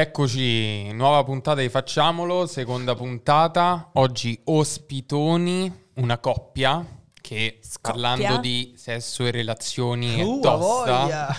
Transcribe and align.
Eccoci, 0.00 0.92
nuova 0.92 1.24
puntata 1.24 1.60
di 1.60 1.68
Facciamolo, 1.68 2.46
seconda 2.46 2.94
puntata. 2.94 3.90
Oggi 3.94 4.40
ospitoni, 4.44 5.86
una 5.94 6.18
coppia 6.18 6.86
che 7.20 7.58
Scoppia. 7.60 7.90
parlando 7.90 8.36
di 8.38 8.74
sesso 8.76 9.26
e 9.26 9.32
relazioni 9.32 10.22
Uh, 10.22 10.36
è 10.36 10.38
a 10.38 10.40
tosta. 10.40 10.56
voglia. 11.00 11.36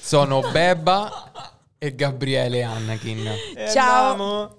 Sono 0.00 0.40
Beba 0.50 1.30
e 1.76 1.94
Gabriele 1.94 2.62
Anakin. 2.62 3.26
E 3.54 3.68
Ciao. 3.70 4.10
andiamo. 4.12 4.56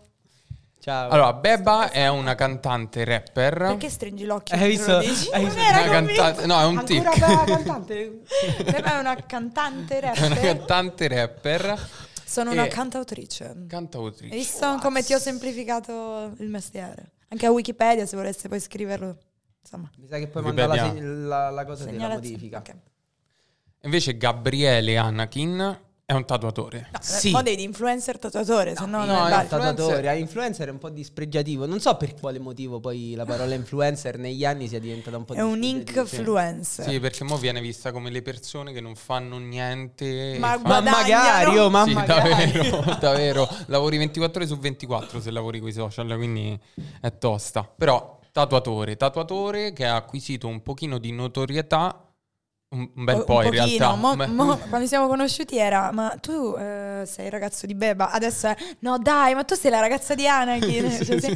Ciao. 0.79 1.09
Allora, 1.09 1.33
Beba 1.33 1.89
è 1.89 2.07
una 2.09 2.35
cantante 2.35 3.03
rapper. 3.03 3.55
Perché 3.57 3.89
stringi 3.89 4.25
l'occhio? 4.25 4.55
Hai 4.55 4.67
mentre 4.77 4.93
lo 4.93 4.99
visto- 4.99 5.31
hai 5.33 5.41
Non 5.43 5.53
visto- 5.55 5.67
era 5.69 5.81
Una 5.81 5.91
convinto. 5.97 6.21
cantante, 6.21 6.45
no, 6.45 6.59
è 6.59 6.65
un 6.65 6.77
Ancora 6.77 7.09
tic. 7.11 7.19
bella 7.19 7.43
cantante. 7.57 8.21
Beba 8.63 8.95
è 8.95 8.99
una 8.99 9.15
cantante 9.25 9.99
È 9.99 10.11
una 10.17 10.27
rapper. 10.35 10.39
cantante 10.55 11.07
rapper. 11.07 11.89
Sono 12.27 12.51
una 12.51 12.67
cantautrice. 12.67 13.55
Cantautrice. 13.67 14.33
Hai 14.33 14.39
visto 14.39 14.77
come 14.81 15.01
ti 15.01 15.13
ho 15.13 15.17
semplificato 15.19 16.33
il 16.39 16.49
mestiere? 16.49 17.13
Anche 17.29 17.45
a 17.45 17.51
Wikipedia, 17.51 18.05
se 18.05 18.15
volesse 18.17 18.47
poi 18.49 18.59
scriverlo. 18.59 19.17
Insomma, 19.61 19.89
Mi 19.97 20.07
sa 20.07 20.17
che 20.17 20.27
poi 20.27 20.43
manda 20.43 20.65
la, 20.67 20.93
la- 21.01 21.49
la 21.49 21.65
cosa 21.65 21.85
della 21.85 22.07
modifica. 22.09 22.57
Ok. 22.59 22.75
Invece 23.83 24.17
Gabriele 24.17 24.97
Anakin 24.97 25.79
è 26.09 26.13
un 26.13 26.23
tatuatore. 26.23 26.87
No, 26.93 26.99
Sì. 27.01 27.27
un 27.27 27.33
po' 27.33 27.41
dei 27.41 27.61
influencer 27.61 28.17
tatuatore, 28.17 28.77
se 28.77 28.85
no, 28.85 28.99
no, 29.03 29.05
non 29.13 29.27
è 29.27 29.29
no, 29.43 29.47
tatuatore, 29.49 30.17
influencer 30.17 30.69
è 30.69 30.71
un 30.71 30.77
po' 30.77 30.87
dispregiativo. 30.87 31.65
Non 31.65 31.81
so 31.81 31.97
per 31.97 32.13
quale 32.13 32.39
motivo 32.39 32.79
poi 32.79 33.13
la 33.13 33.25
parola 33.25 33.53
influencer 33.55 34.17
negli 34.17 34.45
anni 34.45 34.69
sia 34.69 34.79
diventata 34.79 35.17
un 35.17 35.25
po' 35.25 35.33
È 35.33 35.41
un 35.41 35.61
influencer. 35.61 36.87
Sì, 36.87 37.01
perché 37.01 37.25
mo 37.25 37.35
viene 37.35 37.59
vista 37.59 37.91
come 37.91 38.09
le 38.09 38.21
persone 38.21 38.71
che 38.71 38.79
non 38.79 38.95
fanno 38.95 39.37
niente. 39.37 40.37
Ma 40.39 40.57
fanno- 40.57 40.67
Ma 40.67 40.79
magari, 40.79 41.57
oh, 41.57 41.69
ma 41.69 41.83
sì, 41.83 41.91
magari. 41.93 42.29
davvero, 42.53 42.95
davvero. 43.01 43.49
Lavori 43.65 43.97
24 43.97 44.39
ore 44.39 44.47
su 44.49 44.57
24 44.57 45.19
se 45.19 45.29
lavori 45.29 45.59
con 45.59 45.67
i 45.67 45.73
social, 45.73 46.07
quindi 46.15 46.57
è 47.01 47.17
tosta. 47.17 47.69
Però, 47.77 48.17
tatuatore, 48.31 48.95
tatuatore 48.95 49.73
che 49.73 49.85
ha 49.85 49.97
acquisito 49.97 50.47
un 50.47 50.61
pochino 50.63 50.99
di 50.99 51.11
notorietà, 51.11 52.01
un, 52.69 52.89
un 52.95 53.03
bel 53.05 53.15
Un 53.19 53.23
po' 53.25 53.41
in 53.43 53.49
pochino. 53.49 53.65
realtà. 53.65 53.95
Mo- 53.95 54.15
mo- 54.15 54.57
quando 54.57 54.81
ci 54.81 54.87
siamo 54.87 55.07
conosciuti 55.07 55.57
era, 55.57 55.91
ma 55.91 56.17
tu 56.19 56.55
eh, 56.57 57.03
sei 57.05 57.25
il 57.25 57.31
ragazzo 57.31 57.65
di 57.65 57.73
Beba, 57.75 58.11
adesso 58.11 58.47
è, 58.47 58.55
no 58.79 58.97
dai, 58.97 59.33
ma 59.35 59.43
tu 59.43 59.55
sei 59.55 59.71
la 59.71 59.79
ragazza 59.79 60.15
di 60.15 60.27
Anakin. 60.27 60.91
Sì, 60.91 61.05
Cioè, 61.05 61.19
sì. 61.19 61.31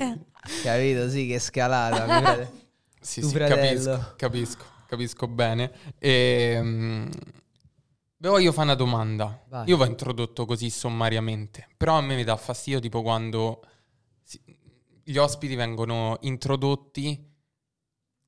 sì. 0.45 0.61
Capito? 0.63 1.09
Sì, 1.09 1.27
che 1.27 1.39
scalata. 1.39 2.49
Sì, 3.03 3.23
sì, 3.23 3.35
capisco, 3.35 4.13
capisco, 4.15 4.63
capisco 4.85 5.27
bene. 5.27 5.71
E, 5.97 6.59
vi 8.17 8.27
voglio 8.27 8.51
fare 8.51 8.67
una 8.67 8.75
domanda. 8.75 9.43
Vai. 9.47 9.67
Io 9.69 9.77
ho 9.79 9.85
introdotto 9.85 10.45
così 10.45 10.69
sommariamente, 10.69 11.67
però 11.77 11.97
a 11.97 12.01
me 12.01 12.15
mi 12.15 12.23
dà 12.23 12.37
fastidio 12.37 12.79
tipo 12.79 13.01
quando 13.01 13.63
si- 14.23 14.39
gli 15.03 15.17
ospiti 15.17 15.55
vengono 15.55 16.17
introdotti 16.21 17.27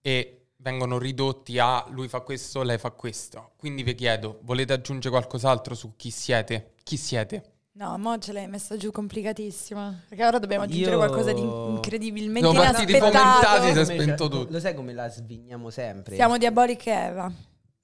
e 0.01 0.42
vengono 0.63 0.97
ridotti 0.97 1.59
a 1.59 1.85
lui 1.89 2.07
fa 2.07 2.21
questo, 2.21 2.63
lei 2.63 2.77
fa 2.77 2.89
questo. 2.91 3.51
Quindi 3.57 3.83
vi 3.83 3.93
chiedo, 3.95 4.39
volete 4.43 4.71
aggiungere 4.73 5.09
qualcos'altro 5.13 5.75
su 5.75 5.95
chi 5.97 6.09
siete? 6.09 6.71
Chi 6.83 6.95
siete? 6.95 7.51
No, 7.73 7.97
mo 7.97 8.17
ce 8.17 8.31
l'hai 8.31 8.47
messa 8.47 8.77
giù 8.77 8.89
complicatissima. 8.91 10.03
Perché 10.07 10.25
ora 10.25 10.39
dobbiamo 10.39 10.63
aggiungere 10.63 10.91
Io- 10.91 10.97
qualcosa 10.97 11.33
di 11.33 11.41
incredibilmente 11.41 12.49
Siamo 12.49 12.63
partiti 12.63 12.95
inaspettato. 12.95 13.45
fomentati, 13.45 13.73
si 13.73 13.79
è 13.79 13.83
spento 13.85 14.27
tutto. 14.29 14.51
Lo 14.51 14.59
sai 14.59 14.73
come 14.73 14.93
la 14.93 15.09
svigniamo 15.09 15.69
sempre? 15.69 16.15
Siamo 16.15 16.37
Diabolic 16.37 16.87
Eva, 16.87 17.31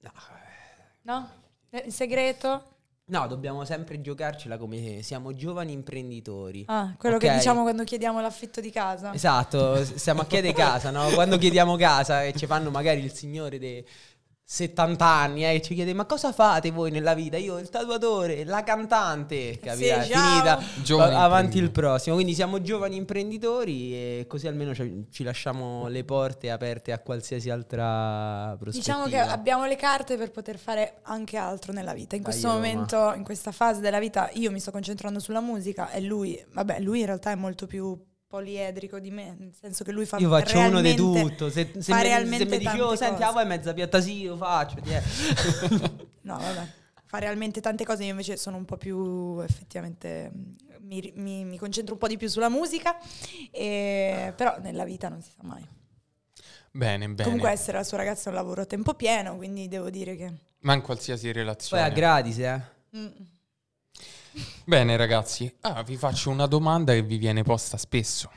No, 0.02 0.12
no? 1.02 1.28
Eh, 1.70 1.82
Il 1.86 1.92
segreto? 1.92 2.62
No, 3.10 3.26
dobbiamo 3.26 3.64
sempre 3.64 4.00
giocarcela 4.00 4.56
come 4.56 5.02
siamo 5.02 5.34
giovani 5.34 5.72
imprenditori. 5.72 6.62
Ah, 6.68 6.94
quello 6.96 7.18
che 7.18 7.28
Ok. 7.28 7.34
diciamo 7.36 7.62
quando 7.62 7.82
chiediamo 7.82 8.20
l'affitto 8.20 8.60
di 8.60 8.70
casa. 8.70 9.12
Esatto, 9.12 9.82
s- 9.84 9.94
stiamo 9.96 10.20
a 10.20 10.26
chiedere 10.26 10.54
casa, 10.54 10.90
no? 10.90 11.08
Quando 11.10 11.36
chiediamo 11.36 11.76
casa 11.76 12.22
e 12.22 12.32
ci 12.34 12.46
fanno 12.46 12.70
magari 12.70 13.02
il 13.02 13.12
signore 13.12 13.58
dei 13.58 13.84
70 14.52 15.06
anni 15.06 15.44
eh, 15.44 15.54
e 15.54 15.62
ci 15.62 15.76
chiede 15.76 15.94
ma 15.94 16.06
cosa 16.06 16.32
fate 16.32 16.72
voi 16.72 16.90
nella 16.90 17.14
vita? 17.14 17.36
Io 17.36 17.60
il 17.60 17.68
tatuatore, 17.68 18.44
la 18.44 18.64
cantante, 18.64 19.56
capirai? 19.60 20.02
Sì, 20.06 20.10
ciao. 20.10 20.28
Finita, 20.28 20.82
Giovani 20.82 21.14
avanti 21.14 21.58
il 21.58 21.70
prossimo. 21.70 22.16
Quindi 22.16 22.34
siamo 22.34 22.60
giovani 22.60 22.96
imprenditori 22.96 23.94
e 23.94 24.24
così 24.26 24.48
almeno 24.48 24.74
ci, 24.74 25.06
ci 25.12 25.22
lasciamo 25.22 25.86
le 25.86 26.02
porte 26.02 26.50
aperte 26.50 26.90
a 26.90 26.98
qualsiasi 26.98 27.48
altra 27.48 28.56
prospettiva. 28.58 29.04
Diciamo 29.04 29.24
che 29.24 29.32
abbiamo 29.32 29.66
le 29.66 29.76
carte 29.76 30.16
per 30.16 30.32
poter 30.32 30.58
fare 30.58 30.98
anche 31.02 31.36
altro 31.36 31.72
nella 31.72 31.94
vita. 31.94 32.16
In 32.16 32.22
Dai, 32.22 32.32
questo 32.32 32.48
Roma. 32.48 32.58
momento, 32.58 33.12
in 33.14 33.22
questa 33.22 33.52
fase 33.52 33.78
della 33.78 34.00
vita, 34.00 34.30
io 34.32 34.50
mi 34.50 34.58
sto 34.58 34.72
concentrando 34.72 35.20
sulla 35.20 35.40
musica 35.40 35.92
e 35.92 36.00
lui, 36.00 36.44
vabbè, 36.52 36.80
lui 36.80 36.98
in 36.98 37.06
realtà 37.06 37.30
è 37.30 37.36
molto 37.36 37.68
più 37.68 37.96
poliedrico 38.30 39.00
di 39.00 39.10
me, 39.10 39.34
nel 39.36 39.52
senso 39.60 39.82
che 39.82 39.90
lui 39.90 40.06
fa 40.06 40.16
Io 40.18 40.28
faccio 40.28 40.60
uno 40.60 40.80
di 40.80 40.92
realmente- 40.92 41.30
tutto. 41.30 41.50
Se, 41.50 41.68
se 41.78 41.82
fa 41.82 41.96
mi, 41.96 42.00
se 42.00 42.02
realmente 42.02 42.44
mi 42.44 42.50
dici, 42.58 42.64
tante 42.64 42.82
oh, 42.82 42.94
senti, 42.94 43.14
cose." 43.14 43.24
ah, 43.24 43.32
vai 43.32 43.46
mezza 43.46 43.74
piatta, 43.74 44.00
sì, 44.00 44.20
io 44.20 44.36
faccio. 44.36 44.76
è." 44.84 45.02
No, 46.22 46.38
vabbè. 46.38 46.66
Fa 47.06 47.18
realmente 47.18 47.60
tante 47.60 47.84
cose, 47.84 48.04
io 48.04 48.10
invece 48.10 48.36
sono 48.36 48.56
un 48.56 48.64
po' 48.64 48.76
più 48.76 49.40
effettivamente 49.40 50.30
mi, 50.82 51.12
mi- 51.16 51.44
mi 51.44 51.58
concentro 51.58 51.94
un 51.94 51.98
po' 51.98 52.06
di 52.06 52.16
più 52.16 52.28
sulla 52.28 52.48
musica, 52.48 52.96
e- 53.50 54.32
però 54.36 54.58
nella 54.60 54.84
vita 54.84 55.08
non 55.08 55.20
si 55.20 55.30
sa 55.36 55.42
mai. 55.42 55.66
Bene, 56.70 57.08
bene. 57.08 57.24
Comunque 57.24 57.50
essere 57.50 57.78
la 57.78 57.82
sua 57.84 57.96
ragazza 57.96 58.26
è 58.26 58.28
un 58.28 58.36
lavoro 58.36 58.62
a 58.62 58.64
tempo 58.66 58.94
pieno, 58.94 59.34
quindi 59.36 59.66
devo 59.66 59.90
dire 59.90 60.14
che... 60.14 60.32
Ma 60.60 60.74
in 60.74 60.82
qualsiasi 60.82 61.24
Poi 61.24 61.32
relazione. 61.32 61.82
a 61.82 61.88
gratis, 61.88 62.38
eh. 62.38 62.60
Mm. 62.96 63.06
Bene 64.64 64.96
ragazzi, 64.96 65.52
ah, 65.62 65.82
vi 65.82 65.96
faccio 65.96 66.30
una 66.30 66.46
domanda 66.46 66.92
che 66.92 67.02
vi 67.02 67.16
viene 67.16 67.42
posta 67.42 67.76
spesso. 67.76 68.30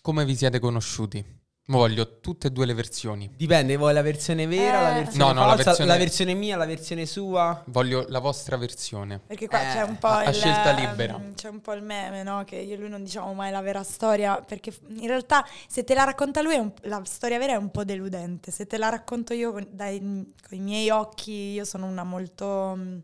Come 0.00 0.24
vi 0.24 0.34
siete 0.34 0.58
conosciuti? 0.58 1.38
Voglio 1.66 2.18
tutte 2.18 2.48
e 2.48 2.50
due 2.50 2.66
le 2.66 2.74
versioni. 2.74 3.30
Dipende, 3.36 3.76
vuoi 3.76 3.92
la 3.92 4.02
versione 4.02 4.46
vera, 4.48 4.80
la 4.82 4.90
Eh. 4.96 5.02
versione 5.04 5.24
No, 5.24 5.32
no, 5.32 5.40
la 5.46 5.52
falsa, 5.54 5.64
versione- 5.66 5.90
la 5.92 5.96
versione 5.98 6.34
mia, 6.34 6.56
la 6.56 6.64
versione 6.66 7.06
sua. 7.06 7.62
Voglio 7.66 8.06
la 8.08 8.18
vostra 8.18 8.56
versione. 8.56 9.20
Perché 9.24 9.46
qua 9.46 9.60
Eh, 9.60 9.72
c'è 9.74 9.82
un 9.82 9.96
po' 9.98 10.08
a- 10.08 10.18
a 10.20 10.28
il, 10.30 10.34
scelta 10.34 10.72
libera. 10.72 11.16
mm, 11.16 11.34
C'è 11.34 11.48
un 11.48 11.60
po' 11.60 11.74
il 11.74 11.82
meme, 11.84 12.24
no? 12.24 12.42
Che 12.44 12.56
io 12.56 12.74
e 12.74 12.76
lui 12.78 12.88
non 12.88 13.04
diciamo 13.04 13.32
mai 13.34 13.52
la 13.52 13.60
vera 13.60 13.84
storia. 13.84 14.40
Perché 14.40 14.72
f- 14.72 14.80
in 14.88 15.06
realtà 15.06 15.46
se 15.68 15.84
te 15.84 15.94
la 15.94 16.02
racconta 16.02 16.40
lui, 16.42 16.54
è 16.54 16.58
un- 16.58 16.72
la 16.84 17.02
storia 17.04 17.38
vera 17.38 17.52
è 17.52 17.56
un 17.56 17.70
po' 17.70 17.84
deludente. 17.84 18.50
Se 18.50 18.66
te 18.66 18.76
la 18.76 18.88
racconto 18.88 19.32
io 19.34 19.52
con, 19.52 19.64
dai- 19.70 20.00
con 20.00 20.58
i 20.58 20.60
miei 20.60 20.90
occhi, 20.90 21.52
io 21.52 21.64
sono 21.64 21.86
una 21.86 22.02
molto. 22.02 22.74
mm, 22.76 22.98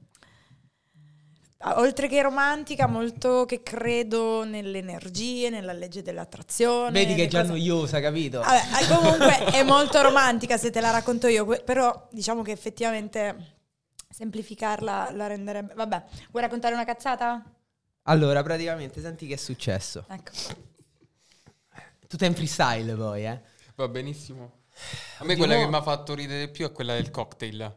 Oltre 1.59 2.07
che 2.07 2.21
romantica, 2.21 2.87
molto 2.87 3.45
che 3.47 3.63
credo 3.63 4.45
nelle 4.45 4.79
energie, 4.79 5.49
nella 5.49 5.73
legge 5.73 6.03
dell'attrazione. 6.03 6.91
Vedi 6.91 7.15
che 7.15 7.25
è 7.25 7.27
già 7.29 7.41
cose- 7.41 7.53
noiosa, 7.53 8.01
capito? 8.01 8.41
Vabbè, 8.41 8.83
eh, 8.83 8.87
comunque 8.95 9.45
è 9.53 9.63
molto 9.63 10.01
romantica 10.03 10.59
se 10.59 10.71
te 10.71 10.81
la 10.81 10.91
racconto 10.91 11.29
io, 11.29 11.47
però 11.65 12.09
diciamo 12.11 12.43
che 12.43 12.53
effettivamente 12.53 13.55
semplificarla 14.09 15.11
la 15.13 15.27
renderebbe... 15.27 15.73
Vabbè, 15.75 16.05
vuoi 16.31 16.43
raccontare 16.43 16.75
una 16.75 16.85
cazzata? 16.85 17.43
Allora, 18.03 18.43
praticamente, 18.43 19.01
senti 19.01 19.27
che 19.27 19.35
è 19.35 19.39
successo. 19.39 20.05
Ecco. 20.09 20.33
Tutto 22.07 22.25
è 22.25 22.27
in 22.27 22.35
freestyle 22.35 22.95
poi, 22.95 23.27
eh. 23.27 23.41
Va 23.75 23.89
benissimo. 23.89 24.65
A 25.19 25.25
me 25.25 25.33
Oddio, 25.33 25.45
quella 25.47 25.61
che 25.61 25.69
mi 25.69 25.75
ha 25.75 25.83
fatto 25.83 26.15
ridere 26.15 26.47
di 26.47 26.53
più 26.53 26.67
è 26.67 26.73
quella 26.73 26.95
del 26.95 27.11
cocktail. 27.11 27.75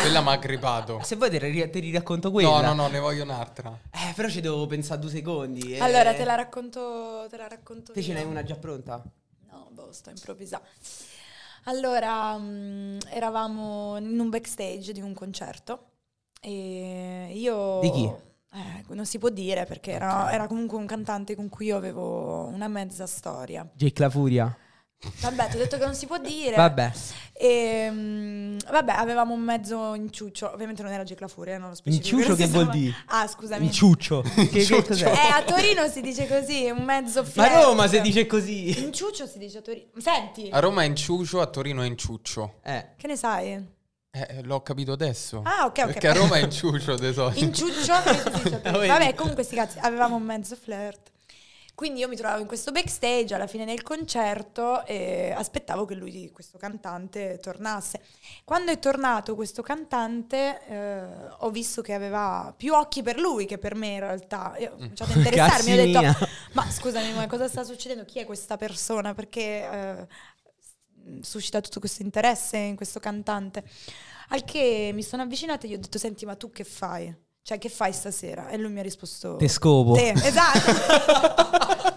Quella 0.00 0.22
mi 0.22 0.28
ha 0.28 0.36
grippato. 0.36 1.00
Se 1.02 1.16
vuoi 1.16 1.28
te, 1.30 1.38
ri- 1.38 1.68
te 1.70 1.78
riracconto 1.78 2.30
quella. 2.30 2.48
No, 2.60 2.60
no, 2.60 2.74
no, 2.74 2.88
ne 2.88 2.98
voglio 2.98 3.24
un'altra. 3.24 3.78
Eh, 3.90 4.12
però 4.14 4.28
ci 4.28 4.40
devo 4.40 4.66
pensare 4.66 5.00
due 5.00 5.10
secondi. 5.10 5.74
eh. 5.74 5.80
Allora 5.80 6.14
te 6.14 6.24
la 6.24 6.34
racconto, 6.34 7.26
te 7.28 7.36
la 7.36 7.46
racconto 7.46 7.92
Te 7.92 8.02
ce 8.02 8.08
io. 8.08 8.14
n'hai 8.14 8.24
una 8.24 8.42
già 8.42 8.56
pronta? 8.56 9.02
No, 9.50 9.68
boh, 9.70 9.92
sto 9.92 10.10
improvvisando. 10.10 10.66
Allora, 11.64 12.36
mm, 12.38 12.98
eravamo 13.10 13.96
in 13.98 14.18
un 14.18 14.30
backstage 14.30 14.92
di 14.92 15.00
un 15.00 15.14
concerto 15.14 15.90
e 16.40 17.30
io... 17.34 17.78
Di 17.80 17.90
chi? 17.90 18.10
Eh, 18.54 18.84
non 18.94 19.06
si 19.06 19.18
può 19.18 19.28
dire 19.28 19.64
perché 19.64 19.92
era, 19.92 20.32
era 20.32 20.46
comunque 20.46 20.76
un 20.78 20.86
cantante 20.86 21.34
con 21.36 21.48
cui 21.48 21.66
io 21.66 21.76
avevo 21.76 22.46
una 22.46 22.66
mezza 22.68 23.06
storia. 23.06 23.66
Jake 23.74 24.02
La 24.02 24.10
Furia. 24.10 24.56
Vabbè, 25.20 25.48
ti 25.48 25.56
ho 25.56 25.58
detto 25.58 25.78
che 25.78 25.84
non 25.84 25.94
si 25.94 26.06
può 26.06 26.18
dire. 26.18 26.56
Vabbè. 26.56 26.92
E, 27.32 27.88
mm, 27.90 28.58
vabbè, 28.70 28.92
avevamo 28.92 29.34
un 29.34 29.40
mezzo 29.40 29.94
inciuccio. 29.94 30.52
Ovviamente 30.52 30.82
non 30.82 30.92
era 30.92 31.02
Jack 31.02 31.20
La 31.20 31.28
Furia, 31.28 31.58
non 31.58 31.70
lo 31.70 31.74
specifico. 31.74 32.16
Inciuccio 32.16 32.36
che 32.36 32.46
si 32.46 32.52
vuol 32.52 32.70
dire? 32.70 32.94
Ah, 33.06 33.26
scusami. 33.26 33.66
Inciuccio. 33.66 34.22
che, 34.34 34.48
che 34.48 34.84
cos'è? 34.84 35.10
Eh, 35.10 35.32
a 35.32 35.42
Torino 35.42 35.88
si 35.88 36.00
dice 36.00 36.28
così, 36.28 36.70
un 36.70 36.84
mezzo 36.84 37.22
Ma 37.22 37.28
flirt. 37.28 37.62
Roma 37.64 37.88
se 37.88 38.00
dice 38.00 38.26
così. 38.26 38.80
Inciuccio 38.84 39.26
si 39.26 39.38
dice 39.38 39.58
a 39.58 39.62
Torino. 39.62 39.86
Senti, 39.98 40.48
A 40.50 40.60
Roma 40.60 40.82
è 40.82 40.86
inciucio, 40.86 41.40
a 41.40 41.46
Torino 41.46 41.82
è 41.82 41.86
inciuccio. 41.86 42.60
Eh. 42.62 42.90
che 42.96 43.06
ne 43.08 43.16
sai? 43.16 43.80
Eh, 44.14 44.42
l'ho 44.42 44.60
capito 44.60 44.92
adesso. 44.92 45.40
Ah, 45.42 45.64
ok, 45.64 45.78
ok. 45.78 45.84
Perché 45.86 46.08
a 46.08 46.12
Roma 46.12 46.36
è 46.36 46.48
solito. 46.50 47.44
Inciuccio 47.44 47.82
si 47.82 47.90
a 47.90 48.02
Torino. 48.02 48.60
Vedi? 48.78 48.86
Vabbè, 48.86 49.14
comunque 49.14 49.42
sti 49.42 49.54
cazzi, 49.56 49.78
avevamo 49.80 50.16
un 50.16 50.22
mezzo 50.22 50.54
flirt. 50.54 51.11
Quindi 51.74 52.00
io 52.00 52.08
mi 52.08 52.16
trovavo 52.16 52.40
in 52.40 52.46
questo 52.46 52.70
backstage 52.70 53.34
alla 53.34 53.46
fine 53.46 53.64
del 53.64 53.82
concerto 53.82 54.84
e 54.84 55.32
aspettavo 55.34 55.86
che 55.86 55.94
lui, 55.94 56.30
questo 56.30 56.58
cantante, 56.58 57.38
tornasse. 57.40 58.00
Quando 58.44 58.72
è 58.72 58.78
tornato 58.78 59.34
questo 59.34 59.62
cantante 59.62 60.60
eh, 60.66 61.04
ho 61.38 61.50
visto 61.50 61.80
che 61.80 61.94
aveva 61.94 62.52
più 62.56 62.74
occhi 62.74 63.02
per 63.02 63.18
lui 63.18 63.46
che 63.46 63.58
per 63.58 63.74
me 63.74 63.94
in 63.94 64.00
realtà. 64.00 64.54
Io 64.58 64.72
ho 64.72 64.76
cominciato 64.76 65.12
a 65.12 65.16
interessarmi, 65.16 65.72
ho 65.72 65.76
detto 65.76 65.98
mia. 66.00 66.16
ma 66.52 66.70
scusami, 66.70 67.14
ma 67.14 67.26
cosa 67.26 67.48
sta 67.48 67.64
succedendo? 67.64 68.04
Chi 68.04 68.18
è 68.18 68.26
questa 68.26 68.56
persona? 68.56 69.14
Perché 69.14 69.40
eh, 69.40 70.06
suscita 71.22 71.60
tutto 71.60 71.80
questo 71.80 72.02
interesse 72.02 72.58
in 72.58 72.76
questo 72.76 73.00
cantante? 73.00 73.64
Al 74.28 74.44
che 74.44 74.90
mi 74.92 75.02
sono 75.02 75.22
avvicinata 75.22 75.66
e 75.66 75.70
gli 75.70 75.74
ho 75.74 75.78
detto 75.78 75.98
senti 75.98 76.26
ma 76.26 76.36
tu 76.36 76.50
che 76.52 76.64
fai? 76.64 77.30
Cioè 77.44 77.58
che 77.58 77.68
fai 77.68 77.92
stasera? 77.92 78.48
E 78.48 78.56
lui 78.56 78.70
mi 78.70 78.78
ha 78.78 78.82
risposto... 78.82 79.34
Te 79.36 79.48
scopo. 79.48 79.94
Te, 79.94 80.12
esatto. 80.12 80.70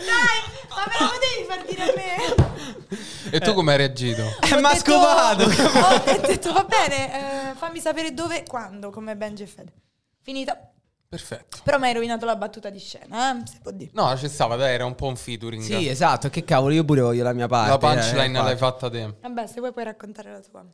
Dai, 0.00 0.40
ma 0.68 0.84
me 0.86 0.94
lo 0.98 1.10
potevi 1.10 1.44
far 1.48 1.64
dire 1.66 1.82
a 1.82 1.92
me? 1.96 2.16
E 3.32 3.40
tu 3.40 3.54
come 3.54 3.72
hai 3.72 3.78
reagito? 3.78 4.22
Eh, 4.40 4.48
detto- 4.72 4.90
scopato. 4.90 5.44
Ho 5.44 6.26
detto 6.26 6.52
va 6.52 6.64
bene, 6.64 7.50
eh, 7.50 7.54
fammi 7.56 7.80
sapere 7.80 8.14
dove 8.14 8.38
e 8.38 8.42
quando, 8.46 8.90
come 8.90 9.16
Benji 9.16 9.42
e. 9.46 9.72
Finita. 10.22 10.56
Perfetto. 11.08 11.58
Però 11.64 11.76
mi 11.78 11.88
hai 11.88 11.94
rovinato 11.94 12.24
la 12.24 12.36
battuta 12.36 12.70
di 12.70 12.78
scena, 12.78 13.32
eh? 13.36 13.42
Se 13.44 13.58
può 13.60 13.72
dire. 13.72 13.90
No, 13.94 14.16
ci 14.16 14.28
stava, 14.28 14.54
dai, 14.54 14.74
era 14.74 14.84
un 14.84 14.94
po' 14.94 15.06
un 15.06 15.16
featuring. 15.16 15.60
Sì, 15.60 15.88
esatto, 15.88 16.28
che 16.30 16.44
cavolo, 16.44 16.72
io 16.72 16.84
pure 16.84 17.00
voglio 17.00 17.24
la 17.24 17.32
mia 17.32 17.48
parte. 17.48 17.70
La 17.70 17.78
punchline 17.78 18.38
eh, 18.38 18.42
l'hai 18.42 18.56
fatta 18.56 18.88
te. 18.88 19.16
Vabbè, 19.20 19.46
se 19.48 19.58
vuoi 19.58 19.72
puoi 19.72 19.84
raccontare 19.84 20.30
la 20.30 20.40
tua. 20.40 20.64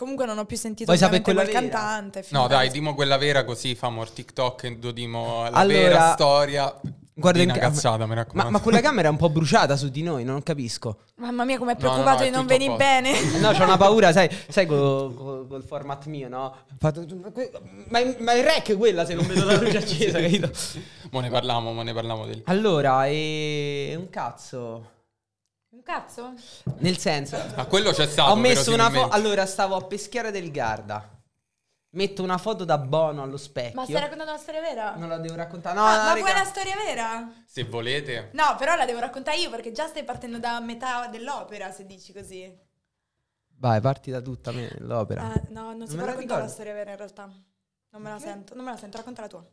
Comunque 0.00 0.24
non 0.24 0.38
ho 0.38 0.46
più 0.46 0.56
sentito 0.56 0.86
Vuoi 0.86 0.96
sapere 0.96 1.20
quella 1.20 1.42
quel 1.42 1.52
vera? 1.52 1.68
cantante. 1.68 2.24
No, 2.30 2.46
dai, 2.46 2.70
dimo 2.70 2.94
quella 2.94 3.18
vera 3.18 3.44
così 3.44 3.74
famo 3.74 4.00
il 4.02 4.10
TikTok 4.10 4.64
e 4.64 4.76
dodimo 4.78 5.42
la 5.42 5.50
Allora, 5.58 5.78
vera 5.78 6.12
storia. 6.12 6.80
Guarda 7.12 7.42
una 7.42 7.52
ca- 7.52 7.58
cazzata, 7.60 8.04
mi 8.04 8.08
Ma, 8.08 8.14
raccomando. 8.14 8.50
ma 8.50 8.60
quella 8.60 8.80
camera 8.80 9.08
è 9.08 9.10
un 9.10 9.18
po' 9.18 9.28
bruciata 9.28 9.76
su 9.76 9.90
di 9.90 10.02
noi, 10.02 10.24
non 10.24 10.42
capisco. 10.42 11.00
Mamma 11.16 11.44
mia, 11.44 11.58
come 11.58 11.72
è 11.72 11.74
No, 11.78 11.80
no, 11.82 11.86
no, 11.88 11.92
preoccupato 12.02 12.22
è 12.22 12.30
di 12.30 12.34
non 12.34 12.46
venire 12.46 12.76
bene. 12.76 13.10
Eh, 13.10 13.38
No, 13.40 13.50
c'ho 13.52 13.62
una 13.64 13.76
paura, 13.76 14.10
sai, 14.10 14.30
sai 14.48 14.64
col, 14.64 15.14
col- 15.14 15.46
col 15.46 15.62
format 15.62 16.06
mio, 16.06 16.30
no? 16.30 16.54
Ma, 17.90 17.98
è- 17.98 18.16
ma 18.20 18.32
è 18.32 18.42
rec 18.42 18.74
quella 18.78 19.04
se 19.04 19.12
non 19.12 19.26
vedo 19.26 19.44
la 19.44 19.58
luce 19.60 19.76
accesa, 19.76 20.16
capito? 20.22 20.50
Mo 21.10 21.20
ne 21.20 21.28
parliamo, 21.28 21.72
mo 21.74 21.82
ne 21.82 21.92
parliamo 21.92 22.24
del... 22.24 22.40
Allora, 22.46 23.04
è 23.06 23.94
un 23.96 24.08
cazzo. 24.08 24.92
Un 25.80 25.86
cazzo? 25.86 26.34
Nel 26.80 26.98
senso, 26.98 27.42
Ma 27.56 27.64
quello 27.64 27.90
c'è 27.92 28.06
stato, 28.06 28.32
ho 28.32 28.36
messo 28.36 28.70
una 28.74 28.90
foto. 28.90 29.08
Allora, 29.14 29.46
stavo 29.46 29.76
a 29.76 29.80
Peschiera 29.84 30.30
del 30.30 30.50
Garda. 30.50 31.08
Metto 31.92 32.22
una 32.22 32.36
foto 32.36 32.66
da 32.66 32.76
Bono 32.76 33.22
allo 33.22 33.38
specchio. 33.38 33.80
Ma 33.80 33.84
stai 33.86 33.98
raccontando 34.00 34.30
una 34.32 34.40
storia 34.40 34.60
vera? 34.60 34.94
Non 34.96 35.08
la 35.08 35.16
devo 35.16 35.36
raccontare. 35.36 35.74
No, 35.74 35.82
Ah, 35.86 35.96
no, 35.96 36.02
ma 36.02 36.08
raga. 36.12 36.20
vuoi 36.20 36.32
la 36.34 36.44
storia 36.44 36.74
vera? 36.76 37.32
Se 37.46 37.64
volete. 37.64 38.28
No, 38.34 38.56
però 38.58 38.76
la 38.76 38.84
devo 38.84 39.00
raccontare 39.00 39.38
io 39.38 39.48
perché 39.48 39.72
già 39.72 39.86
stai 39.86 40.04
partendo 40.04 40.38
da 40.38 40.60
metà 40.60 41.06
dell'opera 41.06 41.72
se 41.72 41.86
dici 41.86 42.12
così. 42.12 42.54
Vai, 43.56 43.80
parti 43.80 44.10
da 44.10 44.20
tutta 44.20 44.52
me, 44.52 44.70
l'opera. 44.80 45.22
Ah, 45.32 45.40
no, 45.48 45.72
non 45.74 45.86
si 45.88 45.94
me 45.96 46.02
può 46.02 46.10
raccontare 46.12 46.42
la 46.42 46.48
storia 46.48 46.74
vera 46.74 46.90
in 46.90 46.96
realtà. 46.98 47.22
Non 47.92 48.02
me 48.02 48.10
la 48.10 48.18
sento, 48.18 48.54
non 48.54 48.64
me 48.66 48.70
la 48.72 48.76
sento, 48.76 48.98
racconta 48.98 49.22
la 49.22 49.28
tua. 49.28 49.44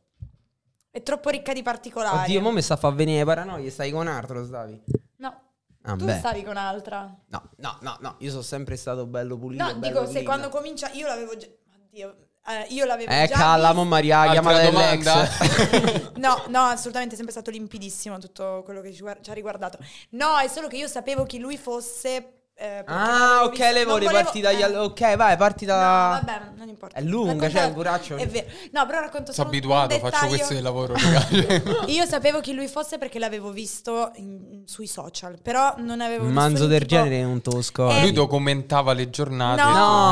È 0.92 1.02
troppo 1.02 1.30
ricca 1.30 1.54
di 1.54 1.64
particolari. 1.64 2.18
Oddio, 2.26 2.42
mo 2.42 2.52
mi 2.52 2.62
sta 2.62 2.74
a 2.74 2.78
far 2.78 2.94
venire 2.94 3.24
paranoia. 3.24 3.72
Stai 3.72 3.92
con 3.92 4.08
altro, 4.08 4.46
stavi? 4.46 4.84
No, 5.18 5.42
Ah, 5.88 5.96
tu 5.96 6.06
beh. 6.06 6.18
stavi 6.18 6.44
con 6.44 6.58
altra. 6.58 7.14
No, 7.28 7.50
no, 7.58 7.78
no, 7.82 7.98
no. 8.02 8.16
Io 8.20 8.30
sono 8.30 8.42
sempre 8.42 8.76
stato 8.76 9.06
bello 9.06 9.38
pulito. 9.38 9.64
No, 9.64 9.76
bello 9.76 9.88
dico, 9.88 10.06
se 10.06 10.12
clean. 10.12 10.26
quando 10.26 10.50
comincia... 10.50 10.90
Io 10.92 11.08
l'avevo 11.08 11.38
già... 11.38 11.48
Oddio, 11.86 12.16
eh, 12.46 12.66
io 12.70 12.86
l'avevo 12.86 13.10
Eh, 13.12 13.28
già 13.28 13.36
calla, 13.36 13.74
mo 13.74 13.84
Maria, 13.86 14.34
domanda? 14.34 14.62
dell'ex. 14.62 16.12
No, 16.18 16.44
no, 16.50 16.62
assolutamente 16.64 17.14
è 17.14 17.18
sempre 17.18 17.34
stato 17.34 17.52
limpidissimo 17.52 18.18
tutto 18.20 18.62
quello 18.66 18.82
che 18.82 18.92
ci, 18.92 19.04
ci 19.22 19.30
ha 19.30 19.34
riguardato. 19.34 19.78
No, 20.12 20.38
è 20.38 20.48
solo 20.48 20.68
che 20.68 20.78
io 20.78 20.88
sapevo 20.88 21.26
chi 21.26 21.40
lui 21.40 21.58
fosse. 21.58 22.37
Eh, 22.60 22.84
ah, 22.88 23.42
ok, 23.44 23.52
visto- 23.58 23.86
volevo- 23.86 24.12
parti 24.12 24.40
dagli... 24.42 24.60
eh. 24.60 24.64
al- 24.64 24.76
Ok, 24.78 25.16
vai, 25.16 25.38
parti 25.38 25.64
da... 25.66 25.76
No, 25.76 26.26
vabbè, 26.26 26.42
non 26.58 26.68
importa. 26.68 26.98
È 26.98 27.02
lunga, 27.04 27.34
Racconta- 27.34 27.58
cioè, 27.60 27.68
il 27.68 27.74
buraccio- 27.74 28.16
È 28.16 28.28
vero. 28.28 28.48
No, 28.72 28.86
però 28.88 29.00
racconto 29.00 29.32
Sono 29.32 29.50
un- 29.50 29.54
abituato, 29.56 29.94
un 29.96 30.02
faccio 30.02 30.28
questo 30.28 30.54
di 30.56 30.62
lavoro. 30.62 30.96
Io 31.88 32.06
sapevo 32.06 32.40
chi 32.40 32.54
lui 32.54 32.68
fosse 32.68 32.98
perché 32.98 33.20
l'avevo 33.20 33.52
visto 33.52 34.12
in- 34.16 34.64
sui 34.66 34.88
social, 34.88 35.38
però 35.42 35.76
non 35.78 36.02
avevo 36.02 36.24
Un 36.24 36.30
visto 36.30 36.42
manzo 36.42 36.66
del 36.68 36.82
tipo- 36.86 36.96
genere 37.04 37.22
non 37.22 37.42
te 37.42 37.52
lo 37.52 37.62
scordi. 37.62 37.98
Eh, 38.00 38.02
Lui 38.02 38.12
documentava 38.14 38.94
le 38.94 39.10
giornate. 39.12 39.62
No, 39.62 39.70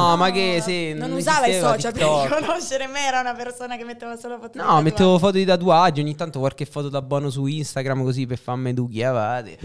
No, 0.10 0.16
ma 0.18 0.32
che 0.32 0.62
sì, 0.62 0.94
non, 0.94 1.10
non 1.10 1.18
usava 1.18 1.48
i 1.48 1.60
social 1.60 1.92
TikTok. 1.94 2.28
per 2.30 2.38
riconoscere 2.40 2.88
me, 2.88 3.06
era 3.08 3.22
una 3.22 3.34
persona 3.34 3.76
che 3.76 3.84
metteva 3.84 4.16
solo 4.18 4.36
foto 4.36 4.50
di 4.54 4.58
No, 4.60 4.64
tatuaggi. 4.66 4.84
mettevo 4.84 5.18
foto 5.18 5.32
di 5.34 5.46
tatuaggi, 5.46 6.00
ogni 6.02 6.16
tanto 6.16 6.40
qualche 6.40 6.66
foto 6.66 6.90
da 6.90 7.02
buono 7.02 7.30
su 7.32 7.46
Instagram 7.48 8.04
così 8.04 8.26
per 8.28 8.38
farmi 8.38 8.72
du 8.74 8.88
chiavate. 8.88 9.58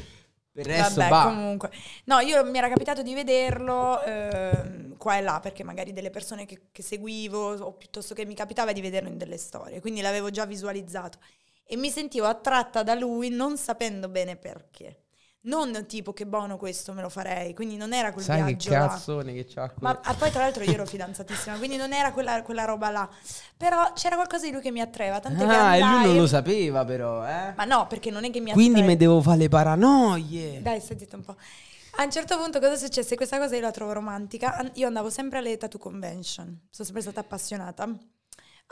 Per 0.52 0.67
il 0.67 0.73
resto 0.73 1.00
Vabbè, 1.00 1.11
va. 1.11 1.23
comunque. 1.25 1.70
No, 2.05 2.19
io 2.19 2.44
mi 2.44 2.58
era 2.58 2.69
capitato 2.69 3.02
di 3.02 3.14
vederlo 3.14 4.02
ehm, 4.02 4.97
qua 4.97 5.17
e 5.17 5.20
là, 5.20 5.38
perché 5.41 5.62
magari 5.62 5.93
delle 5.93 6.11
persone 6.11 6.44
che, 6.44 6.69
che 6.73 6.82
seguivo, 6.82 7.55
o 7.55 7.73
piuttosto 7.75 8.14
che 8.14 8.26
mi 8.26 8.35
capitava 8.35 8.73
di 8.73 8.81
vederlo 8.81 9.08
in 9.08 9.17
delle 9.17 9.38
storie, 9.38 9.81
quindi 9.81 10.00
l'avevo 10.00 10.31
già 10.31 10.44
visualizzato. 10.47 11.19
E 11.64 11.76
mi 11.76 11.91
sentivo 11.91 12.26
attratta 12.26 12.82
da 12.82 12.94
lui 12.94 13.29
non 13.31 13.56
sapendo 13.56 14.08
bene 14.08 14.37
perché. 14.37 15.05
Non 15.43 15.87
tipo 15.87 16.13
che 16.13 16.27
buono 16.27 16.59
questo 16.59 16.93
me 16.93 17.01
lo 17.01 17.09
farei, 17.09 17.55
quindi 17.55 17.77
non 17.77 17.95
era 17.95 18.13
quel 18.13 18.23
Sai 18.25 18.41
che 18.41 18.45
viaggio 18.45 18.71
là. 18.73 18.89
cazzone 18.89 19.33
che 19.33 19.47
c'ha 19.47 19.73
Ma 19.79 19.99
ah, 20.03 20.13
poi 20.13 20.31
tra 20.31 20.43
l'altro 20.43 20.63
io 20.65 20.73
ero 20.73 20.85
fidanzatissima, 20.85 21.57
quindi 21.57 21.77
non 21.77 21.95
era 21.95 22.13
quella, 22.13 22.43
quella 22.43 22.65
roba 22.67 22.91
là. 22.91 23.09
Però 23.57 23.93
c'era 23.95 24.17
qualcosa 24.17 24.45
di 24.45 24.53
lui 24.53 24.61
che 24.61 24.71
mi 24.71 24.83
attraeva, 24.83 25.19
tant'è 25.19 25.47
che 25.47 25.55
Ah, 25.55 25.77
e 25.77 25.81
lui 25.81 26.05
non 26.05 26.17
lo 26.17 26.27
sapeva 26.27 26.85
però, 26.85 27.27
eh. 27.27 27.55
Ma 27.57 27.65
no, 27.65 27.87
perché 27.87 28.11
non 28.11 28.25
è 28.25 28.31
che 28.31 28.41
mi 28.41 28.53
Quindi 28.53 28.81
attraeva. 28.81 28.89
mi 28.91 28.97
devo 28.99 29.23
fare 29.23 29.39
le 29.39 29.49
paranoie. 29.49 30.61
Dai, 30.61 30.79
stai 30.79 30.99
zitto 30.99 31.17
un 31.17 31.23
po'. 31.25 31.37
A 31.97 32.05
un 32.05 32.11
certo 32.11 32.37
punto 32.39 32.61
cosa 32.61 32.77
successe? 32.77 33.17
Questa 33.17 33.39
cosa 33.39 33.55
io 33.57 33.63
la 33.63 33.71
trovo 33.71 33.93
romantica. 33.93 34.55
An- 34.57 34.71
Io 34.75 34.87
andavo 34.87 35.09
sempre 35.09 35.39
alle 35.39 35.57
tattoo 35.57 35.81
convention, 35.81 36.47
sono 36.71 36.85
sempre 36.85 37.01
stata 37.01 37.21
appassionata. 37.21 37.89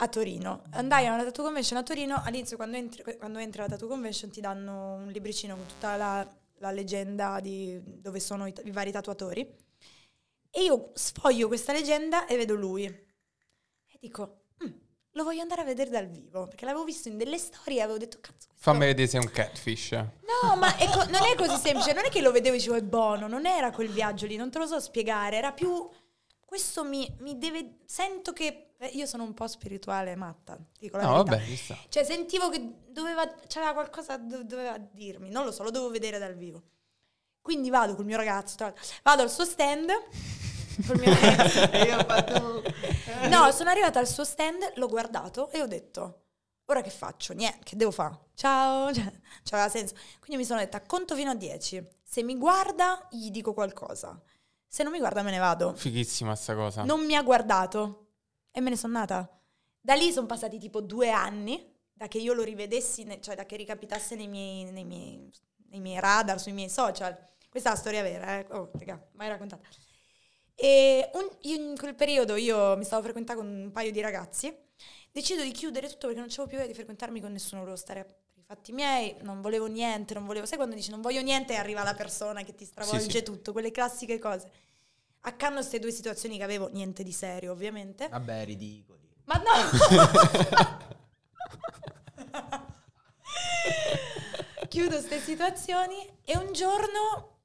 A 0.01 0.07
Torino. 0.07 0.61
Andai 0.71 1.07
a 1.07 1.13
una 1.13 1.23
tattoo 1.23 1.43
convention 1.43 1.79
a 1.79 1.83
Torino, 1.83 2.21
all'inizio 2.23 2.55
quando 2.55 2.77
entri, 2.77 3.03
quando 3.17 3.39
entri 3.39 3.59
alla 3.61 3.69
tattoo 3.71 3.87
convention 3.89 4.29
ti 4.29 4.39
danno 4.39 4.93
un 4.93 5.07
libricino 5.07 5.55
con 5.57 5.65
tutta 5.65 5.97
la, 5.97 6.25
la 6.59 6.71
leggenda 6.71 7.39
di 7.39 7.79
dove 7.83 8.19
sono 8.19 8.45
i, 8.47 8.53
i 8.63 8.71
vari 8.71 8.91
tatuatori. 8.91 9.41
E 10.51 10.63
io 10.63 10.91
sfoglio 10.93 11.47
questa 11.47 11.73
leggenda 11.73 12.25
e 12.25 12.35
vedo 12.37 12.55
lui. 12.55 12.85
E 12.85 13.97
dico, 13.99 14.45
"Mm, 14.63 14.71
lo 15.11 15.23
voglio 15.23 15.41
andare 15.41 15.61
a 15.61 15.65
vedere 15.65 15.89
dal 15.89 16.07
vivo, 16.07 16.47
perché 16.47 16.65
l'avevo 16.65 16.83
visto 16.83 17.07
in 17.07 17.17
delle 17.17 17.37
storie 17.37 17.79
e 17.79 17.81
avevo 17.81 17.97
detto, 17.97 18.17
cazzo, 18.21 18.47
Fammi 18.55 18.79
vedere 18.79 19.07
se 19.07 19.17
è 19.17 19.21
un 19.21 19.31
catfish. 19.31 19.91
No, 19.91 20.55
ma 20.57 20.75
è 20.75 20.85
co- 20.89 21.05
non 21.05 21.23
è 21.23 21.35
così 21.35 21.55
semplice, 21.57 21.93
non 21.93 22.05
è 22.05 22.09
che 22.09 22.21
lo 22.21 22.31
vedevo 22.31 22.55
e 22.55 22.57
dicevo 22.57 22.75
è 22.75 22.81
buono, 22.81 23.27
non 23.27 23.45
era 23.45 23.71
quel 23.71 23.89
viaggio 23.89 24.25
lì, 24.25 24.35
non 24.35 24.49
te 24.51 24.57
lo 24.59 24.65
so 24.65 24.79
spiegare, 24.79 25.37
era 25.37 25.51
più 25.51 25.87
questo 26.49 26.83
mi, 26.83 27.07
mi 27.19 27.37
deve 27.37 27.77
sento 27.85 28.33
che 28.33 28.71
eh, 28.79 28.87
io 28.87 29.05
sono 29.05 29.23
un 29.23 29.35
po' 29.35 29.47
spirituale 29.47 30.15
matta, 30.15 30.57
dico 30.79 30.97
la 30.97 31.03
No, 31.03 31.23
verità. 31.23 31.35
vabbè, 31.35 31.45
ci 31.45 31.55
sta. 31.55 31.77
Cioè 31.87 32.03
sentivo 32.03 32.49
che 32.49 32.73
doveva 32.87 33.31
c'aveva 33.47 33.73
qualcosa 33.73 34.17
do- 34.17 34.43
doveva 34.43 34.77
dirmi, 34.79 35.29
non 35.29 35.45
lo 35.45 35.51
so, 35.51 35.61
lo 35.61 35.69
dovevo 35.69 35.91
vedere 35.91 36.17
dal 36.17 36.35
vivo. 36.35 36.63
Quindi 37.39 37.69
vado 37.69 37.93
col 37.93 38.05
mio 38.05 38.17
ragazzo, 38.17 38.55
tra 38.55 38.73
vado 39.03 39.21
al 39.21 39.29
suo 39.29 39.45
stand 39.45 39.89
col 40.87 40.97
mio. 40.99 41.11
E 41.71 41.83
io 41.83 42.03
fatto... 42.03 42.63
No, 43.29 43.51
sono 43.51 43.69
arrivata 43.69 43.99
al 43.99 44.07
suo 44.07 44.23
stand, 44.23 44.73
l'ho 44.75 44.87
guardato 44.87 45.49
e 45.51 45.61
ho 45.61 45.67
detto, 45.67 46.23
ora 46.65 46.81
che 46.81 46.89
faccio? 46.89 47.33
Niente, 47.33 47.59
che 47.63 47.75
devo 47.75 47.91
fare? 47.91 48.17
Ciao, 48.33 48.91
cioè, 48.93 49.11
c'aveva 49.43 49.69
senso. 49.69 49.93
Quindi 50.19 50.37
mi 50.37 50.45
sono 50.45 50.59
detta, 50.59 50.81
conto 50.81 51.15
fino 51.15 51.29
a 51.31 51.35
10. 51.35 51.87
Se 52.03 52.23
mi 52.23 52.35
guarda, 52.37 53.07
gli 53.11 53.29
dico 53.29 53.53
qualcosa. 53.53 54.19
Se 54.71 54.83
non 54.83 54.91
mi 54.91 54.99
guarda, 54.99 55.23
me 55.23 55.31
ne 55.31 55.39
vado. 55.39 55.73
Fighissima 55.73 56.35
sta 56.35 56.53
cosa. 56.53 56.83
Non 56.83 57.03
mi 57.03 57.15
ha 57.15 57.23
guardato 57.23 58.11
e 58.51 58.61
me 58.61 58.69
ne 58.69 58.75
sono 58.77 58.95
andata. 58.95 59.27
Da 59.81 59.95
lì 59.95 60.11
sono 60.11 60.27
passati 60.27 60.59
tipo 60.59 60.79
due 60.79 61.09
anni, 61.09 61.75
da 61.91 62.07
che 62.07 62.19
io 62.19 62.33
lo 62.33 62.43
rivedessi, 62.43 63.05
cioè 63.19 63.35
da 63.35 63.45
che 63.47 63.55
ricapitasse 63.55 64.15
nei 64.15 64.27
miei, 64.27 64.65
nei 64.71 64.85
miei, 64.85 65.31
nei 65.69 65.79
miei 65.79 65.99
radar, 65.99 66.39
sui 66.39 66.51
miei 66.51 66.69
social. 66.69 67.17
Questa 67.49 67.69
è 67.69 67.71
la 67.73 67.77
storia 67.79 68.03
vera, 68.03 68.37
eh? 68.37 68.45
Oh, 68.51 68.69
raga, 68.73 69.03
mai 69.13 69.27
raccontata. 69.27 69.67
E 70.53 71.09
un- 71.13 71.29
in 71.41 71.75
quel 71.77 71.95
periodo 71.95 72.35
io 72.35 72.77
mi 72.77 72.83
stavo 72.83 73.01
frequentando 73.01 73.41
con 73.41 73.51
un 73.51 73.71
paio 73.71 73.91
di 73.91 74.01
ragazzi, 74.01 74.55
decido 75.11 75.41
di 75.41 75.51
chiudere 75.51 75.87
tutto 75.87 76.05
perché 76.07 76.19
non 76.19 76.29
c'avevo 76.29 76.47
più 76.47 76.57
voglia 76.57 76.69
di 76.69 76.75
frequentarmi 76.75 77.21
con 77.21 77.31
nessuno, 77.31 77.61
volevo 77.61 77.77
stare 77.77 78.17
fatti 78.49 78.71
miei, 78.71 79.15
non 79.21 79.41
volevo 79.41 79.67
niente, 79.67 80.15
non 80.15 80.25
volevo... 80.25 80.47
Sai 80.47 80.57
quando 80.57 80.73
dici 80.73 80.89
non 80.89 81.01
voglio 81.01 81.21
niente 81.21 81.53
e 81.53 81.57
arriva 81.57 81.83
la 81.83 81.93
persona 81.93 82.41
che 82.41 82.55
ti 82.55 82.65
stravolge 82.65 83.03
Sì, 83.03 83.11
sì. 83.17 83.21
tutto, 83.23 83.51
quelle 83.51 83.69
classiche 83.69 84.17
cose. 84.17 84.49
Accanto 85.21 85.57
a 85.57 85.59
queste 85.59 85.77
due 85.77 85.91
situazioni 85.91 86.37
che 86.37 86.43
avevo, 86.43 86.67
niente 86.71 87.03
di 87.03 87.11
serio 87.11 87.51
ovviamente, 87.51 88.07
Vabbè, 88.09 88.45
ridicoli. 88.45 89.07
ma 89.25 89.35
no! 89.35 89.51
Chiudo 94.67 94.95
queste 94.97 95.19
situazioni 95.19 95.95
e 96.23 96.35
un 96.37 96.51
giorno 96.51 97.37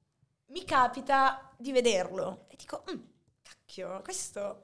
mi 0.46 0.64
capita 0.64 1.50
di 1.58 1.70
vederlo 1.72 2.46
e 2.48 2.56
dico, 2.56 2.82
"Mm, 2.90 3.00
cacchio, 3.42 4.00
questo... 4.02 4.62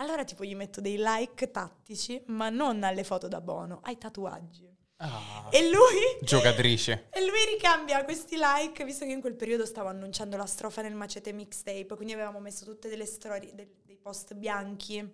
Allora 0.00 0.22
tipo 0.24 0.44
gli 0.44 0.54
metto 0.56 0.80
dei 0.80 0.96
like 0.98 1.50
tattici, 1.52 2.20
ma 2.26 2.50
non 2.50 2.82
alle 2.84 3.02
foto 3.04 3.26
da 3.28 3.40
Bono, 3.40 3.78
ai 3.82 3.96
tatuaggi. 3.98 4.76
Ah, 5.00 5.48
E 5.52 5.68
lui... 5.70 6.18
Giocatrice. 6.22 7.08
E 7.10 7.20
lui 7.24 7.44
ricambia 7.54 8.02
questi 8.04 8.36
like, 8.38 8.84
visto 8.84 9.04
che 9.04 9.12
in 9.12 9.20
quel 9.20 9.34
periodo 9.34 9.64
stavo 9.64 9.88
annunciando 9.88 10.36
la 10.36 10.46
strofa 10.46 10.82
nel 10.82 10.94
macete 10.94 11.32
mixtape, 11.32 11.94
quindi 11.94 12.12
avevamo 12.14 12.40
messo 12.40 12.64
tutte 12.64 12.88
delle 12.88 13.06
storie, 13.06 13.54
del- 13.54 13.70
dei 13.84 13.96
post 13.96 14.34
bianchi 14.34 15.08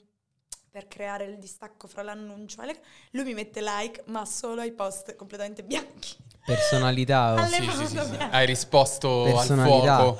per 0.70 0.88
creare 0.88 1.26
il 1.26 1.38
distacco 1.38 1.86
fra 1.86 2.02
l'annuncio. 2.02 2.62
e 2.62 2.80
Lui 3.10 3.24
mi 3.24 3.34
mette 3.34 3.60
like, 3.62 4.02
ma 4.06 4.24
solo 4.24 4.62
ai 4.62 4.72
post 4.72 5.14
completamente 5.16 5.62
bianchi. 5.62 6.16
Personalità. 6.44 7.34
oh. 7.34 7.46
Sì, 7.46 7.62
sì, 7.70 7.86
sì. 7.86 7.98
Hai 8.30 8.46
risposto 8.46 9.24
al 9.24 9.32
Personalità. 9.32 9.96
fuoco. 9.98 10.18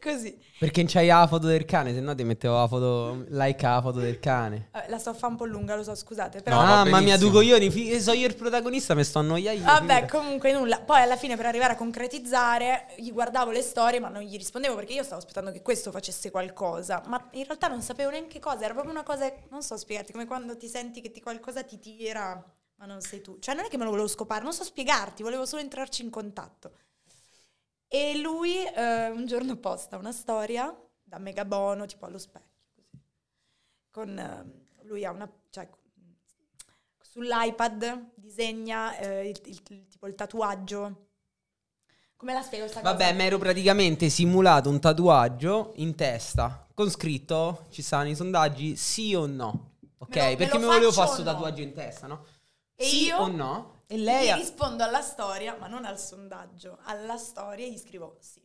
Così. 0.00 0.46
Perché 0.58 0.82
non 0.82 0.90
c'hai 0.90 1.06
la 1.06 1.26
foto 1.28 1.46
del 1.46 1.64
cane, 1.64 1.92
se 1.94 2.00
no 2.00 2.14
ti 2.16 2.24
mettevo 2.24 2.56
la 2.58 2.66
foto, 2.66 3.24
like 3.28 3.64
la 3.64 3.80
foto 3.80 4.00
del 4.00 4.18
cane. 4.18 4.70
La 4.88 4.98
sto 4.98 5.10
a 5.10 5.14
fa 5.14 5.28
un 5.28 5.36
po' 5.36 5.44
lunga, 5.44 5.76
lo 5.76 5.84
so, 5.84 5.94
scusate, 5.94 6.40
però... 6.42 6.56
No, 6.56 6.66
Mamma 6.66 6.98
mia, 7.00 7.16
tu 7.16 7.30
coglioni, 7.30 7.70
fi- 7.70 8.00
so 8.00 8.10
io 8.12 8.26
il 8.26 8.34
protagonista, 8.34 8.94
mi 8.94 9.04
sto 9.04 9.20
annoiando. 9.20 9.60
io. 9.60 9.64
Vabbè, 9.64 10.06
comunque 10.06 10.52
nulla. 10.52 10.80
Poi 10.80 11.00
alla 11.00 11.16
fine 11.16 11.36
per 11.36 11.46
arrivare 11.46 11.74
a 11.74 11.76
concretizzare, 11.76 12.86
gli 12.96 13.12
guardavo 13.12 13.52
le 13.52 13.62
storie, 13.62 14.00
ma 14.00 14.08
non 14.08 14.22
gli 14.22 14.36
rispondevo 14.36 14.74
perché 14.74 14.94
io 14.94 15.04
stavo 15.04 15.20
aspettando 15.20 15.52
che 15.52 15.62
questo 15.62 15.92
facesse 15.92 16.30
qualcosa. 16.32 17.02
Ma 17.06 17.24
in 17.32 17.44
realtà 17.44 17.68
non 17.68 17.80
sapevo 17.80 18.10
neanche 18.10 18.40
cosa, 18.40 18.64
era 18.64 18.72
proprio 18.72 18.92
una 18.92 19.04
cosa, 19.04 19.32
non 19.50 19.62
so 19.62 19.76
spiegarti, 19.76 20.10
come 20.10 20.26
quando 20.26 20.56
ti 20.56 20.66
senti 20.66 21.00
che 21.00 21.12
ti 21.12 21.20
qualcosa 21.20 21.62
ti 21.62 21.78
tira, 21.78 22.42
ma 22.78 22.86
non 22.86 23.00
sei 23.02 23.20
tu. 23.20 23.38
Cioè 23.38 23.54
non 23.54 23.64
è 23.64 23.68
che 23.68 23.76
me 23.76 23.84
lo 23.84 23.90
volevo 23.90 24.08
scopare, 24.08 24.42
non 24.42 24.52
so 24.52 24.64
spiegarti, 24.64 25.22
volevo 25.22 25.46
solo 25.46 25.62
entrarci 25.62 26.02
in 26.02 26.10
contatto. 26.10 26.72
E 27.90 28.18
lui 28.18 28.64
eh, 28.64 29.08
un 29.10 29.26
giorno 29.26 29.56
posta 29.56 29.96
una 29.96 30.12
storia 30.12 30.74
da 31.02 31.18
megabono, 31.18 31.86
tipo 31.86 32.04
allo 32.06 32.18
specchio, 32.18 32.62
così. 32.74 32.86
Con, 33.90 34.18
eh, 34.18 34.84
lui 34.84 35.04
ha 35.04 35.10
una, 35.10 35.30
cioè, 35.50 35.68
sull'iPad 37.02 38.12
disegna 38.14 38.96
eh, 38.98 39.28
il, 39.30 39.40
il- 39.46 39.62
tipo 39.88 40.06
il 40.06 40.14
tatuaggio. 40.14 41.06
Come 42.16 42.32
la 42.34 42.42
spiego 42.42 42.64
questa 42.66 42.82
Vabbè, 42.82 43.04
cosa? 43.04 43.14
mi 43.14 43.22
ero 43.24 43.38
praticamente 43.38 44.08
simulato 44.08 44.68
un 44.68 44.80
tatuaggio 44.80 45.72
in 45.76 45.94
testa 45.94 46.66
con 46.74 46.90
scritto, 46.90 47.66
ci 47.70 47.82
stanno 47.82 48.08
i 48.08 48.14
sondaggi, 48.14 48.76
sì 48.76 49.14
o 49.14 49.26
no. 49.26 49.72
Ok, 49.98 50.14
Me 50.14 50.18
lo- 50.18 50.36
me 50.36 50.36
perché 50.36 50.58
lo 50.58 50.58
mi 50.58 50.64
volevo 50.64 50.92
fare 50.92 51.08
o 51.10 51.12
sto 51.12 51.22
no? 51.22 51.24
tatuaggio 51.24 51.62
in 51.62 51.72
testa, 51.74 52.06
no? 52.06 52.24
E 52.80 52.84
sì 52.84 53.06
io? 53.06 53.18
o 53.18 53.26
no? 53.26 53.82
E 53.88 53.98
lei 53.98 54.26
Gli 54.26 54.30
ha... 54.30 54.36
rispondo 54.36 54.84
alla 54.84 55.00
storia, 55.00 55.56
ma 55.58 55.66
non 55.66 55.84
al 55.84 55.98
sondaggio, 55.98 56.78
alla 56.84 57.16
storia 57.16 57.66
e 57.66 57.72
gli 57.72 57.78
scrivo 57.78 58.18
sì, 58.20 58.40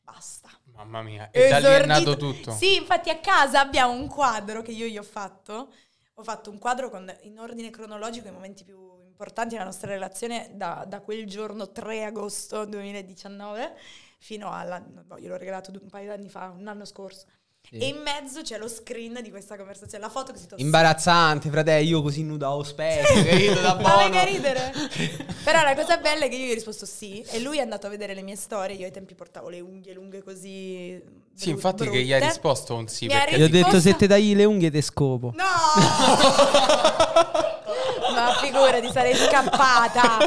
basta. 0.00 0.48
Mamma 0.72 1.02
mia. 1.02 1.30
E 1.30 1.50
da 1.50 1.58
lì 1.58 1.66
è 1.66 1.84
nato 1.84 2.16
tutto. 2.16 2.52
Sì, 2.52 2.76
infatti 2.76 3.10
a 3.10 3.18
casa 3.18 3.60
abbiamo 3.60 3.92
un 3.92 4.08
quadro 4.08 4.62
che 4.62 4.70
io 4.70 4.86
gli 4.86 4.96
ho 4.96 5.02
fatto. 5.02 5.70
Ho 6.14 6.22
fatto 6.22 6.48
un 6.48 6.58
quadro 6.58 6.88
con, 6.88 7.14
in 7.22 7.38
ordine 7.38 7.68
cronologico 7.68 8.26
i 8.28 8.32
momenti 8.32 8.64
più 8.64 9.02
importanti 9.04 9.54
della 9.54 9.66
nostra 9.66 9.90
relazione 9.90 10.50
da, 10.54 10.86
da 10.88 11.00
quel 11.00 11.26
giorno 11.26 11.70
3 11.70 12.04
agosto 12.04 12.64
2019 12.64 13.76
fino 14.18 14.50
alla... 14.50 14.78
no, 14.78 15.18
gliel'ho 15.18 15.36
regalato 15.36 15.70
un 15.72 15.90
paio 15.90 16.06
di 16.06 16.20
anni 16.20 16.30
fa, 16.30 16.54
un 16.56 16.66
anno 16.68 16.86
scorso. 16.86 17.26
Sì. 17.66 17.78
E 17.78 17.86
in 17.88 18.02
mezzo 18.02 18.42
c'è 18.42 18.58
lo 18.58 18.68
screen 18.68 19.18
di 19.22 19.30
questa 19.30 19.56
conversazione, 19.56 20.04
la 20.04 20.10
foto 20.10 20.32
che 20.32 20.38
si 20.38 20.46
tosse. 20.46 20.62
Imbarazzante, 20.62 21.48
fratello, 21.48 21.82
io 21.84 22.02
così 22.02 22.22
nudo 22.22 22.46
allo 22.50 22.62
specchio, 22.62 23.22
capito? 23.24 23.60
Da 23.60 23.74
Ma 23.80 24.06
buono. 24.08 24.24
ridere. 24.24 24.72
Però 25.42 25.62
la 25.62 25.74
cosa 25.74 25.96
bella 25.96 26.26
è 26.26 26.28
che 26.28 26.36
io 26.36 26.46
gli 26.46 26.50
ho 26.50 26.54
risposto 26.54 26.84
sì 26.86 27.24
e 27.30 27.40
lui 27.40 27.58
è 27.58 27.62
andato 27.62 27.86
a 27.86 27.90
vedere 27.90 28.14
le 28.14 28.22
mie 28.22 28.36
storie, 28.36 28.76
io 28.76 28.84
ai 28.84 28.92
tempi 28.92 29.14
portavo 29.14 29.48
le 29.48 29.60
unghie 29.60 29.92
lunghe 29.94 30.22
così 30.22 31.02
Sì, 31.34 31.46
bru- 31.46 31.54
infatti 31.54 31.88
che 31.88 32.02
gli 32.02 32.12
hai 32.12 32.18
brutte. 32.20 32.34
risposto 32.34 32.74
un 32.76 32.86
sì. 32.86 33.06
Mi 33.06 33.14
ha 33.14 33.18
Perché 33.20 33.38
Gli 33.38 33.42
ho 33.42 33.48
detto 33.48 33.80
se 33.80 33.96
te 33.96 34.06
tagli 34.06 34.36
le 34.36 34.44
unghie 34.44 34.70
te 34.70 34.82
scopo. 34.82 35.32
No! 35.34 35.42
Ma 38.14 38.32
figurati, 38.40 38.88
sarei 38.92 39.14
scappata. 39.16 40.18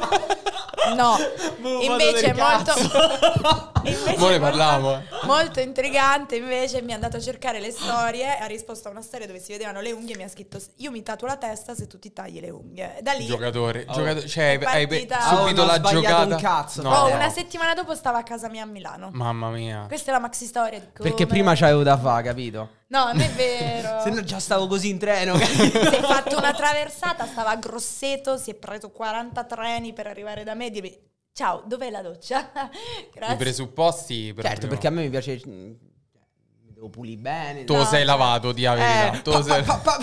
No, 0.96 1.16
Boh, 1.60 1.82
invece 1.82 2.34
molto, 2.34 2.74
invece 3.84 4.18
molto- 4.18 4.40
parliamo, 4.40 4.94
eh. 4.96 5.02
Molto 5.24 5.60
intrigante, 5.60 6.36
invece 6.36 6.82
mi 6.82 6.92
è 6.92 6.96
andato 6.96 7.18
a 7.18 7.20
cercare 7.20 7.60
le 7.60 7.72
storie, 7.72 8.38
ha 8.38 8.46
risposto 8.46 8.88
a 8.88 8.92
una 8.92 9.02
storia 9.02 9.28
dove 9.28 9.40
si 9.40 9.52
vedevano 9.52 9.82
le 9.82 9.92
unghie 9.92 10.14
e 10.14 10.18
mi 10.18 10.24
ha 10.24 10.30
scritto 10.30 10.60
io 10.78 10.92
mi 10.92 11.04
tatuo 11.04 11.28
la 11.28 11.38
testa 11.38 11.74
se 11.76 11.88
tu 11.88 12.00
ti 12.00 12.14
tagli 12.14 12.40
le 12.40 12.50
unghie. 12.50 12.98
E 13.00 13.02
da 13.02 13.14
lì 13.14 13.26
Giocatore, 13.26 13.86
Oh. 13.88 13.94
giocatore, 13.94 14.28
cioè 14.28 14.44
hai, 14.64 14.88
partita- 14.88 15.34
Oh, 15.34 15.38
subito 15.46 15.62
ho 15.62 15.66
la 15.66 15.80
giocata. 15.82 16.36
un 16.36 16.42
cazzo. 16.42 16.82
No, 16.82 16.90
Oh, 16.96 17.10
no. 17.10 17.16
una 17.16 17.30
settimana 17.30 17.74
dopo 17.74 17.96
stava 17.96 18.20
a 18.20 18.24
casa 18.24 18.48
mia 18.50 18.64
a 18.64 18.66
Milano. 18.68 19.10
Mamma 19.12 19.50
mia. 19.50 19.86
Questa 19.88 20.12
è 20.12 20.14
la 20.14 20.20
maxi 20.20 20.46
storia. 20.46 20.82
Perché 20.94 21.26
prima 21.26 21.54
c'avevo 21.56 21.84
da 21.84 21.98
fare, 21.98 22.24
capito? 22.24 22.70
No, 22.90 23.06
non 23.08 23.20
è 23.20 23.30
vero. 23.32 24.00
Se 24.04 24.10
no 24.10 24.24
già 24.24 24.40
stavo 24.40 24.68
così 24.68 24.90
in 24.90 24.98
treno. 24.98 25.38
Si 25.38 25.62
è 25.72 26.02
fatto 26.02 26.38
una 26.38 26.54
traversata, 26.54 27.26
stava 27.26 27.50
a 27.50 27.56
Grosseto, 27.58 28.38
si 28.38 28.52
è 28.52 28.54
preso 28.54 28.90
40 28.92 29.44
treni 29.44 29.92
per 29.94 30.08
arrivare 30.08 30.44
da 30.46 30.54
me 30.54 30.67
e 30.68 30.72
dirmi 30.72 30.98
ciao, 31.34 31.64
dov'è 31.66 31.90
la 31.90 32.02
doccia? 32.02 32.52
I 32.72 33.10
Grazie. 33.14 33.36
presupposti 33.38 34.34
proprio. 34.34 34.50
certo, 34.50 34.68
perché 34.68 34.88
a 34.88 34.90
me 34.92 35.02
mi 35.04 35.10
piace... 35.10 35.40
Mi 35.46 36.74
devo 36.74 36.90
pulire 36.90 37.20
bene. 37.22 37.64
Tu 37.64 37.74
lo 37.74 37.80
No, 37.80 37.86
sei 37.86 37.98
cioè- 38.00 38.06
lavato, 38.06 38.52
di 38.52 38.62
verità. 38.64 39.14
Eh, 39.14 39.22
Tu 39.22 39.32
lo 39.32 39.38
pa- 39.40 39.44
sei- 39.44 39.64
pa- 39.64 39.78
pa-? 39.78 40.00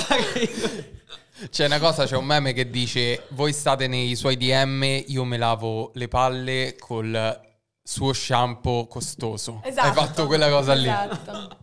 C'è 1.50 1.66
una 1.66 1.78
cosa, 1.78 2.06
c'è 2.06 2.16
un 2.16 2.25
meme 2.25 2.52
che 2.52 2.71
dice: 2.71 3.25
Voi 3.30 3.52
state 3.52 3.87
nei 3.88 4.14
suoi 4.14 4.37
DM, 4.37 4.83
io 5.09 5.25
me 5.25 5.37
lavo 5.37 5.90
le 5.94 6.09
palle 6.09 6.76
col 6.78 7.40
suo 7.83 8.12
shampoo 8.12 8.87
costoso. 8.87 9.61
Esatto. 9.64 9.88
Hai 9.88 9.94
fatto 9.94 10.26
quella 10.26 10.49
cosa 10.49 10.75
lì. 10.75 10.88
Esatto. 10.88 11.59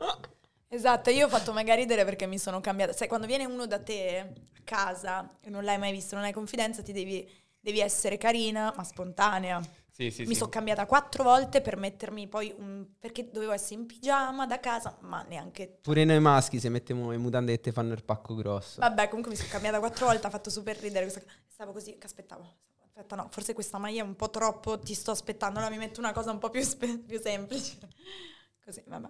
Esatto, 0.67 1.09
io 1.09 1.25
ho 1.25 1.29
fatto 1.29 1.51
mega 1.53 1.73
ridere 1.73 2.05
perché 2.05 2.25
mi 2.27 2.37
sono 2.37 2.61
cambiata. 2.61 2.93
Sai, 2.93 3.07
quando 3.07 3.27
viene 3.27 3.45
uno 3.45 3.65
da 3.65 3.79
te 3.79 4.17
a 4.19 4.27
casa 4.63 5.29
e 5.41 5.49
non 5.49 5.63
l'hai 5.63 5.77
mai 5.77 5.91
visto, 5.91 6.15
non 6.15 6.23
hai 6.25 6.31
confidenza, 6.33 6.81
ti 6.81 6.93
devi, 6.93 7.27
devi 7.61 7.79
essere 7.79 8.17
carina, 8.17 8.73
ma 8.75 8.83
spontanea. 8.83 9.61
Sì, 9.91 10.09
sì, 10.09 10.21
mi 10.23 10.29
sì. 10.29 10.35
sono 10.35 10.49
cambiata 10.49 10.85
quattro 10.85 11.23
volte 11.23 11.61
per 11.61 11.77
mettermi 11.77 12.27
poi 12.27 12.53
un... 12.57 12.85
perché 12.97 13.29
dovevo 13.29 13.51
essere 13.51 13.75
in 13.75 13.85
pigiama 13.85 14.47
da 14.47 14.59
casa, 14.59 14.97
ma 15.01 15.21
neanche... 15.23 15.67
Pure 15.81 16.03
noi 16.05 16.19
maschi 16.19 16.59
se 16.59 16.69
mettiamo 16.69 17.11
le 17.11 17.17
mutande 17.17 17.53
che 17.53 17.61
te 17.61 17.71
fanno 17.71 17.93
il 17.93 18.03
pacco 18.03 18.33
grosso. 18.33 18.79
Vabbè, 18.79 19.07
comunque 19.09 19.31
mi 19.31 19.37
sono 19.37 19.49
cambiata 19.51 19.79
quattro 19.79 20.07
volte, 20.07 20.25
ha 20.27 20.29
fatto 20.29 20.49
super 20.49 20.77
ridere. 20.77 21.05
questa- 21.09 21.29
Stavo 21.47 21.71
così, 21.71 21.97
che 21.97 22.05
aspettavo. 22.05 22.55
Aspetta, 22.83 23.15
no, 23.15 23.27
forse 23.31 23.53
questa 23.53 23.77
maglia 23.77 24.01
è 24.01 24.05
un 24.05 24.15
po' 24.15 24.29
troppo, 24.29 24.79
ti 24.79 24.93
sto 24.93 25.11
aspettando, 25.11 25.59
allora 25.59 25.73
mi 25.73 25.79
metto 25.79 25.99
una 25.99 26.13
cosa 26.13 26.31
un 26.31 26.39
po' 26.39 26.49
più, 26.49 26.63
spe- 26.63 26.97
più 26.99 27.19
semplice. 27.21 27.77
Così, 28.63 28.81
vabbè. 28.87 29.09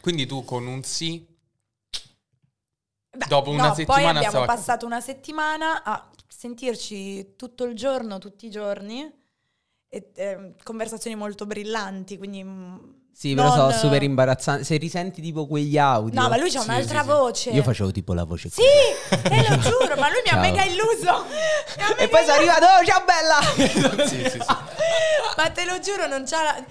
Quindi 0.00 0.26
tu 0.26 0.44
con 0.44 0.66
un 0.66 0.82
sì, 0.82 1.26
Beh, 3.12 3.26
Dopo 3.26 3.50
una 3.50 3.68
no, 3.68 3.74
settimana 3.74 4.02
Poi 4.02 4.16
abbiamo 4.16 4.30
stava- 4.30 4.46
passato 4.46 4.86
una 4.86 5.00
settimana 5.00 5.82
a 5.82 6.09
sentirci 6.34 7.34
tutto 7.36 7.64
il 7.64 7.74
giorno, 7.74 8.18
tutti 8.18 8.46
i 8.46 8.50
giorni, 8.50 9.10
e, 9.88 10.10
ehm, 10.14 10.54
conversazioni 10.62 11.16
molto 11.16 11.46
brillanti, 11.46 12.16
quindi... 12.16 12.42
mm, 12.44 12.76
Sì, 13.12 13.34
però 13.34 13.48
non- 13.48 13.56
sono 13.56 13.72
super 13.72 14.02
imbarazzante. 14.02 14.64
Se 14.64 14.76
risenti 14.76 15.20
tipo 15.20 15.46
quegli 15.46 15.76
audio. 15.76 16.20
No, 16.20 16.28
ma 16.28 16.36
lui 16.36 16.48
c'ha 16.50 16.60
Sì, 16.60 16.68
un'altra 16.68 17.00
sì, 17.00 17.04
sì. 17.04 17.10
voce. 17.10 17.50
Io 17.50 17.62
facevo 17.62 17.90
tipo 17.90 18.14
la 18.14 18.24
voce 18.24 18.48
Sì, 18.48 18.62
te 19.10 19.46
lo 19.48 19.58
giuro, 19.58 19.96
ma 19.96 20.08
lui 20.08 20.20
mi 20.24 20.28
ha 20.30 20.34
Ciao. 20.34 20.40
mega 20.40 20.62
illuso. 20.64 21.24
Mi 21.76 21.82
ha 21.82 21.90
E 21.90 21.94
mega 21.96 22.08
poi 22.08 22.20
sono 22.24 22.32
arrivato, 22.36 22.64
oh 22.66 22.84
ciao 22.84 23.04
bella! 23.04 24.06
sì, 24.06 24.22
sì, 24.30 24.30
sì. 24.30 24.38
Ma 25.36 25.50
te 25.50 25.64
lo 25.64 25.78
giuro, 25.80 26.06
non 26.06 26.24
c'ha 26.24 26.42
la... 26.42 26.64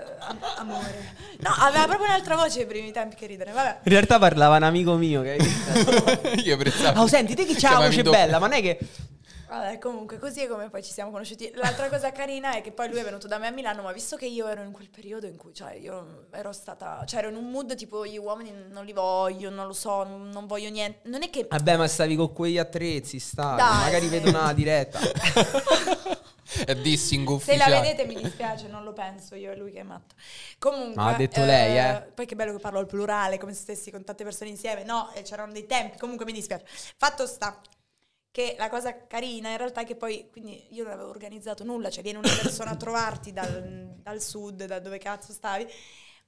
Eh, 0.00 0.14
am- 0.18 0.38
amore. 0.56 1.14
No, 1.38 1.50
aveva 1.58 1.86
proprio 1.86 2.06
un'altra 2.06 2.36
voce 2.36 2.60
ai 2.60 2.66
primi 2.66 2.92
tempi 2.92 3.16
che 3.16 3.26
ridere. 3.26 3.52
Vabbè. 3.52 3.78
In 3.82 3.90
realtà 3.92 4.18
parlava 4.18 4.56
un 4.56 4.62
amico 4.62 4.94
mio 4.94 5.22
che 5.22 5.38
Io 6.44 6.56
pensavo. 6.56 7.02
Oh, 7.02 7.06
senti, 7.06 7.34
te 7.34 7.44
che 7.44 7.54
c'ha 7.54 7.78
la 7.78 7.86
voce 7.86 8.02
bella, 8.02 8.38
ma 8.38 8.46
non 8.46 8.56
è 8.56 8.62
che 8.62 8.78
Vabbè, 9.50 9.80
comunque, 9.80 10.16
così 10.18 10.44
è 10.44 10.46
come 10.46 10.70
poi 10.70 10.80
ci 10.80 10.92
siamo 10.92 11.10
conosciuti. 11.10 11.50
L'altra 11.56 11.88
cosa 11.88 12.12
carina 12.12 12.54
è 12.54 12.60
che 12.60 12.70
poi 12.70 12.88
lui 12.88 13.00
è 13.00 13.02
venuto 13.02 13.26
da 13.26 13.36
me 13.36 13.48
a 13.48 13.50
Milano, 13.50 13.82
ma 13.82 13.90
visto 13.90 14.14
che 14.14 14.26
io 14.26 14.46
ero 14.46 14.62
in 14.62 14.70
quel 14.70 14.88
periodo 14.88 15.26
in 15.26 15.36
cui, 15.36 15.52
cioè, 15.52 15.74
io 15.74 16.28
ero 16.30 16.52
stata, 16.52 17.02
cioè, 17.04 17.18
ero 17.18 17.30
in 17.30 17.34
un 17.34 17.50
mood 17.50 17.74
tipo, 17.74 18.06
gli 18.06 18.16
uomini 18.16 18.52
non 18.70 18.84
li 18.84 18.92
voglio, 18.92 19.50
non 19.50 19.66
lo 19.66 19.72
so, 19.72 20.04
non, 20.04 20.28
non 20.28 20.46
voglio 20.46 20.70
niente. 20.70 21.00
Non 21.08 21.24
è 21.24 21.30
che... 21.30 21.48
Vabbè, 21.50 21.76
ma 21.76 21.88
stavi 21.88 22.14
con 22.14 22.32
quegli 22.32 22.58
attrezzi, 22.58 23.18
stavi. 23.18 23.56
Dai, 23.56 23.84
Magari 23.86 24.04
sì. 24.04 24.10
vedo 24.10 24.28
una 24.28 24.52
diretta. 24.52 25.00
È 26.64 26.74
dissing 26.74 27.26
Se 27.38 27.56
la 27.56 27.64
ufficiale. 27.64 27.80
vedete 27.80 28.06
mi 28.06 28.20
dispiace, 28.20 28.68
non 28.68 28.82
lo 28.84 28.92
penso 28.92 29.34
io, 29.34 29.52
è 29.52 29.56
lui 29.56 29.72
che 29.72 29.80
è 29.80 29.84
matto. 29.84 30.14
Comunque... 30.58 30.94
Ma 30.94 31.14
ha 31.14 31.16
detto 31.16 31.44
lei, 31.44 31.78
eh. 31.78 32.02
Poi 32.12 32.26
che 32.26 32.34
bello 32.34 32.52
che 32.52 32.58
parlo 32.58 32.78
al 32.78 32.86
plurale, 32.86 33.38
come 33.38 33.52
se 33.54 33.60
stessi 33.60 33.90
con 33.90 34.04
tante 34.04 34.24
persone 34.24 34.50
insieme. 34.50 34.84
No, 34.84 35.10
e 35.12 35.22
c'erano 35.22 35.52
dei 35.52 35.66
tempi, 35.66 35.98
comunque 35.98 36.24
mi 36.24 36.32
dispiace. 36.32 36.64
Fatto 36.96 37.26
sta 37.26 37.60
che 38.32 38.54
la 38.58 38.68
cosa 38.68 39.06
carina 39.06 39.50
in 39.50 39.56
realtà 39.56 39.80
è 39.80 39.84
che 39.84 39.96
poi, 39.96 40.28
quindi 40.30 40.66
io 40.70 40.84
non 40.84 40.92
avevo 40.92 41.08
organizzato 41.10 41.64
nulla, 41.64 41.90
cioè 41.90 42.02
viene 42.02 42.18
una 42.18 42.28
persona 42.40 42.70
a 42.70 42.76
trovarti 42.76 43.32
dal, 43.32 43.94
dal 44.02 44.22
sud, 44.22 44.64
da 44.64 44.78
dove 44.78 44.98
cazzo 44.98 45.32
stavi, 45.32 45.66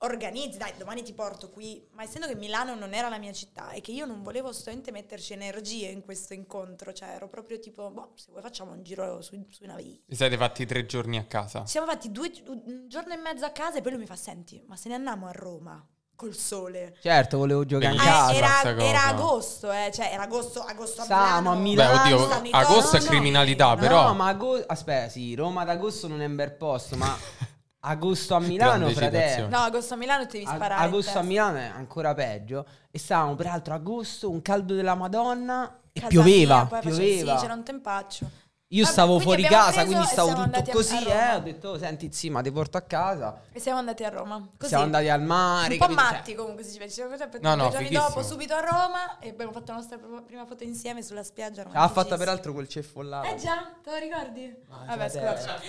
organizzi, 0.03 0.59
dai, 0.59 0.73
domani 0.77 1.03
ti 1.03 1.13
porto 1.13 1.51
qui, 1.51 1.87
ma 1.93 2.03
essendo 2.03 2.27
che 2.27 2.35
Milano 2.35 2.75
non 2.75 2.95
era 2.95 3.09
la 3.09 3.19
mia 3.19 3.33
città 3.33 3.71
e 3.71 3.81
che 3.81 3.93
io 3.93 4.05
non 4.05 4.23
volevo 4.23 4.49
assolutamente 4.49 4.91
metterci 4.91 5.33
energie 5.33 5.87
in 5.89 6.03
questo 6.03 6.35
incontro, 6.35 6.93
cioè 6.93 7.11
ero 7.11 7.29
proprio 7.29 7.59
tipo, 7.59 7.91
boh, 7.91 8.13
se 8.15 8.31
vuoi 8.31 8.43
facciamo 8.43 8.73
un 8.73 8.83
giro 8.83 9.21
su, 9.23 9.45
sui 9.51 9.67
navi. 9.67 10.03
Vi 10.07 10.17
siete 10.17 10.37
fatti 10.37 10.67
tre 10.67 10.87
giorni 10.87 11.19
a 11.19 11.25
casa. 11.25 11.61
Ci 11.61 11.71
siamo 11.71 11.87
fatti 11.87 12.11
due, 12.11 12.31
un 12.47 12.87
giorno 12.89 13.13
e 13.13 13.17
mezzo 13.17 13.45
a 13.45 13.51
casa 13.51 13.79
e 13.79 13.81
poi 13.81 13.93
lui 13.93 14.01
mi 14.01 14.07
fa, 14.07 14.17
senti, 14.17 14.63
ma 14.67 14.77
se 14.77 14.89
ne 14.89 14.95
andiamo 14.97 15.27
a 15.27 15.33
Roma? 15.33 15.87
col 16.15 16.37
sole. 16.37 16.97
Certo, 17.01 17.37
volevo 17.39 17.65
giocare 17.65 17.95
in 17.95 17.99
Bellissimo. 17.99 18.41
casa. 18.41 18.71
Era, 18.71 18.85
era 18.85 19.07
agosto, 19.07 19.73
eh, 19.73 19.91
cioè 19.93 20.11
era 20.13 20.23
agosto, 20.23 20.63
agosto 20.63 21.01
a 21.01 21.05
Stavamo 21.05 21.51
a 21.51 21.55
Milano. 21.57 22.05
Milano. 22.05 22.27
Beh, 22.29 22.35
oddio, 22.35 22.51
agosto 22.53 22.97
è 22.97 22.99
cosi. 22.99 23.09
criminalità, 23.09 23.75
però. 23.75 24.05
No, 24.05 24.15
ma 24.15 24.29
agosto... 24.29 24.67
Aspetta, 24.69 25.09
sì, 25.09 25.35
Roma 25.35 25.65
d'agosto 25.65 26.07
non 26.07 26.21
è 26.23 26.27
un 26.27 26.37
bel 26.37 26.53
posto, 26.53 26.97
ma 26.97 27.13
agosto 27.85 28.35
a 28.35 28.41
Milano, 28.41 28.79
Grande 28.79 28.95
fratello. 28.95 29.23
citazione. 29.23 29.49
No, 29.51 29.59
agosto 29.63 29.95
a 29.95 29.97
Milano 29.97 30.27
ti 30.27 30.39
devi 30.39 30.47
sparare. 30.47 30.75
in 30.83 30.89
agosto 30.89 31.11
a 31.11 31.13
testa. 31.13 31.27
Milano 31.29 31.57
è 31.59 31.71
ancora 31.75 32.15
peggio. 32.15 32.67
E 32.91 32.99
stavamo 32.99 33.35
peraltro 33.35 33.75
agosto, 33.75 34.31
un 34.31 34.43
caldo 34.43 34.75
della 34.75 34.95
Madonna. 34.95 35.79
E 35.93 36.01
Casa 36.01 36.09
pioveva, 36.11 36.55
mia, 36.57 36.65
poi 36.67 36.79
faceva- 36.83 36.97
pioveva. 36.97 37.35
Sì, 37.37 37.43
c'era 37.43 37.55
un 37.55 37.63
tempaccio. 37.65 38.31
Io 38.73 38.83
Vabbè, 38.85 38.93
stavo 38.95 39.19
fuori 39.19 39.43
casa, 39.43 39.71
preso 39.83 39.87
quindi 39.87 40.07
stavo 40.07 40.33
tutto 40.33 40.63
così, 40.73 41.05
eh. 41.05 41.35
Ho 41.35 41.41
detto, 41.41 41.69
"Oh, 41.71 41.79
senti, 41.79 42.09
sì, 42.11 42.31
ma 42.31 42.41
ti 42.41 42.51
porto 42.51 42.79
a 42.79 42.81
casa. 42.81 43.43
E 43.53 43.61
siamo 43.61 43.79
andati 43.79 44.03
a 44.03 44.09
Roma. 44.09 44.39
Così. 44.57 44.69
Siamo 44.69 44.85
andati 44.85 45.09
al 45.11 45.21
mare. 45.23 45.73
un 45.75 45.79
po' 45.79 45.85
capito? 45.85 46.01
Cioè, 46.03 46.13
matti 46.13 46.35
comunque 46.35 46.65
se 46.65 46.73
ci 46.73 46.79
pensi. 46.79 46.95
Ci 46.95 47.01
siamo 47.07 47.11
così, 47.15 47.43
No, 47.43 47.51
no, 47.51 47.55
due 47.65 47.71
giorni 47.73 47.87
fighissimo. 47.89 48.09
dopo 48.09 48.23
subito 48.23 48.55
a 48.55 48.61
Roma 48.61 49.19
e 49.19 49.29
abbiamo 49.29 49.53
fatto 49.53 49.73
la 49.73 49.75
nostra 49.79 49.99
pr- 49.99 50.23
prima 50.25 50.47
foto 50.47 50.65
insieme 50.65 51.03
sulla 51.03 51.23
spiaggia. 51.23 51.61
Ha 51.61 51.65
fatta 51.67 51.81
romanticissima. 51.83 52.17
peraltro 52.17 52.53
col 52.55 52.69
ceffollato. 52.69 53.27
Eh 53.29 53.37
già, 53.37 53.71
te 53.85 53.91
lo 53.91 53.97
ricordi? 53.99 54.55
Vabbè, 54.69 55.09
fratello. 55.11 55.37
scusate. 55.37 55.67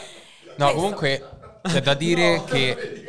No, 0.56 0.56
Questo. 0.56 0.74
comunque 0.76 1.30
c'è 1.64 1.82
da 1.82 1.94
dire 1.96 2.44
che. 2.46 3.06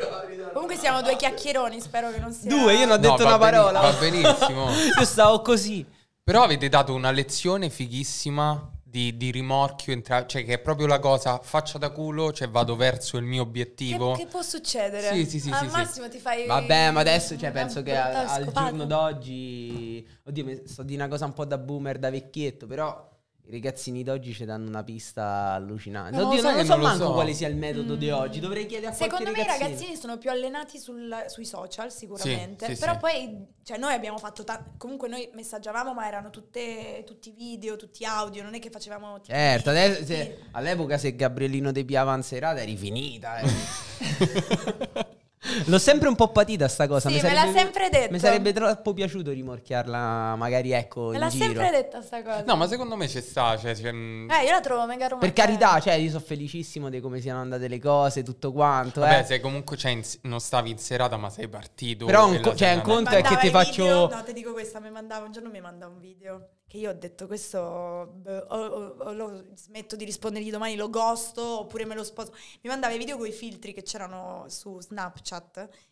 Comunque 0.51 0.77
siamo 0.77 1.01
due 1.01 1.15
chiacchieroni, 1.15 1.79
spero 1.81 2.11
che 2.11 2.19
non 2.19 2.31
sia... 2.33 2.49
Due, 2.49 2.73
io 2.73 2.85
non 2.85 2.91
ho 2.91 2.95
No, 2.95 3.15
detto 3.15 3.23
va 3.23 3.35
una 3.35 3.37
beni- 3.37 3.51
parola. 3.51 3.79
va 3.81 3.91
benissimo. 3.93 4.69
Io 4.99 5.05
stavo 5.05 5.41
così. 5.41 5.85
Però 6.23 6.43
avete 6.43 6.67
dato 6.69 6.93
una 6.93 7.11
lezione 7.11 7.69
fighissima 7.69 8.71
di, 8.95 9.17
di 9.17 9.29
rimorchio, 9.29 9.91
entra- 9.91 10.25
cioè 10.25 10.45
che 10.45 10.53
è 10.53 10.59
proprio 10.59 10.87
la 10.87 10.99
cosa 10.99 11.39
faccia 11.39 11.77
da 11.77 11.89
culo, 11.89 12.31
cioè 12.31 12.47
vado 12.47 12.77
verso 12.77 13.17
il 13.17 13.25
mio 13.25 13.41
obiettivo. 13.41 14.13
Che, 14.13 14.23
che 14.23 14.29
può 14.29 14.41
succedere? 14.41 15.13
Sì, 15.13 15.25
sì, 15.25 15.41
sì, 15.41 15.49
Al 15.49 15.57
sì, 15.57 15.65
sì. 15.65 15.71
massimo 15.71 16.07
ti 16.07 16.17
fai... 16.17 16.45
Vabbè, 16.45 16.91
ma 16.91 17.01
adesso 17.01 17.37
cioè, 17.37 17.51
penso 17.51 17.83
che 17.83 17.93
al, 17.97 18.15
al 18.15 18.51
giorno 18.53 18.85
d'oggi. 18.85 20.07
Oddio, 20.23 20.45
mi 20.45 20.61
sto 20.63 20.83
di 20.83 20.95
una 20.95 21.09
cosa 21.09 21.25
un 21.25 21.33
po' 21.33 21.43
da 21.43 21.57
boomer, 21.57 21.99
da 21.99 22.09
vecchietto, 22.09 22.67
però. 22.67 23.11
I 23.47 23.51
ragazzini 23.51 24.01
d'oggi 24.01 24.33
ci 24.33 24.43
danno 24.43 24.67
una 24.67 24.83
pista 24.83 25.51
allucinante. 25.51 26.11
Non 26.17 26.21
lo 26.21 26.27
Oddio, 26.29 26.39
so 26.41 26.47
non, 26.49 26.57
che 26.57 26.65
so 26.65 26.71
non 26.71 26.79
lo 26.79 26.87
manco 26.87 27.05
so. 27.05 27.11
quale 27.13 27.33
sia 27.33 27.47
il 27.47 27.55
metodo 27.55 27.95
di 27.95 28.09
oggi. 28.09 28.39
Dovrei 28.39 28.65
chiedere 28.65 28.91
a 28.91 28.95
Secondo 28.95 29.25
me 29.29 29.39
i 29.39 29.43
ragazzino. 29.43 29.63
ragazzini 29.65 29.95
sono 29.95 30.17
più 30.17 30.31
allenati 30.31 30.79
sul- 30.79 31.25
sui 31.27 31.45
social 31.45 31.91
sicuramente, 31.91 32.65
Sì, 32.65 32.73
sì, 32.73 32.79
però 32.79 32.93
sì. 32.93 32.99
poi 32.99 33.45
cioè, 33.63 33.77
noi 33.77 33.93
abbiamo 33.93 34.17
fatto 34.17 34.43
ta- 34.43 34.65
comunque 34.77 35.07
noi 35.07 35.29
messaggiavamo 35.33 35.93
ma 35.93 36.07
erano 36.07 36.31
tutte, 36.31 37.03
tutti 37.05 37.31
video, 37.37 37.75
tutti 37.75 38.03
audio, 38.03 38.41
non 38.41 38.55
è 38.55 38.59
che 38.59 38.71
facevamo 38.71 39.19
tipo 39.21 39.37
Certo, 39.37 39.69
adesso- 39.69 40.05
se- 40.05 40.39
all'epoca 40.51 40.97
se 40.97 41.15
Gabriellino 41.15 41.71
De 41.71 41.85
Pia 41.85 42.01
avanzerà 42.01 42.59
eri 42.59 42.75
finita. 42.75 43.37
eh. 43.37 43.47
L'ho 45.65 45.77
sempre 45.77 46.07
un 46.07 46.15
po' 46.15 46.29
patita 46.29 46.67
sta 46.67 46.87
cosa. 46.87 47.09
Sì, 47.09 47.15
mi 47.15 47.21
me 47.21 47.33
l'ha 47.33 47.39
sarebbe- 47.41 47.57
sempre 47.59 47.89
detto. 47.89 48.11
Mi 48.11 48.19
sarebbe 48.19 48.53
troppo 48.53 48.93
piaciuto 48.93 49.31
rimorchiarla 49.31 50.35
magari 50.35 50.71
ecco 50.71 51.07
Me 51.09 51.13
in 51.15 51.19
l'ha 51.19 51.27
giro. 51.29 51.45
sempre 51.45 51.69
detta 51.71 52.01
sta 52.01 52.21
cosa. 52.23 52.43
No, 52.45 52.55
ma 52.55 52.67
secondo 52.67 52.95
me 52.95 53.07
ci 53.07 53.21
sta. 53.21 53.57
Cioè, 53.57 53.75
cioè, 53.75 53.91
mh, 53.91 54.29
Eh, 54.31 54.43
io 54.45 54.51
la 54.51 54.61
trovo 54.61 54.85
mega 54.85 55.07
romantica. 55.07 55.17
Per 55.19 55.33
carità, 55.33 55.79
cioè, 55.79 55.93
io 55.93 56.09
sono 56.09 56.23
felicissimo 56.23 56.89
di 56.89 56.99
come 56.99 57.21
siano 57.21 57.39
andate 57.41 57.67
le 57.67 57.79
cose, 57.79 58.23
tutto 58.23 58.51
quanto. 58.51 59.01
vabbè, 59.01 59.19
eh. 59.19 59.23
se 59.25 59.39
comunque 59.39 59.77
cioè, 59.77 59.91
in- 59.91 60.03
non 60.21 60.39
stavi 60.39 60.69
in 60.71 60.77
serata, 60.77 61.17
ma 61.17 61.29
sei 61.29 61.47
partito. 61.47 62.05
Però 62.05 62.27
un 62.27 62.39
co- 62.41 62.55
cioè, 62.55 62.73
un 62.75 62.81
conto 62.81 63.09
è 63.11 63.21
che 63.21 63.37
ti 63.37 63.49
faccio- 63.49 63.83
video- 63.83 64.09
no, 64.09 64.23
ti 64.23 64.33
dico 64.33 64.51
questa, 64.53 64.79
mi 64.79 64.89
mandava 64.91 65.25
un 65.25 65.31
giorno 65.31 65.49
mi 65.49 65.61
manda 65.61 65.87
un 65.87 65.99
video 65.99 66.49
che 66.67 66.77
io 66.77 66.89
ho 66.89 66.93
detto 66.93 67.27
questo 67.27 67.59
o, 67.59 68.45
o- 68.47 68.95
o 68.99 69.13
lo 69.13 69.43
smetto 69.55 69.95
di 69.95 70.03
rispondergli 70.03 70.49
domani, 70.49 70.75
lo 70.75 70.89
gosto 70.89 71.59
oppure 71.59 71.85
me 71.85 71.93
lo 71.95 72.03
sposo. 72.03 72.31
Mi 72.61 72.69
mandava 72.69 72.93
i 72.93 72.97
video 72.97 73.17
con 73.17 73.27
i 73.27 73.31
filtri 73.31 73.71
che 73.73 73.83
c'erano 73.83 74.45
su 74.47 74.81
Snapchat 74.81 75.34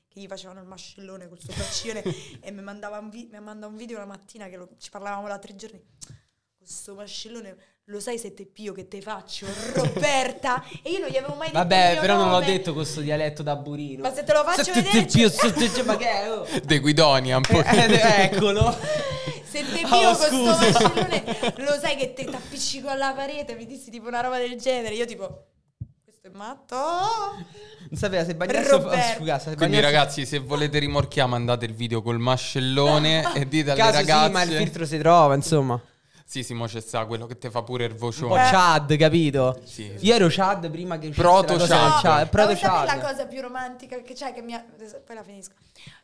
che 0.08 0.20
gli 0.20 0.28
facevano 0.28 0.60
il 0.62 0.68
mascellone 0.68 1.28
col 1.28 1.40
sopracciglione 1.40 2.04
e 2.40 2.52
mi 2.52 2.62
mandava 2.62 3.00
un, 3.00 3.10
vi- 3.10 3.28
mi 3.32 3.40
manda 3.40 3.68
un 3.68 3.76
video 3.76 3.98
una 3.98 4.06
mattina 4.06 4.48
che 4.48 4.58
lo- 4.58 4.70
ci 4.78 4.90
parlavamo 4.90 5.28
da 5.28 5.40
tre 5.40 5.56
giorni. 5.56 5.82
Questo 6.58 6.94
mascellone, 6.96 7.58
lo 7.86 8.00
sai 8.00 8.18
se 8.18 8.34
te 8.34 8.46
pio 8.46 8.72
che 8.74 8.88
te 8.88 9.02
faccio, 9.02 9.46
Roberta? 9.74 10.64
E 10.82 10.92
io 10.92 11.00
non 11.00 11.10
gli 11.10 11.18
avevo 11.18 11.34
mai 11.36 11.48
detto 11.52 11.58
il 11.62 11.68
Vabbè, 11.68 11.92
mio 11.94 12.02
però 12.02 12.16
non 12.16 12.26
l'ho 12.30 12.40
nome. 12.40 12.46
detto 12.46 12.74
con 12.74 12.86
sto 12.86 13.02
dialetto 13.02 13.44
da 13.44 13.56
burino. 13.58 14.02
Ma 14.04 14.14
se 14.14 14.24
te 14.24 14.32
lo 14.34 14.44
faccio 14.44 14.72
vedere, 14.72 15.06
più- 15.06 15.30
cioè- 15.30 15.84
ma 15.84 15.98
che 15.98 16.10
è? 16.10 16.32
oh? 16.32 16.48
De 16.64 16.80
Guidonia 16.80 17.36
un 17.38 17.42
po'. 17.42 17.60
Eh, 17.62 18.32
eccolo. 18.32 18.72
Se 19.44 19.62
te 19.72 19.84
Oh, 19.86 19.88
pio 19.90 20.16
questo 20.16 20.28
scusa. 20.28 20.58
mascellone, 20.72 21.54
lo 21.58 21.80
sai 21.80 21.96
che 21.98 22.14
te 22.14 22.24
t'appiccico 22.26 22.88
alla 22.88 23.14
parete, 23.14 23.56
mi 23.56 23.66
dissi 23.66 23.92
tipo 23.92 24.08
una 24.08 24.22
roba 24.22 24.38
del 24.38 24.56
genere. 24.58 24.96
Io 24.96 25.06
tipo, 25.06 25.28
questo 25.28 25.53
matto. 26.32 26.76
Non 26.76 28.00
sapeva 28.00 28.24
se 28.24 28.36
bagnarsi 28.36 28.72
o 28.74 28.78
Roberto. 28.78 29.14
sfugarsi. 29.16 29.50
se 29.50 29.56
Quindi, 29.56 29.80
ragazzi, 29.82 30.26
se 30.26 30.40
volete 30.40 30.80
rimorchiare, 30.80 31.30
mandate 31.30 31.66
il 31.66 31.74
video 31.74 32.02
col 32.02 32.20
mascellone 32.20 33.34
e 33.36 33.48
dite 33.48 33.72
alle 33.72 33.80
Caso 33.80 33.98
ragazze. 33.98 34.26
sì, 34.28 34.32
ma 34.32 34.42
il 34.44 34.52
filtro 34.52 34.86
si 34.86 34.98
trova, 34.98 35.36
insomma. 35.36 35.82
Sì, 36.26 36.42
sì, 36.42 36.54
mo 36.54 36.66
c'è 36.66 36.80
sta 36.80 37.06
quello 37.06 37.26
che 37.26 37.38
ti 37.38 37.50
fa 37.50 37.62
pure 37.62 37.84
il 37.86 37.92
Un 37.92 37.98
po' 37.98 38.06
vocione. 38.06 38.50
Chad, 38.50 38.96
capito? 38.98 39.60
Sì. 39.66 39.94
Io 40.00 40.16
ero 40.16 40.28
Chad 40.30 40.70
prima 40.72 40.98
che 40.98 41.08
uscisse 41.10 41.22
Proto 41.28 41.54
la 41.54 41.60
cosa 41.60 41.76
del 41.76 41.90
Chad. 41.92 42.02
Chad. 42.02 42.20
ma 42.22 42.26
Proto 42.28 42.54
Chad. 42.56 42.86
la 42.86 43.00
cosa 43.00 43.26
più 43.28 43.42
romantica 43.42 44.02
che 44.02 44.14
c'è 44.14 44.34
che 44.34 44.42
mi 44.42 44.54
ha... 44.54 44.66
Poi 45.06 45.16
la 45.16 45.24
finisco. 45.24 45.54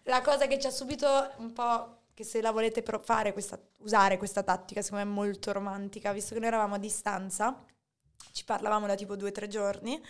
La 0.03 0.21
cosa 0.21 0.45
che 0.47 0.59
ci 0.59 0.67
ha 0.67 0.71
subito 0.71 1.07
un 1.37 1.53
po'... 1.53 1.93
Che 2.13 2.25
se 2.25 2.41
la 2.41 2.51
volete 2.51 2.83
pro- 2.83 2.99
fare, 3.01 3.31
questa, 3.31 3.57
usare 3.77 4.17
questa 4.17 4.43
tattica, 4.43 4.81
secondo 4.81 5.05
me 5.05 5.09
è 5.09 5.13
molto 5.13 5.53
romantica, 5.53 6.11
visto 6.11 6.33
che 6.33 6.41
noi 6.41 6.49
eravamo 6.49 6.75
a 6.75 6.77
distanza, 6.77 7.55
ci 8.31 8.45
parlavamo 8.45 8.87
da 8.87 8.95
tipo 8.95 9.15
due 9.15 9.29
o 9.29 9.31
tre 9.31 9.47
giorni, 9.47 10.01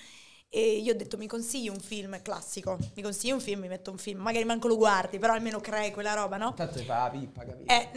e 0.51 0.77
io 0.77 0.93
ho 0.93 0.95
detto 0.95 1.17
mi 1.17 1.27
consigli 1.27 1.69
un 1.69 1.79
film 1.79 2.21
classico, 2.21 2.77
mi 2.95 3.03
consigli 3.03 3.31
un 3.31 3.39
film, 3.39 3.61
mi 3.61 3.67
metto 3.67 3.91
un 3.91 3.97
film, 3.97 4.19
magari 4.21 4.45
manco 4.45 4.67
lo 4.67 4.77
guardi, 4.77 5.19
però 5.19 5.33
almeno 5.33 5.59
crei 5.59 5.91
quella 5.91 6.13
roba, 6.13 6.37
no? 6.37 6.53
Tanto 6.55 6.79
fa 6.79 7.03
la 7.03 7.09
pippa, 7.11 7.45
capito? 7.45 7.71
Eh, 7.71 7.89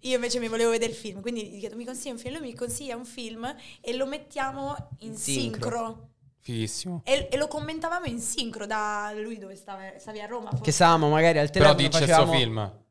io 0.00 0.14
invece 0.16 0.40
mi 0.40 0.48
volevo 0.48 0.70
vedere 0.70 0.90
il 0.90 0.96
film, 0.96 1.20
quindi 1.20 1.48
gli 1.50 1.60
chiedo 1.60 1.76
mi 1.76 1.84
consiglia 1.84 2.14
un 2.14 2.18
film, 2.18 2.38
lui 2.38 2.48
mi 2.48 2.54
consiglia 2.54 2.96
un 2.96 3.04
film 3.04 3.54
e 3.80 3.94
lo 3.94 4.06
mettiamo 4.06 4.74
in 5.00 5.14
Sincro. 5.16 5.70
sincro. 5.70 6.08
Fighissimo. 6.40 7.02
E, 7.04 7.28
e 7.30 7.36
lo 7.36 7.46
commentavamo 7.46 8.06
in 8.06 8.18
sincro 8.18 8.66
da 8.66 9.12
lui 9.14 9.38
dove 9.38 9.54
stava, 9.54 9.92
stavi 9.96 10.20
a 10.20 10.26
Roma. 10.26 10.48
forse. 10.48 10.64
Che 10.64 10.72
stavamo 10.72 11.08
magari 11.08 11.38
al 11.38 11.52
Però 11.52 11.72
telefono 11.72 11.86
dice 11.86 12.02
il 12.02 12.08
facevamo... 12.08 12.32
suo 12.32 12.40
film. 12.40 12.81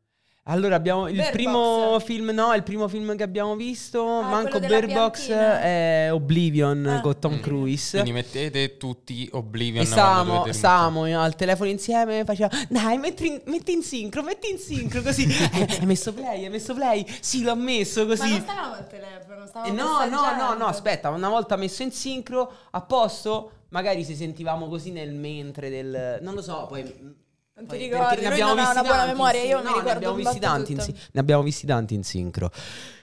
Allora 0.45 0.73
abbiamo 0.75 1.07
il 1.07 1.17
Bird 1.17 1.31
primo 1.33 1.91
Box. 1.91 2.03
film, 2.03 2.29
no, 2.31 2.51
il 2.55 2.63
primo 2.63 2.87
film 2.87 3.15
che 3.15 3.21
abbiamo 3.21 3.55
visto, 3.55 4.03
Ah, 4.03 4.21
manco 4.27 4.59
Bird 4.59 4.91
Box, 4.91 5.29
è 5.29 6.09
Oblivion 6.11 6.83
Ah. 6.87 7.01
con 7.01 7.19
Tom 7.19 7.33
Mm. 7.35 7.41
Cruise. 7.41 7.91
Quindi 7.91 8.11
mettete 8.11 8.77
tutti 8.77 9.29
Oblivion 9.33 9.83
E 9.83 9.85
stavamo, 9.85 10.33
dovete 10.37 10.53
stavamo 10.57 11.03
al 11.21 11.35
telefono 11.35 11.69
insieme, 11.69 12.25
faceva 12.25 12.49
dai 12.69 12.97
metti 12.97 13.27
in, 13.27 13.41
metti 13.45 13.71
in 13.71 13.83
sincro, 13.83 14.23
metti 14.23 14.49
in 14.49 14.57
sincro 14.57 15.03
così. 15.03 15.27
Eh, 15.53 15.77
hai 15.79 15.85
messo 15.85 16.11
play, 16.11 16.43
hai 16.45 16.49
messo 16.49 16.73
play? 16.73 17.05
Sì, 17.19 17.43
l'ho 17.43 17.55
messo 17.55 18.01
Ma 18.01 18.15
così. 18.15 18.29
non 18.31 18.41
stavamo 18.41 18.73
al 18.73 18.87
telefono, 18.87 19.43
Eh, 19.43 19.47
stavamo 19.47 19.73
no, 19.73 19.83
no, 19.83 19.89
no, 19.91 20.09
messaggiando. 20.09 20.57
no, 20.57 20.65
aspetta, 20.65 21.09
una 21.11 21.29
volta 21.29 21.55
messo 21.55 21.83
in 21.83 21.91
sincro, 21.91 22.51
a 22.71 22.81
posto, 22.81 23.51
magari 23.69 24.03
se 24.03 24.15
sentivamo 24.15 24.67
così 24.67 24.89
nel 24.91 25.13
mentre 25.13 25.69
del... 25.69 26.17
Non 26.21 26.33
lo 26.33 26.41
so, 26.41 26.65
poi... 26.67 27.19
Non 27.61 27.67
ti 27.67 27.77
ricordi? 27.77 28.15
ne 28.21 28.21
Lui 28.21 28.31
abbiamo 28.41 28.53
non 28.55 28.65
ha 28.65 28.71
una 28.71 28.81
buona 28.81 28.95
tanti 28.97 29.11
in 29.11 29.17
memoria, 29.17 29.41
io 29.43 29.57
mi 29.57 29.63
ne 29.63 29.69
ricordo 29.69 29.91
abbiamo 29.91 30.15
visti 30.15 30.39
tanti 30.39 30.71
in 30.73 30.77
Ne 31.11 31.19
abbiamo 31.19 31.43
visti 31.43 31.65
tanti 31.65 31.93
in 31.93 32.03
sincro. 32.03 32.51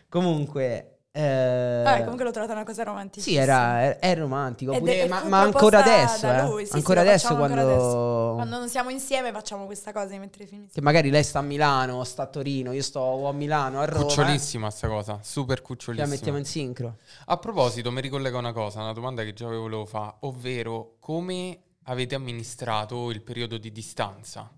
Comunque... 0.09 0.99
eh, 1.13 1.81
Vabbè, 1.85 2.01
comunque 2.01 2.25
l'ho 2.25 2.31
trovata 2.31 2.53
una 2.55 2.65
cosa 2.65 2.83
romantica. 2.85 3.21
Sì, 3.25 3.35
era, 3.35 3.83
era- 3.83 3.99
è 3.99 4.15
romantico, 4.17 4.73
Ed 4.73 4.79
pure- 4.81 5.03
è- 5.05 5.09
ma, 5.09 5.23
ma 5.25 5.41
ancora 5.41 5.79
adesso, 5.81 6.27
eh. 6.59 6.65
sì, 6.65 6.71
sì, 6.71 6.77
ancora 6.77 7.03
lo 7.03 7.09
adesso 7.09 7.35
quando... 7.37 7.45
ancora 7.61 7.63
adesso. 7.75 8.33
Quando 8.37 8.59
non 8.59 8.69
siamo 8.69 8.91
insieme 8.91 9.33
facciamo 9.33 9.67
questa 9.67 9.93
cosa 9.93 10.07
di 10.07 10.19
mettere 10.19 10.45
i 10.45 10.47
film 10.47 10.67
Che 10.73 10.81
magari 10.81 11.11
lei 11.11 11.25
sta 11.25 11.41
a 11.41 11.43
Milano, 11.43 11.97
o 11.97 12.05
sta 12.05 12.23
a 12.23 12.27
Torino, 12.27 12.73
io 12.73 12.83
sto 12.83 13.27
a 13.27 13.33
Milano, 13.33 13.81
a 13.81 13.85
Roma. 13.85 14.01
eh. 14.01 14.07
Cucciolissima 14.07 14.71
sta 14.71 14.87
cosa, 14.89 15.19
super 15.23 15.57
Ce 15.57 15.63
la 15.63 15.67
cucciolissima. 15.67 16.07
mettiamo 16.09 16.39
in 16.39 16.45
sincro. 16.45 16.97
A 17.27 17.37
proposito, 17.37 17.91
mi 17.91 18.01
ricollega 18.01 18.39
una 18.39 18.53
cosa, 18.53 18.81
una 18.81 18.93
domanda 18.93 19.23
che 19.25 19.33
già 19.35 19.47
volevo 19.47 19.85
fare, 19.87 20.15
ovvero 20.21 20.97
come 21.01 21.59
avete 21.91 22.15
amministrato 22.15 23.11
il 23.11 23.23
periodo 23.23 23.59
di 23.59 23.73
distanza? 23.73 24.51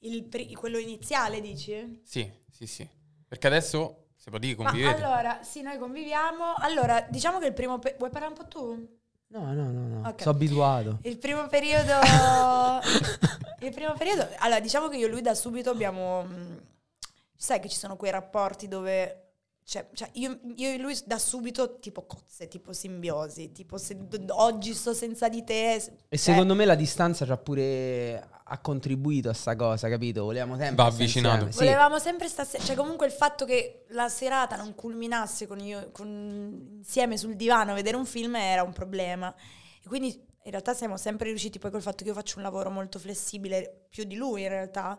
Il 0.00 0.24
pri- 0.24 0.52
quello 0.54 0.78
iniziale, 0.78 1.40
dici? 1.40 2.00
Sì, 2.04 2.30
sì, 2.50 2.66
sì. 2.66 2.86
Perché 3.26 3.46
adesso, 3.46 4.08
se 4.16 4.30
può 4.30 4.38
dire, 4.38 4.56
Ma 4.62 4.70
convivete. 4.70 5.02
allora, 5.02 5.42
sì, 5.42 5.62
noi 5.62 5.78
conviviamo. 5.78 6.54
Allora, 6.58 7.06
diciamo 7.08 7.38
che 7.38 7.46
il 7.46 7.52
primo... 7.54 7.78
pe- 7.78 7.94
Vuoi 7.98 8.10
parlare 8.10 8.32
un 8.34 8.38
po' 8.38 8.48
tu? 8.48 8.88
No, 9.28 9.52
no, 9.52 9.70
no, 9.72 9.86
no. 9.88 10.08
Ok. 10.08 10.20
Sono 10.22 10.34
abituato. 10.34 10.98
Il 11.02 11.18
primo 11.18 11.46
periodo... 11.46 11.92
il 13.60 13.72
primo 13.72 13.94
periodo... 13.94 14.28
Allora, 14.38 14.60
diciamo 14.60 14.88
che 14.88 14.96
io 14.98 15.06
e 15.06 15.10
lui 15.10 15.22
da 15.22 15.34
subito 15.34 15.70
abbiamo... 15.70 16.22
mh, 16.24 16.62
Sai 17.36 17.60
che 17.60 17.68
ci 17.68 17.78
sono 17.78 17.96
quei 17.96 18.10
rapporti 18.10 18.68
dove... 18.68 19.23
Cioè, 19.66 19.88
cioè, 19.94 20.10
io, 20.12 20.40
io 20.56 20.72
e 20.72 20.78
lui 20.78 20.94
da 21.06 21.18
subito 21.18 21.78
tipo 21.78 22.04
cozze, 22.04 22.48
tipo 22.48 22.74
simbiosi, 22.74 23.50
tipo 23.50 23.78
se 23.78 23.96
oggi 24.28 24.74
sto 24.74 24.92
senza 24.92 25.28
di 25.28 25.42
te... 25.42 25.72
E 25.74 25.80
cioè, 25.80 26.18
secondo 26.18 26.54
me 26.54 26.66
la 26.66 26.74
distanza 26.74 27.24
ci 27.24 27.32
ha 27.32 27.38
pure 27.38 28.28
ha 28.46 28.58
contribuito 28.58 29.30
a 29.30 29.32
sta 29.32 29.56
cosa, 29.56 29.88
capito? 29.88 30.24
Volevamo 30.24 30.56
sempre 30.58 30.74
Va 30.76 30.84
avvicinato. 30.84 31.50
Sì. 31.50 31.58
Volevamo 31.60 31.98
sempre 31.98 32.28
stare, 32.28 32.58
cioè 32.60 32.76
comunque 32.76 33.06
il 33.06 33.12
fatto 33.12 33.46
che 33.46 33.84
la 33.88 34.08
serata 34.10 34.56
non 34.56 34.74
culminasse 34.74 35.46
con 35.46 35.60
io 35.60 35.90
con- 35.92 36.74
insieme 36.76 37.16
sul 37.16 37.36
divano 37.36 37.72
a 37.72 37.74
vedere 37.74 37.96
un 37.96 38.04
film 38.04 38.36
era 38.36 38.62
un 38.62 38.72
problema. 38.72 39.34
E 39.82 39.88
quindi 39.88 40.08
in 40.08 40.50
realtà 40.50 40.74
siamo 40.74 40.98
sempre 40.98 41.28
riusciti 41.28 41.58
poi 41.58 41.70
col 41.70 41.80
fatto 41.80 42.02
che 42.02 42.10
io 42.10 42.14
faccio 42.14 42.36
un 42.36 42.42
lavoro 42.42 42.68
molto 42.68 42.98
flessibile, 42.98 43.86
più 43.88 44.04
di 44.04 44.14
lui 44.14 44.42
in 44.42 44.48
realtà. 44.48 44.98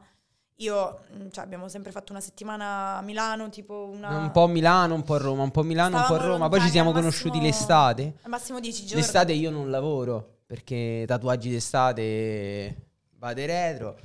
Io, 0.57 0.99
mm, 1.15 1.27
cioè, 1.31 1.43
abbiamo 1.43 1.67
sempre 1.67 1.91
fatto 1.91 2.11
una 2.11 2.21
settimana 2.21 2.97
a 2.97 3.01
Milano, 3.01 3.49
tipo 3.49 3.89
una... 3.91 4.17
Un 4.17 4.31
po' 4.31 4.43
a 4.43 4.47
Milano, 4.47 4.93
un 4.95 5.03
po' 5.03 5.15
a 5.15 5.17
Roma, 5.17 5.43
un 5.43 5.51
po' 5.51 5.61
a 5.61 5.63
Milano, 5.63 5.97
un 5.97 6.05
po' 6.07 6.13
a 6.13 6.17
Stavamo 6.17 6.31
Roma. 6.31 6.49
Poi 6.49 6.61
ci 6.61 6.69
siamo 6.69 6.91
conosciuti 6.91 7.37
massimo- 7.37 7.45
l'estate. 7.45 8.13
Al 8.21 8.29
massimo 8.29 8.59
10 8.59 8.85
giorni. 8.85 9.01
L'estate 9.01 9.33
io 9.33 9.51
non 9.51 9.69
lavoro 9.69 10.39
perché 10.45 11.03
tatuaggi 11.07 11.49
d'estate 11.49 12.75
vado 13.17 13.45
retro. 13.45 13.99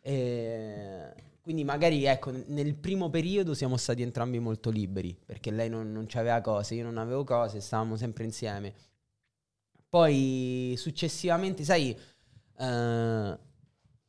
E 0.00 1.12
quindi 1.42 1.64
magari 1.64 2.04
ecco, 2.04 2.32
nel 2.46 2.74
primo 2.76 3.10
periodo 3.10 3.54
siamo 3.54 3.76
stati 3.76 4.02
entrambi 4.02 4.38
molto 4.38 4.70
liberi 4.70 5.18
perché 5.24 5.50
lei 5.50 5.68
non, 5.68 5.90
non 5.90 6.06
aveva 6.14 6.40
cose, 6.40 6.74
io 6.74 6.84
non 6.84 6.96
avevo 6.96 7.24
cose, 7.24 7.60
stavamo 7.60 7.96
sempre 7.96 8.24
insieme. 8.24 8.72
Poi 9.88 10.74
successivamente, 10.76 11.64
sai, 11.64 11.90
eh, 12.58 13.38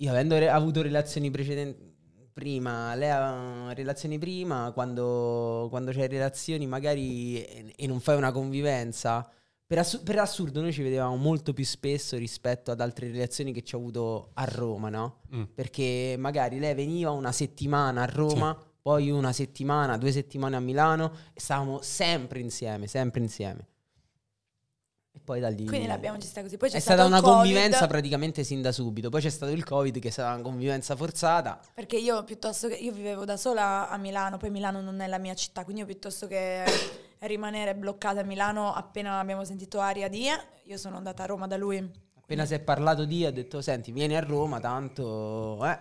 io 0.01 0.09
avendo 0.09 0.37
re- 0.37 0.49
avuto 0.49 0.81
relazioni 0.81 1.29
precedenti 1.29 1.89
prima, 2.33 2.95
lei 2.95 3.09
aveva 3.09 3.73
relazioni 3.73 4.17
prima, 4.17 4.71
quando, 4.73 5.67
quando 5.69 5.91
c'hai 5.91 6.07
relazioni 6.07 6.65
magari 6.65 7.43
e, 7.45 7.73
e 7.75 7.87
non 7.87 7.99
fai 7.99 8.17
una 8.17 8.31
convivenza, 8.31 9.29
per, 9.67 9.77
assu- 9.77 10.03
per 10.03 10.17
assurdo 10.17 10.59
noi 10.59 10.73
ci 10.73 10.81
vedevamo 10.81 11.15
molto 11.17 11.53
più 11.53 11.63
spesso 11.63 12.17
rispetto 12.17 12.71
ad 12.71 12.81
altre 12.81 13.11
relazioni 13.11 13.53
che 13.53 13.61
ci 13.63 13.75
ho 13.75 13.77
avuto 13.77 14.31
a 14.33 14.45
Roma, 14.45 14.89
no? 14.89 15.21
Mm. 15.35 15.43
Perché 15.53 16.15
magari 16.17 16.57
lei 16.57 16.73
veniva 16.73 17.11
una 17.11 17.31
settimana 17.31 18.01
a 18.01 18.05
Roma, 18.05 18.57
poi 18.81 19.11
una 19.11 19.31
settimana, 19.31 19.97
due 19.97 20.11
settimane 20.11 20.55
a 20.55 20.59
Milano 20.59 21.11
e 21.33 21.39
stavamo 21.39 21.79
sempre 21.81 22.39
insieme, 22.39 22.87
sempre 22.87 23.21
insieme. 23.21 23.67
E 25.13 25.19
poi 25.19 25.39
da 25.39 25.49
lì... 25.49 25.65
Quindi 25.65 25.87
l'abbiamo 25.87 26.17
gestita 26.17 26.41
così. 26.41 26.57
Poi 26.57 26.69
c'è 26.69 26.77
È 26.77 26.79
stata 26.79 27.03
una 27.03 27.21
Covid, 27.21 27.35
convivenza 27.35 27.87
praticamente 27.87 28.43
sin 28.43 28.61
da 28.61 28.71
subito. 28.71 29.09
Poi 29.09 29.21
c'è 29.21 29.29
stato 29.29 29.51
il 29.51 29.63
Covid 29.63 29.99
che 29.99 30.07
è 30.07 30.11
stata 30.11 30.33
una 30.33 30.41
convivenza 30.41 30.95
forzata. 30.95 31.59
Perché 31.73 31.97
io 31.97 32.23
piuttosto 32.23 32.67
che... 32.67 32.75
Io 32.75 32.91
vivevo 32.91 33.25
da 33.25 33.37
sola 33.37 33.89
a 33.89 33.97
Milano, 33.97 34.37
poi 34.37 34.49
Milano 34.49 34.81
non 34.81 34.99
è 35.01 35.07
la 35.07 35.17
mia 35.19 35.33
città, 35.33 35.63
quindi 35.63 35.81
io 35.81 35.87
piuttosto 35.87 36.27
che 36.27 36.63
rimanere 37.19 37.75
bloccata 37.75 38.21
a 38.21 38.23
Milano 38.23 38.73
appena 38.73 39.19
abbiamo 39.19 39.43
sentito 39.43 39.79
aria 39.79 40.07
di... 40.07 40.27
Io 40.65 40.77
sono 40.77 40.97
andata 40.97 41.23
a 41.23 41.25
Roma 41.25 41.47
da 41.47 41.57
lui. 41.57 42.09
Appena 42.15 42.45
si 42.45 42.53
è 42.53 42.59
parlato 42.61 43.03
di, 43.03 43.25
ha 43.25 43.31
detto: 43.31 43.61
Senti, 43.61 43.91
vieni 43.91 44.15
a 44.15 44.21
Roma, 44.21 44.61
tanto. 44.61 45.65
Eh. 45.65 45.77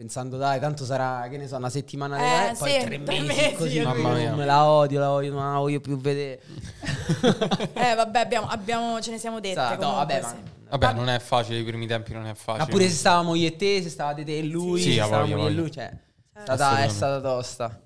Pensando, 0.00 0.38
dai, 0.38 0.58
tanto 0.58 0.86
sarà, 0.86 1.28
che 1.28 1.36
ne 1.36 1.46
so, 1.46 1.56
una 1.56 1.68
settimana 1.68 2.16
di 2.16 2.22
Eh, 2.22 2.52
eh, 2.52 2.54
poi 2.56 2.70
sì, 2.70 2.78
tre 2.86 2.96
mesi, 2.96 3.20
mesi, 3.26 3.54
così. 3.54 3.80
Mamma 3.80 4.14
mia. 4.14 4.34
Me 4.34 4.46
la 4.46 4.64
odio, 4.64 4.98
la 4.98 5.10
odio, 5.10 5.30
non 5.30 5.52
la 5.52 5.58
voglio 5.58 5.80
più 5.80 5.98
vedere. 6.00 6.40
Eh 7.74 7.94
vabbè, 7.94 8.18
abbiamo, 8.20 8.46
abbiamo- 8.46 8.98
ce 9.02 9.10
ne 9.10 9.18
siamo 9.18 9.40
dette 9.40 9.56
Sa- 9.56 9.72
no, 9.72 9.76
comunque, 9.76 9.98
vabbè, 9.98 10.20
sì. 10.22 10.34
ma, 10.70 10.78
Vabbè, 10.78 10.92
non 10.94 11.10
è 11.10 11.18
facile, 11.18 11.58
i 11.58 11.64
primi 11.64 11.86
tempi 11.86 12.14
non 12.14 12.24
è 12.24 12.32
facile. 12.32 12.64
ma 12.64 12.70
pure 12.70 12.88
se 12.88 12.94
stavamo 12.94 13.34
io 13.34 13.48
e 13.48 13.56
te, 13.56 13.82
se 13.82 13.90
stavate 13.90 14.24
te 14.24 14.38
e 14.38 14.42
lui, 14.42 14.80
Sì, 14.80 14.94
se 14.94 15.02
stavamo 15.02 15.36
io 15.36 15.46
e 15.46 15.50
lui, 15.50 15.70
cioè, 15.70 15.90
è 15.90 16.40
stata, 16.40 16.82
è 16.82 16.88
stata 16.88 17.20
tosta. 17.20 17.82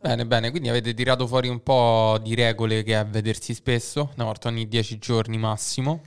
Bene, 0.00 0.26
bene, 0.26 0.50
quindi 0.50 0.68
avete 0.68 0.94
tirato 0.94 1.26
fuori 1.26 1.48
un 1.48 1.60
po' 1.60 2.20
di 2.22 2.36
regole 2.36 2.84
che 2.84 3.00
è 3.00 3.04
vedersi 3.04 3.52
spesso, 3.52 4.12
una 4.14 4.26
volta 4.26 4.46
ogni 4.46 4.68
dieci 4.68 4.98
giorni 4.98 5.36
massimo, 5.38 6.02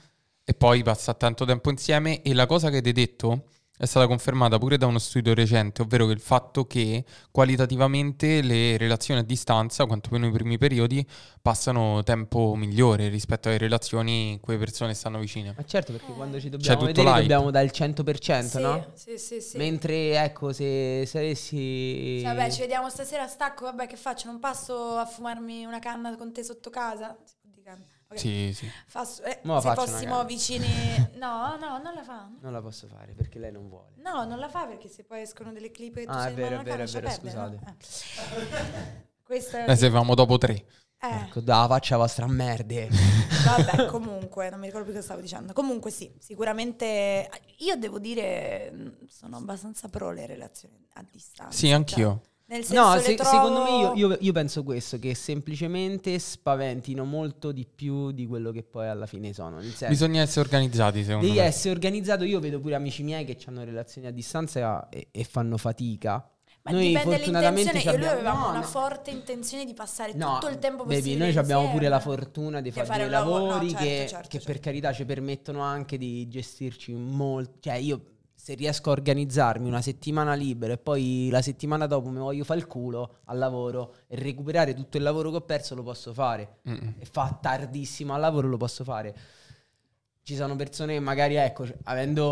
e 0.46 0.54
poi 0.54 0.82
passare 0.82 1.18
tanto 1.18 1.44
tempo 1.44 1.70
insieme. 1.70 2.22
E 2.22 2.34
la 2.34 2.46
cosa 2.46 2.70
che 2.70 2.78
avete 2.78 2.94
detto 2.94 3.44
è 3.82 3.88
stata 3.88 4.06
confermata 4.06 4.60
pure 4.60 4.78
da 4.78 4.86
uno 4.86 5.00
studio 5.00 5.34
recente, 5.34 5.82
ovvero 5.82 6.06
che 6.06 6.12
il 6.14 6.20
fatto 6.20 6.68
che 6.68 7.04
qualitativamente 7.32 8.42
le 8.44 8.78
relazioni 8.78 9.22
a 9.22 9.24
distanza, 9.24 9.88
quantomeno 9.88 10.28
i 10.28 10.32
primi 10.32 10.60
periodi, 10.60 11.04
passano 11.42 12.04
tempo 12.04 12.54
migliore 12.56 13.08
rispetto 13.08 13.48
alle 13.48 13.58
relazioni 13.58 14.34
in 14.34 14.40
cui 14.40 14.54
le 14.54 14.60
persone 14.60 14.94
stanno 14.94 15.18
vicine. 15.18 15.56
Ma 15.58 15.66
certo, 15.66 15.94
perché 15.94 16.12
Eh. 16.12 16.14
quando 16.16 16.38
ci 16.38 16.44
C'è 16.44 16.50
dobbiamo 16.52 16.80
tutto 16.82 17.02
vedere 17.02 17.22
dobbiamo 17.22 17.50
dare 17.50 17.66
il 17.66 17.72
100%, 17.74 18.44
Sì, 18.46 18.62
no? 18.62 18.92
sì, 18.94 19.18
sì, 19.18 19.42
sì. 19.42 19.58
Mentre, 19.58 20.24
ecco, 20.24 20.54
se, 20.54 21.04
se 21.08 21.18
avessi... 21.18 22.20
Cioè, 22.22 22.36
vabbè, 22.36 22.52
ci 22.52 22.60
vediamo 22.60 22.88
stasera 22.88 23.26
stacco, 23.26 23.66
vabbè, 23.66 23.88
che 23.88 23.96
faccio? 23.98 24.28
Non 24.28 24.40
passo 24.40 24.98
a 24.98 25.06
fumarmi 25.08 25.66
una 25.66 25.80
canna 25.80 26.16
con 26.18 26.32
te 26.32 26.44
sotto 26.44 26.70
casa? 26.70 27.18
Si 28.18 28.20
può 28.20 28.20
dire 28.20 28.20
canna? 28.20 28.20
Ok. 28.20 28.20
Sì, 28.20 28.54
sì. 28.54 28.72
Fa 28.88 29.06
su- 29.06 29.22
eh, 29.24 29.40
se 29.62 29.68
fossimo 29.92 30.26
vicini... 30.26 30.68
No, 31.22 31.56
no, 31.58 31.78
non 31.78 31.94
la 31.94 32.04
fa. 32.04 32.30
Non 32.42 32.52
la 32.52 32.62
posso 32.62 32.88
fare 32.88 33.14
perché 33.14 33.38
lei 33.40 33.52
non 33.52 33.68
vuole. 33.70 33.92
No, 33.98 34.26
non 34.26 34.40
la 34.40 34.50
fa 34.50 34.66
perché 34.66 34.88
se 34.88 35.04
poi 35.04 35.22
escono 35.22 35.52
delle 35.52 35.70
clip 35.72 35.98
e 35.98 36.06
tu 36.06 36.12
Ah, 36.12 36.24
sei 36.24 36.32
è 36.32 36.36
vero, 36.36 36.60
è 36.60 36.64
vero, 36.64 36.84
è 36.84 36.86
vero, 36.88 37.48
no? 37.50 37.62
Eh. 37.68 39.10
Questo 39.24 39.58
è... 39.58 39.76
Se 39.76 39.86
avevamo 39.86 40.16
dopo 40.16 40.38
tre. 40.38 40.54
eh. 41.00 41.16
Ecco, 41.26 41.40
da 41.42 41.66
faccia 41.68 41.98
vostra 41.98 42.28
merde. 42.28 42.90
Vabbè, 43.46 43.86
comunque, 43.90 44.50
non 44.50 44.60
mi 44.60 44.66
ricordo 44.66 44.86
più 44.86 44.94
cosa 44.96 45.06
stavo 45.06 45.22
dicendo. 45.22 45.54
Comunque 45.54 45.90
sì, 45.92 46.12
sicuramente 46.20 47.30
io 47.60 47.76
devo 47.76 48.00
dire 48.00 48.98
sono 49.08 49.38
abbastanza 49.38 49.88
pro 49.90 50.12
le 50.12 50.26
relazioni 50.26 50.88
a 50.94 51.06
distanza. 51.10 51.56
Sì, 51.58 51.72
anch'io. 51.72 52.22
Nel 52.52 52.66
senso 52.66 52.84
No, 52.84 52.94
le 52.96 53.02
se- 53.02 53.16
trovo- 53.16 53.30
secondo 53.32 53.64
me 53.64 53.70
io, 53.98 54.10
io- 54.10 54.18
io 54.20 54.32
penso 54.34 54.64
questo, 54.64 55.00
che 55.00 55.16
semplicemente 55.16 56.20
spaventino 56.20 57.06
molto 57.06 57.52
di 57.54 57.66
più 57.66 58.12
di 58.12 58.28
quello 58.28 58.52
che 58.52 58.62
poi 58.64 58.88
alla 58.90 59.06
fine 59.06 59.32
sono. 59.34 59.62
Senso, 59.62 59.88
Bisogna 59.88 60.22
essere 60.22 60.42
organizzati, 60.42 61.04
secondo 61.04 61.26
devi 61.28 61.38
me. 61.40 61.46
essere 61.46 61.74
organizzato. 61.74 62.26
Io 62.26 62.40
vedo 62.42 62.60
pure 62.60 62.76
amici 62.76 63.04
miei 63.04 63.24
che 63.24 63.38
hanno 63.46 63.64
relazioni 63.64 64.08
a 64.08 64.12
distanza 64.12 64.90
e, 64.90 65.08
e 65.12 65.24
fanno 65.24 65.56
fatica. 65.58 66.30
Ma 66.64 66.72
noi 66.72 66.88
dipende 66.90 67.16
fortunatamente. 67.16 67.78
Io 67.78 67.80
e 67.80 67.84
lui 67.84 68.06
abbiamo- 68.06 68.12
avevamo 68.12 68.44
no, 68.44 68.50
una 68.50 68.60
no. 68.60 68.66
forte 68.66 69.10
intenzione 69.12 69.66
di 69.66 69.74
passare 69.74 70.14
No, 70.14 70.34
tutto 70.34 70.50
il 70.50 70.60
tempo 70.60 70.84
baby, 70.84 70.96
possibile 71.00 71.26
noi 71.26 71.38
abbiamo 71.38 71.70
pure 71.72 71.88
la 71.88 72.00
fortuna 72.02 72.58
di 72.62 72.70
Di 72.70 72.72
fare 72.76 72.86
fare 72.86 72.98
dei 73.00 73.08
un 73.08 73.12
lavoro, 73.14 73.40
no, 73.46 73.48
lavori 73.52 73.70
certo, 73.70 73.84
che, 73.86 74.06
certo, 74.10 74.28
che 74.28 74.38
per 74.38 74.46
certo. 74.48 74.62
carità 74.62 74.94
ci 74.94 75.06
permettono 75.06 75.62
anche 75.62 75.98
di 75.98 76.28
gestirci 76.28 76.94
molto. 76.94 77.54
Cioè, 77.62 77.76
io 77.76 78.02
se 78.42 78.56
riesco 78.56 78.90
a 78.90 78.94
organizzarmi 78.94 79.68
una 79.68 79.84
settimana 79.84 80.34
libera 80.34 80.74
e 80.74 80.80
poi 80.80 81.30
la 81.30 81.44
settimana 81.44 81.86
dopo 81.86 82.10
mi 82.10 82.18
voglio 82.18 82.44
fare 82.44 82.60
il 82.60 82.66
culo 82.66 83.20
al 83.26 83.38
lavoro 83.38 83.98
e 84.08 84.16
recuperare 84.16 84.74
tutto 84.74 84.98
il 84.98 85.04
lavoro 85.04 85.30
che 85.30 85.36
ho 85.36 85.42
perso, 85.42 85.76
lo 85.76 85.84
posso 85.84 86.12
fare. 86.12 86.58
Mm-mm. 86.68 86.96
E 86.98 87.06
fa 87.06 87.38
tardissimo 87.40 88.16
al 88.16 88.20
lavoro, 88.20 88.48
lo 88.48 88.58
posso 88.58 88.84
fare. 88.84 89.16
Ci 90.24 90.36
sono 90.36 90.56
persone 90.56 90.94
che 90.94 91.00
magari, 91.00 91.36
ecco, 91.36 91.68
avendo... 91.84 92.24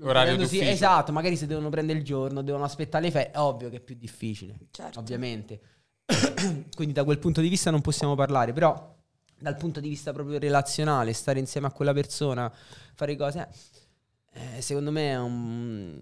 Orario 0.00 0.34
avendosi- 0.34 0.58
d'ufficio. 0.58 0.70
Esatto, 0.70 1.10
magari 1.10 1.34
se 1.34 1.48
devono 1.48 1.68
prendere 1.68 1.98
il 1.98 2.04
giorno, 2.04 2.42
devono 2.42 2.62
aspettare 2.62 3.06
le 3.06 3.10
ferie, 3.10 3.32
è 3.32 3.38
ovvio 3.40 3.68
che 3.68 3.78
è 3.78 3.80
più 3.80 3.96
difficile 3.96 4.56
Certo. 4.70 5.00
ovviamente. 5.00 5.60
Quindi 6.76 6.94
da 6.94 7.02
quel 7.02 7.18
punto 7.18 7.40
di 7.40 7.48
vista 7.48 7.72
non 7.72 7.80
possiamo 7.80 8.14
parlare, 8.14 8.52
però 8.52 8.94
dal 9.36 9.56
punto 9.56 9.80
di 9.80 9.88
vista 9.88 10.12
proprio 10.12 10.38
relazionale, 10.38 11.12
stare 11.12 11.40
insieme 11.40 11.66
a 11.66 11.72
quella 11.72 11.92
persona, 11.92 12.52
fare 12.94 13.16
cose, 13.16 13.40
eh, 13.40 13.48
secondo 14.58 14.90
me 14.90 15.10
è 15.10 15.18
un- 15.18 16.00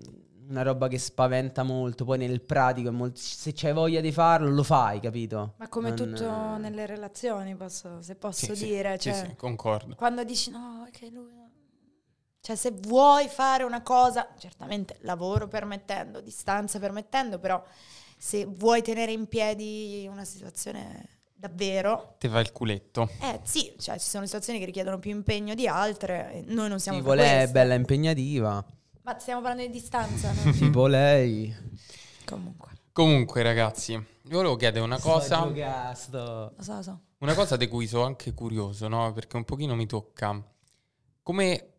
una 0.49 0.62
roba 0.62 0.88
che 0.88 0.99
spaventa 0.99 1.62
molto, 1.62 2.05
poi 2.05 2.18
nel 2.18 2.42
pratico 2.42 2.88
è 2.88 2.90
molto- 2.92 3.21
se 3.21 3.53
c'hai 3.55 3.73
voglia 3.73 4.01
di 4.01 4.12
farlo 4.12 4.51
lo 4.51 4.62
fai, 4.62 5.01
capito? 5.01 5.55
Ma 5.59 5.68
come 5.68 5.90
Non- 5.90 5.97
tutto 5.97 6.57
nelle 6.59 6.85
relazioni, 6.85 7.55
posso- 7.57 8.03
se 8.03 8.16
posso 8.16 8.55
Sì, 8.55 8.64
dire. 8.66 8.92
Sì, 8.99 9.11
cioè, 9.11 9.27
sì, 9.29 9.37
concordo. 9.37 9.95
Quando 9.95 10.25
dici 10.25 10.51
no, 10.51 10.85
è 10.87 10.90
che 10.90 11.09
lui... 11.11 11.31
Cioè, 12.40 12.57
se 12.57 12.73
vuoi 12.73 13.29
fare 13.29 13.62
una 13.62 13.83
cosa, 13.83 14.29
certamente 14.37 14.97
lavoro 15.03 15.47
permettendo, 15.47 16.21
distanza 16.21 16.81
permettendo, 16.81 17.38
però 17.38 17.62
se 18.18 18.45
vuoi 18.47 18.83
tenere 18.83 19.12
in 19.12 19.29
piedi 19.29 20.07
una 20.11 20.25
situazione 20.25 21.21
davvero, 21.42 22.14
Te 22.18 22.28
fai 22.28 22.42
il 22.42 22.52
culetto. 22.52 23.11
eh 23.20 23.40
sì, 23.42 23.74
cioè 23.78 23.98
ci 23.98 24.09
sono 24.09 24.24
situazioni 24.24 24.61
che 24.61 24.64
richiedono 24.64 24.98
più 25.00 25.11
impegno 25.11 25.55
di 25.55 25.66
altre, 25.66 26.44
noi 26.46 26.68
non 26.68 26.78
siamo 26.78 27.02
per 27.02 27.16
lei 27.16 27.42
è 27.42 27.48
bella 27.50 27.74
impegnativa, 27.74 28.64
Ma 29.02 29.18
stiamo 29.18 29.40
parlando 29.40 29.66
di 29.66 29.72
distanza, 29.72 30.33
no? 30.33 30.52
tipo 30.52 30.87
lei. 30.87 31.52
Comunque, 32.24 32.68
Comunque, 32.92 33.42
ragazzi, 33.42 33.96
vi 33.96 34.35
volevo 34.35 34.55
chiedere 34.55 34.85
una 34.85 34.98
cosa. 35.00 35.50
Sto 35.94 36.52
lo 36.57 36.62
so, 36.62 36.74
lo 36.74 36.83
so. 36.83 37.00
Una 37.18 37.35
cosa 37.35 37.57
di 37.57 37.66
cui 37.66 37.87
sono 37.88 38.05
anche 38.05 38.33
curioso, 38.35 38.87
no? 38.87 39.12
Perché 39.12 39.37
un 39.37 39.44
pochino 39.44 39.74
mi 39.74 39.87
tocca. 39.87 40.40
Come 41.22 41.71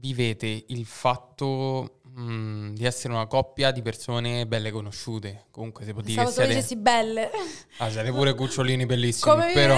vivete 0.00 0.64
il 0.68 0.84
fatto 0.86 2.00
mm, 2.18 2.74
di 2.74 2.84
essere 2.84 3.12
una 3.14 3.26
coppia 3.26 3.70
di 3.70 3.82
persone 3.82 4.46
belle 4.46 4.70
conosciute? 4.70 5.46
Comunque 5.50 5.84
si 5.84 5.92
può 5.92 6.00
dire 6.02 6.22
Pensavo 6.22 6.28
che 6.28 6.34
solo 6.34 6.46
siete... 6.46 6.60
dicessi 6.60 6.76
belle. 6.80 7.30
Ah, 7.78 7.90
siete 7.90 8.10
pure 8.12 8.34
cucciolini 8.34 8.86
bellissimi, 8.86 9.30
Come 9.30 9.52
però... 9.52 9.76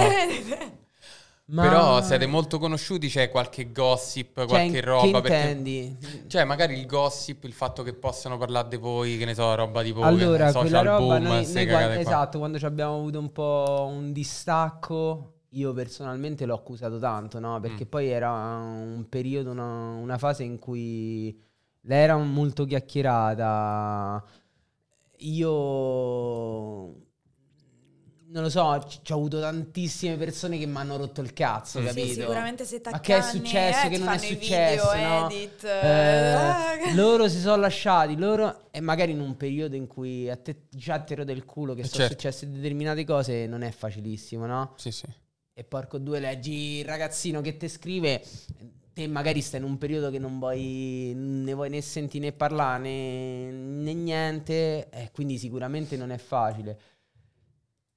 Ma- 1.52 1.62
Però 1.62 2.00
siete 2.00 2.26
molto 2.26 2.60
conosciuti, 2.60 3.08
c'è 3.08 3.28
qualche 3.28 3.72
gossip, 3.72 4.36
Cioè, 4.36 4.46
qualche 4.46 4.70
che 4.70 4.80
roba. 4.82 5.20
Perché... 5.20 5.36
intendi? 5.36 5.96
Cioè, 6.28 6.44
magari 6.44 6.78
il 6.78 6.86
gossip, 6.86 7.42
il 7.42 7.52
fatto 7.52 7.82
che 7.82 7.92
possano 7.92 8.38
parlare 8.38 8.68
di 8.68 8.76
voi, 8.76 9.16
che 9.18 9.24
ne 9.24 9.34
so, 9.34 9.52
roba 9.56 9.82
tipo 9.82 10.02
Allora, 10.02 10.46
che- 10.46 10.52
social 10.52 10.68
quella 10.70 10.82
roba 10.96 11.18
boom, 11.18 11.22
noi, 11.24 11.52
noi 11.52 11.66
quando, 11.66 11.88
qua. 11.88 11.98
esatto, 11.98 12.38
quando 12.38 12.56
ci 12.56 12.64
abbiamo 12.66 12.94
avuto 12.94 13.18
un 13.18 13.32
po' 13.32 13.88
un 13.90 14.12
distacco, 14.12 15.32
io 15.50 15.72
personalmente 15.72 16.46
l'ho 16.46 16.54
accusato 16.54 16.98
tanto, 16.98 17.38
no? 17.38 17.58
Perché 17.60 17.84
Mm. 17.84 17.88
poi 17.88 18.08
era 18.08 18.30
un 18.32 19.06
periodo, 19.08 19.50
una, 19.50 19.92
una 19.94 20.18
fase 20.18 20.44
in 20.44 20.58
cui 20.58 21.38
lei 21.82 22.02
era 22.02 22.16
molto 22.16 22.64
chiacchierata. 22.64 24.24
Io 25.22 25.50
non 28.32 28.42
lo 28.44 28.48
so, 28.48 28.86
ci 29.02 29.12
ho 29.12 29.16
avuto 29.16 29.40
tantissime 29.40 30.16
persone 30.16 30.56
che 30.56 30.66
mi 30.66 30.76
hanno 30.76 30.96
rotto 30.96 31.20
il 31.20 31.32
cazzo, 31.32 31.80
Sì, 31.80 31.84
capito? 31.86 32.06
Sì, 32.06 32.14
sicuramente 32.20 32.64
se 32.64 32.80
Ma 32.90 33.00
che 33.00 33.16
è 33.16 33.20
t'accanni, 33.20 33.38
successo? 33.40 33.86
eh, 33.86 33.90
che 33.90 33.98
non 33.98 34.08
è 34.12 34.18
successo? 34.18 34.90
video, 34.92 35.08
no? 35.08 35.26
edit, 35.26 35.64
Eh, 35.64 36.32
ah, 36.34 36.92
loro 36.94 37.28
si 37.28 37.40
sono 37.40 37.56
lasciati, 37.60 38.16
loro 38.16 38.70
e 38.70 38.80
magari 38.80 39.12
in 39.12 39.20
un 39.20 39.36
periodo 39.36 39.74
in 39.74 39.86
cui 39.88 40.30
a 40.30 40.36
te 40.36 40.66
già 40.70 41.00
ti 41.00 41.14
rode 41.16 41.32
il 41.32 41.44
culo 41.44 41.74
che 41.74 41.80
Eh, 41.80 41.84
sono 41.84 42.04
certo. 42.04 42.14
successe 42.14 42.48
determinate 42.50 43.04
cose 43.04 43.46
non 43.46 43.62
è 43.62 43.70
facilissimo, 43.72 44.46
no? 44.46 44.74
Sì, 44.76 44.90
sì. 44.92 45.06
E 45.60 45.64
porco 45.64 45.98
due, 45.98 46.20
leggi 46.20 46.78
il 46.78 46.86
ragazzino 46.86 47.42
che 47.42 47.58
ti 47.58 47.68
scrive, 47.68 48.22
te 48.94 49.06
magari 49.06 49.42
stai 49.42 49.60
in 49.60 49.66
un 49.66 49.76
periodo 49.76 50.08
che 50.10 50.18
non 50.18 50.38
vuoi 50.38 51.12
ne 51.14 51.52
vuoi 51.52 51.68
né 51.68 51.82
sentire 51.82 52.24
né 52.28 52.32
parlare 52.32 52.80
né, 52.82 53.50
né 53.50 53.92
niente, 53.92 54.88
e 54.88 55.10
quindi 55.12 55.36
sicuramente 55.36 55.98
non 55.98 56.12
è 56.12 56.16
facile. 56.16 56.78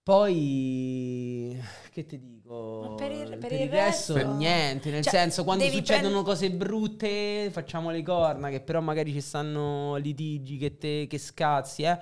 Poi, 0.04 1.58
che 1.92 2.06
ti 2.06 2.20
dico? 2.20 2.94
Per 2.98 3.10
il- 3.12 3.38
per 3.38 3.54
il 3.54 3.62
il 3.62 3.70
resto, 3.70 4.16
resto- 4.16 4.34
niente. 4.36 4.90
Nel 4.92 5.02
Cioè, 5.02 5.14
senso, 5.14 5.46
quando 5.46 5.64
succedono 5.70 6.10
prend- 6.22 6.26
cose 6.26 6.52
brutte, 6.52 7.50
facciamo 7.52 7.90
le 7.90 8.04
corna, 8.04 8.50
che 8.50 8.60
però 8.60 8.82
magari 8.82 9.14
ci 9.14 9.22
stanno 9.22 9.96
litigi 9.96 10.58
che, 10.58 10.78
te, 10.78 11.08
che 11.08 11.18
scazzi, 11.18 11.84
eh. 11.84 11.98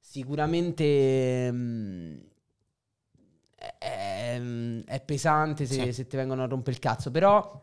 Sicuramente 0.00 1.50
mm, 1.52 2.16
è, 3.78 4.36
è- 4.36 4.84
è 4.84 5.00
pesante 5.00 5.66
se, 5.66 5.74
Sì. 5.84 5.92
se 5.92 6.06
ti 6.06 6.16
vengono 6.16 6.42
a 6.42 6.46
rompere 6.46 6.72
il 6.76 6.78
cazzo, 6.80 7.10
però 7.10 7.62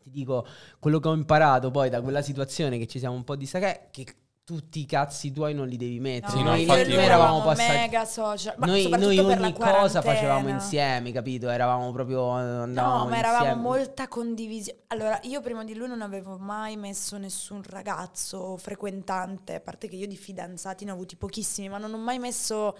ti 0.00 0.10
dico, 0.10 0.46
quello 0.78 0.98
che 0.98 1.08
ho 1.08 1.14
imparato 1.14 1.70
poi 1.70 1.88
da 1.90 2.00
quella 2.00 2.22
situazione 2.22 2.78
che 2.78 2.86
ci 2.86 2.98
siamo 2.98 3.14
un 3.14 3.24
po' 3.24 3.36
distaccati, 3.36 4.04
che 4.04 4.14
tutti 4.44 4.80
i 4.80 4.86
cazzi 4.86 5.30
tuoi 5.30 5.54
non 5.54 5.68
li 5.68 5.76
devi 5.76 6.00
mettere. 6.00 6.32
Sì, 6.32 6.42
no, 6.42 6.50
noi, 6.50 6.64
noi 6.64 6.88
io- 6.88 6.98
eravamo 6.98 7.42
passati... 7.42 7.78
mega 7.78 8.04
social, 8.04 8.54
ma 8.58 8.66
Noi, 8.66 8.82
soprattutto 8.82 9.14
noi 9.14 9.24
per 9.26 9.38
la 9.38 9.46
ogni 9.46 9.54
cosa 9.54 10.02
facevamo 10.02 10.48
insieme, 10.48 11.12
capito? 11.12 11.48
Eravamo 11.48 11.92
proprio... 11.92 12.28
Andavamo 12.30 13.04
No, 13.04 13.08
ma 13.08 13.18
eravamo 13.18 13.44
insieme. 13.44 13.60
molta 13.62 14.08
condivisione. 14.08 14.80
Allora, 14.88 15.20
io 15.22 15.40
prima 15.40 15.62
di 15.62 15.74
lui 15.76 15.86
non 15.86 16.02
avevo 16.02 16.36
mai 16.38 16.76
messo 16.76 17.16
nessun 17.18 17.62
ragazzo 17.64 18.56
frequentante, 18.56 19.54
a 19.54 19.60
parte 19.60 19.86
che 19.88 19.94
io 19.94 20.08
di 20.08 20.16
fidanzati 20.16 20.84
ne 20.84 20.90
ho 20.90 20.94
avuti 20.94 21.14
pochissimi, 21.14 21.68
ma 21.68 21.78
non 21.78 21.94
ho 21.94 21.98
mai 21.98 22.18
messo... 22.18 22.76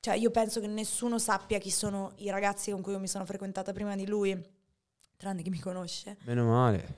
Cioè, 0.00 0.14
io 0.14 0.30
penso 0.30 0.60
che 0.60 0.66
nessuno 0.66 1.18
sappia 1.18 1.58
chi 1.58 1.70
sono 1.70 2.12
i 2.16 2.30
ragazzi 2.30 2.70
con 2.70 2.80
cui 2.80 2.92
io 2.92 2.98
mi 2.98 3.06
sono 3.08 3.26
frequentata 3.26 3.72
prima 3.72 3.94
di 3.96 4.06
lui, 4.06 4.38
tranne 5.18 5.42
chi 5.42 5.50
mi 5.50 5.58
conosce. 5.58 6.16
Meno 6.24 6.44
male. 6.46 6.96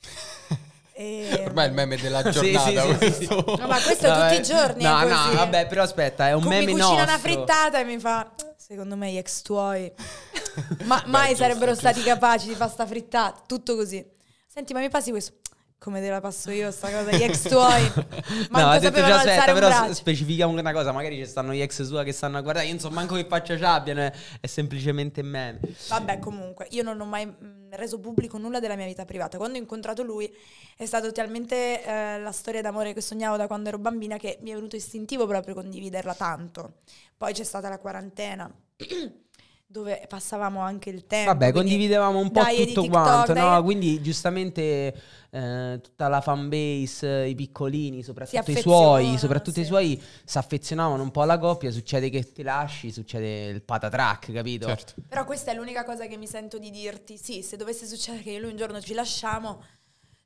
E... 0.98 1.42
Ormai 1.44 1.66
è 1.66 1.68
il 1.68 1.74
meme 1.74 1.96
della 1.98 2.22
giornata 2.30 2.98
sì, 2.98 3.12
sì, 3.12 3.12
sì. 3.12 3.26
No, 3.28 3.66
ma 3.66 3.78
questo 3.82 4.08
Vabbè, 4.08 4.28
tutti 4.36 4.40
i 4.40 4.54
giorni 4.54 4.82
No, 4.82 4.98
è 5.00 5.06
no, 5.06 5.32
vabbè, 5.34 5.66
però 5.66 5.82
aspetta, 5.82 6.26
è 6.28 6.32
un 6.32 6.40
Cu- 6.40 6.48
meme 6.48 6.64
mi 6.64 6.72
cucina 6.72 6.86
nostro. 6.88 7.04
una 7.04 7.18
frittata 7.18 7.80
e 7.80 7.84
mi 7.84 7.98
fa 7.98 8.32
secondo 8.56 8.96
me 8.96 9.12
gli 9.12 9.18
ex 9.18 9.42
tuoi 9.42 9.92
ma 10.84 10.98
Beh, 11.04 11.10
mai 11.10 11.28
giusto, 11.28 11.42
sarebbero 11.42 11.72
giusto. 11.72 11.88
stati 11.90 12.02
capaci 12.02 12.48
di 12.48 12.54
fare 12.54 12.70
sta 12.70 12.86
frittata 12.86 13.42
tutto 13.46 13.76
così 13.76 14.02
senti 14.46 14.72
ma 14.72 14.80
mi 14.80 14.88
passi 14.88 15.10
questo 15.10 15.34
come 15.78 16.00
te 16.00 16.08
la 16.08 16.20
passo 16.20 16.50
io 16.50 16.70
sta 16.70 16.90
cosa 16.90 17.10
gli 17.16 17.22
ex 17.22 17.48
tuoi 17.48 17.92
ma 18.50 18.60
no, 18.60 18.70
ha 18.70 18.78
detto 18.78 18.96
già 18.96 19.16
aspetta, 19.16 19.52
però 19.52 19.68
braccio 19.68 19.94
specifichiamo 19.94 20.52
una 20.52 20.72
cosa, 20.72 20.92
magari 20.92 21.16
ci 21.16 21.26
stanno 21.26 21.52
gli 21.52 21.60
ex 21.60 21.82
sua 21.82 22.02
che 22.02 22.12
stanno 22.12 22.38
a 22.38 22.40
guardare, 22.40 22.66
io 22.66 22.72
non 22.72 22.80
so 22.80 22.90
manco 22.90 23.14
che 23.14 23.26
faccia 23.26 23.56
ci 23.56 23.64
abbiano, 23.64 24.00
è, 24.00 24.12
è 24.40 24.46
semplicemente 24.46 25.22
meme. 25.22 25.60
Vabbè, 25.88 26.18
comunque, 26.18 26.66
io 26.70 26.82
non 26.82 27.00
ho 27.00 27.04
mai 27.04 27.26
mh, 27.26 27.68
reso 27.70 28.00
pubblico 28.00 28.38
nulla 28.38 28.60
della 28.60 28.76
mia 28.76 28.86
vita 28.86 29.04
privata. 29.04 29.36
Quando 29.36 29.58
ho 29.58 29.60
incontrato 29.60 30.02
lui 30.02 30.32
è 30.76 30.86
stato 30.86 31.12
talmente 31.12 31.84
eh, 31.84 32.18
la 32.18 32.32
storia 32.32 32.62
d'amore 32.62 32.92
che 32.92 33.00
sognavo 33.00 33.36
da 33.36 33.46
quando 33.46 33.68
ero 33.68 33.78
bambina 33.78 34.16
che 34.16 34.38
mi 34.42 34.50
è 34.50 34.54
venuto 34.54 34.76
istintivo 34.76 35.26
proprio 35.26 35.54
condividerla 35.54 36.14
tanto. 36.14 36.78
Poi 37.16 37.32
c'è 37.32 37.44
stata 37.44 37.68
la 37.68 37.78
quarantena. 37.78 38.50
Dove 39.68 40.04
passavamo 40.08 40.60
anche 40.60 40.90
il 40.90 41.06
tempo. 41.06 41.32
Vabbè, 41.32 41.52
condividevamo 41.52 42.20
un 42.20 42.30
po' 42.30 42.40
tutto 42.40 42.64
TikTok, 42.64 42.88
quanto, 42.88 43.32
dai- 43.32 43.42
no? 43.42 43.62
Quindi 43.64 44.00
giustamente 44.00 44.94
eh, 45.30 45.80
tutta 45.82 46.06
la 46.06 46.20
fanbase, 46.20 47.26
i 47.26 47.34
piccolini, 47.34 48.02
soprattutto 48.04 48.50
i 48.52 48.56
suoi, 48.56 49.18
soprattutto 49.18 49.58
i 49.58 49.62
sì. 49.64 49.68
suoi 49.68 50.02
si 50.24 50.38
affezionavano 50.38 51.02
un 51.02 51.10
po' 51.10 51.22
alla 51.22 51.38
coppia, 51.38 51.72
succede 51.72 52.10
che 52.10 52.32
ti 52.32 52.42
lasci, 52.42 52.92
succede 52.92 53.46
il 53.46 53.62
patatrack, 53.62 54.32
capito? 54.32 54.68
Certo. 54.68 54.94
Però 55.08 55.24
questa 55.24 55.50
è 55.50 55.54
l'unica 55.54 55.84
cosa 55.84 56.06
che 56.06 56.16
mi 56.16 56.28
sento 56.28 56.58
di 56.58 56.70
dirti. 56.70 57.18
Sì, 57.18 57.42
se 57.42 57.56
dovesse 57.56 57.86
succedere 57.86 58.22
che 58.22 58.30
io 58.30 58.36
e 58.36 58.40
lui 58.40 58.50
un 58.50 58.56
giorno 58.56 58.80
ci 58.80 58.94
lasciamo, 58.94 59.62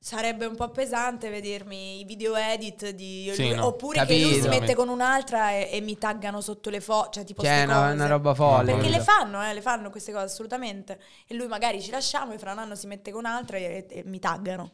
sarebbe 0.02 0.46
un 0.46 0.56
po' 0.56 0.70
pesante 0.70 1.28
vedermi 1.28 2.00
i 2.00 2.04
video 2.04 2.34
edit 2.34 2.88
di 2.90 3.28
e 3.28 3.34
Sì, 3.34 3.48
lui. 3.48 3.54
no, 3.56 3.66
Oppure 3.66 4.06
che 4.06 4.18
lui 4.18 4.32
si 4.34 4.40
capito. 4.40 4.60
mette 4.60 4.74
con 4.74 4.88
un'altra 4.88 5.50
e, 5.52 5.68
e 5.72 5.80
mi 5.82 5.98
taggano 5.98 6.40
sotto 6.40 6.70
le 6.70 6.80
foto. 6.80 7.10
Cioè, 7.10 7.24
tipo 7.24 7.42
Cioè, 7.42 7.50
è 7.50 7.62
ste 7.64 7.72
una, 7.72 8.06
roba 8.06 8.34
folle. 8.34 8.72
Perché 8.72 8.88
Capito. 8.90 8.96
le 8.98 9.02
fanno, 9.04 9.44
eh, 9.44 9.52
le 9.52 9.60
fanno 9.60 9.90
queste 9.90 10.10
cose 10.12 10.24
assolutamente. 10.24 10.98
E 11.26 11.34
lui 11.34 11.46
magari 11.48 11.82
ci 11.82 11.90
lasciamo 11.90 12.32
e 12.32 12.38
fra 12.38 12.52
un 12.52 12.58
anno 12.58 12.74
si 12.74 12.86
mette 12.86 13.10
con 13.10 13.20
un'altra 13.26 13.58
e, 13.58 13.86
e 13.90 14.02
mi 14.06 14.18
taggano. 14.18 14.70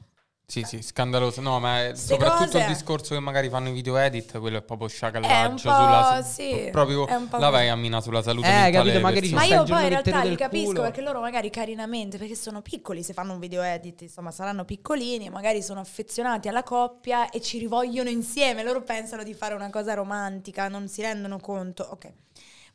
Sì, 0.48 0.62
sì, 0.62 0.80
scandaloso. 0.80 1.40
No, 1.40 1.58
ma 1.58 1.86
è 1.86 1.96
soprattutto 1.96 2.44
il 2.44 2.50
cose- 2.64 2.66
discorso 2.66 3.14
che 3.14 3.20
magari 3.20 3.48
fanno 3.48 3.68
i 3.68 3.72
video 3.72 3.96
edit, 3.96 4.38
quello 4.38 4.58
è 4.58 4.62
proprio 4.62 4.86
È 4.86 4.90
sciacallaggio 4.90 5.68
po', 5.68 5.74
sulla 5.74 6.22
sì, 6.22 6.68
proprio 6.70 7.04
è 7.08 7.14
un 7.16 7.28
po' 7.28 7.38
la 7.38 7.50
vai 7.50 7.68
a 7.68 7.74
mina 7.74 8.00
sulla 8.00 8.22
salute 8.22 8.46
Eh, 8.46 8.70
capito, 8.70 9.00
magari 9.00 9.28
Ma 9.30 9.42
io 9.44 9.62
il 9.62 9.68
poi 9.68 9.82
in 9.82 9.88
realtà 9.88 10.22
li 10.22 10.30
il 10.30 10.36
capisco 10.36 10.66
culo. 10.66 10.82
perché 10.82 11.00
loro 11.00 11.20
magari 11.20 11.50
carinamente, 11.50 12.16
perché 12.16 12.36
sono 12.36 12.62
piccoli, 12.62 13.02
se 13.02 13.12
fanno 13.12 13.32
un 13.32 13.40
video 13.40 13.60
edit, 13.62 14.02
insomma, 14.02 14.30
saranno 14.30 14.64
piccolini, 14.64 15.30
magari 15.30 15.62
sono 15.62 15.80
affezionati 15.80 16.46
alla 16.46 16.62
coppia 16.62 17.28
e 17.30 17.40
ci 17.40 17.58
rivogliono 17.58 18.08
insieme. 18.08 18.62
Loro 18.62 18.82
pensano 18.82 19.24
di 19.24 19.34
fare 19.34 19.52
una 19.54 19.68
cosa 19.70 19.94
romantica, 19.94 20.68
non 20.68 20.86
si 20.86 21.02
rendono 21.02 21.40
conto. 21.40 21.82
Ok. 21.90 22.12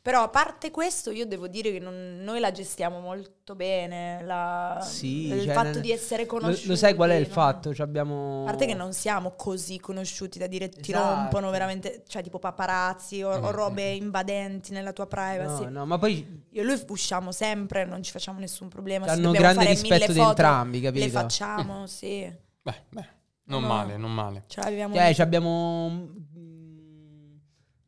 Però 0.02 0.24
a 0.24 0.28
parte 0.28 0.72
questo, 0.72 1.12
io 1.12 1.26
devo 1.26 1.46
dire 1.46 1.70
che 1.70 1.78
non- 1.78 2.18
noi 2.22 2.40
la 2.40 2.50
gestiamo 2.50 2.98
molto 2.98 3.54
bene. 3.54 4.20
la- 4.24 4.80
Sì, 4.82 5.26
il 5.28 5.44
cioè, 5.44 5.52
fatto 5.52 5.78
di 5.78 5.92
essere 5.92 6.22
Lo, 6.24 6.28
conosciuti. 6.28 6.66
lo 6.66 6.74
sai 6.76 6.94
qual 6.96 7.10
è 7.10 7.14
il 7.14 7.22
non- 7.22 7.30
fatto? 7.30 7.72
Cioè, 7.72 7.86
abbiamo... 7.86 8.42
A 8.42 8.46
parte 8.46 8.66
che 8.66 8.74
non 8.74 8.92
siamo 8.92 9.34
così 9.36 9.78
conosciuti 9.78 10.40
da 10.40 10.48
dire 10.48 10.68
ti 10.68 10.90
Esatto. 10.90 11.14
rompono 11.14 11.50
veramente, 11.50 12.02
cioè 12.08 12.20
tipo 12.20 12.40
paparazzi 12.40 13.22
o, 13.22 13.30
o 13.30 13.38
Mm, 13.40 13.54
robe 13.54 13.90
invadenti 13.92 14.72
nella 14.72 14.92
tua 14.92 15.06
privacy. 15.06 15.64
No, 15.64 15.70
no, 15.70 15.86
ma 15.86 15.98
poi 15.98 16.44
Io 16.50 16.62
e 16.62 16.64
lui 16.64 16.82
usciamo 16.88 17.30
sempre, 17.30 17.84
non 17.84 18.02
ci 18.02 18.10
facciamo 18.10 18.40
nessun 18.40 18.66
problema. 18.68 19.04
Se 19.06 19.12
hanno 19.12 19.22
dobbiamo 19.30 19.44
grande 19.46 19.62
fare 19.62 19.70
rispetto 19.74 19.94
mille 19.94 20.06
di 20.12 20.18
foto, 20.18 20.28
entrambi, 20.30 20.80
capito? 20.80 21.04
Le 21.04 21.10
facciamo, 21.12 21.86
sì. 21.86 22.32
Beh, 22.62 22.82
beh, 22.88 23.06
non 23.44 23.62
No. 23.62 23.68
male, 23.68 23.96
non 23.96 24.12
male. 24.12 24.44
Ce 24.48 24.60
l'abbiamo 24.60 24.94
Cioè, 24.96 25.14
ci 25.14 25.22
abbiamo. 25.22 26.08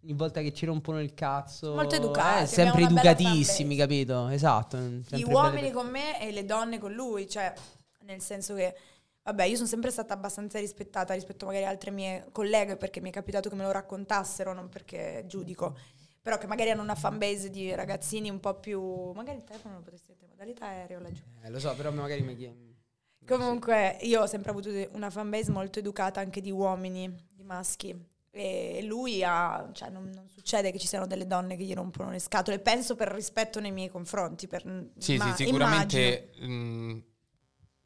Ogni 0.04 0.12
volta 0.12 0.42
che 0.42 0.52
ci 0.52 0.66
rompono 0.66 1.00
il 1.00 1.14
cazzo. 1.14 1.74
Molto 1.74 1.94
educati, 1.94 2.42
eh, 2.42 2.46
sempre 2.46 2.82
educatissimi, 2.82 3.74
capito? 3.74 4.28
Esatto. 4.28 4.76
Gli 4.76 5.22
uomini 5.22 5.62
belle- 5.62 5.72
con 5.72 5.88
me 5.88 6.20
e 6.20 6.30
le 6.30 6.44
donne 6.44 6.78
con 6.78 6.92
lui, 6.92 7.26
cioè 7.26 7.52
nel 8.04 8.20
senso 8.20 8.54
che, 8.54 8.76
vabbè, 9.22 9.44
io 9.44 9.56
sono 9.56 9.66
sempre 9.66 9.90
stata 9.90 10.12
abbastanza 10.12 10.58
rispettata 10.58 11.14
rispetto 11.14 11.46
magari 11.46 11.64
a 11.64 11.70
altre 11.70 11.90
mie 11.90 12.26
colleghe 12.32 12.76
perché 12.76 13.00
mi 13.00 13.08
è 13.08 13.12
capitato 13.12 13.48
che 13.48 13.54
me 13.54 13.62
lo 13.62 13.70
raccontassero, 13.70 14.52
non 14.52 14.68
perché 14.68 15.24
giudico, 15.26 15.74
però 16.20 16.36
che 16.36 16.46
magari 16.46 16.70
hanno 16.70 16.82
una 16.82 16.94
fanbase 16.94 17.48
di 17.48 17.74
ragazzini 17.74 18.28
un 18.28 18.40
po' 18.40 18.60
più... 18.60 19.10
magari 19.12 19.38
il 19.38 19.44
telefono 19.44 19.76
lo 19.76 19.80
potresti 19.80 20.10
mettere 20.10 20.26
in 20.26 20.32
modalità 20.36 20.66
aereo 20.66 21.00
laggiù. 21.00 21.22
Eh, 21.42 21.48
lo 21.48 21.58
so, 21.58 21.74
però 21.74 21.90
magari 21.90 22.20
mi 22.20 22.36
chiedi. 22.36 22.76
Comunque, 23.26 23.96
io 24.02 24.20
ho 24.20 24.26
sempre 24.26 24.50
avuto 24.50 24.68
una 24.92 25.08
fanbase 25.08 25.50
molto 25.50 25.78
educata 25.78 26.20
anche 26.20 26.42
di 26.42 26.50
uomini, 26.50 27.10
di 27.30 27.42
maschi. 27.42 28.12
E 28.36 28.82
lui 28.82 29.22
ha, 29.22 29.70
cioè, 29.72 29.90
non, 29.90 30.10
non 30.12 30.28
succede 30.28 30.72
che 30.72 30.78
ci 30.80 30.88
siano 30.88 31.06
delle 31.06 31.26
donne 31.26 31.56
che 31.56 31.62
gli 31.62 31.72
rompono 31.72 32.10
le 32.10 32.18
scatole. 32.18 32.58
Penso 32.58 32.96
per 32.96 33.08
rispetto 33.12 33.60
nei 33.60 33.70
miei 33.70 33.88
confronti. 33.88 34.48
Per, 34.48 34.62
Sì, 34.98 35.16
ma- 35.16 35.32
sì, 35.36 35.44
sicuramente 35.44 36.30
mh, 36.40 36.98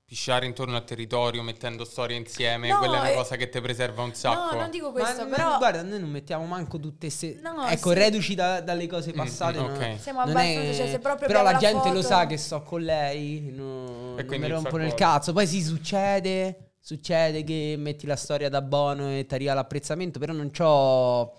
pisciare 0.06 0.46
intorno 0.46 0.74
al 0.76 0.84
territorio 0.84 1.42
mettendo 1.42 1.84
storie 1.84 2.16
insieme, 2.16 2.68
No, 2.70 2.78
quella 2.78 2.96
è 2.96 3.00
una 3.00 3.10
eh, 3.10 3.14
cosa 3.14 3.36
che 3.36 3.50
ti 3.50 3.60
preserva 3.60 4.02
un 4.02 4.14
sacco. 4.14 4.54
No, 4.54 4.60
non 4.62 4.70
dico 4.70 4.86
Ma 4.90 5.00
questo, 5.00 5.26
n- 5.26 5.28
però 5.28 5.58
guarda, 5.58 5.82
noi 5.82 6.00
non 6.00 6.08
mettiamo 6.08 6.46
manco 6.46 6.80
tutte 6.80 7.10
se... 7.10 7.38
No, 7.42 7.66
ecco, 7.66 7.90
sì. 7.90 7.98
reduci 7.98 8.34
da- 8.34 8.62
dalle 8.62 8.86
cose 8.86 9.12
Mm, 9.12 9.16
passate. 9.16 9.58
mm, 9.58 9.66
no? 9.66 9.74
ok. 9.74 10.00
siamo 10.00 10.20
Non 10.24 10.30
abbastanza... 10.30 10.70
è- 10.70 10.74
Cioè, 10.76 10.88
se 10.88 10.98
proprio 10.98 11.26
Però 11.28 11.40
abbiamo 11.40 11.60
la 11.60 11.66
gente 11.70 11.88
lo 11.90 12.00
foto- 12.00 12.06
sa 12.14 12.26
che 12.26 12.36
sto 12.38 12.62
con 12.62 12.80
lei, 12.80 13.50
no- 13.54 14.14
non 14.14 14.14
quindi 14.26 14.38
mi 14.38 14.48
non 14.48 14.62
rompono 14.62 14.86
il 14.86 14.94
cazzo. 14.94 15.34
Poi 15.34 15.46
si 15.46 15.62
succede, 15.62 16.67
succede 16.88 17.44
che 17.44 17.74
metti 17.76 18.06
la 18.06 18.16
storia 18.16 18.48
da 18.48 18.62
bono 18.62 19.10
e 19.10 19.26
ti 19.26 19.34
arriva 19.34 19.52
l'apprezzamento, 19.52 20.18
però 20.18 20.32
non 20.32 20.50
c'ho... 20.50 21.36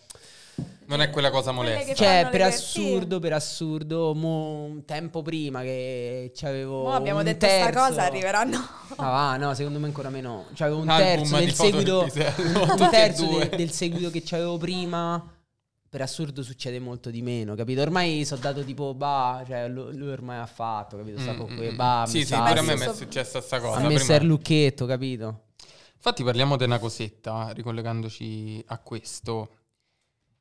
Non 0.85 1.01
è 1.01 1.09
quella 1.09 1.31
cosa 1.31 1.51
molesta. 1.51 1.95
Cioè, 1.95 2.27
per 2.29 2.43
assurdo, 2.43 3.17
per 3.17 3.33
assurdo, 3.33 4.13
mo, 4.13 4.65
un 4.65 4.85
tempo 4.85 5.23
prima 5.23 5.61
che 5.61 6.31
c'avevo 6.35 6.83
Mo 6.83 6.93
abbiamo 6.93 7.19
un 7.19 7.25
detto 7.25 7.47
terzo, 7.47 7.71
sta 7.71 7.87
cosa, 7.87 8.03
arriveranno. 8.03 8.57
Ah, 8.97 9.09
va, 9.09 9.37
no, 9.37 9.55
secondo 9.55 9.79
me 9.79 9.87
ancora 9.87 10.09
meno. 10.09 10.45
C'avevo 10.53 10.81
un 10.81 10.87
terzo 10.87 11.37
del 11.37 11.53
seguito, 11.53 12.01
un 12.05 12.87
terzo 12.91 13.25
de- 13.25 13.49
del 13.55 13.71
seguito 13.71 14.11
che 14.11 14.21
c'avevo 14.23 14.57
prima. 14.57 15.38
Per 15.89 16.01
assurdo 16.01 16.43
succede 16.43 16.79
molto 16.79 17.09
di 17.09 17.21
meno, 17.23 17.55
capito? 17.55 17.81
Ormai 17.81 18.23
sono 18.23 18.41
dato 18.41 18.63
tipo, 18.63 18.93
bah, 18.93 19.43
cioè 19.47 19.67
lui, 19.67 19.95
lui 19.97 20.09
ormai 20.09 20.37
ha 20.37 20.45
fatto, 20.45 20.97
capito? 20.97 21.19
Sta 21.19 21.33
Mm, 21.33 21.37
con 21.37 21.51
mm, 21.51 21.55
quei 21.55 21.71
mm. 21.71 21.75
bah, 21.75 22.03
Sì, 22.05 22.25
sì, 22.25 22.35
pure 22.35 22.59
a 22.59 22.61
me 22.61 22.73
è 22.73 22.93
successa 22.93 23.41
sta 23.41 23.59
cosa. 23.59 23.77
ha 23.77 23.87
messo 23.87 24.05
prima- 24.05 24.21
il 24.21 24.27
lucchetto, 24.27 24.85
capito? 24.85 25.43
Infatti 25.95 26.23
parliamo 26.23 26.55
di 26.57 26.63
una 26.63 26.79
cosetta, 26.79 27.51
ricollegandoci 27.51 28.63
a 28.67 28.77
questo. 28.79 29.55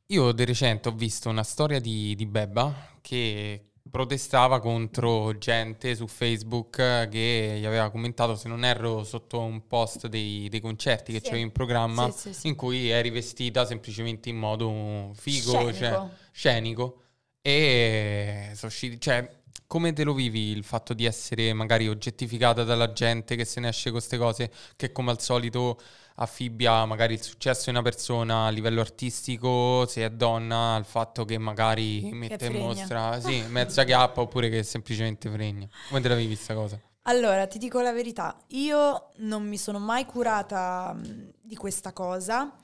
Io 0.06 0.32
di 0.32 0.44
recente 0.44 0.88
ho 0.88 0.92
visto 0.92 1.28
una 1.28 1.42
storia 1.42 1.80
di, 1.80 2.14
di 2.14 2.26
Bebba 2.26 2.96
che 3.00 3.67
protestava 3.90 4.60
contro 4.60 5.36
gente 5.38 5.94
su 5.94 6.06
Facebook 6.06 7.08
che 7.10 7.56
gli 7.58 7.64
aveva 7.64 7.90
commentato, 7.90 8.34
se 8.36 8.48
non 8.48 8.64
erro, 8.64 9.04
sotto 9.04 9.40
un 9.40 9.66
post 9.66 10.06
dei, 10.08 10.48
dei 10.48 10.60
concerti 10.60 11.12
che 11.12 11.18
Sì. 11.18 11.24
c'avevi 11.26 11.42
in 11.42 11.52
programma, 11.52 12.10
Sì, 12.10 12.32
sì, 12.34 12.48
in 12.48 12.54
cui 12.54 12.88
eri 12.90 13.10
vestita 13.10 13.64
semplicemente 13.66 14.28
in 14.28 14.36
modo 14.36 15.10
figo, 15.14 15.52
Scenico. 15.52 15.72
cioè 15.76 16.02
scenico. 16.32 17.02
E 17.40 18.50
sono 18.54 18.70
usciti, 18.70 19.00
cioè, 19.00 19.36
come 19.66 19.92
te 19.92 20.04
lo 20.04 20.12
vivi 20.14 20.50
il 20.50 20.64
fatto 20.64 20.92
di 20.94 21.04
essere 21.04 21.52
magari 21.52 21.88
oggettificata 21.88 22.64
dalla 22.64 22.92
gente 22.92 23.36
che 23.36 23.44
se 23.44 23.60
ne 23.60 23.68
esce 23.68 23.90
con 23.90 23.98
queste 23.98 24.18
cose, 24.18 24.50
che 24.76 24.92
come 24.92 25.10
al 25.10 25.20
solito 25.20 25.80
affibbia 26.20 26.84
magari 26.84 27.14
il 27.14 27.22
successo 27.22 27.64
di 27.64 27.70
una 27.70 27.82
persona 27.82 28.46
a 28.46 28.50
livello 28.50 28.80
artistico, 28.80 29.86
se 29.86 30.04
è 30.04 30.10
donna, 30.10 30.74
al 30.74 30.84
fatto 30.84 31.24
che 31.24 31.38
magari 31.38 32.10
mette 32.12 32.46
in 32.46 32.54
mostra 32.54 33.18
sì, 33.22 33.42
mezza 33.48 33.84
chiappa 33.84 34.20
oppure 34.20 34.48
che 34.48 34.62
semplicemente 34.62 35.30
fregna. 35.30 35.68
Come 35.88 36.00
te 36.00 36.08
la 36.08 36.14
vivi 36.14 36.34
questa 36.34 36.54
cosa? 36.54 36.80
Allora, 37.02 37.46
ti 37.46 37.58
dico 37.58 37.80
la 37.80 37.92
verità, 37.92 38.36
io 38.48 39.12
non 39.18 39.46
mi 39.46 39.56
sono 39.56 39.78
mai 39.78 40.04
curata 40.04 40.94
di 41.40 41.56
questa 41.56 41.92
cosa 41.92 42.54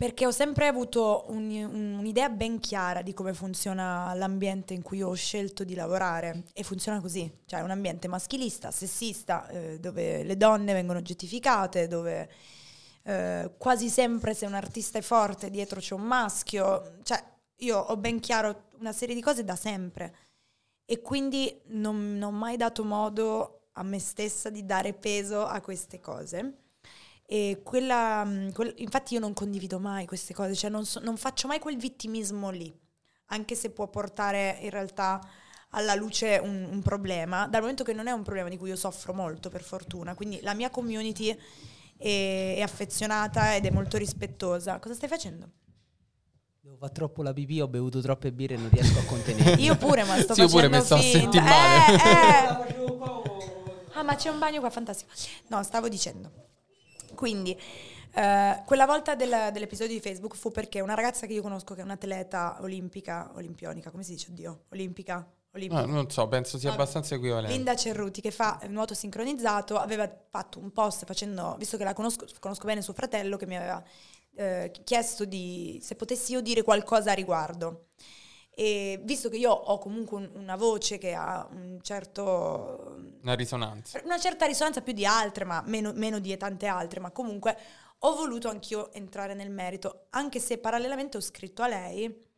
perché 0.00 0.24
ho 0.24 0.30
sempre 0.30 0.66
avuto 0.66 1.26
un- 1.28 1.50
un- 1.50 1.96
un'idea 1.98 2.30
ben 2.30 2.58
chiara 2.58 3.02
di 3.02 3.12
come 3.12 3.34
funziona 3.34 4.14
l'ambiente 4.14 4.72
in 4.72 4.80
cui 4.80 5.02
ho 5.02 5.12
scelto 5.12 5.62
di 5.62 5.74
lavorare. 5.74 6.44
E 6.54 6.62
funziona 6.62 7.02
così, 7.02 7.30
cioè 7.44 7.60
un 7.60 7.68
ambiente 7.70 8.08
maschilista, 8.08 8.70
sessista, 8.70 9.46
eh, 9.48 9.78
dove 9.78 10.22
le 10.22 10.38
donne 10.38 10.72
vengono 10.72 11.00
oggettificate, 11.00 11.86
dove 11.86 12.30
eh, 13.02 13.50
quasi 13.58 13.90
sempre 13.90 14.32
se 14.32 14.46
un 14.46 14.54
artista 14.54 14.96
è 14.96 15.02
forte 15.02 15.50
dietro 15.50 15.80
c'è 15.80 15.92
un 15.92 16.04
maschio, 16.04 17.00
cioè 17.02 17.22
io 17.56 17.78
ho 17.78 17.96
ben 17.98 18.20
chiaro 18.20 18.68
una 18.78 18.92
serie 18.92 19.14
di 19.14 19.20
cose 19.20 19.44
da 19.44 19.54
sempre. 19.54 20.14
E 20.86 21.02
quindi 21.02 21.60
non, 21.72 22.16
non 22.16 22.32
ho 22.32 22.36
mai 22.38 22.56
dato 22.56 22.84
modo 22.84 23.68
a 23.72 23.82
me 23.82 23.98
stessa 23.98 24.48
di 24.48 24.64
dare 24.64 24.94
peso 24.94 25.44
a 25.44 25.60
queste 25.60 26.00
cose. 26.00 26.69
E 27.32 27.60
quella, 27.62 28.24
mh, 28.24 28.52
quel- 28.52 28.74
infatti 28.78 29.14
io 29.14 29.20
non 29.20 29.32
condivido 29.34 29.78
mai 29.78 30.04
queste 30.04 30.34
cose, 30.34 30.56
cioè 30.56 30.68
non, 30.68 30.84
so- 30.84 30.98
non 30.98 31.16
faccio 31.16 31.46
mai 31.46 31.60
quel 31.60 31.76
vittimismo 31.76 32.50
lì, 32.50 32.76
anche 33.26 33.54
se 33.54 33.70
può 33.70 33.86
portare 33.86 34.58
in 34.62 34.70
realtà 34.70 35.20
alla 35.70 35.94
luce 35.94 36.40
un, 36.42 36.66
un 36.68 36.82
problema, 36.82 37.46
dal 37.46 37.60
momento 37.60 37.84
che 37.84 37.92
non 37.92 38.08
è 38.08 38.10
un 38.10 38.24
problema 38.24 38.48
di 38.48 38.56
cui 38.56 38.70
io 38.70 38.74
soffro 38.74 39.12
molto 39.14 39.48
per 39.48 39.62
fortuna, 39.62 40.16
quindi 40.16 40.40
la 40.42 40.54
mia 40.54 40.70
community 40.70 41.28
è, 41.96 42.54
è 42.56 42.60
affezionata 42.62 43.54
ed 43.54 43.64
è 43.64 43.70
molto 43.70 43.96
rispettosa. 43.96 44.80
Cosa 44.80 44.94
stai 44.94 45.08
facendo? 45.08 45.50
Devo 46.62 46.74
fare 46.78 46.92
troppo 46.92 47.22
la 47.22 47.32
pipì, 47.32 47.60
ho 47.60 47.68
bevuto 47.68 48.00
troppe 48.00 48.32
birre 48.32 48.54
e 48.54 48.58
non 48.58 48.70
riesco 48.70 48.98
a 48.98 49.04
contenere. 49.04 49.62
Io 49.62 49.76
pure, 49.76 50.02
ma 50.02 50.18
sto 50.18 50.34
Sì, 50.34 50.40
io 50.40 50.48
pure 50.48 50.68
facendo 50.68 50.78
mi 50.78 50.84
sto 50.84 50.94
a 50.96 51.00
sentire 51.00 51.44
male. 51.44 52.02
Eh, 52.02 52.74
eh. 52.74 52.78
Ah, 53.94 54.02
ma 54.02 54.14
c'è 54.16 54.30
un 54.30 54.38
bagno 54.38 54.60
qua, 54.60 54.70
fantastico. 54.70 55.10
No, 55.48 55.62
stavo 55.62 55.88
dicendo. 55.88 56.48
Quindi, 57.14 57.58
eh, 58.14 58.62
quella 58.64 58.86
volta 58.86 59.14
del- 59.14 59.50
dell'episodio 59.52 59.94
di 59.94 60.00
Facebook 60.00 60.36
fu 60.36 60.50
perché 60.50 60.80
una 60.80 60.94
ragazza 60.94 61.26
che 61.26 61.32
io 61.32 61.42
conosco, 61.42 61.74
che 61.74 61.80
è 61.80 61.84
un'atleta 61.84 62.58
olimpica, 62.60 63.30
olimpionica, 63.34 63.90
come 63.90 64.02
si 64.02 64.12
dice, 64.12 64.30
oddio, 64.30 64.64
olimpica, 64.70 65.26
olimpica. 65.52 65.82
Ah, 65.82 65.86
non 65.86 66.10
so, 66.10 66.26
penso 66.28 66.58
sia 66.58 66.72
abbastanza 66.72 67.14
equivalente. 67.14 67.52
Linda 67.54 67.74
Cerruti 67.76 68.20
che 68.20 68.30
fa 68.30 68.60
nuoto 68.68 68.94
sincronizzato 68.94 69.76
aveva 69.78 70.10
fatto 70.28 70.58
un 70.58 70.72
post 70.72 71.04
facendo, 71.04 71.56
visto 71.58 71.76
che 71.76 71.84
la 71.84 71.92
conosco, 71.92 72.26
conosco 72.38 72.66
bene 72.66 72.82
suo 72.82 72.94
fratello 72.94 73.36
che 73.36 73.46
mi 73.46 73.56
aveva 73.56 73.82
eh, 74.36 74.70
chiesto 74.84 75.24
di, 75.24 75.78
se 75.82 75.96
potessi 75.96 76.32
io 76.32 76.40
dire 76.40 76.62
qualcosa 76.62 77.10
a 77.10 77.14
riguardo. 77.14 77.86
E 78.52 79.00
visto 79.04 79.28
che 79.28 79.36
io 79.36 79.50
ho 79.52 79.78
comunque 79.78 80.16
un- 80.18 80.30
una 80.34 80.56
voce 80.56 80.98
che 80.98 81.14
ha 81.14 81.46
un 81.50 81.78
certo, 81.82 82.96
Una 83.22 83.34
risonanza. 83.34 84.00
una 84.04 84.18
certa 84.18 84.44
risonanza 84.46 84.82
più 84.82 84.92
di 84.92 85.06
altre, 85.06 85.44
ma 85.44 85.62
meno, 85.66 85.92
meno 85.94 86.18
di 86.18 86.36
tante 86.36 86.66
altre, 86.66 87.00
ma 87.00 87.10
comunque 87.10 87.56
ho 88.00 88.14
voluto 88.14 88.48
anch'io 88.48 88.92
entrare 88.92 89.34
nel 89.34 89.50
merito, 89.50 90.06
anche 90.10 90.40
se 90.40 90.58
parallelamente 90.58 91.16
ho 91.16 91.20
scritto 91.20 91.62
a 91.62 91.68
lei 91.68 92.28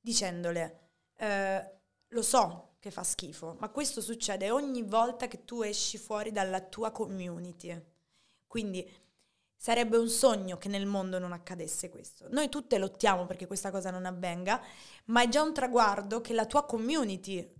dicendole, 0.00 0.80
eh, 1.18 1.70
lo 2.08 2.22
so 2.22 2.74
che 2.78 2.90
fa 2.90 3.02
schifo, 3.02 3.56
ma 3.58 3.68
questo 3.70 4.00
succede 4.00 4.50
ogni 4.50 4.82
volta 4.82 5.26
che 5.26 5.44
tu 5.44 5.62
esci 5.62 5.98
fuori 5.98 6.30
dalla 6.30 6.60
tua 6.60 6.90
community. 6.92 7.80
Quindi 8.46 8.88
sarebbe 9.66 9.96
un 9.96 10.08
sogno 10.08 10.58
che 10.58 10.68
nel 10.68 10.86
mondo 10.86 11.18
non 11.18 11.32
accadesse 11.32 11.88
questo. 11.88 12.28
Noi 12.30 12.48
tutte 12.48 12.78
lottiamo 12.78 13.26
perché 13.26 13.48
questa 13.48 13.72
cosa 13.72 13.90
non 13.90 14.04
avvenga, 14.06 14.62
ma 15.06 15.22
è 15.24 15.28
già 15.28 15.42
un 15.42 15.52
traguardo 15.52 16.20
che 16.20 16.32
la 16.34 16.46
tua 16.46 16.64
community 16.64 17.52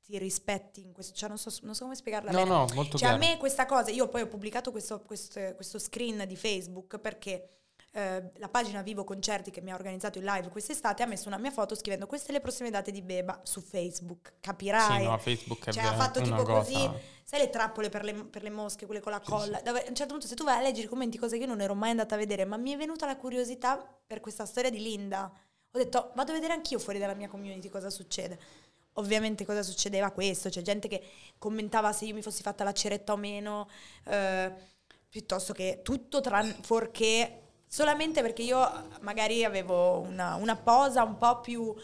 ti 0.00 0.16
rispetti 0.16 0.80
in 0.80 0.94
questo, 0.94 1.12
cioè 1.12 1.28
non 1.28 1.36
so, 1.36 1.50
non 1.64 1.74
so 1.74 1.82
come 1.84 1.96
spiegarla 1.96 2.30
No, 2.30 2.38
bene. 2.38 2.48
no, 2.48 2.66
molto 2.72 2.96
Cioè, 2.96 3.10
a 3.10 3.16
chiaro. 3.18 3.32
me 3.34 3.36
questa 3.38 3.66
cosa, 3.66 3.90
io 3.90 4.08
poi 4.08 4.22
ho 4.22 4.26
pubblicato 4.26 4.70
questo, 4.70 5.02
questo- 5.02 5.54
questo 5.54 5.78
screen 5.78 6.24
di 6.26 6.34
Facebook 6.36 6.96
perché 6.98 7.61
eh, 7.94 8.30
la 8.36 8.48
pagina 8.48 8.80
Vivo 8.80 9.04
Concerti 9.04 9.50
che 9.50 9.60
mi 9.60 9.70
ha 9.70 9.74
organizzato 9.74 10.18
il 10.18 10.24
live 10.24 10.48
quest'estate 10.48 11.02
ha 11.02 11.06
messo 11.06 11.28
una 11.28 11.36
mia 11.36 11.50
foto 11.50 11.74
scrivendo 11.74 12.06
queste 12.06 12.32
le 12.32 12.40
prossime 12.40 12.70
date 12.70 12.90
di 12.90 13.02
Beba 13.02 13.40
su 13.44 13.60
Facebook, 13.60 14.34
capirai? 14.40 15.00
Sì, 15.00 15.04
no, 15.04 15.18
Facebook 15.18 15.66
è 15.66 15.72
Cioè, 15.72 15.84
ha 15.84 15.94
fatto 15.94 16.22
tipo 16.22 16.42
cosa... 16.42 16.52
così, 16.52 16.90
sai 17.22 17.40
le 17.40 17.50
trappole 17.50 17.90
per 17.90 18.04
le, 18.04 18.14
per 18.24 18.42
le 18.42 18.50
mosche, 18.50 18.86
quelle 18.86 19.00
con 19.00 19.12
la 19.12 19.20
colla, 19.20 19.60
dove 19.60 19.84
a 19.84 19.88
un 19.88 19.94
certo 19.94 20.12
punto 20.12 20.26
se 20.26 20.34
tu 20.34 20.42
vai 20.44 20.58
a 20.58 20.62
leggere 20.62 20.86
i 20.86 20.88
commenti, 20.88 21.18
cose 21.18 21.36
che 21.36 21.42
io 21.42 21.48
non 21.48 21.60
ero 21.60 21.74
mai 21.74 21.90
andata 21.90 22.14
a 22.14 22.18
vedere, 22.18 22.46
ma 22.46 22.56
mi 22.56 22.72
è 22.72 22.78
venuta 22.78 23.04
la 23.04 23.16
curiosità 23.16 23.76
per 24.06 24.20
questa 24.20 24.46
storia 24.46 24.70
di 24.70 24.80
Linda. 24.80 25.30
Ho 25.70 25.78
detto, 25.78 26.12
vado 26.14 26.30
a 26.30 26.34
vedere 26.34 26.54
anch'io 26.54 26.78
fuori 26.78 26.98
dalla 26.98 27.14
mia 27.14 27.28
community 27.28 27.68
cosa 27.68 27.90
succede. 27.90 28.38
Ovviamente 28.94 29.44
cosa 29.44 29.62
succedeva 29.62 30.10
questo, 30.12 30.48
c'è 30.48 30.62
gente 30.62 30.88
che 30.88 31.02
commentava 31.36 31.92
se 31.92 32.06
io 32.06 32.14
mi 32.14 32.22
fossi 32.22 32.42
fatta 32.42 32.64
la 32.64 32.72
ceretta 32.72 33.12
o 33.12 33.16
meno, 33.16 33.68
eh, 34.04 34.50
piuttosto 35.10 35.52
che 35.52 35.80
tutto 35.82 36.20
tranne 36.20 36.56
fuorché 36.62 37.40
solamente 37.72 38.20
perché 38.20 38.42
io 38.42 38.60
magari 39.00 39.46
avevo 39.46 40.00
una, 40.00 40.34
una 40.34 40.56
posa 40.56 41.04
un 41.04 41.16
po' 41.16 41.40
più 41.40 41.74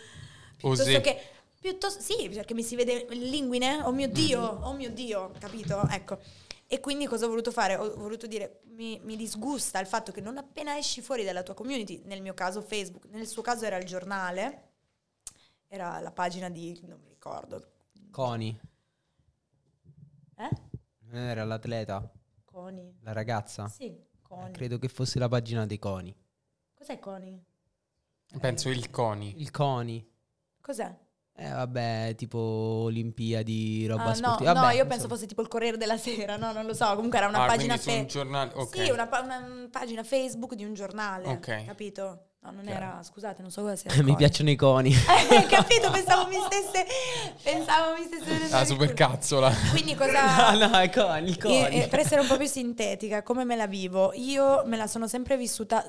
piuttosto 0.55 0.83
Osì. 0.83 1.01
che 1.01 1.19
piuttosto 1.59 2.03
sì, 2.03 2.29
perché 2.29 2.53
mi 2.53 2.63
si 2.63 2.77
vede 2.77 3.07
linguine, 3.09 3.81
oh 3.81 3.91
mio 3.91 4.07
Dio, 4.07 4.39
oh 4.43 4.75
mio 4.75 4.91
Dio, 4.91 5.33
capito? 5.39 5.89
Ecco. 5.89 6.19
E 6.67 6.81
quindi 6.81 7.07
cosa 7.07 7.25
ho 7.25 7.31
voluto 7.31 7.51
fare? 7.51 7.77
Ho 7.77 7.95
voluto 7.95 8.27
dire, 8.27 8.61
mi, 8.65 9.01
mi 9.03 9.17
disgusta 9.17 9.81
il 9.81 9.87
fatto 9.87 10.13
che 10.13 10.21
non 10.21 10.37
appena 10.37 10.77
esci 10.77 11.01
fuori 11.01 11.25
dalla 11.25 11.43
tua 11.43 11.55
community, 11.55 12.03
nel 12.05 12.21
mio 12.21 12.35
caso 12.35 12.61
Facebook, 12.61 13.07
nel 13.07 13.27
suo 13.27 13.41
caso 13.41 13.65
era 13.65 13.79
il 13.79 13.87
giornale, 13.87 14.73
era 15.69 16.01
la 16.01 16.13
pagina 16.13 16.51
di, 16.51 16.79
non 16.85 17.01
mi 17.01 17.09
ricordo, 17.09 17.65
Coni, 18.11 18.61
eh? 20.37 20.51
non 20.99 21.17
era 21.23 21.45
l'atleta, 21.45 22.13
Coni. 22.45 22.95
la 23.01 23.13
ragazza. 23.13 23.69
Sì, 23.69 24.07
Coni. 24.29 24.53
Credo 24.53 24.79
che 24.79 24.89
fosse 24.89 25.19
la 25.19 25.29
pagina 25.29 25.67
dei 25.67 25.79
Coni. 25.79 26.15
Cos'è 26.75 26.99
Coni? 26.99 27.43
Penso 28.41 28.69
il 28.69 28.91
CONI. 28.91 29.41
Il 29.41 29.51
Coni. 29.51 30.07
Cos'è? 30.61 30.95
Eh 31.41 31.49
vabbè, 31.51 32.15
tipo 32.17 32.39
Olimpiadi, 32.39 33.87
roba 33.87 34.03
Ah, 34.03 34.09
no, 34.09 34.15
sportiva. 34.15 34.53
no, 34.53 34.61
Vabbè, 34.61 34.75
io 34.75 34.87
penso 34.87 35.07
fosse 35.09 35.27
tipo 35.27 35.41
il 35.41 35.49
Corriere 35.49 35.77
della 35.77 35.97
Sera, 35.97 36.37
no, 36.37 36.53
non 36.53 36.67
lo 36.67 36.75
so, 36.75 36.95
comunque 36.97 37.19
era 37.19 37.29
una 37.29 37.45
Ah, 37.45 37.47
pagina 37.47 37.77
su 37.77 37.91
un 37.91 38.07
giornale... 38.07 38.53
Ok. 38.55 38.77
Sì, 38.77 38.91
una, 38.91 39.07
pa- 39.07 39.21
una 39.21 39.69
pagina 39.71 40.03
Facebook 40.03 40.55
di 40.55 40.65
un 40.65 40.75
giornale, 40.75 41.29
Ok. 41.29 41.65
capito? 41.65 42.28
No, 42.41 42.53
non 42.53 42.65
Chiaro. 42.65 42.79
era, 42.85 43.03
scusate, 43.03 43.43
non 43.43 43.51
so 43.51 43.63
cosa 43.63 43.77
sia. 43.77 43.91
Mi 44.03 44.15
piacciono 44.15 44.51
i 44.51 44.57
coni. 44.57 44.95
Eh, 45.31 45.45
capito? 45.47 45.91
Pensavo 45.91 46.27
mi 46.29 46.37
stesse 46.47 46.87
pensavo 47.43 47.93
mi 47.99 48.05
stesse 48.05 48.25
venendo 48.25 48.49
La 48.57 48.61
il 48.61 48.67
culo. 48.67 48.81
supercazzola. 48.81 49.53
Quindi 49.71 49.95
cosa 49.95 50.53
no, 50.57 50.69
no, 50.69 50.81
i 50.83 50.91
coni, 50.91 51.29
il 51.29 51.37
Io, 51.37 51.39
coni. 51.39 51.83
eh, 51.83 51.89
per 51.89 51.99
essere 51.99 52.21
un 52.23 52.27
po' 52.27 52.37
più 52.39 52.47
sintetica, 52.47 53.23
come 53.23 53.45
me 53.45 53.57
la 53.57 53.67
vivo? 53.67 54.13
Io 54.15 54.63
me 54.65 54.77
la 54.77 54.87
sono 54.87 55.07
sempre 55.07 55.37
vissuta 55.37 55.85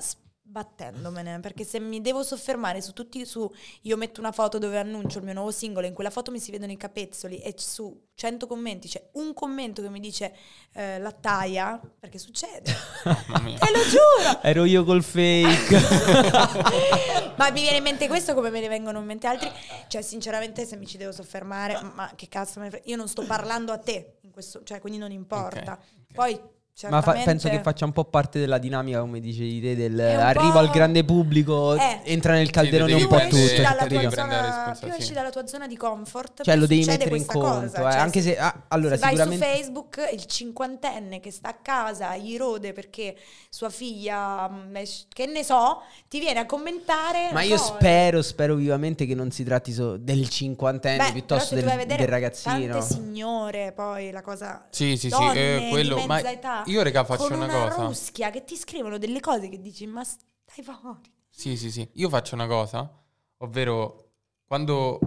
sbattendomene, 0.50 1.38
perché 1.38 1.64
se 1.64 1.78
mi 1.78 2.00
devo 2.00 2.24
soffermare 2.24 2.82
su 2.82 2.92
tutti, 2.92 3.24
su 3.24 3.48
io 3.82 3.96
metto 3.96 4.18
una 4.20 4.32
foto 4.32 4.58
dove 4.58 4.78
annuncio 4.78 5.18
il 5.18 5.24
mio 5.24 5.34
nuovo 5.34 5.52
singolo, 5.52 5.86
in 5.86 5.94
quella 5.94 6.10
foto 6.10 6.32
mi 6.32 6.40
si 6.40 6.50
vedono 6.50 6.72
i 6.72 6.76
capezzoli 6.76 7.38
e 7.38 7.54
su 7.56 8.08
100 8.14 8.46
commenti 8.48 8.88
c'è 8.88 9.10
un 9.12 9.32
commento 9.32 9.80
che 9.80 9.88
mi 9.88 10.00
dice 10.00 10.34
eh, 10.72 10.98
la 10.98 11.12
taglia, 11.12 11.80
perché 11.98 12.18
succede, 12.18 12.62
te 13.04 13.70
lo 13.72 13.82
giuro! 13.88 14.42
Ero 14.42 14.64
io 14.64 14.84
col 14.84 15.04
fake. 15.04 15.78
ma 17.38 17.50
mi 17.50 17.60
viene 17.60 17.76
in 17.76 17.82
mente 17.84 18.08
questo 18.08 18.34
come 18.34 18.50
me 18.50 18.60
ne 18.60 18.68
vengono 18.68 18.98
in 18.98 19.04
mente 19.04 19.28
altri. 19.28 19.50
Cioè, 19.86 20.02
sinceramente, 20.02 20.66
se 20.66 20.76
mi 20.76 20.86
ci 20.86 20.98
devo 20.98 21.12
fermare, 21.12 21.80
ma 21.94 22.12
che 22.16 22.28
cazzo? 22.28 22.60
Io 22.84 22.96
non 22.96 23.08
sto 23.08 23.24
parlando 23.24 23.72
a 23.72 23.78
te 23.78 24.18
in 24.22 24.32
questo, 24.32 24.62
cioè, 24.64 24.80
quindi 24.80 24.98
non 24.98 25.12
importa. 25.12 25.72
Ok, 25.72 25.78
ok. 25.78 26.14
Poi 26.14 26.40
Ma 26.88 27.02
fa- 27.02 27.12
penso 27.12 27.24
certamente- 27.24 27.56
che 27.56 27.62
faccia 27.62 27.84
un 27.84 27.92
po' 27.92 28.04
parte 28.04 28.38
della 28.38 28.58
dinamica, 28.58 29.00
come 29.00 29.20
dicevi 29.20 29.60
te, 29.60 29.76
del 29.76 29.98
arrivo 30.00 30.58
al 30.58 30.70
grande 30.70 31.04
pubblico, 31.04 31.74
Eh. 31.74 32.00
entra 32.04 32.32
nel 32.34 32.50
calderone 32.50 32.92
un 32.94 33.06
po' 33.06 33.18
tutto. 33.28 33.62
dalla 33.62 33.86
devi 33.86 34.08
zona, 34.10 34.76
più 34.80 34.92
esci 34.96 35.12
dalla 35.12 35.30
tua 35.30 35.46
zona 35.46 35.66
di 35.66 35.76
comfort, 35.76 36.42
Cioè 36.42 36.54
più 36.54 36.62
lo 36.62 36.66
devi 36.68 36.82
succede 36.82 37.04
mettere 37.04 37.16
in 37.18 37.26
questa 37.26 37.44
conto, 37.46 37.60
cosa. 37.70 37.88
eh, 37.88 37.92
Cioè, 37.92 38.00
anche 38.00 38.20
se 38.22 38.38
ah, 38.38 38.62
allora 38.68 38.94
se 38.94 39.00
vai 39.00 39.10
sicuramente 39.10 39.46
su 39.46 39.52
Facebook, 39.52 40.08
il 40.12 40.24
cinquantenne 40.26 41.20
che 41.20 41.30
sta 41.30 41.48
a 41.50 41.54
casa, 41.54 42.16
gli 42.16 42.36
rode 42.36 42.72
perché 42.72 43.16
sua 43.48 43.68
figlia, 43.70 44.48
mm, 44.48 44.74
che 45.12 45.26
ne 45.26 45.44
so, 45.44 45.82
ti 46.08 46.18
viene 46.18 46.40
a 46.40 46.46
commentare. 46.46 47.30
Ma 47.32 47.42
io 47.42 47.56
poi- 47.56 47.64
spero, 47.64 48.22
spero 48.22 48.54
vivamente 48.54 49.06
che 49.06 49.14
non 49.14 49.30
si 49.30 49.44
tratti 49.44 49.72
so- 49.72 49.96
del 49.96 50.28
cinquantenne 50.28 51.04
Beh, 51.06 51.12
piuttosto 51.12 51.54
del, 51.54 51.64
del 51.86 52.06
ragazzino. 52.08 52.72
Tante 52.78 52.86
signore, 52.94 53.72
poi 53.72 54.10
la 54.10 54.22
cosa. 54.22 54.66
Sì, 54.70 54.96
sì, 54.96 55.08
sì, 55.10 55.16
donne 55.16 55.66
eh, 55.66 55.70
quello- 55.70 55.96
di 55.96 56.06
ma 56.06 56.14
mezza 56.16 56.30
età, 56.30 56.62
io, 56.70 56.82
raga, 56.82 57.04
faccio 57.04 57.28
con 57.28 57.36
una 57.36 57.44
una 57.46 57.68
cosa. 57.68 57.86
ruschia 57.86 58.30
che 58.30 58.44
ti 58.44 58.56
scrivono 58.56 58.98
delle 58.98 59.20
cose 59.20 59.48
che 59.48 59.60
dici, 59.60 59.86
ma 59.86 60.04
stai 60.04 60.64
fuori. 60.64 61.12
Sì, 61.28 61.56
sì, 61.56 61.70
sì. 61.70 61.88
Io 61.94 62.08
faccio 62.08 62.34
una 62.34 62.46
cosa, 62.46 62.90
ovvero 63.38 64.12
quando 64.46 64.98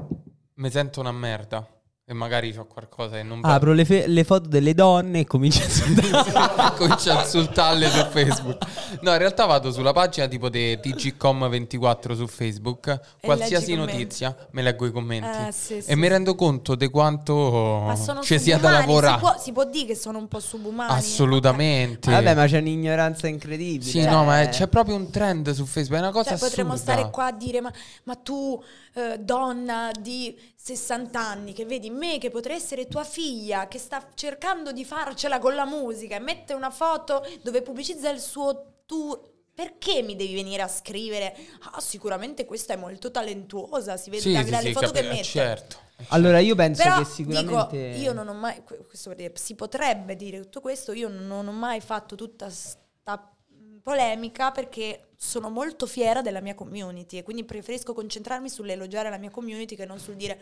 mi 0.55 0.69
sento 0.69 0.99
una 0.99 1.11
merda 1.11 1.65
e 2.13 2.15
magari 2.15 2.55
ho 2.55 2.65
qualcosa 2.65 3.17
che 3.17 3.23
non 3.23 3.41
va, 3.41 3.53
Apro 3.53 3.73
le, 3.73 3.83
fe- 3.85 4.07
le 4.07 4.23
foto 4.23 4.47
delle 4.47 4.73
donne 4.73 5.19
e 5.21 5.25
comincio 5.25 5.61
a 5.61 5.65
insultare. 5.65 6.73
comincio 6.77 7.11
a 7.11 7.21
insultarle 7.21 7.89
su 7.89 8.05
Facebook. 8.11 8.57
No, 9.01 9.11
in 9.11 9.17
realtà 9.17 9.45
vado 9.45 9.71
sulla 9.71 9.91
pagina 9.91 10.27
tipo 10.27 10.49
di 10.49 10.75
TGCom24 10.75 12.15
su 12.15 12.27
Facebook, 12.27 12.99
qualsiasi 13.21 13.75
notizia, 13.75 14.35
me 14.51 14.61
leggo 14.61 14.85
i 14.85 14.91
commenti. 14.91 15.47
Eh, 15.47 15.51
sì, 15.51 15.81
sì, 15.81 15.89
e 15.89 15.95
mi 15.95 16.03
sì. 16.03 16.07
rendo 16.09 16.35
conto 16.35 16.75
di 16.75 16.87
quanto 16.89 17.93
ci 18.21 18.39
sia 18.39 18.57
da 18.57 18.69
lavorare. 18.71 19.13
Si 19.15 19.19
può, 19.19 19.35
si 19.37 19.51
può 19.51 19.65
dire 19.65 19.85
che 19.87 19.95
sono 19.95 20.17
un 20.19 20.27
po' 20.27 20.39
subumani. 20.39 20.91
Assolutamente. 20.93 22.11
Vabbè, 22.11 22.35
ma 22.35 22.45
c'è 22.45 22.59
un'ignoranza 22.59 23.27
incredibile. 23.27 23.89
Sì, 23.89 24.01
Cioè, 24.01 24.09
no, 24.09 24.23
ma 24.23 24.41
è- 24.41 24.49
c'è 24.49 24.67
proprio 24.67 24.95
un 24.95 25.09
trend 25.09 25.51
su 25.51 25.65
Facebook, 25.65 25.99
è 25.99 26.03
una 26.03 26.11
cosa 26.11 26.29
Cioè, 26.31 26.39
potremmo 26.39 26.73
assurda. 26.73 26.91
stare 26.93 27.09
qua 27.09 27.25
a 27.25 27.31
dire: 27.31 27.59
Ma, 27.61 27.71
ma 28.03 28.15
tu, 28.15 28.61
eh, 28.95 29.17
donna 29.19 29.91
di 29.99 30.37
60 30.55 31.19
anni, 31.19 31.53
che 31.53 31.65
vedi 31.65 31.89
me, 31.89 32.17
che 32.19 32.29
potrei 32.29 32.55
essere 32.57 32.87
tua 32.87 33.03
figlia, 33.03 33.67
che 33.67 33.79
sta 33.79 34.09
cercando 34.13 34.71
di 34.71 34.85
farcela 34.85 35.39
con 35.39 35.55
la 35.55 35.65
musica 35.65 36.15
e 36.15 36.19
mette 36.19 36.53
una 36.53 36.69
foto 36.69 37.25
dove 37.41 37.61
pubblicizza 37.61 38.09
il 38.09 38.19
suo 38.19 38.81
tour. 38.85 39.31
Perché 39.55 40.01
mi 40.01 40.15
devi 40.15 40.33
venire 40.33 40.63
a 40.63 40.67
scrivere? 40.67 41.35
Ah, 41.73 41.79
sicuramente 41.79 42.43
questa 42.43 42.73
è 42.73 42.75
molto 42.75 43.11
talentuosa, 43.11 43.97
si 43.97 44.09
vede 44.09 44.21
Sì, 44.23 44.31
da- 44.33 44.43
sì, 44.43 44.49
dalle 44.49 44.63
sì, 44.67 44.73
foto 44.73 44.85
capi- 44.87 44.99
che 44.99 45.05
eh, 45.05 45.09
mette. 45.09 45.23
certo. 45.23 45.77
Allora 46.07 46.39
io 46.39 46.55
penso 46.55 46.81
Però 46.81 46.97
che 46.97 47.05
sicuramente... 47.05 47.91
dico, 47.93 48.01
io 48.03 48.13
non 48.13 48.27
ho 48.29 48.33
mai, 48.33 48.63
que- 48.63 48.83
questo 48.87 49.13
dire, 49.13 49.31
si 49.35 49.53
potrebbe 49.53 50.15
dire 50.15 50.39
tutto 50.41 50.59
questo, 50.59 50.91
io 50.91 51.07
non 51.07 51.47
ho 51.47 51.51
mai 51.51 51.81
fatto 51.81 52.15
tutta 52.15 52.49
sta 52.49 53.31
mh, 53.47 53.77
polemica 53.83 54.49
perché 54.51 55.09
sono 55.23 55.49
molto 55.49 55.85
fiera 55.85 56.21
della 56.21 56.41
mia 56.41 56.53
community 56.53 57.17
e 57.17 57.23
quindi 57.23 57.45
preferisco 57.45 57.93
concentrarmi 57.93 58.49
sull'elogiare 58.49 59.09
la 59.09 59.17
mia 59.17 59.29
community 59.29 59.75
che 59.75 59.85
non 59.85 59.97
sul 59.97 60.15
dire 60.15 60.37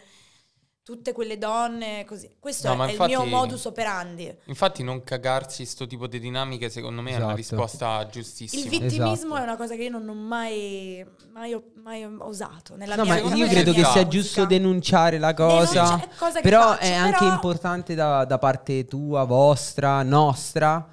tutte 0.83 1.13
quelle 1.13 1.37
donne 1.37 2.03
così. 2.05 2.35
Questo 2.39 2.73
No, 2.73 2.83
è, 2.83 2.89
infatti- 2.89 3.11
il 3.11 3.17
mio 3.19 3.25
modus 3.27 3.65
operandi. 3.65 4.35
Infatti 4.45 4.81
non 4.83 5.03
cagarsi 5.03 5.63
sto 5.65 5.85
tipo 5.85 6.07
di 6.07 6.19
dinamiche 6.19 6.69
secondo 6.71 7.03
me 7.03 7.11
è 7.11 7.15
una 7.17 7.25
Esatto. 7.25 7.35
risposta 7.35 8.07
giustissima. 8.07 8.63
Il 8.63 8.69
vittimismo 8.69 9.11
Esatto. 9.13 9.35
è 9.35 9.43
una 9.43 9.55
cosa 9.55 9.75
che 9.75 9.83
io 9.83 9.91
non 9.91 10.09
ho 10.09 10.13
mai, 10.15 11.05
mai, 11.31 11.61
mai 11.75 12.03
usato 12.03 12.75
nella 12.75 12.95
No, 12.95 13.03
mia 13.03 13.13
ma 13.13 13.21
vita. 13.21 13.35
io 13.35 13.47
credo 13.47 13.71
che 13.73 13.77
sia 13.83 13.87
musica. 13.89 14.07
giusto 14.07 14.45
denunciare 14.45 15.19
la 15.19 15.35
cosa, 15.35 15.83
Denuncia- 15.83 16.09
cosa 16.17 16.41
però 16.41 16.61
faccio, 16.69 16.81
è 16.81 16.93
anche 16.93 17.17
però- 17.19 17.31
importante 17.33 17.93
da, 17.93 18.25
da 18.25 18.39
parte 18.39 18.85
tua, 18.85 19.23
vostra, 19.25 20.01
nostra, 20.01 20.87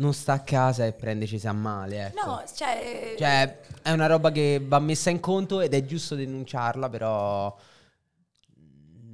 non 0.00 0.12
sta 0.14 0.32
a 0.32 0.40
casa 0.40 0.86
e 0.86 0.92
prendeci 0.92 1.38
a 1.46 1.52
male, 1.52 2.06
ecco. 2.06 2.26
No, 2.26 2.42
cioè, 2.54 3.14
Cioè, 3.18 3.58
è 3.82 3.90
una 3.92 4.06
roba 4.06 4.30
che 4.32 4.60
va 4.66 4.78
messa 4.78 5.10
in 5.10 5.20
conto 5.20 5.60
ed 5.60 5.74
è 5.74 5.84
giusto 5.84 6.14
denunciarla, 6.14 6.88
però 6.88 7.54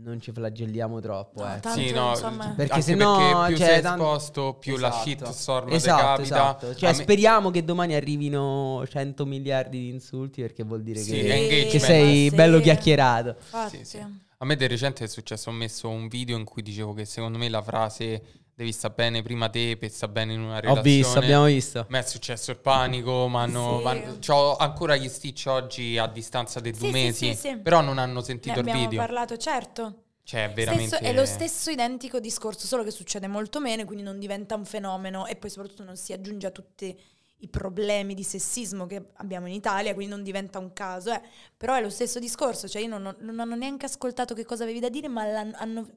non 0.03 0.21
ci 0.21 0.31
flagelliamo 0.31 1.01
troppo, 1.01 1.43
No, 1.43 1.51
ecco. 1.51 1.61
tanto, 1.63 1.81
Sì, 1.81 1.91
no, 1.93 2.11
insomma- 2.11 2.53
Perché 2.57 2.81
se 2.81 2.95
no, 2.95 3.45
più 3.49 3.57
cioè, 3.57 3.67
sei 3.67 3.83
tanto- 3.83 4.05
esposto, 4.05 4.55
più 4.55 4.77
la 4.77 4.89
Esatto. 4.89 5.03
shitstorm 5.33 5.73
esatto, 5.73 6.01
te 6.01 6.07
capita. 6.07 6.25
esatto. 6.25 6.75
Cioè, 6.77 6.91
me- 6.91 6.95
speriamo 7.03 7.51
che 7.51 7.65
domani 7.65 7.95
arrivino 7.97 8.85
100 8.89 9.27
miliardi 9.27 9.79
di 9.81 9.89
insulti 9.89 10.41
perché 10.43 10.63
vuol 10.63 10.83
dire 10.85 11.01
Sì, 11.01 11.21
che, 11.23 11.67
che 11.69 11.79
sei 11.81 12.29
Sì. 12.29 12.35
bello 12.37 12.61
chiacchierato. 12.61 13.35
Sì. 13.83 13.99
A 14.39 14.45
me 14.45 14.55
di 14.55 14.67
recente 14.69 15.03
è 15.03 15.09
successo, 15.09 15.51
ho 15.51 15.53
messo 15.53 15.89
un 15.89 16.07
video 16.07 16.37
in 16.37 16.45
cui 16.45 16.63
dicevo 16.63 16.93
che 16.93 17.05
secondo 17.05 17.39
me 17.39 17.49
la 17.49 17.63
frase 17.63 18.23
devi 18.57 18.73
sta 18.73 18.89
bene 18.89 19.21
prima 19.23 19.51
te 19.51 19.77
per 19.79 19.91
sta 19.91 20.09
bene 20.09 20.33
in 20.33 20.41
una 20.41 20.57
Ho 20.57 20.61
relazione. 20.61 20.83
visto, 20.97 21.19
abbiamo 21.19 21.45
visto. 21.45 21.79
A 21.81 21.87
me 21.91 21.99
è 21.99 22.03
successo 22.03 22.51
il 22.53 22.57
panico, 22.57 23.29
ma 23.29 23.43
hanno, 23.43 23.83
Sì. 23.85 24.19
c'ho 24.21 24.57
ancora 24.57 24.97
gli 24.97 25.09
stitch 25.11 25.45
oggi 25.47 25.99
a 25.99 26.07
distanza 26.07 26.59
di 26.61 26.71
due 26.71 26.79
Sì, 26.81 26.87
sì, 26.87 26.91
mesi, 26.93 27.27
sì, 27.35 27.49
sì. 27.49 27.57
però 27.59 27.83
non 27.83 27.99
hanno 27.99 28.21
Ne 28.21 28.25
sentito 28.25 28.55
il 28.55 28.61
abbiamo 28.61 28.81
video. 28.81 28.99
parlato, 28.99 29.37
certo. 29.37 30.05
Cioè, 30.23 30.47
è 30.51 30.53
veramente... 30.55 30.97
Stesso- 30.97 31.05
è 31.05 31.13
lo 31.13 31.27
stesso 31.27 31.71
identico 31.71 32.19
discorso, 32.19 32.67
solo 32.67 32.83
che 32.83 32.91
succede 32.91 33.29
molto 33.29 33.61
meno, 33.61 33.85
quindi 33.85 34.03
non 34.03 34.19
diventa 34.19 34.55
un 34.57 34.65
fenomeno 34.65 35.27
e 35.27 35.37
poi 35.37 35.51
soprattutto 35.51 35.85
non 35.85 35.97
si 35.97 36.13
aggiunge 36.15 36.47
a 36.47 36.51
tutti 36.51 36.99
i 37.41 37.49
problemi 37.49 38.15
di 38.15 38.23
sessismo 38.23 38.87
che 38.87 39.11
abbiamo 39.17 39.47
in 39.47 39.53
Italia, 39.53 39.93
quindi 39.93 40.13
non 40.15 40.23
diventa 40.25 40.59
un 40.59 40.73
caso. 40.73 41.13
eh. 41.13 41.21
Però 41.57 41.75
è 41.75 41.83
lo 41.83 41.91
stesso 41.91 42.19
discorso, 42.19 42.67
cioè 42.67 42.81
io 42.81 42.89
non, 42.89 43.05
ho- 43.05 43.17
non 43.21 43.39
hanno 43.39 43.55
neanche 43.55 43.85
ascoltato 43.85 44.33
che 44.35 44.47
cosa 44.47 44.63
avevi 44.65 44.81
da 44.81 44.89
dire, 44.89 45.07
ma 45.09 45.23
hanno, 45.55 45.89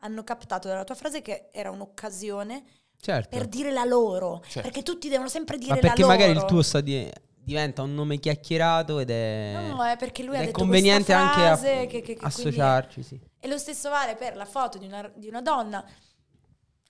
hanno 0.00 0.22
captato 0.24 0.68
dalla 0.68 0.84
tua 0.84 0.94
frase 0.94 1.22
che 1.22 1.48
era 1.52 1.70
un'occasione 1.70 2.64
Certo. 3.00 3.28
per 3.36 3.46
dire 3.46 3.70
la 3.70 3.84
loro, 3.84 4.42
Certo. 4.46 4.62
perché 4.62 4.82
tutti 4.82 5.08
devono 5.08 5.28
sempre 5.28 5.56
dire 5.58 5.70
Ma 5.70 5.74
la 5.76 5.80
perché 5.82 6.00
loro. 6.02 6.12
magari 6.12 6.32
il 6.32 6.44
tuo 6.44 6.62
sta 6.62 6.80
di- 6.80 7.10
diventa 7.30 7.82
un 7.82 7.94
nome 7.94 8.18
chiacchierato 8.18 8.98
ed 8.98 9.10
è, 9.10 9.68
No, 9.68 9.82
è 9.84 9.96
perché 9.96 10.22
lui 10.22 10.34
ed 10.34 10.40
ha 10.40 10.42
è 10.42 10.46
detto 10.46 10.58
conveniente 10.58 11.12
anche 11.12 11.46
a- 11.46 11.56
che- 11.86 11.86
che- 11.86 12.02
che 12.02 12.18
associarci, 12.20 13.02
sì. 13.02 13.18
E 13.40 13.48
lo 13.48 13.56
stesso 13.56 13.88
vale 13.88 14.16
per 14.16 14.36
la 14.36 14.44
foto 14.44 14.76
di 14.78 14.86
una, 14.86 15.10
di 15.14 15.28
una 15.28 15.40
donna. 15.40 15.84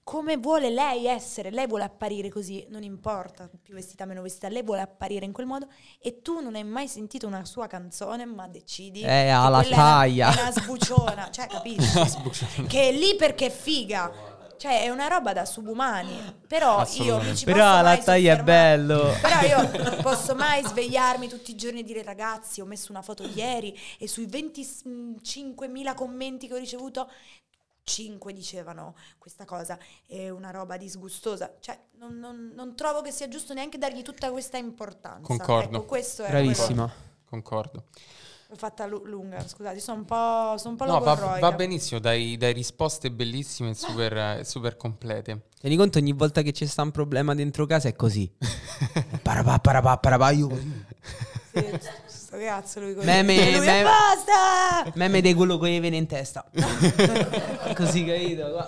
Come 0.08 0.38
vuole 0.38 0.70
lei 0.70 1.04
essere, 1.04 1.50
lei 1.50 1.66
vuole 1.66 1.84
apparire 1.84 2.30
così, 2.30 2.64
non 2.70 2.82
importa 2.82 3.46
più 3.62 3.74
vestita 3.74 4.06
meno 4.06 4.22
vestita, 4.22 4.48
lei 4.48 4.62
vuole 4.62 4.80
apparire 4.80 5.26
in 5.26 5.32
quel 5.32 5.44
modo 5.44 5.66
e 6.00 6.22
tu 6.22 6.40
non 6.40 6.54
hai 6.54 6.64
mai 6.64 6.88
sentito 6.88 7.26
una 7.26 7.44
sua 7.44 7.66
canzone, 7.66 8.24
ma 8.24 8.48
decidi 8.48 9.02
Eh, 9.02 9.04
che 9.04 9.28
alla 9.28 9.58
quella 9.60 9.74
è 9.74 9.78
una- 9.78 9.82
taglia. 9.90 10.34
È 10.34 10.40
una, 10.40 10.52
sbuciona, 10.52 11.30
cioè 11.30 11.46
capisci? 11.52 12.66
che 12.66 12.88
è 12.88 12.92
lì 12.92 13.16
perché 13.16 13.46
è 13.46 13.50
figa. 13.50 14.36
Cioè 14.58 14.82
è 14.82 14.88
una 14.88 15.06
roba 15.06 15.32
da 15.32 15.44
subumani. 15.44 16.36
Però 16.48 16.84
io 16.94 17.22
mi 17.22 17.36
ci 17.36 17.44
Però 17.44 17.80
la 17.80 17.96
taglia 17.98 18.36
è 18.36 18.42
bello. 18.42 19.12
Però 19.22 19.40
io 19.42 19.70
posso 20.02 20.34
mai 20.34 20.64
svegliarmi 20.64 21.28
tutti 21.28 21.52
i 21.52 21.54
giorni 21.54 21.80
e 21.80 21.84
dire 21.84 22.02
ragazzi 22.02 22.60
ho 22.60 22.64
messo 22.64 22.90
una 22.90 23.02
foto 23.02 23.22
ieri 23.22 23.72
e 24.00 24.08
sui 24.08 24.26
25.000 24.26 25.94
commenti 25.94 26.48
che 26.48 26.54
ho 26.54 26.58
ricevuto 26.58 27.08
5 27.88 28.32
dicevano 28.32 28.94
questa 29.18 29.44
cosa 29.44 29.78
è 30.06 30.28
una 30.28 30.50
roba 30.50 30.76
disgustosa. 30.76 31.54
Cioè 31.58 31.78
non, 31.98 32.18
non- 32.18 32.52
non 32.54 32.76
trovo 32.76 33.00
che 33.00 33.10
sia 33.10 33.28
giusto 33.28 33.54
neanche 33.54 33.78
dargli 33.78 34.02
tutta 34.02 34.30
questa 34.30 34.58
importanza. 34.58 35.22
Concordo. 35.26 35.76
Ecco, 35.78 35.84
questo 35.86 36.22
è 36.22 36.28
Bravissima. 36.30 36.90
Concordo. 37.24 37.84
L'ho 38.50 38.56
fatta 38.56 38.86
lu- 38.86 39.04
lunga, 39.04 39.46
scusate, 39.46 39.78
sono 39.78 39.98
un 39.98 40.04
po', 40.06 40.56
sono 40.56 40.70
un 40.70 40.76
po' 40.76 40.86
No, 40.86 41.00
va, 41.00 41.36
va 41.38 41.52
benissimo, 41.52 42.00
dai, 42.00 42.38
dai 42.38 42.54
risposte 42.54 43.10
bellissime 43.10 43.70
e 43.70 43.74
super, 43.74 44.46
super 44.46 44.74
complete. 44.78 45.48
Tieni 45.60 45.76
conto 45.76 45.98
ogni 45.98 46.12
volta 46.12 46.40
che 46.40 46.52
c'è 46.52 46.64
sta 46.64 46.80
un 46.80 46.90
problema 46.90 47.34
dentro 47.34 47.66
casa 47.66 47.88
è 47.88 47.94
così. 47.94 48.30
parapà, 49.22 49.58
parapà, 49.58 49.98
parapà, 49.98 50.30
io 50.30 50.48
così. 50.48 50.84
Sì, 51.52 51.78
sto 52.28 52.36
cazzo 52.36 52.80
lui 52.80 52.94
così. 52.94 53.06
Meme- 53.06 53.52
lui, 53.52 53.64
meme- 53.66 53.82
basta! 53.84 54.92
Meme 54.96 55.22
di 55.22 55.32
quello 55.32 55.56
che 55.56 55.70
gli 55.70 55.80
viene 55.80 55.96
in 55.96 56.06
testa. 56.06 56.44
così, 57.74 58.04
capito? 58.04 58.50
Qua. 58.50 58.66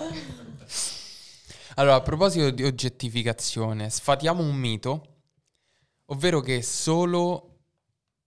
Allora, 1.74 1.96
a 1.96 2.00
proposito 2.00 2.48
di 2.50 2.64
oggettificazione, 2.64 3.90
sfatiamo 3.90 4.42
un 4.42 4.54
mito, 4.54 5.06
ovvero 6.06 6.40
che 6.40 6.62
solo 6.62 7.58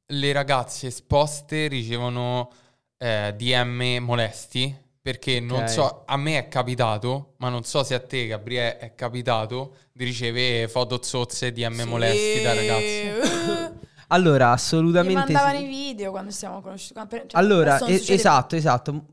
le 0.05 0.31
ragazze 0.33 0.87
esposte 0.87 1.67
ricevono 1.67 2.51
eh, 2.97 3.33
DM 3.35 3.97
molesti, 4.01 4.75
perché 5.01 5.39
non 5.39 5.67
so, 5.67 6.03
a 6.05 6.15
me 6.15 6.37
è 6.37 6.47
capitato, 6.47 7.33
ma 7.37 7.49
non 7.49 7.63
so 7.63 7.83
se 7.83 7.95
a 7.95 7.99
te, 7.99 8.27
Gabriele, 8.27 8.77
è 8.77 8.93
capitato 8.93 9.77
di 9.91 10.03
ricevere 10.05 10.67
foto 10.67 11.01
zozze 11.01 11.51
DM 11.51 11.81
Sì. 11.81 11.87
molesti 11.87 12.41
da 12.43 12.53
ragazzi. 12.53 13.61
Allora, 14.07 14.47
Mi 14.47 14.53
assolutamente 14.53 15.13
mandavano 15.33 15.57
sì. 15.57 15.63
i 15.63 15.67
video 15.67 16.11
quando 16.11 16.31
siamo 16.31 16.61
conosciuti. 16.61 16.93
quando- 16.93 17.15
cioè, 17.15 17.27
Allora, 17.33 17.75
e- 17.77 17.97
succede- 17.97 18.13
esatto, 18.13 18.55
esatto. 18.55 19.05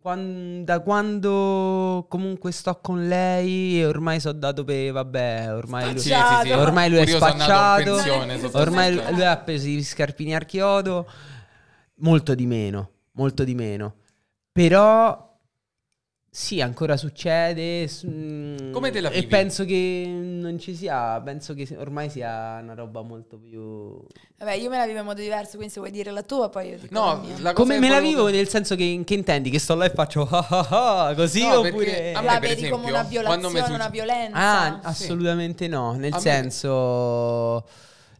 Quan- 0.00 0.64
da 0.64 0.80
quando 0.80 2.06
comunque 2.08 2.50
sto 2.50 2.76
con 2.82 3.06
lei, 3.06 3.84
ormai 3.84 4.18
so 4.18 4.32
dato 4.32 4.64
per 4.64 4.90
vabbè, 4.92 5.54
ormai 5.54 5.92
lui, 5.92 6.00
Sì, 6.00 6.08
Spacciato. 6.08 6.42
sì, 6.42 6.48
sì. 6.48 6.52
ormai 6.58 6.90
lui 6.90 6.98
è 6.98 7.06
spacciato. 7.06 7.98
ormai 8.58 8.94
lui 9.12 9.24
ha 9.24 9.36
preso 9.36 9.68
i 9.68 9.82
scarpini 9.84 10.34
al 10.34 10.44
chiodo. 10.44 11.06
Molto 11.98 12.34
di 12.34 12.46
meno, 12.46 12.90
molto 13.12 13.44
di 13.44 13.54
meno. 13.54 13.94
Però 14.50 15.31
Sì, 16.34 16.62
ancora 16.62 16.96
succede. 16.96 17.86
mm, 18.06 18.72
Come 18.72 18.90
te 18.90 19.02
la 19.02 19.10
E 19.10 19.16
vivi? 19.16 19.26
penso 19.26 19.66
che 19.66 20.06
non 20.08 20.58
ci 20.58 20.74
sia, 20.74 21.20
penso 21.20 21.52
che 21.52 21.68
ormai 21.76 22.08
sia 22.08 22.58
una 22.62 22.72
roba 22.72 23.02
molto 23.02 23.36
più... 23.36 24.02
Vabbè, 24.38 24.54
io 24.54 24.70
me 24.70 24.78
la 24.78 24.86
vivo 24.86 25.00
in 25.00 25.04
modo 25.04 25.20
diverso, 25.20 25.56
quindi 25.56 25.70
se 25.74 25.80
vuoi 25.80 25.92
dire 25.92 26.10
la 26.10 26.22
tua, 26.22 26.48
poi 26.48 26.70
io 26.70 26.78
dico 26.78 26.94
No, 26.94 27.22
la 27.40 27.52
Come 27.52 27.78
me 27.78 27.90
la 27.90 28.00
vivo 28.00 28.28
nel 28.30 28.48
senso 28.48 28.74
che, 28.76 29.02
che 29.04 29.12
intendi? 29.12 29.50
Che 29.50 29.58
sto 29.58 29.74
là 29.74 29.84
e 29.84 29.90
faccio 29.90 30.22
ah 30.32 30.46
ah 30.48 31.04
ah, 31.08 31.14
così 31.14 31.42
No, 31.46 31.58
oppure... 31.58 32.14
a 32.14 32.20
me, 32.22 32.26
la 32.26 32.38
per 32.38 32.48
vedi 32.48 32.66
come 32.70 32.86
esempio, 32.86 33.20
una 33.20 33.24
quando 33.24 33.48
mi 33.48 33.52
violazione, 33.52 33.60
succe- 33.60 33.74
una 33.74 33.88
violenza. 33.90 34.38
Ah, 34.38 34.80
assolutamente 34.84 35.68
no, 35.68 35.92
nel 35.92 36.12
A 36.12 36.16
me- 36.16 36.20
senso 36.22 37.64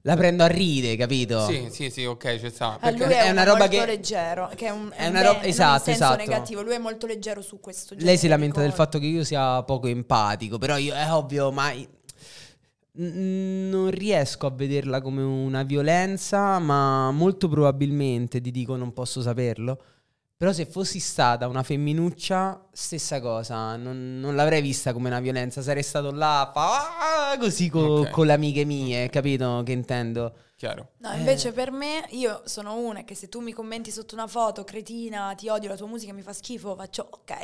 la 0.03 0.17
prendo 0.17 0.43
a 0.43 0.47
ride, 0.49 0.97
capito? 0.97 1.47
Sì, 1.47 1.69
sì, 1.71 1.91
sì, 1.91 2.05
ok, 2.05 2.39
ci 2.41 2.51
sta. 2.51 2.75
A 2.75 2.79
Perché 2.79 3.05
lui 3.05 3.13
è, 3.15 3.25
è 3.27 3.31
una 3.31 3.45
roba 3.45 3.59
molto 3.59 3.77
che- 3.79 3.87
leggero, 3.87 4.51
che 4.55 4.67
è, 4.67 4.71
un, 4.71 4.91
È 4.95 5.05
un 5.05 5.11
una 5.11 5.23
roba- 5.23 5.39
bene, 5.39 5.47
esatto, 5.49 5.69
non 5.69 5.77
in 5.79 5.85
senso 5.85 6.05
esatto. 6.05 6.17
negativo. 6.31 6.63
Lui 6.63 6.75
è 6.75 6.79
molto 6.79 7.07
leggero 7.07 7.41
su 7.43 7.61
questo 7.61 7.91
genere 7.95 8.07
Lei 8.09 8.17
si 8.19 8.27
lamenta 8.29 8.61
del 8.61 8.73
fatto 8.73 8.99
che 8.99 9.07
io 9.07 9.23
sia 9.25 9.63
poco 9.63 9.87
empatico, 9.87 10.59
però 10.59 10.77
io 10.77 10.95
è 10.95 11.13
ovvio, 11.13 11.51
ma 11.53 11.73
non 12.95 13.91
riesco 13.91 14.47
a 14.47 14.51
vederla 14.51 15.01
come 15.01 15.23
una 15.23 15.63
violenza, 15.63 16.59
ma 16.59 17.11
molto 17.11 17.49
probabilmente, 17.49 18.41
ti 18.41 18.51
dico, 18.51 18.77
non 18.77 18.93
posso 18.93 19.23
saperlo. 19.23 19.83
Però 20.43 20.53
se 20.53 20.67
fossi 20.67 20.99
stata 20.99 21.47
una 21.47 21.63
femminuccia, 21.63 22.67
stessa 22.73 23.21
cosa, 23.21 23.77
non, 23.77 24.19
non 24.19 24.35
l'avrei 24.35 24.61
vista 24.61 24.93
come 24.93 25.07
una 25.09 25.21
violenza, 25.21 25.63
sarei 25.63 25.85
stato 25.85 26.11
là 26.11 26.41
a 26.41 26.51
fa 26.51 27.31
"Ah", 27.31 27.39
così 27.39 27.69
co- 27.69 28.01
Ok. 28.01 28.11
con 28.11 28.27
le 28.27 28.33
amiche 28.33 28.65
mie, 28.65 29.09
capito 29.09 29.63
che 29.65 29.71
intendo? 29.71 30.35
Chiaro. 30.57 30.95
No, 30.97 31.13
invece 31.13 31.53
per 31.53 31.71
me, 31.71 32.07
io 32.09 32.43
sono 32.47 32.75
una 32.77 33.05
che 33.05 33.15
se 33.15 33.29
tu 33.29 33.39
mi 33.39 33.53
commenti 33.53 33.93
sotto 33.93 34.17
una 34.17 34.27
foto, 34.27 34.65
cretina, 34.65 35.33
ti 35.37 35.49
odio, 35.49 35.69
la 35.69 35.77
tua 35.77 35.87
musica 35.87 36.13
mi 36.13 36.23
fa 36.23 36.33
schifo, 36.33 36.75
faccio 36.75 37.07
ok, 37.09 37.35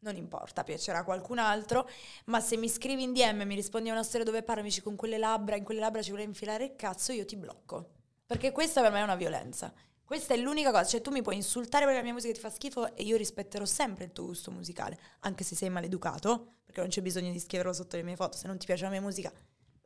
non 0.00 0.16
importa, 0.16 0.62
piacerà 0.62 0.98
a 0.98 1.04
qualcun 1.04 1.38
altro, 1.38 1.88
ma 2.26 2.40
se 2.40 2.58
mi 2.58 2.68
scrivi 2.68 3.02
in 3.02 3.14
DM 3.14 3.40
e 3.40 3.44
mi 3.46 3.54
rispondi 3.54 3.88
a 3.88 3.92
una 3.92 4.02
storia 4.02 4.26
dove 4.26 4.42
parlo, 4.42 4.60
mi 4.60 4.68
dici 4.68 4.82
con 4.82 4.94
quelle 4.94 5.16
labbra, 5.16 5.56
in 5.56 5.64
quelle 5.64 5.80
labbra 5.80 6.02
ci 6.02 6.10
vuole 6.10 6.24
infilare 6.24 6.64
il 6.64 6.76
cazzo, 6.76 7.12
io 7.12 7.24
ti 7.24 7.36
blocco. 7.36 7.92
Perché 8.26 8.52
questa 8.52 8.82
per 8.82 8.92
me 8.92 9.00
è 9.00 9.04
una 9.04 9.16
violenza. 9.16 9.72
Questa 10.06 10.34
è 10.34 10.36
l'unica 10.36 10.70
cosa, 10.70 10.84
cioè 10.84 11.00
tu 11.00 11.10
mi 11.10 11.20
puoi 11.20 11.34
insultare 11.34 11.82
perché 11.84 11.98
la 11.98 12.04
mia 12.04 12.12
musica 12.12 12.32
ti 12.32 12.38
fa 12.38 12.48
schifo 12.48 12.94
e 12.94 13.02
io 13.02 13.16
rispetterò 13.16 13.64
sempre 13.64 14.04
il 14.04 14.12
tuo 14.12 14.26
gusto 14.26 14.52
musicale, 14.52 14.96
anche 15.20 15.42
se 15.42 15.56
sei 15.56 15.68
maleducato, 15.68 16.58
perché 16.64 16.80
non 16.80 16.90
c'è 16.90 17.02
bisogno 17.02 17.32
di 17.32 17.40
scriverlo 17.40 17.72
sotto 17.72 17.96
le 17.96 18.04
mie 18.04 18.14
foto, 18.14 18.36
se 18.36 18.46
non 18.46 18.56
ti 18.56 18.66
piace 18.66 18.84
la 18.84 18.90
mia 18.90 19.00
musica 19.00 19.32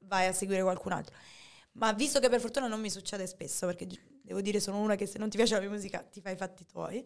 vai 0.03 0.27
a 0.27 0.33
seguire 0.35 0.61
qualcun 0.61 0.93
altro. 0.93 1.17
Ma 1.73 1.95
visto 1.95 2.21
che 2.21 2.29
per 2.29 2.39
fortuna 2.39 2.67
non 2.67 2.83
mi 2.83 2.91
succede 2.91 3.27
spesso, 3.27 3.65
perché 3.65 3.87
devo 4.21 4.43
dire 4.43 4.61
sono 4.61 4.79
una 4.81 4.95
che 4.95 5.07
se 5.07 5.17
non 5.17 5.31
ti 5.31 5.39
piace 5.39 5.55
la 5.55 5.61
mia 5.61 5.71
musica 5.71 6.03
ti 6.03 6.21
fai 6.21 6.35
i 6.35 6.37
fatti 6.37 6.67
tuoi. 6.67 7.03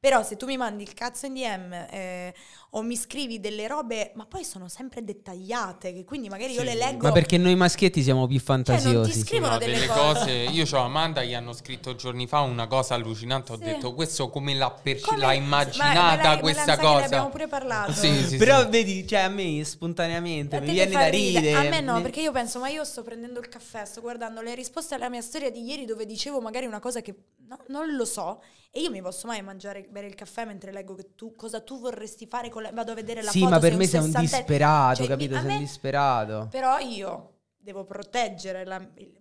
Però 0.00 0.22
se 0.22 0.38
tu 0.38 0.46
mi 0.46 0.56
mandi 0.56 0.82
il 0.82 0.94
cazzo 0.94 1.26
in 1.26 1.34
DM 1.34 1.72
eh, 1.90 2.34
o 2.70 2.80
mi 2.80 2.96
scrivi 2.96 3.38
delle 3.38 3.66
robe, 3.66 4.12
ma 4.14 4.24
poi 4.24 4.44
sono 4.44 4.66
sempre 4.66 5.04
dettagliate, 5.04 5.92
che 5.92 6.04
quindi 6.06 6.30
magari 6.30 6.54
io 6.54 6.60
Sì. 6.60 6.64
le 6.64 6.74
leggo. 6.74 7.06
Ma 7.06 7.12
perché 7.12 7.36
noi 7.36 7.54
maschietti 7.54 8.02
siamo 8.02 8.26
più 8.26 8.38
Cioè, 8.38 8.54
non 8.56 8.62
ti 8.64 8.70
fantasiosi. 8.72 9.20
scrivono 9.20 9.52
No, 9.52 9.58
delle, 9.58 9.74
delle 9.74 9.86
cose. 9.88 10.18
cose. 10.20 10.30
Io 10.32 10.64
ho 10.72 10.78
Amanda, 10.82 11.22
gli 11.22 11.34
hanno 11.34 11.52
scritto 11.52 11.94
giorni 11.96 12.26
fa 12.26 12.40
una 12.40 12.66
cosa 12.66 12.94
allucinante. 12.94 13.52
Ho 13.52 13.56
Sì. 13.58 13.64
detto, 13.64 13.92
questo 13.92 14.30
come 14.30 14.54
l'ha, 14.54 14.70
perci- 14.70 15.04
Come- 15.04 15.18
l'ha 15.20 15.26
ma- 15.26 15.32
immaginata 15.34 16.22
l'hai- 16.22 16.34
me 16.36 16.40
questa 16.40 16.78
cosa? 16.78 16.98
Ne 17.00 17.04
abbiamo 17.04 17.28
pure 17.28 17.46
parlato. 17.46 17.92
Sì, 17.92 18.24
sì, 18.26 18.36
Però 18.38 18.62
sì. 18.62 18.68
vedi, 18.70 19.06
cioè 19.06 19.18
a 19.20 19.28
me 19.28 19.62
spontaneamente 19.64 20.56
A 20.56 20.60
mi 20.60 20.70
viene 20.70 20.92
da 20.92 21.08
ridere. 21.08 21.40
ridere. 21.50 21.66
A 21.66 21.68
me 21.68 21.80
no, 21.82 22.00
perché 22.00 22.22
io 22.22 22.32
penso, 22.32 22.58
ma 22.58 22.68
io 22.70 22.84
sto 22.84 23.02
prendendo 23.02 23.38
il 23.38 23.48
caffè, 23.50 23.84
sto 23.84 24.00
guardando 24.00 24.40
le 24.40 24.54
risposte 24.54 24.94
alla 24.94 25.10
mia 25.10 25.20
storia 25.20 25.50
di 25.50 25.62
ieri 25.62 25.84
dove 25.84 26.06
dicevo 26.06 26.40
magari 26.40 26.64
una 26.64 26.80
cosa 26.80 27.02
che 27.02 27.14
no, 27.48 27.58
non 27.68 27.94
lo 27.94 28.06
so 28.06 28.40
e 28.72 28.80
io 28.80 28.90
mi 28.90 29.02
posso 29.02 29.26
mai 29.26 29.42
mangiare, 29.42 29.86
bere 29.90 30.06
il 30.06 30.14
caffè 30.14 30.44
mentre 30.44 30.70
leggo 30.72 30.94
che 30.94 31.14
tu, 31.16 31.34
cosa 31.34 31.60
tu 31.60 31.80
vorresti 31.80 32.26
fare 32.26 32.48
con 32.48 32.62
la, 32.62 32.70
vado 32.72 32.92
a 32.92 32.94
vedere 32.94 33.22
la 33.22 33.30
Sì, 33.30 33.40
foto. 33.40 33.50
ma 33.50 33.58
per 33.58 33.70
sei 33.70 33.78
me 33.78 33.86
sei 33.86 34.00
un 34.00 34.12
disperato, 34.12 34.96
Cioè, 34.96 35.06
capito? 35.08 35.34
mi- 35.34 35.40
Sei 35.42 35.50
un 35.52 35.58
disperato. 35.58 36.48
Però 36.50 36.78
io 36.78 37.32
devo 37.56 37.84
proteggere 37.84 38.64
la- 38.64 38.86
il, 38.94 39.18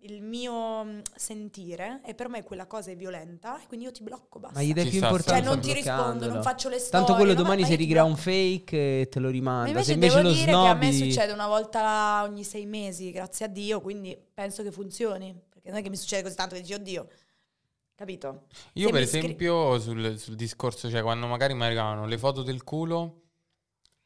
il 0.00 0.22
mio 0.22 0.84
mm, 0.84 0.98
sentire 1.14 2.00
e 2.04 2.14
per 2.14 2.28
me 2.28 2.42
quella 2.42 2.66
cosa 2.66 2.90
è 2.90 2.96
violenta 2.96 3.60
e 3.62 3.66
quindi 3.68 3.86
io 3.86 3.92
ti 3.92 4.02
blocco, 4.02 4.40
basta. 4.40 4.58
Ma 4.58 4.64
gli 4.64 4.72
dai 4.72 4.86
più 4.88 4.98
sta, 4.98 5.06
importanza 5.06 5.42
Cioè 5.44 5.54
non 5.54 5.60
ti 5.62 5.72
rispondo, 5.72 6.26
non 6.28 6.42
faccio 6.42 6.68
le 6.68 6.78
storie. 6.78 7.06
Tanto 7.06 7.14
quello 7.14 7.34
domani 7.34 7.60
ma 7.62 7.66
si 7.68 7.74
ricrea 7.76 8.02
un 8.04 8.16
fake 8.16 9.00
e 9.02 9.08
te 9.08 9.20
lo 9.20 9.28
rimanda. 9.28 9.62
Ma 9.62 9.68
invece 9.68 9.86
Se 9.86 9.92
invece 9.92 10.16
devo 10.16 10.28
lo 10.28 10.34
dire 10.34 10.50
che 10.50 10.56
a 10.56 10.74
me 10.74 10.92
snobby... 10.92 11.10
succede 11.12 11.32
una 11.32 11.46
volta 11.46 12.22
ogni 12.24 12.42
sei 12.44 12.66
mesi, 12.66 13.12
grazie 13.12 13.44
a 13.46 13.48
Dio, 13.48 13.80
quindi 13.80 14.18
penso 14.34 14.62
che 14.64 14.72
funzioni. 14.72 15.40
Perché 15.48 15.68
non 15.70 15.78
è 15.78 15.82
che 15.82 15.90
mi 15.90 15.96
succede 15.96 16.22
così 16.22 16.34
tanto 16.34 16.54
che 16.54 16.62
dici, 16.62 16.74
oddio, 16.74 17.08
capito? 17.98 18.44
Io, 18.74 18.86
Se 18.86 18.92
per 18.92 19.00
mi 19.00 19.06
scri- 19.08 19.18
esempio, 19.18 19.80
sul, 19.80 20.18
sul 20.18 20.36
discorso, 20.36 20.88
cioè, 20.88 21.02
quando 21.02 21.26
magari 21.26 21.52
mi 21.54 21.64
arrivavano 21.64 22.06
le 22.06 22.16
foto 22.16 22.42
del 22.44 22.62
culo, 22.62 23.22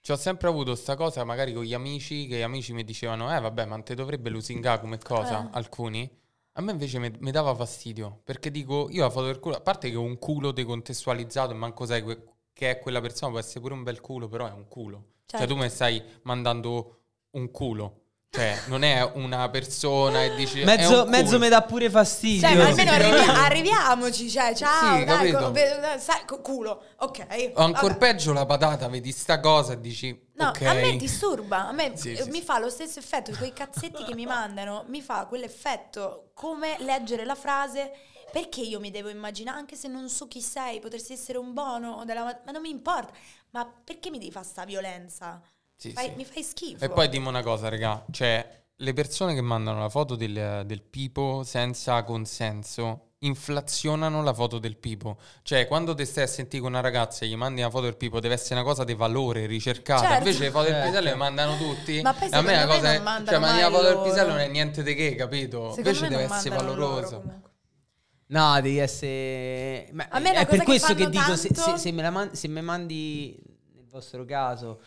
ci 0.01 0.11
ho 0.13 0.17
sempre 0.17 0.49
avuto 0.49 0.75
sta 0.75 0.97
cosa, 0.97 1.23
magari 1.25 1.53
con 1.53 1.63
gli 1.63 1.75
amici, 1.75 2.27
che 2.27 2.39
gli 2.39 2.41
amici 2.43 2.73
mi 2.73 2.85
dicevano, 2.85 3.35
eh, 3.37 3.39
vabbè, 3.39 3.67
ma 3.67 3.79
te 3.83 3.95
dovrebbe 3.95 4.31
lusingare 4.31 4.81
come 4.81 4.97
cosa, 4.99 5.45
Eh. 5.45 5.49
alcuni. 5.53 6.11
A 6.55 6.63
me 6.63 6.73
invece 6.73 6.99
mi, 6.99 7.31
dava 7.31 7.55
fastidio, 7.55 8.21
perché 8.25 8.51
dico, 8.51 8.89
io 8.91 9.03
la 9.03 9.11
foto 9.11 9.27
del 9.27 9.39
culo, 9.39 9.57
a 9.57 9.61
parte 9.61 9.91
che 9.91 9.97
ho 9.97 10.03
un 10.03 10.19
culo 10.19 10.53
decontestualizzato 10.53 11.53
e 11.53 11.55
manco 11.55 11.85
sai 11.85 12.03
que- 12.03 12.25
che 12.55 12.71
è 12.71 12.79
quella 12.79 13.01
persona, 13.03 13.31
può 13.31 13.41
essere 13.41 13.61
pure 13.61 13.75
un 13.75 13.83
bel 13.83 14.01
culo, 14.01 14.27
però 14.29 14.47
è 14.49 14.53
un 14.53 14.69
culo. 14.69 15.05
Cioè, 15.27 15.41
Certo. 15.41 15.55
tu 15.55 15.61
mi 15.61 15.69
stai 15.69 16.03
mandando 16.23 17.01
un 17.33 17.51
culo. 17.51 18.02
Cioè, 18.35 18.63
non 18.69 18.83
è 18.83 19.03
una 19.17 19.51
persona 19.51 20.25
e 20.25 20.35
dici... 20.35 20.65
Mezzo, 20.65 21.05
mezzo 21.05 21.39
mi 21.39 21.51
dà 21.51 21.61
pure 21.65 21.91
fastidio. 21.91 22.49
Cioè, 22.49 22.57
ma 22.57 22.65
almeno 22.69 22.91
arrivi- 22.91 23.29
arriviamoci, 23.29 24.31
cioè, 24.31 24.55
ciao, 24.55 24.97
Sì, 24.97 25.05
dai, 25.05 25.31
capito. 25.31 25.39
co- 25.39 25.51
ve- 25.51 25.99
sai, 25.99 26.25
co- 26.25 26.41
culo, 26.41 26.83
ok. 26.97 27.27
O 27.57 27.63
ancora 27.63 27.93
vabbè. 27.93 27.99
peggio 27.99 28.33
la 28.33 28.47
patata, 28.47 28.89
vedi 28.89 29.13
sta 29.13 29.39
cosa 29.39 29.75
e 29.75 29.81
dici... 29.83 30.29
No, 30.37 30.49
ok. 30.49 30.63
a 30.63 30.73
me 30.73 30.97
disturba, 30.97 31.69
a 31.69 31.73
me 31.73 31.93
Sì, 31.95 32.13
eh, 32.13 32.23
sì, 32.23 32.31
mi 32.31 32.39
sì. 32.39 32.43
fa 32.43 32.59
lo 32.59 32.71
stesso 32.71 32.99
effetto, 33.01 33.33
quei 33.37 33.53
cazzetti 33.53 34.03
che 34.03 34.15
mi 34.15 34.25
mandano, 34.25 34.87
mi 34.89 35.03
fa 35.03 35.27
quell'effetto 35.27 36.31
come 36.33 36.77
leggere 36.79 37.27
la 37.27 37.35
frase 37.35 37.93
perché 38.33 38.63
io 38.63 38.81
mi 38.81 38.91
devo 38.91 39.11
immaginare, 39.11 39.59
anche 39.59 39.77
se 39.77 39.89
non 39.89 40.09
so 40.09 40.27
chi 40.27 40.41
sei, 40.41 40.81
potresti 40.81 41.13
essere 41.13 41.37
un 41.37 41.53
bono, 41.53 42.03
della, 42.07 42.25
ma 42.47 42.51
non 42.51 42.63
mi 42.63 42.71
importa, 42.71 43.13
ma 43.51 43.71
perché 43.85 44.09
mi 44.09 44.17
devi 44.19 44.31
fare 44.31 44.47
sta 44.47 44.65
violenza? 44.65 45.39
Sì, 45.83 45.91
Fai- 45.93 46.11
sì. 46.11 46.15
Mi 46.17 46.25
fai 46.25 46.43
schifo. 46.45 46.85
E 46.85 46.91
poi 46.91 47.09
dimmi 47.09 47.27
una 47.27 47.43
cosa, 47.43 47.69
raga, 47.69 48.05
cioè 48.13 48.61
le 48.77 48.93
persone 48.93 49.35
che 49.35 49.41
mandano 49.41 49.81
la 49.81 49.89
foto 49.89 50.15
del, 50.15 50.63
del 50.65 50.83
pipo 50.83 51.43
senza 51.45 52.03
consenso 52.05 53.09
inflazionano 53.23 54.23
la 54.23 54.33
foto 54.33 54.59
del 54.59 54.77
pipo. 54.77 55.19
Cioè, 55.43 55.67
quando 55.67 55.95
te 55.95 56.05
stai 56.05 56.25
a 56.25 56.27
sentire 56.29 56.63
con 56.63 56.71
una 56.73 56.81
ragazza 56.81 57.25
e 57.25 57.29
gli 57.29 57.37
mandi 57.37 57.61
una 57.63 57.71
foto 57.71 57.85
del 57.85 57.97
pipo, 57.97 58.21
deve 58.21 58.35
essere 58.35 58.55
una 58.55 58.65
cosa 58.65 58.85
di 58.85 58.95
valore, 58.95 59.47
ricercata. 59.47 60.03
Certo. 60.03 60.19
Invece 60.19 60.39
le 60.45 60.51
foto 60.51 60.65
del 60.65 60.73
Certo. 60.75 60.89
pisello 60.89 61.09
le 61.11 61.15
mandano 61.17 61.57
tutti. 61.57 62.01
Ma 62.03 62.13
poi 62.15 62.29
a 62.31 62.41
me 62.43 62.53
la 62.55 62.67
me 62.67 62.67
cosa 62.67 62.93
è- 62.93 62.97
cioè, 62.97 63.39
ma 63.39 63.51
mai 63.51 63.61
la 63.61 63.71
foto 63.71 63.83
del 63.83 64.01
pisello 64.03 64.29
non 64.31 64.39
è 64.41 64.49
niente 64.49 64.83
di 64.85 64.95
che, 64.95 65.15
capito? 65.17 65.69
Secondo 65.73 65.89
Invece 65.89 66.03
me 66.03 66.09
deve 66.09 66.23
essere 66.35 66.57
valoroso. 66.57 67.23
No, 68.27 68.61
devi 68.61 68.79
essere. 68.79 69.89
Ma 69.93 70.07
A 70.11 70.19
me 70.19 70.31
è 70.31 70.35
cosa 70.35 70.47
per 70.47 70.59
che 70.61 70.65
questo 70.65 70.95
che 70.95 71.09
dico: 71.11 71.37
se, 71.37 71.49
tanto- 71.51 71.71
se- 71.73 71.79
se 71.79 71.93
me 71.93 72.03
la 72.03 72.11
man- 72.11 72.35
se 72.35 72.49
me 72.49 72.61
mandi, 72.61 73.39
nel 73.75 73.87
vostro 73.89 74.25
caso, 74.25 74.81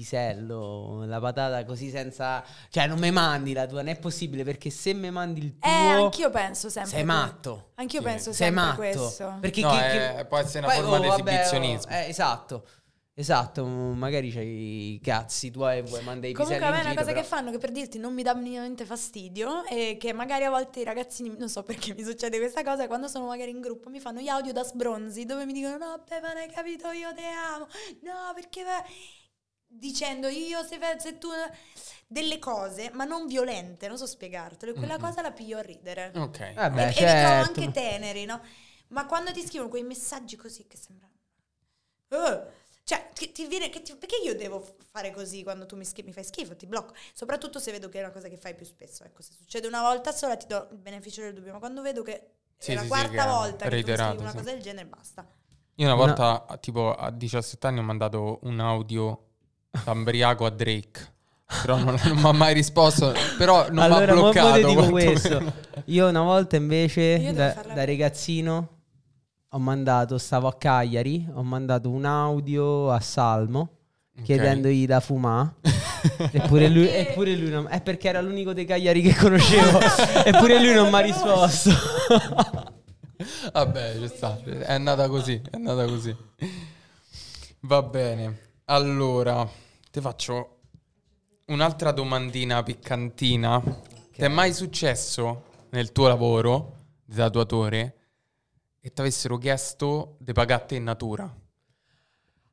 pisello, 0.00 1.04
la 1.04 1.20
patata 1.20 1.64
così 1.64 1.90
senza. 1.90 2.42
Cioè, 2.68 2.86
non 2.86 2.98
me 2.98 3.10
mandi 3.10 3.52
la 3.52 3.66
tua, 3.66 3.82
non 3.82 3.88
è 3.92 3.98
possibile 3.98 4.44
perché 4.44 4.70
se 4.70 4.92
me 4.94 5.10
mandi 5.10 5.40
il 5.44 5.58
tuo. 5.58 5.70
Eh, 5.70 5.74
anch'io 5.74 6.30
penso 6.30 6.68
sempre. 6.68 6.90
sei 6.90 7.00
que- 7.04 7.12
matto. 7.12 7.70
Anch'io 7.76 8.00
Sì. 8.00 8.04
penso 8.06 8.32
Sei 8.32 8.46
sempre 8.46 8.60
matto. 8.62 8.76
questo. 8.76 9.36
Perché 9.40 9.60
No, 9.60 9.70
che- 9.70 9.78
è- 9.78 10.16
che- 10.16 10.24
può 10.26 10.38
essere 10.38 10.64
una 10.64 10.74
Poi, 10.74 10.82
forma 10.82 10.96
oh, 10.96 11.00
di 11.00 11.06
oh, 11.08 11.12
esibizionismo. 11.12 11.90
eh, 11.92 12.08
esatto. 12.08 12.66
Esatto, 13.12 13.66
magari 13.66 14.30
c'hai 14.32 14.94
i 14.94 15.00
cazzi 15.02 15.50
tuoi 15.50 15.78
e 15.78 15.82
vuoi 15.82 16.02
mandare 16.04 16.28
i 16.28 16.32
Comunque 16.32 16.56
piselli 16.58 16.64
a 16.64 16.70
me 16.70 16.76
è 16.76 16.80
una 16.80 16.90
giro, 16.92 17.02
cosa 17.02 17.12
però- 17.12 17.20
che 17.20 17.26
fanno 17.28 17.50
che 17.50 17.58
per 17.58 17.70
dirti 17.70 17.98
non 17.98 18.14
mi 18.14 18.22
dà 18.22 18.34
minimamente 18.34 18.86
fastidio 18.86 19.64
e 19.66 19.98
che 20.00 20.14
magari 20.14 20.44
a 20.44 20.50
volte 20.50 20.80
i 20.80 20.84
ragazzini, 20.84 21.34
non 21.36 21.50
so 21.50 21.62
perché 21.62 21.92
mi 21.92 22.02
succede 22.02 22.38
questa 22.38 22.62
cosa, 22.62 22.86
quando 22.86 23.08
sono 23.08 23.26
magari 23.26 23.50
in 23.50 23.60
gruppo 23.60 23.90
mi 23.90 24.00
fanno 24.00 24.20
gli 24.20 24.28
audio 24.28 24.52
da 24.54 24.62
sbronzi 24.64 25.26
dove 25.26 25.44
mi 25.44 25.52
dicono 25.52 25.76
no, 25.76 26.02
beh, 26.08 26.20
ma 26.20 26.28
non 26.28 26.36
hai 26.38 26.48
capito, 26.50 26.88
io 26.92 27.12
te 27.12 27.22
amo, 27.54 27.66
no, 28.04 28.32
perché... 28.34 28.62
beh", 28.62 28.90
Dicendo 29.72 30.28
io 30.28 30.62
se, 30.64 30.78
se 30.98 31.18
tu... 31.18 31.28
Delle 32.06 32.40
cose, 32.40 32.90
ma 32.92 33.04
non 33.04 33.26
violente, 33.28 33.86
non 33.86 33.96
so 33.96 34.04
spiegartelo, 34.04 34.72
e 34.72 34.74
quella 34.74 34.94
Mhm. 34.94 35.00
cosa 35.00 35.22
la 35.22 35.30
piglio 35.30 35.58
a 35.58 35.62
ridere. 35.62 36.10
Ok. 36.16 36.52
Vabbè, 36.54 36.88
e, 36.88 36.92
e 36.96 37.04
li 37.04 37.14
trovo 37.14 37.36
certo. 37.36 37.60
anche 37.60 37.70
teneri, 37.70 38.24
no? 38.24 38.40
Ma 38.88 39.06
quando 39.06 39.30
ti 39.32 39.42
scrivono 39.46 39.70
quei 39.70 39.84
messaggi 39.84 40.34
così 40.36 40.66
che 40.66 40.76
sembrano... 40.76 41.14
Eh, 42.08 42.42
cioè, 42.82 43.10
che 43.14 43.30
ti 43.30 43.46
viene, 43.46 43.68
che 43.70 43.82
ti- 43.82 43.94
perché 43.94 44.16
io 44.24 44.34
devo 44.34 44.60
fare 44.90 45.12
così 45.12 45.44
quando 45.44 45.66
tu 45.66 45.76
mi, 45.76 45.84
schi- 45.84 46.02
mi 46.02 46.12
fai 46.12 46.24
schifo, 46.24 46.56
ti 46.56 46.66
blocco? 46.66 46.94
Soprattutto 47.14 47.60
se 47.60 47.70
vedo 47.70 47.88
che 47.88 47.98
è 48.00 48.02
una 48.02 48.10
cosa 48.12 48.28
che 48.28 48.36
fai 48.36 48.54
più 48.56 48.66
spesso. 48.66 49.04
Ecco, 49.04 49.22
se 49.22 49.32
succede 49.32 49.68
una 49.68 49.82
volta 49.82 50.10
sola 50.12 50.36
ti 50.36 50.46
do 50.48 50.68
il 50.72 50.78
beneficio 50.78 51.22
del 51.22 51.34
dubbio, 51.34 51.52
ma 51.52 51.58
quando 51.60 51.82
vedo 51.82 52.02
che 52.02 52.30
Sì, 52.58 52.72
è 52.72 52.74
la 52.74 52.80
sì, 52.82 52.86
sì, 52.86 52.88
quarta 52.88 53.22
è 53.24 53.26
volta 53.26 53.68
che 53.68 53.80
tu 53.82 53.94
scrivi 53.94 54.22
una 54.22 54.30
sì. 54.30 54.36
cosa 54.38 54.50
del 54.52 54.60
genere, 54.62 54.88
basta. 54.88 55.24
Io 55.76 55.86
una 55.86 55.94
volta, 55.94 56.46
a- 56.46 56.58
tipo 56.58 56.94
a 56.94 57.10
17 57.10 57.66
anni, 57.66 57.78
ho 57.78 57.82
mandato 57.82 58.38
un 58.42 58.60
audio 58.60 59.29
da 59.70 59.90
Ambriaco 59.90 60.44
a 60.46 60.50
Drake. 60.50 61.08
Però 61.62 61.76
non, 61.76 61.96
non 62.04 62.16
mi 62.16 62.24
ha 62.24 62.32
mai 62.32 62.54
risposto. 62.54 63.12
Però 63.36 63.64
non 63.70 63.74
mi 63.74 63.80
ha 63.80 63.84
allora, 63.84 64.14
mo- 64.14 64.22
mo 64.22 64.30
bloccato. 64.30 64.66
dico 64.66 64.88
questo. 64.88 65.52
Io 65.86 66.08
una 66.08 66.22
volta 66.22 66.56
invece, 66.56 67.32
da, 67.32 67.54
da 67.74 67.84
ragazzino, 67.84 68.68
ho 69.48 69.58
mandato, 69.58 70.16
stavo 70.18 70.46
a 70.46 70.54
Cagliari, 70.54 71.26
ho 71.34 71.42
mandato 71.42 71.90
un 71.90 72.04
audio 72.04 72.90
a 72.90 73.00
Salmo 73.00 73.78
chiedendogli 74.22 74.86
da 74.86 75.00
fumare. 75.00 75.54
eppure 76.32 76.68
lui, 76.68 76.88
eppure 76.88 77.34
lui 77.34 77.50
non, 77.50 77.66
è 77.68 77.80
perché 77.82 78.08
era 78.08 78.20
l'unico 78.20 78.52
dei 78.52 78.64
Cagliari 78.64 79.02
che 79.02 79.14
conoscevo. 79.14 79.80
eppure 80.24 80.60
lui 80.60 80.72
non 80.72 80.88
mi 80.88 80.94
ha 80.94 81.00
risposto. 81.00 81.70
Vabbè, 83.52 83.98
ci 84.00 84.08
sta. 84.08 84.38
È 84.42 84.72
andata 84.72 85.08
così, 85.08 85.40
è 85.50 85.56
andata 85.56 85.84
così. 85.84 86.14
Va 87.60 87.82
bene. 87.82 88.48
Allora, 88.72 89.50
ti 89.90 90.00
faccio 90.00 90.58
un'altra 91.46 91.90
domandina 91.90 92.62
piccantina. 92.62 93.60
Ti 94.12 94.20
è 94.20 94.28
mai 94.28 94.54
successo 94.54 95.66
nel 95.70 95.90
tuo 95.90 96.06
lavoro 96.06 96.76
di 97.04 97.16
tatuatore 97.16 97.96
che 98.80 98.92
ti 98.92 99.00
avessero 99.00 99.38
chiesto 99.38 100.14
di 100.20 100.32
pagare 100.32 100.76
in 100.76 100.84
natura? 100.84 101.36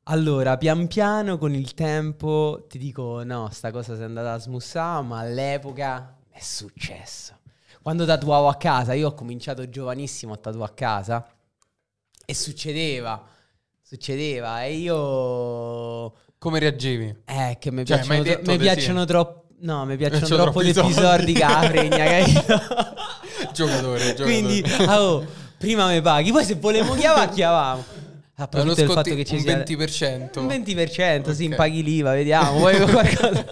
Allora, 0.05 0.57
pian 0.57 0.87
piano 0.87 1.37
con 1.37 1.53
il 1.53 1.75
tempo 1.75 2.65
ti 2.67 2.79
dico 2.79 3.21
no, 3.23 3.49
sta 3.51 3.69
cosa 3.69 3.93
si 3.93 4.01
è 4.01 4.05
andata 4.05 4.33
a 4.33 4.39
smussare, 4.39 5.05
ma 5.05 5.19
all'epoca 5.19 6.17
è 6.31 6.41
successo. 6.41 7.41
Quando 7.83 8.05
tatuavo 8.05 8.47
a 8.47 8.55
casa, 8.55 8.93
io 8.93 9.09
ho 9.09 9.13
cominciato 9.13 9.69
giovanissimo 9.69 10.33
a 10.33 10.37
tatuare 10.37 10.71
a 10.71 10.73
casa 10.73 11.31
e 12.25 12.33
succedeva, 12.33 13.35
succedeva 13.87 14.63
e 14.63 14.73
io 14.73 16.13
Come 16.37 16.59
reagivi? 16.59 17.15
eh 17.25 17.55
che 17.59 17.71
mi 17.71 17.85
Cioè, 17.85 17.99
piacciono, 18.01 18.23
tro- 18.23 18.41
mi 18.51 18.57
piacciono 18.57 18.99
sì. 19.01 19.05
troppo 19.07 19.45
No, 19.59 19.85
mi 19.85 19.95
piacciono 19.97 20.19
piacciono 20.19 20.43
troppo 20.43 20.61
gli 20.63 20.69
episodi 20.69 21.33
fregna, 21.35 22.05
capito? 22.05 22.59
Giocatore, 23.53 23.99
giocatore. 24.13 24.23
Quindi, 24.23 24.63
oh, 24.87 25.25
prima 25.57 25.87
mi 25.89 25.99
paghi, 25.99 26.31
poi 26.31 26.43
se 26.43 26.55
volevamo 26.55 26.93
chiamare, 26.93 27.31
chiamavamo. 27.31 27.83
Uno 27.87 28.45
Approfitto 28.45 28.75
del 28.75 28.91
fatto 28.91 29.15
che 29.15 29.25
ci 29.25 29.33
un 29.33 29.39
sia 29.41 29.57
20%. 29.57 30.39
un 30.39 30.45
20%, 30.45 31.31
sì, 31.31 31.45
Ok. 31.47 31.55
paghi 31.55 31.81
l'IVA, 31.81 32.11
vediamo, 32.13 32.59
poi 32.59 32.77
qualcosa. 32.85 33.45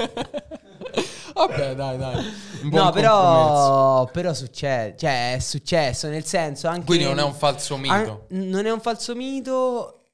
Vabbè, 1.34 1.74
dai, 1.74 1.98
dai. 1.98 2.24
No, 2.72 2.92
però, 2.92 4.06
però 4.12 4.34
succede, 4.36 4.96
cioè 4.98 5.34
è 5.36 5.40
successo, 5.40 6.08
nel 6.08 6.26
senso 6.26 6.68
anche... 6.68 6.86
Quindi 6.86 7.06
non 7.06 7.18
è 7.18 7.24
un 7.24 7.34
falso 7.34 7.78
mito. 7.78 7.94
An- 7.94 8.20
non 8.30 8.66
è 8.68 8.72
un 8.72 8.80
falso 8.80 9.16
mito. 9.16 10.05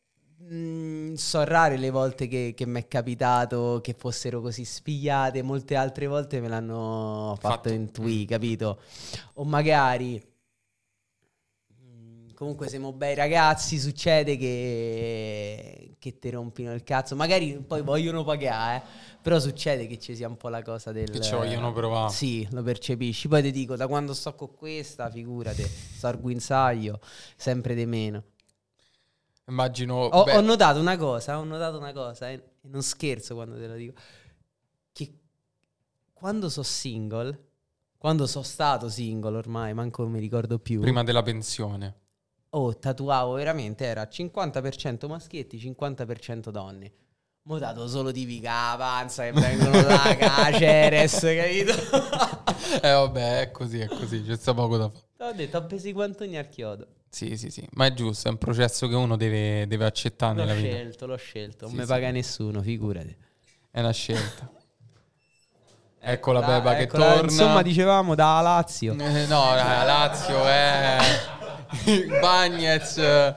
Mm, 0.54 1.14
so 1.14 1.45
rare 1.45 1.78
le 1.78 1.89
volte 1.91 2.28
che, 2.28 2.54
che 2.54 2.66
mi 2.66 2.82
è 2.82 2.88
capitato 2.88 3.80
che 3.82 3.93
fossero 3.97 4.41
così 4.41 4.66
spigliate, 4.66 5.41
molte 5.43 5.78
altre 5.78 6.08
volte 6.08 6.41
me 6.41 6.49
l'hanno 6.49 7.38
fatto, 7.39 7.70
Fatto. 7.70 7.70
intuire, 7.70 8.26
capito? 8.26 8.82
O 9.36 9.45
magari 9.45 10.22
mm, 11.82 12.32
comunque 12.34 12.68
siamo 12.68 12.91
bei 12.91 13.16
ragazzi, 13.16 13.80
succede 13.80 14.36
che, 14.36 15.95
che 15.97 16.20
ti 16.20 16.30
rompino 16.30 16.74
il 16.74 16.84
cazzo, 16.84 17.16
magari 17.16 17.58
poi 17.66 17.82
vogliono 17.82 18.26
pagare, 18.26 18.78
eh, 18.78 18.82
però 19.22 19.39
succede 19.39 19.88
che 19.88 19.99
ci 19.99 20.18
sia 20.18 20.28
un 20.28 20.36
po' 20.36 20.49
la 20.49 20.64
cosa 20.64 20.91
del... 20.91 21.10
Che 21.12 21.22
ci 21.22 21.32
vogliono 21.32 21.72
provare. 21.72 22.12
Sì, 22.12 22.45
lo 22.52 22.62
percepisci. 22.62 23.30
Poi 23.30 23.41
ti 23.41 23.52
dico, 23.52 23.78
da 23.78 23.88
quando 23.88 24.14
sto 24.14 24.36
con 24.36 24.54
questa, 24.54 25.10
figurate, 25.10 25.64
sto 25.64 26.08
al 26.08 26.20
guinzaglio, 26.20 26.99
sempre 27.38 27.74
di 27.74 27.86
meno. 27.86 28.24
Immagino... 29.46 29.96
Ho, 29.96 30.24
ho 30.24 30.42
notato 30.42 30.80
una 30.80 30.98
cosa, 30.98 31.39
ho 31.39 31.44
notato 31.44 31.78
una 31.78 31.94
cosa, 31.94 32.30
eh, 32.30 32.34
e 32.34 32.68
non 32.70 32.82
scherzo 32.84 33.36
quando 33.36 33.58
te 33.58 33.68
lo 33.68 33.76
dico, 33.76 33.94
che 34.92 35.14
quando 36.14 36.50
so 36.50 36.64
single, 36.64 37.48
quando 37.98 38.28
sono 38.28 38.44
stato 38.44 38.89
single 38.89 39.38
ormai, 39.38 39.74
manco 39.74 40.08
mi 40.08 40.20
ricordo 40.20 40.60
più, 40.60 40.82
prima 40.82 41.04
della 41.04 41.24
pensione. 41.24 41.96
oh, 42.52 42.78
tatuavo 42.78 43.34
veramente, 43.34 43.86
era 43.86 44.04
50% 44.04 45.08
maschietti, 45.08 45.58
50% 45.58 46.50
donne. 46.50 46.94
Mo 47.44 47.58
dato 47.58 47.88
solo 47.88 48.12
tipi 48.12 48.39
che 48.39 48.48
avanza, 48.48 49.24
che 49.24 49.32
vengono 49.32 49.82
da 49.82 50.14
Caceres, 50.16 51.20
capito? 51.20 51.74
eh 52.82 52.92
vabbè, 52.92 53.42
è 53.42 53.52
così, 53.52 53.80
è 53.80 53.88
così, 53.88 54.22
c'è 54.24 54.38
sta 54.38 54.54
poco 54.54 54.78
da 54.78 54.89
fare. 54.89 55.32
Ho 55.32 55.34
detto, 55.34 55.58
ho 55.58 55.66
preso 55.66 55.88
i 55.88 55.92
guantoni 55.92 56.38
al 56.38 56.50
chiodo. 56.50 56.88
Sì, 57.14 57.36
sì, 57.36 57.49
sì, 57.49 57.68
ma 57.74 57.88
è 57.88 57.93
giusto, 57.93 58.30
è 58.30 58.32
un 58.32 58.38
processo 58.38 58.88
che 58.88 58.95
uno 58.95 59.18
deve, 59.18 59.68
deve 59.68 59.84
accettare 59.86 60.34
L'ho 60.34 60.45
nella 60.45 60.53
vita. 60.53 60.76
scelto, 60.76 61.05
l'ho 61.07 61.18
scelto. 61.18 61.57
Non 61.66 61.70
Sì, 61.72 61.76
mi 61.76 61.82
sì. 61.84 61.88
paga 61.89 62.09
nessuno, 62.09 62.62
figurati. 62.62 63.16
È 63.70 63.80
una 63.82 63.91
scelta. 63.91 64.49
Ecco 66.03 66.32
la 66.32 66.41
beba 66.41 66.74
che 66.76 66.84
eccola, 66.84 67.14
torna. 67.16 67.30
Insomma, 67.32 67.62
dicevamo 67.62 68.16
da 68.16 68.39
Lazio. 68.39 68.93
Eh, 68.93 69.26
no, 69.28 69.53
la 69.55 69.84
Lazio 69.84 70.45
è 70.47 70.97
Bagnez 72.22 72.97
eh, 72.97 73.36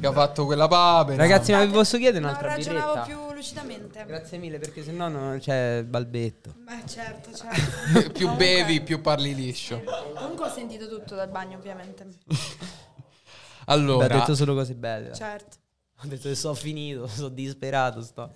che 0.00 0.06
ha 0.06 0.12
fatto 0.12 0.44
quella 0.46 0.68
papera. 0.68 1.16
Ragazzi, 1.16 1.50
ma 1.52 1.64
vi 1.64 1.72
posso 1.72 1.98
chiedere 1.98 2.24
un'altra 2.24 2.48
ragionavo 2.48 2.92
birretta? 2.92 3.06
più 3.06 3.34
lucidamente. 3.34 4.04
Grazie 4.06 4.38
mille, 4.38 4.58
perché 4.58 4.82
sennò 4.84 5.08
non 5.08 5.38
c'è 5.40 5.78
il 5.78 5.84
balbetto. 5.84 6.54
Beh, 6.64 6.86
certo, 6.88 7.32
certo. 7.34 8.10
più 8.12 8.26
Comunque- 8.26 8.36
bevi, 8.36 8.80
più 8.82 9.00
parli 9.00 9.34
liscio. 9.34 9.82
Comunque 10.14 10.46
ho 10.46 10.50
sentito 10.50 10.88
tutto 10.88 11.16
dal 11.16 11.28
bagno, 11.28 11.56
ovviamente. 11.58 12.06
Allora, 13.66 14.06
Beh, 14.06 14.14
ho 14.14 14.18
detto 14.18 14.34
solo 14.34 14.54
cose 14.54 14.74
belle. 14.74 15.14
Certo. 15.14 15.56
Ho 16.02 16.06
detto 16.06 16.28
che 16.28 16.34
sono 16.34 16.54
finito, 16.54 17.06
sono 17.08 17.28
disperato. 17.28 18.02
Sto. 18.02 18.32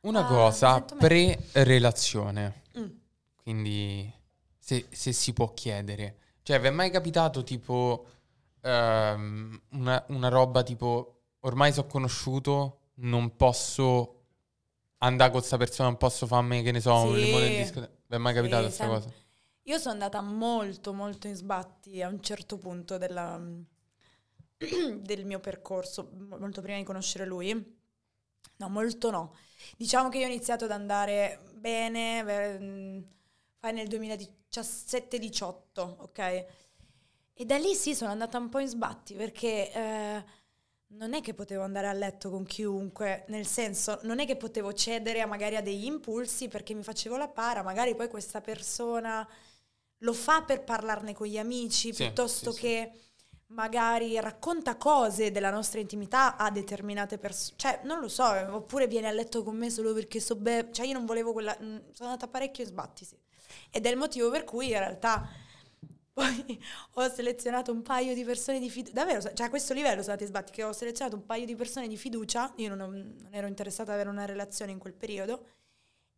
una 0.00 0.20
Ah, 0.20 0.26
cosa 0.26 0.80
pre-relazione. 0.80 2.62
Mm. 2.78 2.86
Quindi, 3.36 4.12
se, 4.58 4.86
se 4.90 5.12
si 5.12 5.32
può 5.32 5.52
chiedere. 5.54 6.16
Cioè, 6.42 6.60
vi 6.60 6.66
è 6.68 6.70
mai 6.70 6.90
capitato 6.90 7.42
tipo 7.44 8.06
ehm, 8.62 9.60
una, 9.70 10.04
una 10.08 10.28
roba 10.28 10.62
tipo 10.62 11.20
ormai 11.40 11.72
sono 11.72 11.86
conosciuto, 11.86 12.78
non 12.96 13.36
posso 13.36 14.16
andare 14.98 15.30
con 15.30 15.38
questa 15.40 15.56
persona, 15.56 15.88
non 15.88 15.98
posso 15.98 16.26
farmi, 16.26 16.62
che 16.62 16.70
ne 16.72 16.80
so, 16.80 16.94
un 16.94 17.14
Sì. 17.14 17.24
limone 17.24 17.46
in 17.48 17.56
discoteca. 17.62 17.92
Vi 18.06 18.14
è 18.14 18.18
mai 18.18 18.32
Sì, 18.32 18.38
capitato 18.38 18.62
questa 18.64 18.84
sempre. 18.84 19.00
cosa? 19.02 19.14
Io 19.64 19.78
sono 19.78 19.92
andata 19.92 20.20
molto, 20.20 20.92
molto 20.92 21.26
in 21.28 21.34
sbatti 21.36 22.02
a 22.02 22.08
un 22.08 22.20
certo 22.20 22.58
punto 22.58 22.98
della- 22.98 23.40
del 25.00 25.24
mio 25.24 25.40
percorso, 25.40 26.10
mo- 26.12 26.38
molto 26.38 26.60
prima 26.62 26.78
di 26.78 26.84
conoscere 26.84 27.26
lui. 27.26 27.80
No, 28.56 28.68
molto 28.68 29.10
no. 29.10 29.34
Diciamo 29.76 30.08
che 30.08 30.18
io 30.18 30.26
ho 30.26 30.28
iniziato 30.28 30.64
ad 30.64 30.70
andare 30.70 31.40
bene, 31.54 32.22
mh, 32.58 33.04
fai 33.58 33.72
nel 33.72 33.88
2017-18, 33.88 35.96
ok? 36.00 36.18
E 37.34 37.44
da 37.44 37.56
lì 37.56 37.74
sì, 37.74 37.94
sono 37.94 38.10
andata 38.10 38.38
un 38.38 38.48
po' 38.48 38.58
in 38.58 38.68
sbatti 38.68 39.14
perché 39.14 39.72
eh, 39.72 40.24
non 40.88 41.14
è 41.14 41.20
che 41.22 41.34
potevo 41.34 41.62
andare 41.62 41.88
a 41.88 41.92
letto 41.92 42.30
con 42.30 42.44
chiunque, 42.44 43.24
nel 43.28 43.46
senso, 43.46 43.98
non 44.02 44.20
è 44.20 44.26
che 44.26 44.36
potevo 44.36 44.72
cedere 44.74 45.20
a 45.22 45.26
magari 45.26 45.56
a 45.56 45.62
degli 45.62 45.86
impulsi 45.86 46.48
perché 46.48 46.74
mi 46.74 46.82
facevo 46.82 47.16
la 47.16 47.28
para, 47.28 47.62
magari 47.62 47.94
poi 47.96 48.08
questa 48.08 48.40
persona 48.40 49.26
lo 49.98 50.12
fa 50.12 50.42
per 50.42 50.62
parlarne 50.64 51.14
con 51.14 51.26
gli 51.26 51.38
amici 51.38 51.92
Sì, 51.92 52.04
piuttosto 52.04 52.52
sì, 52.52 52.58
sì. 52.58 52.64
Magari 53.52 54.18
racconta 54.20 54.76
cose 54.76 55.30
della 55.30 55.50
nostra 55.50 55.80
intimità 55.80 56.36
a 56.36 56.50
determinate 56.50 57.18
persone, 57.18 57.56
cioè 57.58 57.80
non 57.84 58.00
lo 58.00 58.08
so, 58.08 58.34
eh, 58.34 58.44
oppure 58.44 58.86
viene 58.86 59.08
a 59.08 59.12
letto 59.12 59.42
con 59.42 59.56
me 59.56 59.70
solo 59.70 59.92
perché 59.92 60.20
so 60.20 60.36
bene, 60.36 60.72
cioè 60.72 60.86
io 60.86 60.92
non 60.94 61.04
volevo 61.04 61.32
quella, 61.32 61.56
mm, 61.60 61.76
sono 61.92 62.10
andata 62.10 62.28
parecchio 62.28 62.64
in 62.64 62.70
sbatti, 62.70 63.04
sì. 63.04 63.16
Ed 63.70 63.86
è 63.86 63.90
il 63.90 63.96
motivo 63.96 64.30
per 64.30 64.44
cui 64.44 64.70
in 64.70 64.78
realtà 64.78 65.28
poi 66.12 66.60
ho 66.94 67.08
selezionato 67.08 67.72
un 67.72 67.82
paio 67.82 68.14
di 68.14 68.24
persone 68.24 68.58
di 68.58 68.70
fiducia, 68.70 68.94
davvero, 68.94 69.20
cioè 69.20 69.46
a 69.46 69.50
questo 69.50 69.74
livello 69.74 70.02
sono 70.02 70.12
andati 70.12 70.22
in 70.22 70.28
sbatti, 70.28 70.52
che 70.52 70.64
ho 70.64 70.72
selezionato 70.72 71.16
un 71.16 71.26
paio 71.26 71.44
di 71.44 71.54
persone 71.54 71.88
di 71.88 71.96
fiducia, 71.96 72.52
io 72.56 72.68
non, 72.74 72.80
ho- 72.80 72.90
non 72.90 73.28
ero 73.30 73.46
interessata 73.46 73.90
ad 73.90 73.96
avere 73.96 74.10
una 74.10 74.24
relazione 74.24 74.72
in 74.72 74.78
quel 74.78 74.94
periodo, 74.94 75.46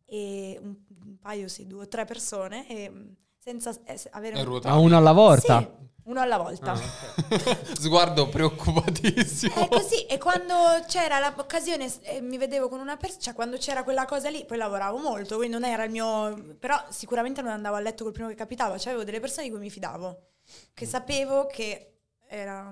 e 0.05 0.57
un, 0.61 0.75
un 1.05 1.17
paio, 1.17 1.47
sì, 1.47 1.65
due 1.67 1.83
o 1.83 1.87
tre 1.87 2.05
persone, 2.05 2.67
e 2.69 2.89
mm, 2.89 3.07
senza 3.37 3.73
es- 3.85 4.07
avere... 4.11 4.41
Un-. 4.41 4.59
Ma 4.63 4.75
uno 4.75 4.97
alla 4.97 5.11
volta. 5.11 5.59
Sì, 5.59 5.83
uno 6.05 6.19
alla 6.21 6.37
volta. 6.37 6.71
Ah, 6.71 6.79
Sguardo 7.79 8.29
preoccupatissimo. 8.29 9.55
È 9.55 9.67
così, 9.67 10.05
e 10.05 10.17
quando 10.17 10.55
c'era 10.87 11.19
l'occasione 11.19 11.91
e 12.01 12.21
mi 12.21 12.37
vedevo 12.37 12.69
con 12.69 12.79
una 12.79 12.97
persona, 12.97 13.21
cioè 13.21 13.33
quando 13.33 13.57
c'era 13.57 13.83
quella 13.83 14.05
cosa 14.05 14.29
lì, 14.29 14.45
poi 14.45 14.57
lavoravo 14.57 14.97
molto, 14.97 15.37
quindi 15.37 15.53
non 15.57 15.63
era 15.67 15.83
il 15.83 15.91
mio... 15.91 16.55
però 16.59 16.83
sicuramente 16.89 17.41
non 17.41 17.51
andavo 17.51 17.75
a 17.75 17.79
letto 17.79 18.03
col 18.03 18.13
primo 18.13 18.29
che 18.29 18.35
capitava, 18.35 18.77
cioè 18.77 18.89
avevo 18.89 19.03
delle 19.03 19.19
persone 19.19 19.45
di 19.45 19.51
cui 19.51 19.59
mi 19.59 19.69
fidavo, 19.69 20.27
che 20.73 20.85
sapevo 20.85 21.47
che 21.47 21.93
era- 22.27 22.71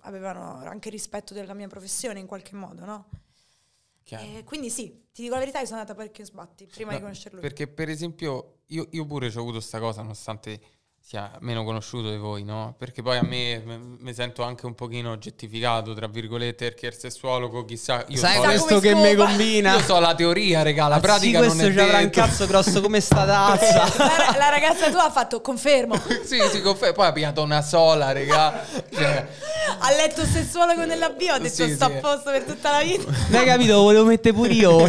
avevano 0.00 0.56
anche 0.64 0.90
rispetto 0.90 1.34
della 1.34 1.54
mia 1.54 1.68
professione 1.68 2.18
in 2.18 2.26
qualche 2.26 2.56
modo, 2.56 2.84
no? 2.84 3.08
Chiaro. 4.02 4.38
E 4.38 4.44
quindi 4.44 4.68
sì, 4.70 5.06
ti 5.12 5.22
dico 5.22 5.34
la 5.34 5.40
verità, 5.40 5.60
io 5.60 5.66
sono 5.66 5.78
andata 5.78 5.96
parecchio 5.96 6.24
sbatti 6.24 6.66
prima 6.66 6.90
No, 6.90 6.96
di 6.96 7.02
conoscerlo. 7.02 7.40
Perché 7.40 7.68
per 7.68 7.88
esempio 7.88 8.62
io, 8.66 8.88
io 8.90 9.06
pure 9.06 9.26
ho 9.26 9.38
avuto 9.38 9.52
questa 9.58 9.78
cosa, 9.78 10.02
nonostante 10.02 10.60
sia 11.04 11.30
meno 11.40 11.64
conosciuto 11.64 12.10
di 12.10 12.16
voi, 12.16 12.44
no? 12.44 12.74
Perché 12.78 13.02
poi 13.02 13.18
a 13.18 13.22
me 13.22 13.60
mi 13.98 14.14
sento 14.14 14.42
anche 14.44 14.66
un 14.66 14.74
pochino 14.74 15.10
oggettificato, 15.10 15.92
tra 15.94 16.06
virgolette, 16.06 16.68
perché 16.70 16.86
il 16.86 16.94
sessuologo, 16.96 17.64
chissà... 17.64 18.04
Io 18.08 18.16
Sai 18.16 18.36
so, 18.36 18.42
questo 18.42 18.78
che 18.78 18.94
mi 18.94 19.14
combina? 19.14 19.74
io 19.74 19.80
so 19.80 19.98
la 19.98 20.14
teoria, 20.14 20.62
regà, 20.62 20.86
la 20.88 20.94
Ah, 20.96 21.00
pratica 21.00 21.42
sì, 21.42 21.46
non 21.48 21.60
è 21.60 21.72
ci 21.72 21.78
avrà 21.78 21.98
un 21.98 22.10
cazzo 22.10 22.46
grosso 22.46 22.80
come 22.80 23.00
sta 23.00 23.26
tazza. 23.26 23.92
La, 23.98 24.34
la 24.38 24.48
ragazza 24.48 24.90
tua 24.90 25.04
ha 25.06 25.10
fatto 25.10 25.40
confermo. 25.40 26.00
sì, 26.24 26.38
sì, 26.50 26.62
confer- 26.62 26.94
poi 26.94 27.06
ha 27.08 27.12
pigliato 27.12 27.42
una 27.42 27.62
sola, 27.62 28.12
regà. 28.12 28.64
Cioè, 28.90 29.26
Ha 29.80 29.90
letto 29.90 30.24
sessuologo 30.24 30.84
nella 30.84 31.10
bio, 31.10 31.34
ha 31.34 31.38
detto 31.38 31.64
Sì, 31.66 31.74
sto 31.74 31.86
sì. 31.86 31.92
a 31.92 32.00
posto 32.00 32.30
per 32.30 32.44
tutta 32.44 32.70
la 32.70 32.82
vita. 32.82 33.10
Non 33.28 33.40
hai 33.40 33.46
capito? 33.46 33.72
Lo 33.74 33.82
volevo 33.82 34.04
mettere 34.04 34.34
pure 34.34 34.52
io. 34.52 34.88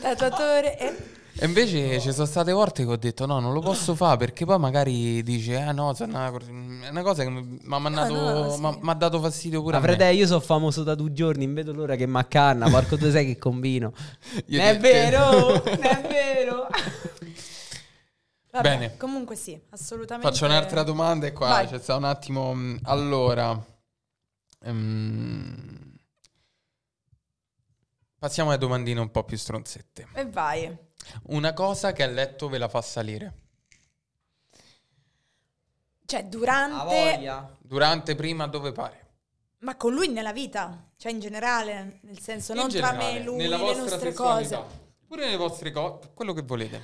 Tatuatore. 0.00 0.78
E... 0.78 1.16
E 1.40 1.44
invece 1.46 2.00
ci 2.00 2.12
sono 2.12 2.26
state 2.26 2.50
volte 2.50 2.84
che 2.84 2.90
ho 2.90 2.96
detto 2.96 3.24
no, 3.24 3.38
non 3.38 3.52
lo 3.52 3.60
posso 3.60 3.94
fare 3.94 4.16
perché 4.16 4.44
poi 4.44 4.58
magari 4.58 5.22
dice 5.22 5.56
ah 5.60 5.70
no, 5.70 5.94
so 5.94 6.02
una, 6.02 6.26
è 6.32 6.88
una 6.88 7.02
cosa 7.02 7.22
che 7.22 7.30
mi 7.30 7.60
ha 7.68 7.78
mandato, 7.78 8.12
no, 8.12 8.50
sì. 8.50 8.60
m'ha- 8.60 8.76
m'ha 8.80 8.94
dato 8.94 9.20
fastidio 9.20 9.62
pure 9.62 9.76
Ma 9.78 9.82
frate, 9.82 10.06
io 10.06 10.26
sono 10.26 10.40
famoso 10.40 10.82
da 10.82 10.96
due 10.96 11.12
giorni, 11.12 11.44
non 11.44 11.54
vedo 11.54 11.72
l'ora 11.72 11.94
che 11.94 12.08
mi 12.08 12.18
accanna. 12.18 12.68
Porco 12.68 12.96
tu 12.98 13.08
sai 13.08 13.24
che 13.24 13.38
combino. 13.38 13.92
Io 14.46 14.60
è 14.60 14.76
vero, 14.78 15.30
non 15.64 15.78
è 15.84 16.06
vero. 16.08 16.66
Vabbè, 18.50 18.68
Bene. 18.68 18.96
Comunque 18.96 19.36
sì, 19.36 19.60
assolutamente. 19.70 20.28
Faccio 20.28 20.44
un'altra 20.46 20.82
domanda 20.82 21.26
e 21.28 21.32
qua 21.32 21.64
c'è 21.68 21.78
stato 21.78 21.98
un 22.00 22.04
attimo. 22.06 22.52
mh, 22.52 22.80
Allora, 22.84 23.64
ehm, 24.64 25.92
passiamo 28.18 28.48
alle 28.50 28.58
domandine 28.58 28.98
un 28.98 29.10
po' 29.12 29.22
più 29.22 29.36
stronzette. 29.36 30.08
E 30.14 30.26
vai. 30.26 30.86
Una 31.24 31.52
cosa 31.52 31.92
che 31.92 32.02
a 32.02 32.06
letto 32.06 32.48
ve 32.48 32.58
la 32.58 32.68
fa 32.68 32.80
salire. 32.82 33.34
Cioè, 36.04 36.24
durante... 36.24 36.84
voglia. 36.84 37.56
Durante, 37.60 38.14
prima, 38.14 38.46
dove 38.46 38.72
pare. 38.72 39.06
Ma 39.58 39.76
con 39.76 39.92
lui 39.92 40.08
nella 40.08 40.32
vita, 40.32 40.90
cioè 40.96 41.12
in 41.12 41.18
generale, 41.18 41.98
nel 42.02 42.18
senso 42.20 42.54
non 42.54 42.66
In 42.66 42.70
tra 42.70 42.92
generale, 42.92 43.12
me 43.12 43.20
e 43.20 43.24
lui, 43.24 43.36
nella 43.36 43.56
le 43.56 43.74
nostre 43.74 44.12
cose. 44.12 44.58
Pure 45.06 45.24
nelle 45.24 45.36
vostre 45.36 45.70
cose, 45.72 46.10
quello 46.14 46.32
che 46.32 46.42
volete. 46.42 46.80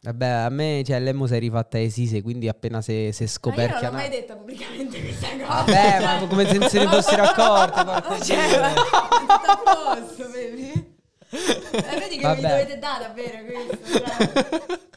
Vabbè, 0.00 0.26
a 0.26 0.48
me, 0.50 0.82
cioè, 0.84 1.00
l'emo 1.00 1.26
si 1.26 1.34
è 1.34 1.38
rifatta 1.38 1.80
Esise, 1.80 2.22
quindi 2.22 2.46
appena 2.46 2.80
se, 2.82 3.10
se 3.10 3.28
Ma 3.42 3.54
io 3.54 3.68
non 3.68 3.80
l'ho 3.80 3.92
mai 3.92 4.10
detta 4.10 4.36
pubblicamente 4.36 5.00
questa 5.00 5.28
cosa. 5.30 5.46
Vabbè, 5.46 6.00
ma 6.00 6.26
come 6.26 6.46
se 6.46 6.58
non 6.58 6.68
se 6.68 6.78
ne 6.78 6.88
fossero 6.88 7.22
accorte, 7.22 7.84
porco 7.84 8.18
Cioè, 8.22 8.60
ma 8.60 8.72
tutto 8.74 9.32
a 9.32 9.62
posto, 9.64 10.28
baby. 10.30 10.93
Eh, 11.34 11.98
vedi 11.98 12.16
che 12.16 12.22
Vabbè. 12.22 12.40
mi 12.42 12.48
dovete 12.48 12.78
dare 12.78 13.10
bere 13.14 13.44
questo. 13.44 14.82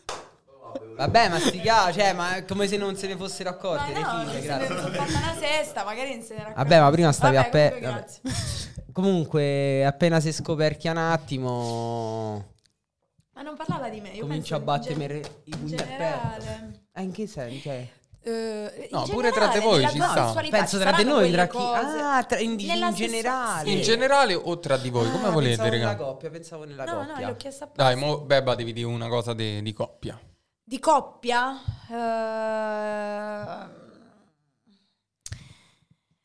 Vabbè, 0.97 1.29
ma 1.29 1.39
sti 1.39 1.59
ca- 1.61 1.91
cioè, 1.91 2.13
ma 2.13 2.35
è 2.37 2.45
come 2.45 2.67
se 2.67 2.75
non 2.77 2.95
se 2.95 3.05
ne 3.07 3.15
fossero 3.15 3.51
Ma 3.51 3.55
accorte, 3.55 3.93
le 3.93 3.99
no, 4.01 4.19
figlie, 4.25 4.39
se 4.41 4.45
grazie. 4.47 4.67
ne 4.69 4.75
sono 4.81 4.93
fatta 4.93 5.17
una 5.17 5.35
sesta, 5.39 5.83
magari 5.83 6.15
non 6.15 6.23
se 6.25 6.33
ne 6.35 6.39
era 6.41 6.53
Vabbè, 6.55 6.79
ma 6.79 6.89
prima 6.91 7.11
stavi 7.11 7.35
a 7.37 7.43
pe- 7.43 7.69
comunque, 7.69 7.87
vabbè. 7.87 7.99
grazie. 7.99 8.21
Comunque, 8.97 9.85
appena 9.85 10.19
si 10.19 10.33
scoperchia 10.33 10.89
un 10.89 10.97
attimo, 10.97 12.53
Ma 13.33 13.43
non 13.43 13.55
parlava 13.55 13.89
di 13.89 14.01
me, 14.01 14.09
io 14.09 14.21
comincio 14.21 14.55
a 14.55 14.59
penso 14.59 14.89
in 14.89 14.97
battere 14.97 15.21
gen- 15.21 15.31
i 15.43 15.49
in 15.51 15.59
pugni 15.59 15.73
a 15.73 15.77
petto. 15.77 15.87
generale. 15.91 16.81
Eh, 16.93 17.01
in 17.03 17.11
che 17.11 17.27
senso? 17.27 17.61
Cioè, 17.61 17.87
Eh, 18.29 18.89
No, 18.91 19.03
pure 19.03 19.31
tra 19.31 19.47
di 19.47 19.53
generale, 19.53 19.79
voi 19.79 19.87
ci 19.89 20.01
sta. 20.01 20.33
penso 20.49 20.77
tra 20.79 20.91
di 20.91 21.03
noi, 21.05 21.31
tra 21.31 21.47
chi... 21.47 21.55
cose. 21.57 21.97
Ah, 21.99 22.23
tra- 22.23 22.39
in, 22.39 22.59
in 22.59 22.91
generale. 22.93 23.69
sì. 23.69 23.75
In 23.77 23.81
generale 23.81 24.33
o 24.33 24.59
tra 24.59 24.75
di 24.75 24.89
voi? 24.89 25.09
Come 25.09 25.27
Ah, 25.27 25.31
volete, 25.31 25.55
pensavo 25.55 25.71
nella 25.77 25.87
raga? 25.91 26.03
coppia, 26.03 26.29
pensavo 26.29 26.63
nella 26.65 26.83
No, 26.83 27.01
no, 27.03 27.07
coppia. 27.07 27.27
l'ho 27.29 27.35
chiesto 27.37 27.63
apposta. 27.63 27.83
Dai, 27.83 27.95
mo, 27.95 28.17
Beba, 28.19 28.55
devi 28.55 28.73
dire 28.73 28.85
una 28.87 29.07
cosa 29.07 29.33
de- 29.33 29.61
di 29.61 29.71
coppia. 29.73 30.19
Di 30.61 30.77
coppia? 30.79 31.57
eh, 31.89 33.75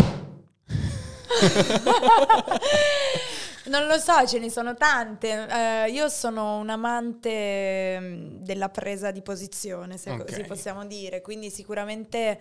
non 3.66 3.86
lo 3.86 3.98
so, 3.98 4.26
ce 4.26 4.38
ne 4.38 4.50
sono 4.50 4.74
tante. 4.74 5.46
Eh, 5.48 5.90
io 5.90 6.08
sono 6.08 6.58
un 6.58 6.68
amante 6.70 7.98
mm, 8.00 8.36
della 8.42 8.68
presa 8.68 9.10
di 9.10 9.22
posizione, 9.22 9.96
se 9.98 10.10
Ok. 10.10 10.24
così 10.26 10.42
possiamo 10.44 10.84
dire. 10.86 11.20
Quindi 11.20 11.50
sicuramente 11.50 12.40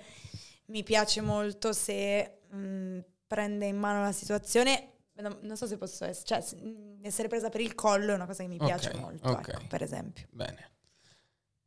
mi 0.68 0.84
piace 0.84 1.22
molto 1.22 1.74
se 1.74 2.40
mm, 2.56 3.00
prende 3.28 3.66
in 3.66 3.78
mano 3.78 4.02
la 4.04 4.12
situazione. 4.12 4.88
Non, 5.22 5.38
non 5.42 5.56
so 5.58 5.68
se 5.68 5.78
posso 5.78 6.04
essere, 6.06 6.26
cioè, 6.26 6.44
mm, 6.64 7.04
essere 7.06 7.28
presa 7.28 7.50
per 7.50 7.62
il 7.62 7.76
collo 7.76 8.12
è 8.12 8.16
una 8.16 8.26
cosa 8.26 8.42
che 8.44 8.50
mi 8.50 8.58
piace 8.58 8.90
Ok, 8.90 8.96
molto, 8.96 9.28
ok. 9.30 9.48
ecco, 9.50 9.62
per 9.68 9.84
esempio. 9.84 10.26
Bene. 10.32 10.70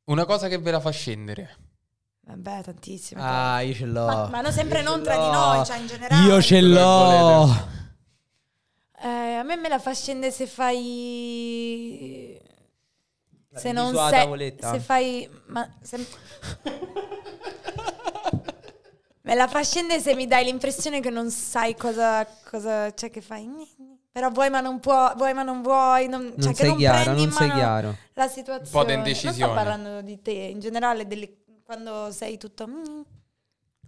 Una 0.07 0.25
cosa 0.25 0.49
che 0.49 0.59
ve 0.59 0.71
la 0.71 0.81
fa 0.81 0.91
scendere. 0.91 1.57
Vabbè, 2.27 2.63
tantissime 2.63 3.21
Ah, 3.23 3.61
io 3.61 3.75
ce 3.75 3.85
l'ho. 3.85 4.07
Ma, 4.07 4.29
ma 4.29 4.41
non 4.41 4.51
sempre 4.51 4.79
Io 4.81 4.85
non 4.91 5.03
tra 5.03 5.15
di 5.15 5.31
noi, 5.31 5.65
cioè 5.65 5.77
in 5.79 5.87
generale. 5.87 6.27
Io 6.27 6.43
ce 6.43 6.61
l'ho. 6.63 7.83
Eh, 9.05 9.35
a 9.35 9.43
me 9.43 9.57
me 9.57 9.69
la 9.69 9.79
fa 9.79 9.93
scendere 9.93 10.33
se 10.33 10.47
fai. 10.47 12.41
La 13.51 13.59
Se 13.59 13.71
non 13.73 13.95
sei. 13.95 14.11
tavoletta? 14.11 14.73
Se 14.73 14.81
fai. 14.81 15.29
Ma. 15.49 15.69
se- 15.83 15.99
me 19.23 19.35
la 19.35 19.47
fa 19.49 19.63
scendere 19.63 20.01
se 20.01 20.15
mi 20.15 20.27
dai 20.27 20.45
l'impressione 20.45 21.01
che 21.01 21.11
non 21.11 21.31
sai 21.31 21.75
cosa. 21.77 22.27
cosa 22.49 22.93
cioè, 22.95 23.11
che 23.11 23.21
fai. 23.21 23.47
Però 24.11 24.31
vuoi 24.31 24.49
ma 24.49 24.61
non 24.61 24.81
puoi, 24.81 25.13
vuoi 25.17 25.35
ma 25.35 25.43
non 25.43 25.61
vuoi. 25.61 26.09
Non, 26.09 26.23
Non 26.23 26.41
cioè, 26.41 26.53
che 26.53 26.55
sei 26.61 26.69
non 26.69 26.77
chiaro, 26.79 27.03
prendi 27.03 27.21
non 27.21 27.29
in 27.31 27.33
sei 27.37 27.51
chiaro. 27.51 27.97
La 28.15 28.29
situazione. 28.29 28.65
Un 28.65 28.71
po' 28.73 28.85
di 28.85 28.97
Non 28.97 28.99
indecisione. 29.07 29.35
sto 29.35 29.53
parlando 29.53 30.01
di 30.03 30.23
te, 30.23 30.31
in 30.31 30.61
generale, 30.61 31.07
delle- 31.07 31.37
quando 31.65 32.11
sei 32.11 32.39
tutto. 32.39 32.67
mm, 32.67 33.01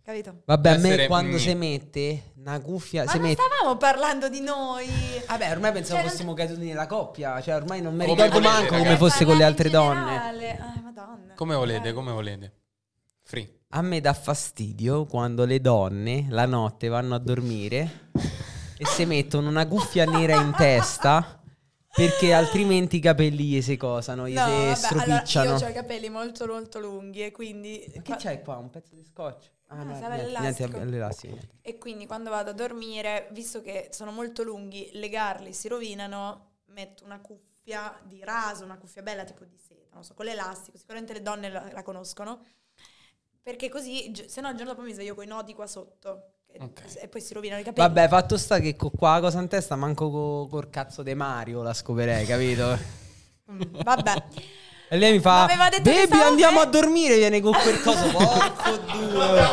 capito? 0.06 0.42
Vabbè, 0.44 0.70
a 0.70 0.78
me 0.78 1.06
quando 1.08 1.34
mm. 1.34 1.40
si 1.40 1.54
mette 1.54 2.22
una 2.36 2.60
cuffia, 2.60 3.04
Ma 3.04 3.10
si 3.10 3.18
non 3.18 3.26
mette... 3.26 3.42
stavamo 3.42 3.76
parlando 3.76 4.28
di 4.28 4.40
noi. 4.40 4.86
Vabbè, 5.26 5.50
ormai 5.50 5.72
pensavo 5.72 5.96
Cioè, 5.96 6.02
non- 6.02 6.10
fossimo 6.10 6.34
caduti 6.34 6.64
nella 6.64 6.86
coppia, 6.86 7.40
cioè 7.42 7.56
ormai 7.56 7.82
non 7.82 7.94
mi 7.96 8.06
Come 8.06 8.22
ricordo 8.22 8.34
volete, 8.40 8.52
manco 8.52 8.68
come 8.68 8.82
ragazzi. 8.84 8.98
fosse 8.98 9.24
con 9.24 9.36
le 9.36 9.44
altre 9.44 9.68
donne. 9.68 10.58
Ah, 10.58 10.80
madonna. 10.80 11.34
Come 11.34 11.54
volete, 11.56 11.92
come 11.92 12.12
volete. 12.12 12.52
Free. 13.22 13.54
A 13.70 13.82
me 13.82 14.00
dà 14.00 14.12
fastidio 14.12 15.06
quando 15.06 15.44
le 15.44 15.60
donne 15.60 16.26
la 16.30 16.46
notte 16.46 16.86
vanno 16.86 17.16
a 17.16 17.18
dormire 17.18 18.10
e 18.78 18.86
si 18.86 19.04
mettono 19.06 19.48
una 19.48 19.66
cuffia 19.66 20.04
nera 20.04 20.40
in 20.40 20.54
testa 20.56 21.42
perché 21.92 22.32
altrimenti 22.32 22.96
i 22.96 23.00
capelli 23.00 23.42
gli 23.42 23.60
si 23.62 23.76
cosano, 23.76 24.28
gli 24.28 24.34
No, 24.34 24.44
si 24.44 24.50
vabbè, 24.52 24.74
stropicciano. 24.74 25.48
allora, 25.48 25.58
io 25.58 25.66
ho 25.66 25.70
i 25.70 25.74
capelli 25.74 26.08
molto 26.10 26.46
molto 26.46 26.78
lunghi 26.78 27.24
e 27.24 27.32
quindi... 27.32 28.00
Che 28.02 28.14
c'hai 28.16 28.42
qua? 28.42 28.58
Un 28.58 28.70
pezzo 28.70 28.94
di 28.94 29.02
scotch? 29.02 29.54
Ah, 29.68 29.80
Ah, 29.80 29.84
no, 29.84 29.94
sarà 29.96 30.14
niente, 30.14 30.38
niente, 30.38 30.66
l'elastico, 30.68 30.78
niente. 30.78 31.48
E 31.62 31.78
quindi 31.78 32.06
quando 32.06 32.30
vado 32.30 32.50
a 32.50 32.52
dormire, 32.52 33.28
visto 33.32 33.60
che 33.60 33.88
sono 33.90 34.12
molto 34.12 34.42
lunghi, 34.44 34.90
legarli 34.92 35.52
si 35.52 35.66
rovinano, 35.68 36.58
metto 36.66 37.04
una 37.04 37.20
cuffia 37.20 37.98
di 38.04 38.22
raso, 38.22 38.62
una 38.64 38.78
cuffia 38.78 39.02
bella 39.02 39.24
tipo 39.24 39.44
di 39.44 39.56
seta, 39.58 39.94
non 39.94 40.04
so, 40.04 40.14
con 40.14 40.24
l'elastico, 40.26 40.78
sicuramente 40.78 41.12
le 41.12 41.22
donne 41.22 41.48
la, 41.50 41.68
la 41.72 41.82
conoscono, 41.82 42.40
perché 43.42 43.68
così, 43.68 44.10
gi- 44.12 44.28
se 44.28 44.40
no 44.40 44.50
il 44.50 44.56
giorno 44.56 44.72
dopo 44.72 44.84
mi 44.84 44.92
sveglio 44.92 45.14
con 45.14 45.24
i 45.24 45.28
nodi 45.28 45.54
qua 45.54 45.66
sotto 45.66 46.32
e, 46.46 46.58
Ok. 46.62 46.96
e 47.00 47.08
poi 47.08 47.20
si 47.20 47.34
rovinano 47.34 47.60
i 47.60 47.64
capelli. 47.64 47.86
Vabbè, 47.88 48.08
fatto 48.08 48.36
sta 48.38 48.58
che 48.60 48.76
con 48.76 48.90
qua 48.90 49.14
la 49.14 49.20
cosa 49.20 49.40
in 49.40 49.48
testa 49.48 49.76
manco 49.76 50.10
co- 50.10 50.46
col 50.48 50.70
cazzo 50.70 51.02
di 51.02 51.14
Mario 51.14 51.62
la 51.62 51.74
scoperei, 51.74 52.24
capito? 52.26 52.78
Mm, 53.50 53.60
vabbè. 53.82 54.14
E 54.88 54.96
lei 54.98 55.12
mi 55.12 55.18
fa, 55.20 55.46
baby 55.82 56.20
andiamo 56.22 56.58
bene." 56.58 56.66
a 56.68 56.70
dormire, 56.70 57.16
viene 57.16 57.40
con 57.40 57.52
quel 57.52 57.80
coso, 57.82 58.06
porco 58.08 58.76
due. 58.92 59.44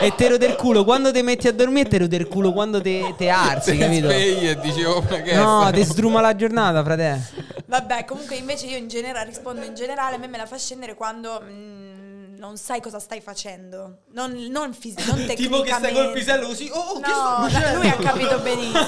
E 0.00 0.12
te 0.16 0.28
rode 0.28 0.46
il 0.46 0.56
culo, 0.56 0.82
quando 0.82 1.12
ti 1.12 1.22
metti 1.22 1.46
a 1.46 1.52
dormire 1.52 1.88
te 1.88 1.98
rode 1.98 2.16
il 2.16 2.26
culo 2.26 2.52
quando 2.52 2.80
te, 2.80 3.14
te 3.16 3.28
arzi, 3.28 3.72
Ti 3.72 3.78
capito? 3.78 4.08
svegli 4.08 4.48
e 4.48 4.58
dicevo 4.58 5.00
ma 5.08 5.20
che 5.20 5.34
No, 5.34 5.70
ti 5.72 5.84
sdruma 5.84 6.20
la 6.20 6.34
giornata, 6.34 6.82
frate. 6.82 7.20
Vabbè, 7.66 8.04
comunque 8.04 8.34
invece 8.34 8.66
io 8.66 8.76
in 8.76 8.88
generale 8.88 9.26
rispondo 9.26 9.64
in 9.64 9.74
generale, 9.76 10.16
a 10.16 10.18
me 10.18 10.26
me 10.26 10.36
la 10.38 10.46
fa 10.46 10.58
scendere 10.58 10.94
quando 10.94 11.40
mm, 11.48 11.81
non 12.42 12.56
sai 12.56 12.80
cosa 12.80 12.98
stai 12.98 13.20
facendo. 13.20 13.98
Non, 14.14 14.32
non, 14.50 14.74
fis- 14.74 14.96
non 15.06 15.16
tecnicamente. 15.26 16.10
pisello 16.12 16.46
così, 16.48 16.68
oh, 16.72 16.98
No, 16.98 17.46
no, 17.48 17.74
lui 17.76 17.88
ha 17.88 17.94
capito 17.96 18.40
benissimo. 18.40 18.80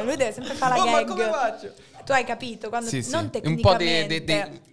Lui 0.04 0.16
deve 0.16 0.32
sempre 0.32 0.54
fare 0.54 0.76
la 0.76 0.82
Oh, 0.82 0.90
ma 0.90 0.98
gag. 1.02 1.08
come 1.08 1.30
faccio? 1.30 1.72
Tu 2.04 2.12
hai 2.12 2.24
capito 2.24 2.68
quando 2.68 2.88
Sì, 2.88 3.02
sì. 3.02 3.10
non 3.10 3.24
Un 3.24 3.30
po' 3.30 3.40
tecnicamente. 3.76 4.24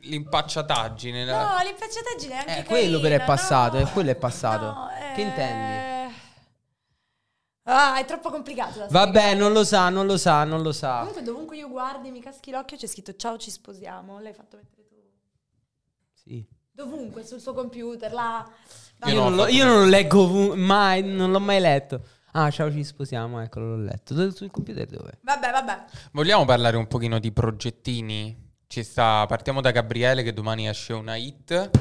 di 0.01 0.09
l'impacciataggine. 0.09 1.23
No, 1.25 1.57
l'impacciataggine 1.63 2.33
è 2.33 2.37
anche 2.37 2.59
Eh, 2.59 2.63
quello 2.63 2.99
però 2.99 3.15
è 3.15 3.17
carina, 3.19 3.25
passato, 3.35 3.77
no. 3.79 3.87
eh, 3.87 3.91
quello 3.91 4.09
è 4.11 4.15
passato. 4.15 4.65
No, 4.65 4.89
Che 5.15 5.21
eh, 5.21 5.23
intendi? 5.23 6.15
Ah, 7.69 7.97
è 7.99 8.05
troppo 8.05 8.29
complicato 8.29 8.79
da 8.79 8.87
Vabbè, 8.89 9.35
non 9.35 9.51
lo 9.53 9.63
sa, 9.65 9.89
non 9.89 10.05
lo 10.05 10.17
sa, 10.17 10.43
non 10.45 10.61
lo 10.61 10.71
sa. 10.71 10.99
Comunque 10.99 11.21
dovunque 11.23 11.57
io 11.57 11.67
guardi, 11.69 12.11
mi 12.11 12.21
caschi 12.21 12.51
l'occhio, 12.51 12.77
c'è 12.77 12.87
scritto 12.87 13.15
ciao 13.15 13.37
ci 13.37 13.51
sposiamo. 13.51 14.19
L'hai 14.19 14.33
fatto 14.33 14.55
mettere 14.57 14.85
tu. 14.87 14.95
Sì. 16.13 16.45
Dovunque, 16.77 17.25
sul 17.25 17.39
suo 17.39 17.53
computer, 17.53 18.13
là. 18.13 18.47
Io 19.05 19.11
Io, 19.11 19.15
no, 19.15 19.29
non 19.29 19.35
lo, 19.35 19.47
io 19.47 19.65
non 19.65 19.79
lo 19.79 19.85
leggo 19.85 20.55
mai, 20.55 21.01
non 21.01 21.31
l'ho 21.31 21.39
mai 21.39 21.59
letto. 21.59 22.03
Ah, 22.33 22.51
ciao, 22.51 22.71
ci 22.71 22.83
sposiamo, 22.83 23.41
eccolo, 23.41 23.75
l'ho 23.75 23.81
letto. 23.83 24.13
Dove- 24.13 24.29
Sul 24.29 24.51
computer 24.51 24.85
dove? 24.85 25.17
Vabbè, 25.21 25.49
vabbè. 25.49 25.85
Vogliamo 26.11 26.45
parlare 26.45 26.77
un 26.77 26.85
pochino 26.85 27.17
di 27.17 27.31
progettini? 27.31 28.51
Ci 28.67 28.83
sta, 28.83 29.25
partiamo 29.25 29.59
da 29.59 29.71
Gabriele 29.71 30.21
che 30.21 30.33
domani 30.33 30.67
esce 30.67 30.93
una 30.93 31.15
hit. 31.15 31.71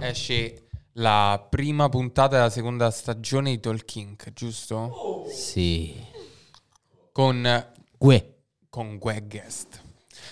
Esce 0.00 0.66
la 0.92 1.42
prima 1.48 1.88
puntata 1.88 2.36
della 2.36 2.50
seconda 2.50 2.90
stagione 2.90 3.52
di 3.52 3.58
Talking, 3.60 4.34
giusto? 4.34 5.24
Sì. 5.32 5.98
Con, 7.10 7.72
Gue. 7.96 8.34
con 8.68 8.98
Guest. 8.98 9.84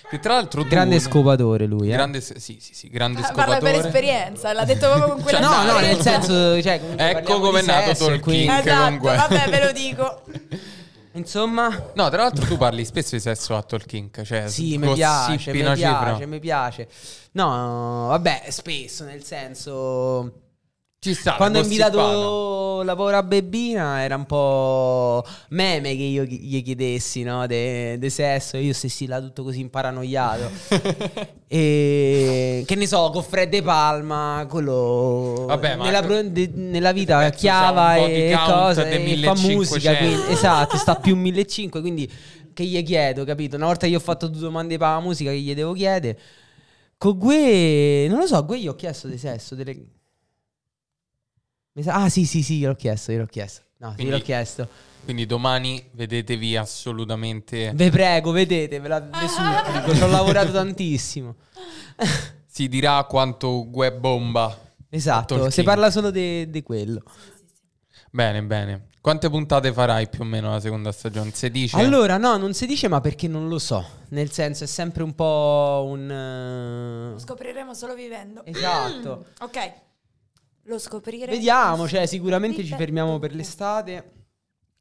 Che 0.09 0.19
tra 0.21 0.35
l'altro 0.35 0.63
tu- 0.63 0.69
Grande 0.69 1.01
scopatore 1.01 1.67
lui, 1.67 1.89
eh. 1.89 1.93
Grande, 1.93 2.21
sì, 2.21 2.35
sì, 2.39 2.59
sì, 2.61 2.89
grande 2.89 3.21
Ah, 3.21 3.33
Parla 3.33 3.57
scopatore. 3.57 3.73
per 3.73 3.87
esperienza, 3.87 4.53
l'ha 4.53 4.65
detto 4.65 4.87
proprio 4.91 5.15
con 5.15 5.23
quella 5.23 5.41
Cioè, 5.41 5.65
no, 5.65 5.73
no, 5.73 5.79
nel 5.81 5.99
senso, 6.03 6.63
cioè, 6.63 6.81
Ecco 6.97 7.41
com'è 7.41 7.61
di 7.61 7.67
nato 7.67 8.21
quindi- 8.21 8.47
Esatto, 8.53 8.85
comunque. 8.85 9.17
vabbè, 9.17 9.49
ve 9.51 9.65
lo 9.65 9.73
dico. 9.73 10.23
Insomma, 11.17 11.69
No, 11.95 12.09
tra 12.11 12.23
l'altro 12.23 12.45
tu 12.45 12.57
parli 12.57 12.85
spesso 12.85 13.15
di 13.15 13.21
sesso 13.21 13.57
a 13.57 13.63
Talking, 13.63 14.23
cioè 14.25 14.49
sì, 14.49 14.77
mi 14.79 14.93
piace, 14.95 15.53
mi 15.53 15.63
piace, 15.75 16.27
mi 16.27 16.41
piace. 16.41 16.89
No, 17.33 18.07
vabbè, 18.09 18.45
spesso, 18.49 19.05
nel 19.05 19.23
senso... 19.25 20.33
Ci 21.05 21.13
sta. 21.13 21.35
Quando 21.35 21.59
ho 21.59 21.63
invitato 21.63 22.83
la 22.83 22.97
povera 22.97 23.23
Bebina 23.23 24.03
era 24.03 24.17
un 24.17 24.25
po' 24.25 25.23
meme 25.51 25.95
che 25.97 26.03
io 26.03 26.23
gli 26.25 26.63
chiedessi, 26.63 27.23
no? 27.23 27.47
De, 27.47 27.99
de 27.99 28.09
sesso, 28.09 28.57
io 28.57 28.73
stessi 28.73 29.05
là 29.05 29.21
tutto 29.21 29.43
così 29.43 29.61
imparanoiato. 29.61 30.51
e 31.47 32.65
che 32.67 32.75
ne 32.75 32.87
so, 32.87 33.11
con 33.11 33.23
Fred 33.23 33.51
De 33.51 33.61
Palma, 33.61 34.47
quello 34.49 35.45
Vabbè, 35.47 35.77
nella, 35.77 36.01
de- 36.01 36.51
nella 36.55 36.93
vita 36.93 37.29
chiava 37.29 37.97
e 37.97 38.35
cose 38.47 38.89
e 38.89 39.19
fa 39.23 39.35
1500. 39.35 39.53
musica, 39.53 39.97
quindi, 39.99 40.33
esatto, 40.33 40.79
sta 40.79 40.95
più 40.95 41.17
1500, 41.17 41.81
quindi 41.83 42.11
che 42.55 42.65
gli 42.65 42.83
chiedo, 42.83 43.25
capito? 43.25 43.57
Una 43.57 43.67
volta 43.67 43.87
gli 43.87 43.95
ho 43.95 44.01
fatto 44.01 44.27
due 44.27 44.41
domande 44.41 44.79
per 44.79 44.89
la 44.89 45.01
musica 45.01 45.31
che 45.31 45.37
gli 45.37 45.55
devo 45.55 45.75
chiedere. 45.75 46.19
Con 46.97 47.19
Gue, 47.19 48.07
non 48.09 48.21
lo 48.21 48.27
so, 48.27 48.43
Gue 48.43 48.59
gli 48.59 48.69
ho 48.69 48.75
chiesto 48.75 49.07
di 49.07 49.19
sesso, 49.19 49.55
delle... 49.55 50.03
Mi 51.77 51.83
sa- 51.83 51.95
Ah 52.05 52.09
sì 52.09 52.25
sì 52.25 52.43
sì, 52.43 52.59
gliel'ho 52.59 52.75
chiesto, 52.77 53.11
gliel'ho 53.13 53.27
chiesto. 53.27 53.63
No, 53.79 53.93
Quindi- 53.95 54.13
gliel'ho 54.13 54.25
chiesto. 54.25 54.69
Quindi 55.05 55.27
domani 55.27 55.85
vedetevi 55.93 56.57
assolutamente. 56.57 57.73
Ve 57.75 57.91
prego, 57.91 58.31
vedete, 58.31 58.81
ve 58.81 58.89
la 58.89 59.01
ve 59.01 59.29
supplico, 59.29 59.95
ci 59.95 60.03
ho 60.03 60.07
lavorato 60.07 60.51
tantissimo. 60.53 61.35
si 62.47 62.69
dirà 62.69 63.05
quanto 63.05 63.69
gue 63.69 63.93
bomba. 63.93 64.57
Esatto, 64.89 65.51
si 65.51 65.63
parla 65.63 65.91
solo 65.91 66.11
di 66.11 66.63
quello. 66.65 67.03
Bene, 68.11 68.43
bene. 68.45 68.87
Quante 69.01 69.29
puntate 69.29 69.73
farai 69.75 70.09
più 70.09 70.23
o 70.23 70.25
meno 70.25 70.49
la 70.51 70.61
seconda 70.61 70.91
stagione? 70.91 71.33
Si 71.35 71.51
dice? 71.51 71.77
Allora, 71.77 72.17
no, 72.17 72.39
non 72.39 72.55
si 72.55 72.65
dice 72.65 72.89
ma 72.89 73.03
perché 73.03 73.29
non 73.29 73.49
lo 73.49 73.59
so. 73.59 73.85
Nel 74.11 74.31
senso 74.31 74.65
è 74.65 74.67
sempre 74.67 75.03
un 75.03 75.15
po' 75.15 75.85
un... 75.87 76.11
eh, 76.11 77.11
Lo 77.13 77.19
scopriremo 77.19 77.75
solo 77.75 77.95
vivendo. 77.95 78.43
Esatto. 78.47 79.27
Ok. 79.41 79.73
Lo 80.65 80.79
scopriremo. 80.79 81.31
Vediamo, 81.33 81.87
cioè 81.89 82.07
sicuramente 82.07 82.65
ci 82.65 82.75
fermiamo 82.75 83.19
per 83.19 83.35
l'estate, 83.35 84.13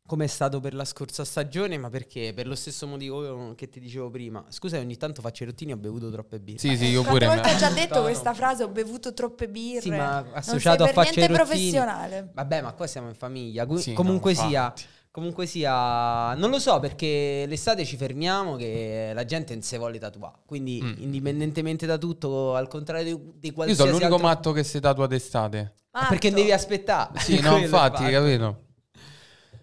come 0.05 0.25
è 0.25 0.27
stato 0.27 0.59
per 0.59 0.73
la 0.73 0.85
scorsa 0.85 1.25
stagione, 1.25 1.77
ma 1.77 1.89
perché? 1.89 2.33
Per 2.33 2.47
lo 2.47 2.55
stesso 2.55 2.87
motivo 2.87 3.53
che 3.55 3.67
ti 3.69 3.79
dicevo 3.79 4.09
prima. 4.09 4.45
Scusa, 4.49 4.77
ogni 4.77 4.97
tanto 4.97 5.21
faccio 5.21 5.43
i 5.43 5.47
rottini, 5.47 5.71
ho 5.73 5.77
bevuto 5.77 6.09
troppe 6.09 6.39
birre. 6.39 6.59
Sì, 6.59 6.75
sì, 6.77 6.85
io 6.85 7.03
pure. 7.03 7.25
volte 7.27 7.53
ho 7.53 7.57
già 7.57 7.69
detto 7.69 8.01
questa 8.01 8.33
frase? 8.33 8.63
Ho 8.63 8.69
bevuto 8.69 9.13
troppe 9.13 9.47
birre. 9.49 9.81
Sì, 9.81 9.89
ma 9.89 10.21
Non 10.21 10.31
associato 10.33 10.83
a 10.83 10.85
per 10.87 10.95
faccia 10.95 11.11
i 11.11 11.15
niente 11.15 11.37
rottini. 11.37 11.55
professionale. 11.57 12.29
Vabbè, 12.33 12.61
ma 12.61 12.73
qua 12.73 12.87
siamo 12.87 13.09
in 13.09 13.15
famiglia. 13.15 13.65
Sì, 13.77 13.89
no, 13.89 13.95
comunque 13.95 14.33
sia, 14.33 14.45
infatti. 14.65 14.83
Comunque 15.13 15.45
sia, 15.45 16.33
non 16.33 16.49
lo 16.49 16.57
so 16.57 16.79
perché 16.79 17.45
l'estate 17.47 17.85
ci 17.85 17.97
fermiamo 17.97 18.55
che 18.55 19.11
la 19.13 19.25
gente 19.25 19.53
non 19.53 19.61
si 19.61 19.77
vuole 19.77 19.99
tatuare. 19.99 20.37
Quindi, 20.43 20.81
Mm. 20.83 20.93
indipendentemente 21.03 21.85
da 21.85 21.99
tutto, 21.99 22.55
al 22.55 22.67
contrario 22.67 23.15
di, 23.15 23.31
di 23.37 23.47
Io 23.49 23.53
qualsiasi 23.53 23.81
sono 23.81 23.91
l'unico 23.91 24.13
altro- 24.15 24.27
matto 24.27 24.51
che 24.53 24.63
si 24.63 24.79
tatua 24.79 25.05
d'estate. 25.05 25.73
Matto. 25.91 26.07
Perché 26.09 26.31
devi 26.31 26.51
aspettare. 26.51 27.19
Sì, 27.19 27.39
no, 27.41 27.57
infatti, 27.61 28.09
capito? 28.09 28.61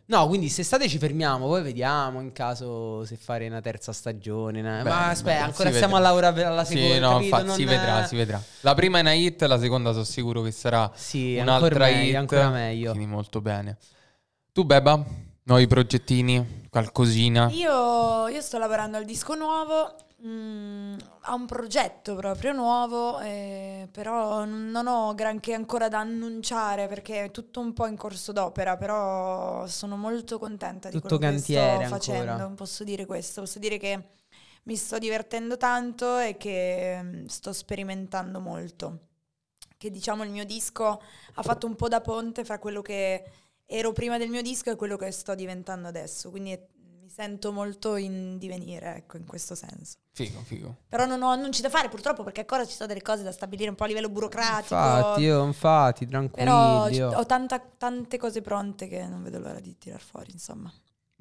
No, 0.06 0.26
quindi 0.28 0.46
quest'estate 0.46 0.88
ci 0.88 0.98
fermiamo, 0.98 1.46
poi 1.46 1.62
vediamo 1.62 2.20
in 2.20 2.30
caso 2.32 3.04
se 3.04 3.16
fare 3.16 3.46
una 3.48 3.60
terza 3.60 3.92
stagione. 3.92 4.60
una- 4.60 4.82
Beh, 4.82 4.88
Ma 4.88 5.08
aspetta, 5.08 5.38
si 5.38 5.42
ancora 5.44 5.70
stiamo 5.72 5.94
vedrà. 5.94 6.08
a 6.08 6.12
lavorare 6.12 6.44
alla 6.44 6.64
seconda. 6.64 6.94
Sì, 6.94 6.98
no, 7.00 7.08
capito? 7.10 7.24
infatti, 7.24 7.50
si 7.52 7.64
Non- 7.64 7.74
vedrà, 7.76 8.06
si 8.06 8.16
vedrà. 8.16 8.42
La 8.60 8.74
prima 8.74 8.98
è 8.98 9.00
una 9.02 9.12
hit, 9.14 9.42
la 9.42 9.58
seconda 9.58 9.90
sono 9.92 10.04
sicuro 10.04 10.42
che 10.42 10.50
sarà 10.52 10.90
Sì, 10.94 11.36
un'altra 11.40 11.66
ancora 11.66 11.84
meglio, 11.86 12.08
hit. 12.10 12.14
ancora 12.16 12.48
meglio. 12.50 12.90
Quindi 12.92 13.10
molto 13.10 13.40
bene. 13.40 13.76
Tu, 14.52 14.64
Beba? 14.64 15.04
Nuovi 15.50 15.66
progettini? 15.66 16.68
Qualcosina? 16.70 17.50
Io, 17.50 18.28
io 18.28 18.40
sto 18.40 18.56
lavorando 18.56 18.98
al 18.98 19.04
disco 19.04 19.34
nuovo, 19.34 19.96
mm, 20.24 20.94
a 21.22 21.34
un 21.34 21.44
progetto 21.44 22.14
proprio 22.14 22.52
nuovo, 22.52 23.18
eh, 23.18 23.88
però 23.90 24.44
non 24.44 24.86
ho 24.86 25.12
granché 25.16 25.52
ancora 25.52 25.88
da 25.88 25.98
annunciare 25.98 26.86
perché 26.86 27.24
è 27.24 27.30
tutto 27.32 27.58
un 27.58 27.72
po' 27.72 27.88
in 27.88 27.96
corso 27.96 28.30
d'opera, 28.30 28.76
però 28.76 29.66
sono 29.66 29.96
molto 29.96 30.38
contenta 30.38 30.88
di 30.88 31.00
Tutto 31.00 31.18
quello 31.18 31.32
che 31.32 31.38
sto 31.40 31.84
facendo, 31.88 32.30
ancora. 32.30 32.48
posso 32.50 32.84
dire 32.84 33.04
questo, 33.04 33.40
posso 33.40 33.58
dire 33.58 33.76
che 33.76 34.04
mi 34.62 34.76
sto 34.76 34.98
divertendo 34.98 35.56
tanto 35.56 36.16
e 36.20 36.36
che 36.36 37.00
mm, 37.02 37.26
sto 37.26 37.52
sperimentando 37.52 38.38
molto. 38.38 38.98
Che 39.76 39.90
diciamo 39.90 40.22
il 40.22 40.30
mio 40.30 40.44
disco 40.44 41.02
ha 41.34 41.42
fatto 41.42 41.66
un 41.66 41.74
po' 41.74 41.88
da 41.88 42.00
ponte 42.00 42.44
fra 42.44 42.60
quello 42.60 42.82
che 42.82 43.24
ero 43.70 43.92
prima 43.92 44.18
del 44.18 44.28
mio 44.30 44.42
disco 44.42 44.70
e 44.70 44.76
quello 44.76 44.96
che 44.96 45.10
sto 45.12 45.34
diventando 45.36 45.86
adesso, 45.88 46.28
quindi 46.30 46.50
è- 46.52 46.66
mi 47.00 47.08
sento 47.08 47.52
molto 47.52 47.96
in 47.96 48.36
divenire, 48.38 48.96
ecco, 48.96 49.16
in 49.16 49.24
questo 49.26 49.54
senso. 49.54 49.96
Figo, 50.12 50.40
figo. 50.40 50.76
Però 50.88 51.06
non 51.06 51.22
ho 51.22 51.28
annunci 51.30 51.62
da 51.62 51.68
fare 51.70 51.88
purtroppo 51.88 52.24
perché 52.24 52.40
ancora 52.40 52.64
ci 52.66 52.72
sono 52.74 52.88
delle 52.88 53.00
cose 53.02 53.22
da 53.22 53.32
stabilire 53.32 53.70
un 53.70 53.76
po' 53.76 53.84
a 53.84 53.86
livello 53.86 54.08
burocratico. 54.08 54.74
Infatti, 54.74 55.20
io, 55.22 55.44
infatti, 55.44 56.06
tranquilli. 56.06 56.44
Però 56.46 57.18
ho 57.18 57.26
tanta- 57.26 57.60
tante 57.60 58.18
cose 58.18 58.40
pronte 58.42 58.86
che 58.88 59.06
non 59.06 59.22
vedo 59.22 59.38
l'ora 59.38 59.60
di 59.60 59.76
tirar 59.78 60.00
fuori, 60.00 60.30
insomma. 60.32 60.72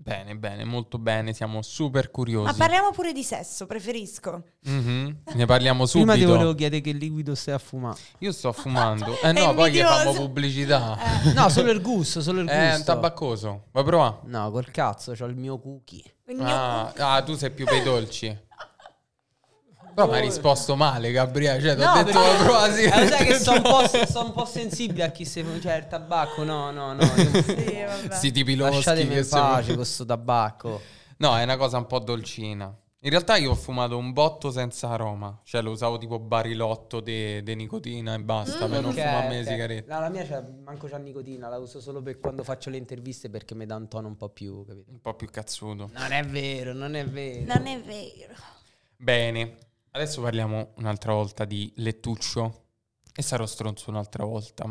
Bene, 0.01 0.35
bene, 0.37 0.63
molto 0.63 0.97
bene. 0.97 1.33
Siamo 1.33 1.61
super 1.61 2.09
curiosi. 2.09 2.45
Ma 2.51 2.53
parliamo 2.53 2.91
pure 2.91 3.11
di 3.11 3.21
sesso, 3.21 3.65
preferisco. 3.65 4.43
Mhm, 4.61 5.17
Ne 5.33 5.45
parliamo 5.45 5.85
Prima 5.87 6.13
subito. 6.13 6.25
ti 6.27 6.31
volevo 6.31 6.55
chiedere 6.55 6.81
che 6.81 6.93
liquido 6.93 7.35
stai 7.35 7.53
a 7.55 7.57
fumare. 7.59 7.99
Io 8.19 8.31
sto 8.31 8.51
fumando. 8.53 9.19
Eh 9.21 9.31
no, 9.33 9.53
poi 9.53 9.71
gli 9.71 9.77
invidioso. 9.77 9.95
fanno 9.97 10.11
pubblicità. 10.13 10.97
Eh, 11.25 11.33
No, 11.33 11.49
solo 11.49 11.69
il 11.71 11.81
gusto, 11.81 12.21
solo 12.21 12.39
il 12.39 12.45
gusto. 12.45 12.59
È 12.59 12.75
un 12.75 12.83
tabaccoso. 12.85 13.65
Vuoi 13.71 13.83
provare? 13.83 14.15
No, 14.23 14.49
col 14.51 14.71
cazzo, 14.71 15.11
c'ho 15.11 15.25
il 15.25 15.35
mio 15.35 15.59
cookie. 15.59 16.03
il 16.27 16.35
mio- 16.37 16.45
Ah, 16.45 16.93
ah, 16.95 17.21
tu 17.21 17.35
sei 17.35 17.51
più 17.51 17.65
per 17.65 17.75
i 17.75 17.83
dolci. 17.83 18.27
Però 20.05 20.11
mi 20.11 20.17
hai 20.19 20.25
risposto 20.27 20.75
male, 20.75 21.11
Gabriele. 21.11 21.61
Cioè, 21.61 21.75
ti 21.75 21.81
ho 21.81 21.93
No, 21.93 22.03
detto 22.03 22.19
quasi. 22.45 22.83
Eh, 22.83 22.99
lo 23.03 23.07
sai 23.07 23.25
che 23.25 23.35
sono 23.35 23.57
un, 23.57 23.61
po', 23.63 24.05
sono 24.07 24.25
un 24.25 24.33
po' 24.33 24.45
sensibile 24.45 25.03
a 25.03 25.11
chi 25.11 25.25
si 25.25 25.43
cioè 25.61 25.75
il 25.75 25.87
tabacco, 25.87 26.43
no, 26.43 26.71
no, 26.71 26.93
no. 26.93 27.01
Sì, 27.05 27.83
vabbè. 27.85 28.13
Sti 28.15 28.31
tipi 28.31 28.55
loschi 28.55 28.75
Lasciatemi 28.75 29.17
in 29.17 29.23
si- 29.23 29.29
pace 29.29 29.75
con 29.75 29.85
sto 29.85 30.05
tabacco. 30.05 30.81
No, 31.17 31.37
è 31.37 31.43
una 31.43 31.57
cosa 31.57 31.77
un 31.77 31.85
po' 31.87 31.99
dolcina. 31.99 32.73
In 33.01 33.11
realtà 33.11 33.37
io 33.37 33.51
ho 33.51 33.55
fumato 33.55 33.97
un 33.97 34.11
botto 34.11 34.51
senza 34.51 34.89
aroma. 34.89 35.39
Cioè 35.43 35.61
lo 35.61 35.71
usavo 35.71 35.97
tipo 35.97 36.19
barilotto 36.19 36.99
di 36.99 37.41
nicotina 37.55 38.13
e 38.13 38.19
basta 38.19 38.67
per 38.67 38.81
non 38.81 38.91
Ok, 38.91 38.99
fumare 38.99 39.29
le 39.29 39.39
ok. 39.39 39.47
sigarette. 39.47 39.91
No, 39.93 39.99
la 40.01 40.09
mia 40.09 40.25
c'ha, 40.25 40.43
manco 40.65 40.87
c'ha 40.87 40.97
nicotina, 40.97 41.47
la 41.47 41.57
uso 41.59 41.79
solo 41.79 42.01
per 42.01 42.19
quando 42.19 42.43
faccio 42.43 42.69
le 42.69 42.75
interviste 42.77 43.29
perché 43.29 43.55
mi 43.55 43.65
dà 43.65 43.75
un 43.77 43.87
tono 43.87 44.07
un 44.07 44.17
po' 44.17 44.27
più, 44.29 44.65
capito? 44.65 44.91
Un 44.91 44.99
po' 44.99 45.13
più 45.13 45.29
cazzuto. 45.29 45.89
Non 45.93 46.11
è 46.11 46.23
vero, 46.25 46.73
non 46.73 46.95
è 46.95 47.05
vero. 47.05 47.45
Non 47.53 47.67
è 47.67 47.79
vero. 47.79 48.33
Bene, 48.97 49.55
adesso 49.91 50.21
parliamo 50.21 50.73
un'altra 50.77 51.13
volta 51.13 51.45
di 51.45 51.71
lettuccio. 51.77 52.63
E 53.13 53.21
sarò 53.21 53.45
stronzo 53.45 53.89
un'altra 53.89 54.23
volta. 54.23 54.65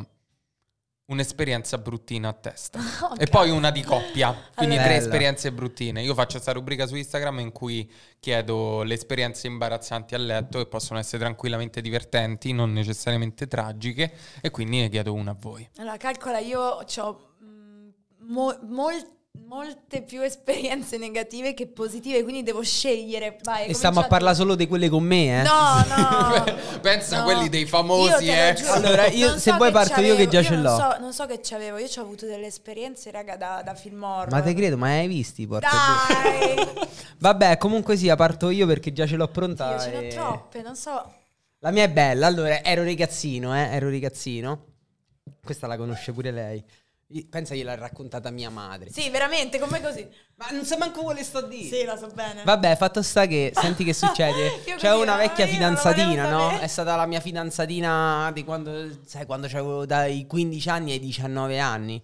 Un'esperienza 1.07 1.77
bruttina 1.79 2.29
a 2.29 2.33
testa. 2.33 2.79
Ok. 3.11 3.21
E 3.23 3.27
poi 3.27 3.51
una 3.51 3.71
di 3.71 3.83
coppia, 3.83 4.33
quindi 4.55 4.75
Allora- 4.77 4.89
tre 4.89 4.99
Bella. 4.99 5.05
esperienze 5.07 5.53
bruttine. 5.53 6.03
Io 6.03 6.15
faccio 6.15 6.33
questa 6.33 6.53
rubrica 6.53 6.87
su 6.87 6.95
Instagram 6.97 7.39
in 7.41 7.53
cui 7.53 7.91
chiedo 8.21 8.83
le 8.83 8.95
esperienze 8.95 9.47
imbarazzanti 9.47 10.15
a 10.15 10.19
letto 10.19 10.61
e 10.61 10.67
possono 10.67 10.99
essere 10.99 11.19
tranquillamente 11.19 11.81
divertenti, 11.81 12.53
non 12.53 12.73
necessariamente 12.73 13.47
tragiche, 13.49 14.15
e 14.43 14.51
quindi 14.51 14.81
ne 14.81 14.89
chiedo 14.91 15.15
una 15.15 15.31
a 15.31 15.37
voi. 15.39 15.67
Allora, 15.77 15.97
calcola, 15.97 16.39
io 16.39 16.61
ho 16.61 16.85
molte 19.47 20.03
più 20.03 20.23
esperienze 20.23 20.99
negative 20.99 21.55
che 21.55 21.67
positive, 21.67 22.23
quindi 22.23 22.43
devo 22.43 22.63
scegliere. 22.63 23.39
Vai, 23.43 23.67
E 23.69 23.75
stiamo 23.75 24.01
a 24.01 24.07
parlare 24.07 24.35
solo 24.35 24.55
di 24.55 24.67
quelle 24.67 24.89
con 24.89 25.03
me, 25.03 25.41
eh? 25.41 25.43
No, 25.43 25.85
no. 25.97 26.45
Pensa 26.81 27.17
a 27.17 27.19
no. 27.21 27.25
quelli 27.25 27.49
dei 27.49 27.67
famosi, 27.67 28.25
Io 28.25 28.33
eh. 28.33 28.55
giuro, 28.55 28.73
Allora, 28.73 29.07
io- 29.07 29.29
non 29.31 29.39
se 29.39 29.53
vuoi 29.53 29.71
parto 29.71 30.01
io 30.01 30.17
che 30.17 30.29
già 30.29 30.43
ce 30.43 30.55
non 30.55 30.63
l'ho. 30.63 30.77
So, 30.77 30.97
non 31.01 31.13
so 31.13 31.27
che 31.27 31.41
c'avevo, 31.43 31.79
io 31.79 31.89
ci 31.89 31.99
ho 31.99 32.03
avuto 32.03 32.27
delle 32.27 32.47
esperienze, 32.47 33.11
raga, 33.11 33.37
da, 33.37 33.63
da 33.65 33.75
film 33.75 34.03
horror. 34.03 34.31
Ma 34.31 34.43
te 34.43 34.55
credo, 34.55 34.77
ma 34.77 34.89
hai 34.89 35.07
visti? 35.09 35.47
Porca 35.47 35.69
Dai! 35.69 36.89
Vabbè, 37.19 37.57
comunque 37.59 37.97
sia, 37.97 38.17
parto 38.17 38.51
io 38.51 38.67
perché 38.67 38.93
già 38.93 39.07
ce 39.07 39.17
l'ho 39.17 39.29
pronta. 39.29 39.73
Io 39.73 39.81
ce 39.81 39.91
ne 39.91 40.03
e- 40.03 40.07
ho 40.07 40.11
troppe, 40.11 40.63
non 40.63 40.77
so. 40.77 41.13
La 41.61 41.71
mia 41.73 41.85
è 41.85 41.91
bella. 41.91 42.27
Allora, 42.27 42.63
ero 42.63 42.85
ragazzino, 42.85 43.55
eh? 43.57 43.69
Ero 43.71 43.91
ragazzino. 43.91 44.65
Questa 45.43 45.67
la 45.67 45.77
conosce 45.77 46.13
pure 46.13 46.31
lei. 46.31 46.65
Pensa 47.31 47.55
gliel'ha 47.55 47.75
raccontata 47.75 48.31
mia 48.31 48.51
madre. 48.51 48.91
Sì, 48.91 49.09
veramente, 49.09 49.59
come 49.59 49.81
così? 49.81 50.07
Ma 50.35 50.49
non 50.51 50.67
so 50.67 50.77
manco 50.77 51.03
quale 51.03 51.25
sto 51.25 51.39
a 51.39 51.43
dire. 51.43 51.77
Sì, 51.77 51.85
la 51.85 51.97
so 51.97 52.09
bene. 52.09 52.45
Vabbè, 52.45 52.77
fatto 52.77 53.01
sta 53.01 53.25
che, 53.25 53.51
senti 53.55 53.83
che 53.83 53.95
succede? 53.95 54.63
C'è 54.77 54.95
una 54.95 55.15
ah, 55.15 55.17
vecchia 55.17 55.47
fidanzatina, 55.47 56.29
no? 56.29 56.59
È 56.59 56.67
stata 56.67 56.97
la 56.97 57.07
mia 57.07 57.21
fidanzatina 57.21 58.31
di 58.35 58.45
quando, 58.45 58.91
sai, 59.07 59.25
quando 59.25 59.47
avevo 59.47 59.87
dai 59.87 60.27
15 60.27 60.69
anni 60.69 60.93
ai 60.93 60.99
19 60.99 61.59
anni. 61.59 62.03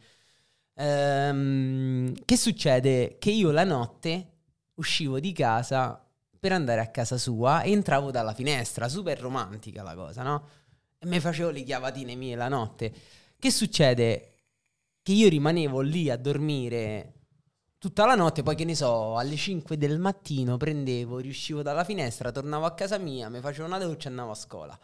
Ehm, 0.77 2.15
che 2.25 2.37
succede? 2.39 3.17
Che 3.19 3.31
io 3.31 3.51
la 3.51 3.65
notte 3.65 4.29
uscivo 4.77 5.21
di 5.21 5.33
casa 5.33 6.03
per 6.41 6.53
andare 6.53 6.81
a 6.81 6.89
casa 6.89 7.19
sua 7.19 7.61
e 7.61 7.73
entravo 7.73 8.11
dalla 8.11 8.33
finestra, 8.33 8.89
super 8.89 9.19
romantica 9.21 9.83
la 9.83 9.95
cosa, 9.95 10.23
no? 10.23 10.49
E 10.99 11.07
mi 11.07 11.21
facevo 11.21 11.51
le 11.51 11.63
chiavatine 11.63 12.15
mie 12.15 12.37
la 12.37 12.49
notte. 12.49 12.93
Che 13.39 13.51
succede? 13.51 14.34
Che 15.05 15.13
io 15.13 15.29
rimanevo 15.29 15.83
lì 15.83 16.09
a 16.09 16.17
dormire 16.17 17.13
tutta 17.77 18.07
la 18.07 18.15
notte, 18.15 18.43
poi 18.43 18.55
che 18.57 18.65
ne 18.65 18.75
so, 18.75 19.19
alle 19.19 19.37
5 19.37 19.77
del 19.77 19.99
mattino 19.99 20.57
prendevo, 20.57 21.19
riuscivo 21.19 21.61
dalla 21.61 21.85
finestra, 21.85 22.33
tornavo 22.33 22.65
a 22.65 22.73
casa 22.73 22.97
mia, 22.97 23.29
mi 23.29 23.41
facevo 23.41 23.67
una 23.67 23.77
doccia 23.77 24.07
e 24.07 24.11
andavo 24.13 24.31
a 24.31 24.35
scuola. 24.35 24.79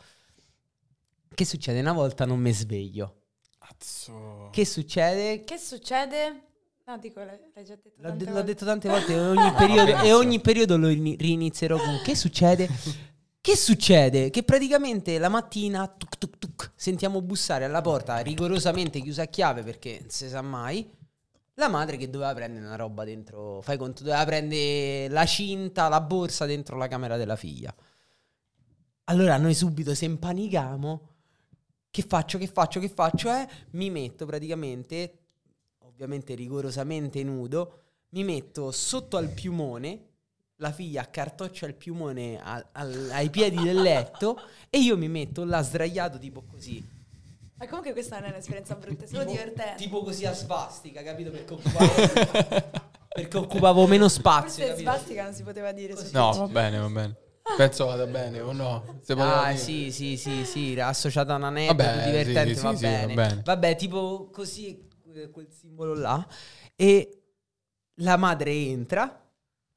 Che 1.35 1.45
succede? 1.47 1.81
Una 1.81 1.95
volta 1.95 2.27
non 2.27 2.39
mi 2.39 2.53
sveglio. 2.53 3.23
Cazzo. 3.59 4.51
Che 4.53 4.67
succede? 4.67 5.43
Che 5.43 5.57
succede? 5.57 6.43
No, 6.85 6.99
dico, 6.99 7.21
l'hai 7.21 7.39
già 7.65 7.77
detto 7.77 7.93
L'ho, 7.97 8.09
tante 8.09 8.25
l'ho 8.27 8.31
volte. 8.33 8.47
detto 8.47 8.65
tante 8.67 8.89
volte 8.91 9.15
e 9.17 9.21
ogni 9.21 9.53
periodo, 9.53 10.03
e 10.03 10.13
ogni 10.13 10.41
periodo 10.41 10.77
lo 10.77 10.89
rini- 10.89 11.17
rinizierò 11.17 11.79
con 11.79 11.99
che 12.05 12.15
succede? 12.15 12.69
Che 13.43 13.57
succede? 13.57 14.29
Che 14.29 14.43
praticamente 14.43 15.19
la 15.19 15.31
mattina 15.31 15.89
tuc, 15.89 16.19
tuc, 16.19 16.39
tuc, 16.39 16.73
sentiamo 16.75 17.23
bussare 17.23 17.65
alla 17.65 17.81
porta 17.81 18.19
rigorosamente 18.19 19.01
chiusa 19.01 19.23
a 19.23 19.29
chiave 19.29 19.63
perché 19.63 19.97
non 20.01 20.11
si 20.11 20.29
sa 20.29 20.43
mai. 20.43 20.87
La 21.55 21.69
madre 21.69 21.97
che 21.97 22.11
doveva 22.11 22.35
prendere 22.35 22.67
una 22.67 22.77
roba 22.77 23.03
dentro, 23.05 23.63
fai 23.63 23.79
conto, 23.79 24.03
doveva 24.03 24.27
prendere 24.27 25.09
la 25.09 25.25
cinta, 25.25 25.89
la 25.89 26.03
borsa 26.03 26.45
dentro 26.45 26.77
la 26.77 26.87
camera 26.87 27.17
della 27.17 27.37
figlia. 27.37 27.75
Allora 29.05 29.39
noi 29.39 29.55
subito 29.55 29.95
si 29.95 30.05
impanicamo. 30.05 31.09
Che 31.91 32.03
faccio? 32.03 32.37
Che 32.37 32.47
faccio? 32.47 32.79
Che 32.79 32.91
faccio? 32.91 33.33
Eh? 33.33 33.49
Mi 33.71 33.89
metto 33.89 34.27
praticamente, 34.27 35.19
ovviamente 35.79 36.35
rigorosamente 36.35 37.23
nudo, 37.25 37.81
mi 38.11 38.23
metto 38.23 38.71
sotto 38.71 39.17
al 39.17 39.31
piumone, 39.31 40.10
la 40.61 40.73
figlia 40.73 41.01
accartoccia 41.03 41.67
il 41.67 41.75
piumone 41.75 42.39
al- 42.43 42.65
al- 42.73 43.09
ai 43.13 43.31
piedi 43.31 43.63
del 43.63 43.81
letto 43.81 44.39
e 44.69 44.79
io 44.79 44.97
mi 44.97 45.09
metto 45.09 45.45
là 45.45 45.63
sdraiato 45.63 46.19
tipo 46.19 46.43
così. 46.43 46.87
Ma 47.57 47.67
comunque 47.67 47.93
questa 47.93 48.19
non 48.19 48.29
è 48.29 48.33
un'esperienza 48.33 48.75
brutta, 48.75 49.05
è 49.05 49.07
solo 49.07 49.21
Tipo- 49.21 49.33
divertente. 49.33 49.75
Tipo 49.83 50.03
così 50.03 50.27
a 50.27 50.33
svastica, 50.33 51.03
capito? 51.03 51.31
Perché 51.31 51.53
occupavo, 51.55 51.93
perché 53.09 53.37
occupavo 53.37 53.87
meno 53.87 54.09
spazio. 54.09 54.65
Forse 54.65 54.83
capito? 54.83 54.91
svastica 54.91 55.23
non 55.25 55.33
si 55.35 55.43
poteva 55.43 55.73
dire. 55.73 55.95
No, 56.13 56.33
va 56.33 56.47
bene, 56.47 56.79
va 56.79 56.89
bene. 56.89 57.17
Penso 57.57 57.87
vada 57.87 58.07
bene 58.07 58.41
o 58.41 58.53
no? 58.53 58.85
Ah, 59.17 59.47
dire. 59.49 59.57
sì, 59.57 59.91
sì, 59.91 60.17
sì, 60.17 60.45
sì, 60.45 60.73
era 60.73 60.87
associata 60.89 61.33
a 61.33 61.37
un 61.37 61.45
aneddoto 61.45 61.83
Vabbè, 61.83 62.05
divertente, 62.05 62.55
sì, 62.55 62.63
va, 62.63 62.71
sì, 62.71 62.77
sì, 62.77 62.85
va 62.85 62.91
bene. 62.91 63.15
bene. 63.15 63.43
Vabbè, 63.45 63.77
tipo 63.77 64.29
così, 64.31 64.89
eh, 65.15 65.31
quel 65.31 65.49
simbolo 65.51 65.95
là. 65.95 66.25
E 66.77 67.23
la 67.97 68.17
madre 68.17 68.53
entra, 68.53 69.29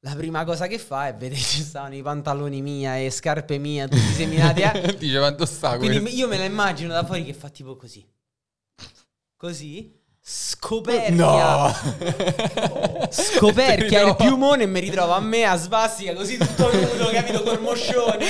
la 0.04 0.14
prima 0.14 0.44
cosa 0.44 0.66
che 0.66 0.78
fa 0.78 1.08
è 1.08 1.14
vedere 1.14 1.40
ci 1.40 1.62
stavano 1.62 1.94
i 1.94 2.02
pantaloni 2.02 2.60
mia 2.60 2.98
e 2.98 3.10
scarpe 3.10 3.56
mie 3.56 3.88
tutti 3.88 4.12
seminati. 4.12 4.60
eh. 4.60 4.96
Dice 5.00 5.16
quanto 5.18 5.46
sta 5.46 5.78
Quindi 5.78 5.98
questo? 6.00 6.18
io 6.18 6.28
me 6.28 6.36
la 6.36 6.44
immagino 6.44 6.92
da 6.92 7.04
fuori 7.06 7.24
che 7.24 7.32
fa 7.32 7.48
tipo 7.48 7.74
così. 7.74 8.06
Così. 9.34 9.98
Scoperchia. 10.26 11.14
No. 11.14 11.74
Scoperchia 13.10 14.02
il 14.08 14.16
piumone 14.20 14.64
e 14.64 14.66
mi 14.66 14.80
ritrovo 14.80 15.12
a 15.12 15.20
me 15.20 15.44
a 15.44 15.56
svastica 15.56 16.14
così 16.14 16.36
tutto 16.36 16.70
nudo, 16.72 17.10
capito? 17.10 17.42
Col 17.42 17.60
moscione. 17.60 18.26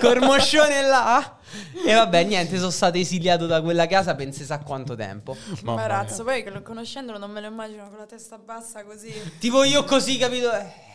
Col 0.00 0.20
moscione 0.20 0.82
là. 0.82 1.38
E 1.84 1.94
vabbè, 1.94 2.24
niente, 2.24 2.56
sono 2.56 2.70
stato 2.70 2.96
esiliato 2.96 3.46
da 3.46 3.60
quella 3.60 3.86
casa 3.86 4.14
per 4.14 4.32
sa 4.34 4.58
quanto 4.60 4.94
tempo. 4.94 5.36
Mamma 5.62 5.82
Imbarazzo, 5.82 6.24
poi 6.24 6.44
conoscendolo 6.62 7.18
non 7.18 7.30
me 7.30 7.40
lo 7.40 7.46
immagino 7.48 7.88
con 7.88 7.98
la 7.98 8.06
testa 8.06 8.38
bassa 8.38 8.84
così. 8.84 9.12
Tipo 9.38 9.64
io 9.64 9.84
così, 9.84 10.16
capito? 10.16 10.50
Eh. 10.52 10.88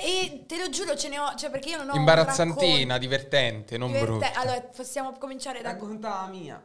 E 0.00 0.44
te 0.46 0.58
lo 0.58 0.68
giuro, 0.70 0.96
ce 0.96 1.08
ne 1.08 1.18
ho, 1.18 1.34
cioè 1.34 1.50
perché 1.50 1.70
io 1.70 1.78
non 1.78 1.88
ho 1.88 1.92
un 1.94 1.98
Imbarazzantina, 1.98 2.70
racconto 2.70 2.98
divertente, 2.98 3.76
non 3.76 3.88
diverte- 3.90 4.10
brutta. 4.10 4.32
Allora, 4.34 4.60
possiamo 4.60 5.12
cominciare 5.18 5.60
da 5.60 5.72
Racconta 5.72 6.08
la 6.22 6.26
mia. 6.28 6.62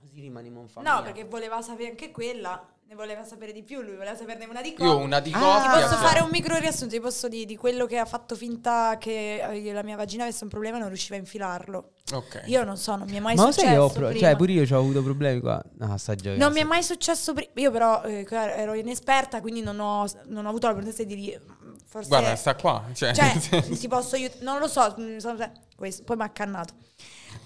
Così 0.00 0.20
rimaniamo 0.20 0.60
in 0.62 0.68
famiglia. 0.68 0.94
No, 0.96 1.02
perché 1.02 1.24
voleva 1.24 1.62
sapere 1.62 1.90
anche 1.90 2.10
quella, 2.10 2.71
ne 2.92 2.98
voleva 2.98 3.24
sapere 3.24 3.52
di 3.52 3.62
più, 3.62 3.80
lui 3.80 3.94
voleva 3.96 4.14
saperne 4.14 4.44
una 4.44 4.60
di 4.60 4.68
Io 4.68 4.74
coppia. 4.76 4.94
una 5.04 5.18
di 5.20 5.32
Ah, 5.34 5.38
coppia. 5.38 5.60
Ti 5.72 5.80
posso 5.80 5.94
cioè- 5.94 6.06
fare 6.06 6.20
un 6.20 6.28
micro 6.30 6.58
riassunto, 6.58 6.94
ti 6.94 7.00
posso 7.00 7.26
dire 7.28 7.46
di 7.46 7.56
quello 7.56 7.86
che 7.86 7.96
ha 7.96 8.04
fatto 8.04 8.36
finta 8.36 8.98
che 8.98 9.40
eh, 9.40 9.72
la 9.72 9.82
mia 9.82 9.96
vagina 9.96 10.24
avesse 10.24 10.44
un 10.44 10.50
problema 10.50 10.76
e 10.76 10.80
non 10.80 10.88
riusciva 10.88 11.16
a 11.16 11.18
infilarlo. 11.18 11.92
Ok. 12.12 12.42
Io 12.46 12.64
non 12.64 12.76
so, 12.76 12.94
non 12.96 13.08
mi 13.08 13.16
è 13.16 13.20
mai 13.20 13.34
Ma 13.34 13.44
successo 13.44 13.60
sai 13.62 13.70
che 13.72 13.78
ho 13.78 13.88
pro- 13.88 14.08
prima. 14.08 14.20
Cioè, 14.20 14.36
pure 14.36 14.52
io 14.52 14.76
ho 14.76 14.78
avuto 14.78 15.02
problemi 15.02 15.40
qua. 15.40 15.62
No, 15.78 15.96
sta 15.96 16.14
giocando. 16.14 16.44
Non 16.44 16.52
mi 16.52 16.60
è 16.60 16.64
mai 16.64 16.82
successo 16.82 17.32
prima. 17.32 17.50
Io 17.54 17.70
però 17.70 18.02
eh, 18.02 18.26
ero 18.30 18.74
inesperta, 18.74 19.40
quindi 19.40 19.62
non 19.62 19.80
ho, 19.80 20.04
non 20.26 20.44
ho 20.44 20.48
avuto 20.50 20.66
la 20.66 20.74
prudenza 20.74 21.02
di 21.02 21.14
dire 21.14 21.40
mm, 21.40 21.72
forse 21.86 22.08
Guarda, 22.08 22.36
sta 22.36 22.54
qua. 22.56 22.84
Cioè, 22.92 23.14
Cioè, 23.14 23.62
ti 23.72 23.88
posso 23.88 24.16
aiutare. 24.16 24.44
Non 24.44 24.58
lo 24.58 24.68
so, 24.68 24.94
mm, 25.00 25.16
sono- 25.16 25.50
questo, 25.76 26.02
poi 26.04 26.16
mi 26.16 26.22
ha 26.22 26.26
accannato. 26.26 26.74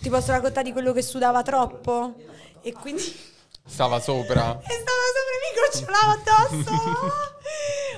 Ti 0.00 0.08
posso 0.10 0.32
raccontare 0.32 0.64
di 0.66 0.72
quello 0.72 0.92
che 0.92 1.02
sudava 1.02 1.42
troppo? 1.42 2.14
E 2.62 2.72
quindi. 2.72 3.34
Stava 3.66 4.00
sopra. 4.00 4.58
E 4.60 4.72
stava 4.72 5.04
sopra 5.14 5.34
mi 5.42 5.86
gocciolava 5.86 6.12
addosso. 6.56 6.74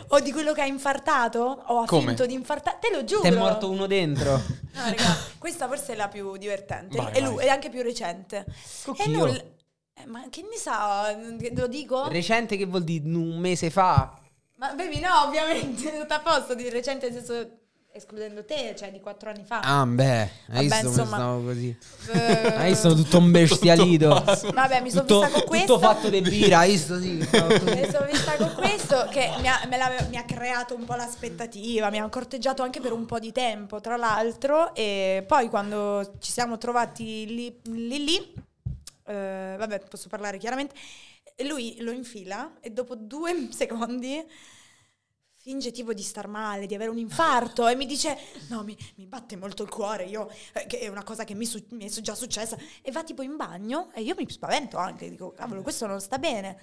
o 0.15 0.21
di 0.21 0.33
quello 0.33 0.53
che 0.53 0.63
ha 0.63 0.67
infartato? 0.67 1.41
O 1.67 1.79
ha 1.81 1.87
Come? 1.87 2.07
finto 2.09 2.27
di 2.27 2.35
infartare? 2.35 2.79
Te 2.81 2.91
lo 2.91 3.05
giuro. 3.05 3.23
Ti 3.23 3.29
è 3.29 3.31
morto 3.37 3.71
uno 3.71 3.87
dentro. 3.87 4.41
No, 4.79 4.85
raga, 4.85 5.17
questa 5.39 5.67
forse 5.67 5.95
è 5.95 5.97
la 5.97 6.07
più 6.07 6.37
divertente. 6.37 6.97
Vai, 6.97 7.13
e 7.13 7.21
vai. 7.21 7.31
lui 7.33 7.45
è 7.45 7.49
anche 7.49 7.69
più 7.69 7.83
recente. 7.83 8.47
Cocchio. 8.85 9.05
E 9.05 9.09
nulla. 9.09 9.33
eh, 9.35 10.07
ma 10.07 10.25
che 10.31 10.43
ne 10.43 10.57
sa? 10.57 11.13
Lo 11.53 11.67
dico? 11.67 12.07
Recente 12.07 12.57
che 12.57 12.65
vuol 12.65 12.85
dire 12.85 13.05
un 13.09 13.39
mese 13.39 13.71
fa? 13.71 14.17
ma 14.55 14.73
bevi, 14.75 15.01
no, 15.01 15.25
ovviamente. 15.25 15.99
Tutto 15.99 16.15
a 16.15 16.21
posto. 16.21 16.55
Di 16.55 16.69
recente, 16.69 17.11
nel 17.11 17.25
senso. 17.25 17.58
Escludendo 17.99 18.45
te, 18.45 18.75
cioè 18.79 18.93
di 18.93 19.01
quattro 19.01 19.29
anni 19.31 19.43
fa. 19.45 19.59
Ah, 19.59 19.85
beh, 19.85 20.05
hai 20.05 20.31
Vabbè, 20.47 20.63
visto 20.63 20.77
come 20.77 20.89
insomma. 20.89 21.17
stavo 21.17 21.43
così? 21.43 21.79
Eh, 22.13 22.55
Hai 22.55 22.69
visto 22.71 22.95
tutto 22.95 23.19
un 23.19 23.31
bestialito? 23.33 24.09
Vabbè, 24.55 24.81
mi 24.81 24.91
sono 24.91 25.05
tutto, 25.05 25.21
vista 25.21 25.31
con 25.33 25.41
tutto 25.41 25.45
questo. 25.47 25.79
fatto 25.81 26.09
di 26.09 26.21
birra, 26.21 26.59
hai 26.59 26.71
visto? 26.71 27.01
Sì. 27.01 27.11
Mi 27.15 27.25
sono 27.91 28.07
vista 28.11 28.37
con 28.37 28.55
questo 28.55 29.09
che 29.11 29.31
mi 29.41 29.49
ha, 29.49 29.67
mi 30.09 30.17
ha 30.17 30.25
creato 30.25 30.77
un 30.77 30.85
po' 30.85 30.95
l'aspettativa, 30.95 31.91
mi 31.91 31.99
ha 31.99 32.09
corteggiato 32.09 32.63
anche 32.63 32.81
per 32.81 32.93
un 32.93 33.05
po' 33.05 33.19
di 33.19 33.33
tempo, 33.33 33.81
tra 33.81 33.97
l'altro, 33.97 34.73
e 34.77 35.25
poi 35.27 35.49
quando 35.49 36.15
ci 36.21 36.31
siamo 36.31 36.57
trovati 36.57 37.27
lì 37.27 37.61
lì, 37.65 38.05
lì, 38.05 38.33
eh, 39.07 39.57
vabbè, 39.59 39.81
posso 39.91 40.09
parlare 40.09 40.39
chiaramente, 40.39 40.75
e 41.35 41.45
lui 41.45 41.77
lo 41.81 41.91
infila 41.91 42.53
e 42.61 42.71
dopo 42.71 42.95
due 42.95 43.49
secondi 43.53 44.25
finge 45.39 45.71
tipo 45.71 45.95
di 45.95 46.03
star 46.03 46.27
male, 46.27 46.67
di 46.67 46.75
avere 46.75 46.91
un 46.91 46.99
infarto 46.99 47.67
e 47.69 47.75
mi 47.75 47.87
dice 47.87 48.19
no, 48.49 48.63
mi, 48.63 48.77
mi 48.97 49.07
batte 49.07 49.37
molto 49.37 49.63
il 49.63 49.69
cuore, 49.69 50.05
io, 50.05 50.29
eh, 50.53 50.67
che 50.67 50.81
è 50.81 50.89
una 50.89 51.05
cosa 51.05 51.25
che 51.25 51.35
mi, 51.35 51.47
su- 51.47 51.65
mi 51.71 51.87
è 51.87 51.89
già 51.89 52.15
successa, 52.15 52.57
e 52.83 52.91
va 52.91 53.05
tipo 53.05 53.23
in 53.23 53.37
bagno 53.37 53.91
e 53.93 54.03
io 54.03 54.15
mi 54.17 54.29
spavento 54.29 54.77
anche, 54.77 55.09
dico 55.09 55.33
cavolo, 55.33 55.63
questo 55.63 55.87
non 55.87 56.01
sta 56.01 56.19
bene. 56.19 56.61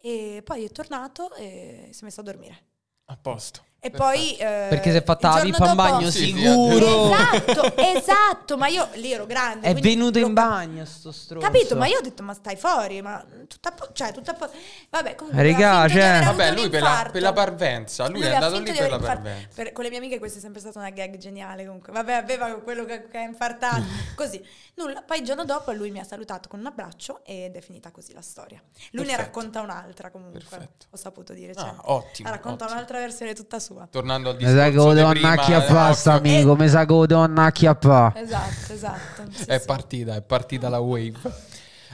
E 0.00 0.42
poi 0.44 0.64
è 0.64 0.70
tornato 0.70 1.34
e 1.34 1.90
si 1.92 2.02
è 2.02 2.04
messo 2.04 2.20
a 2.20 2.24
dormire. 2.24 2.66
A 3.06 3.16
posto. 3.16 3.67
E 3.80 3.90
Perfetto. 3.90 4.02
poi... 4.10 4.36
eh, 4.36 4.66
Perché 4.70 4.90
si 4.90 4.96
è 4.96 5.04
fatta 5.04 5.28
il 5.28 5.34
la 5.34 5.40
pipa 5.56 5.68
in 5.70 5.76
bagno, 5.76 6.10
Sì, 6.10 6.24
sicuro. 6.34 7.12
Esatto, 7.14 7.76
esatto, 7.76 8.56
ma 8.56 8.66
io 8.66 8.88
lì 8.94 9.12
ero 9.12 9.24
grande. 9.24 9.68
È 9.68 9.74
venuto 9.74 10.18
in 10.18 10.32
bagno 10.32 10.84
sto 10.84 11.12
stronzo. 11.12 11.46
Capito, 11.46 11.76
ma 11.76 11.86
io 11.86 11.98
ho 11.98 12.00
detto, 12.00 12.24
ma 12.24 12.34
stai 12.34 12.56
fuori, 12.56 13.00
ma 13.02 13.24
tutta 13.46 13.68
a 13.68 13.72
po- 13.72 13.88
cioè, 13.92 14.12
tutta 14.12 14.32
a 14.32 14.34
po- 14.34 14.50
Vabbè, 14.90 15.14
comunque... 15.14 15.40
Regà, 15.42 15.88
cioè- 15.88 16.22
Vabbè, 16.24 16.52
lui 16.54 16.68
per 16.68 16.82
la, 16.82 17.08
per 17.12 17.22
la 17.22 17.32
parvenza. 17.32 18.08
Lui, 18.08 18.22
è 18.22 18.30
ha 18.32 18.34
andato 18.34 18.58
lì 18.58 18.72
per 18.72 18.90
la 18.90 18.98
parvenza. 18.98 19.48
Per- 19.54 19.72
con 19.72 19.84
le 19.84 19.90
mie 19.90 19.98
amiche 19.98 20.18
questa 20.18 20.38
è 20.38 20.40
sempre 20.40 20.60
stata 20.60 20.80
una 20.80 20.90
gag 20.90 21.16
geniale 21.16 21.64
comunque. 21.64 21.92
Vabbè, 21.92 22.12
aveva 22.14 22.48
quello 22.60 22.84
che, 22.84 23.06
che 23.08 23.18
ha 23.18 23.22
infartato. 23.22 23.84
Così. 24.16 24.44
Nulla. 24.74 25.02
Poi 25.02 25.18
il 25.20 25.24
giorno 25.24 25.44
dopo 25.44 25.70
lui 25.72 25.92
mi 25.92 26.00
ha 26.00 26.04
salutato 26.04 26.48
con 26.48 26.58
un 26.58 26.66
abbraccio 26.66 27.20
ed 27.24 27.54
è 27.56 27.60
finita 27.60 27.90
così 27.90 28.12
la 28.12 28.22
storia. 28.22 28.60
Lui 28.92 29.04
ne 29.04 29.10
Perfetto. 29.14 29.22
racconta 29.22 29.60
un'altra 29.60 30.10
comunque. 30.10 30.40
Perfetto. 30.40 30.86
Ho 30.90 30.96
saputo 30.96 31.32
dire. 31.32 31.52
Ah, 31.56 31.62
Cioè, 31.62 31.74
ottimo, 31.84 32.28
racconta 32.30 32.64
ottimo. 32.64 32.78
un'altra 32.78 32.98
versione 32.98 33.34
tutta 33.34 33.58
sua. 33.58 33.67
Tornando 33.90 34.30
al 34.30 34.36
Mi 34.36 34.44
sa 34.44 34.64
che 34.64 34.70
discorso 34.70 34.88
ho 34.88 34.92
di 34.92 35.00
donna 35.00 35.10
prima, 35.10 35.30
acchiappa 35.30 35.90
eh, 35.90 36.10
amico, 36.10 36.56
mi 36.56 36.68
sa 36.68 36.84
che 36.84 36.92
ho 36.92 37.06
donna 37.06 37.44
acchiappa. 37.44 38.12
Esatto, 38.16 38.72
esatto. 38.72 39.22
Sì, 39.30 39.44
È 39.44 39.58
sì. 39.58 39.66
partita, 39.66 40.14
è 40.14 40.22
partita 40.22 40.68
la 40.68 40.78
wave. 40.78 41.46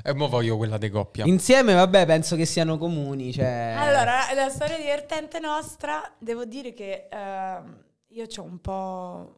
E 0.06 0.12
mo 0.12 0.28
voglio 0.28 0.56
quella 0.56 0.76
di 0.76 0.90
coppia. 0.90 1.24
Insieme, 1.24 1.72
vabbè, 1.72 2.04
penso 2.04 2.36
che 2.36 2.44
siano 2.44 2.76
comuni, 2.76 3.32
cioè... 3.32 3.74
Allora, 3.78 4.24
la 4.34 4.50
storia 4.50 4.76
divertente 4.76 5.40
nostra, 5.40 6.02
devo 6.18 6.44
dire 6.44 6.74
che 6.74 7.08
ehm, 7.10 7.84
io 8.08 8.26
c'ho 8.26 8.42
un 8.42 8.60
po'... 8.60 9.36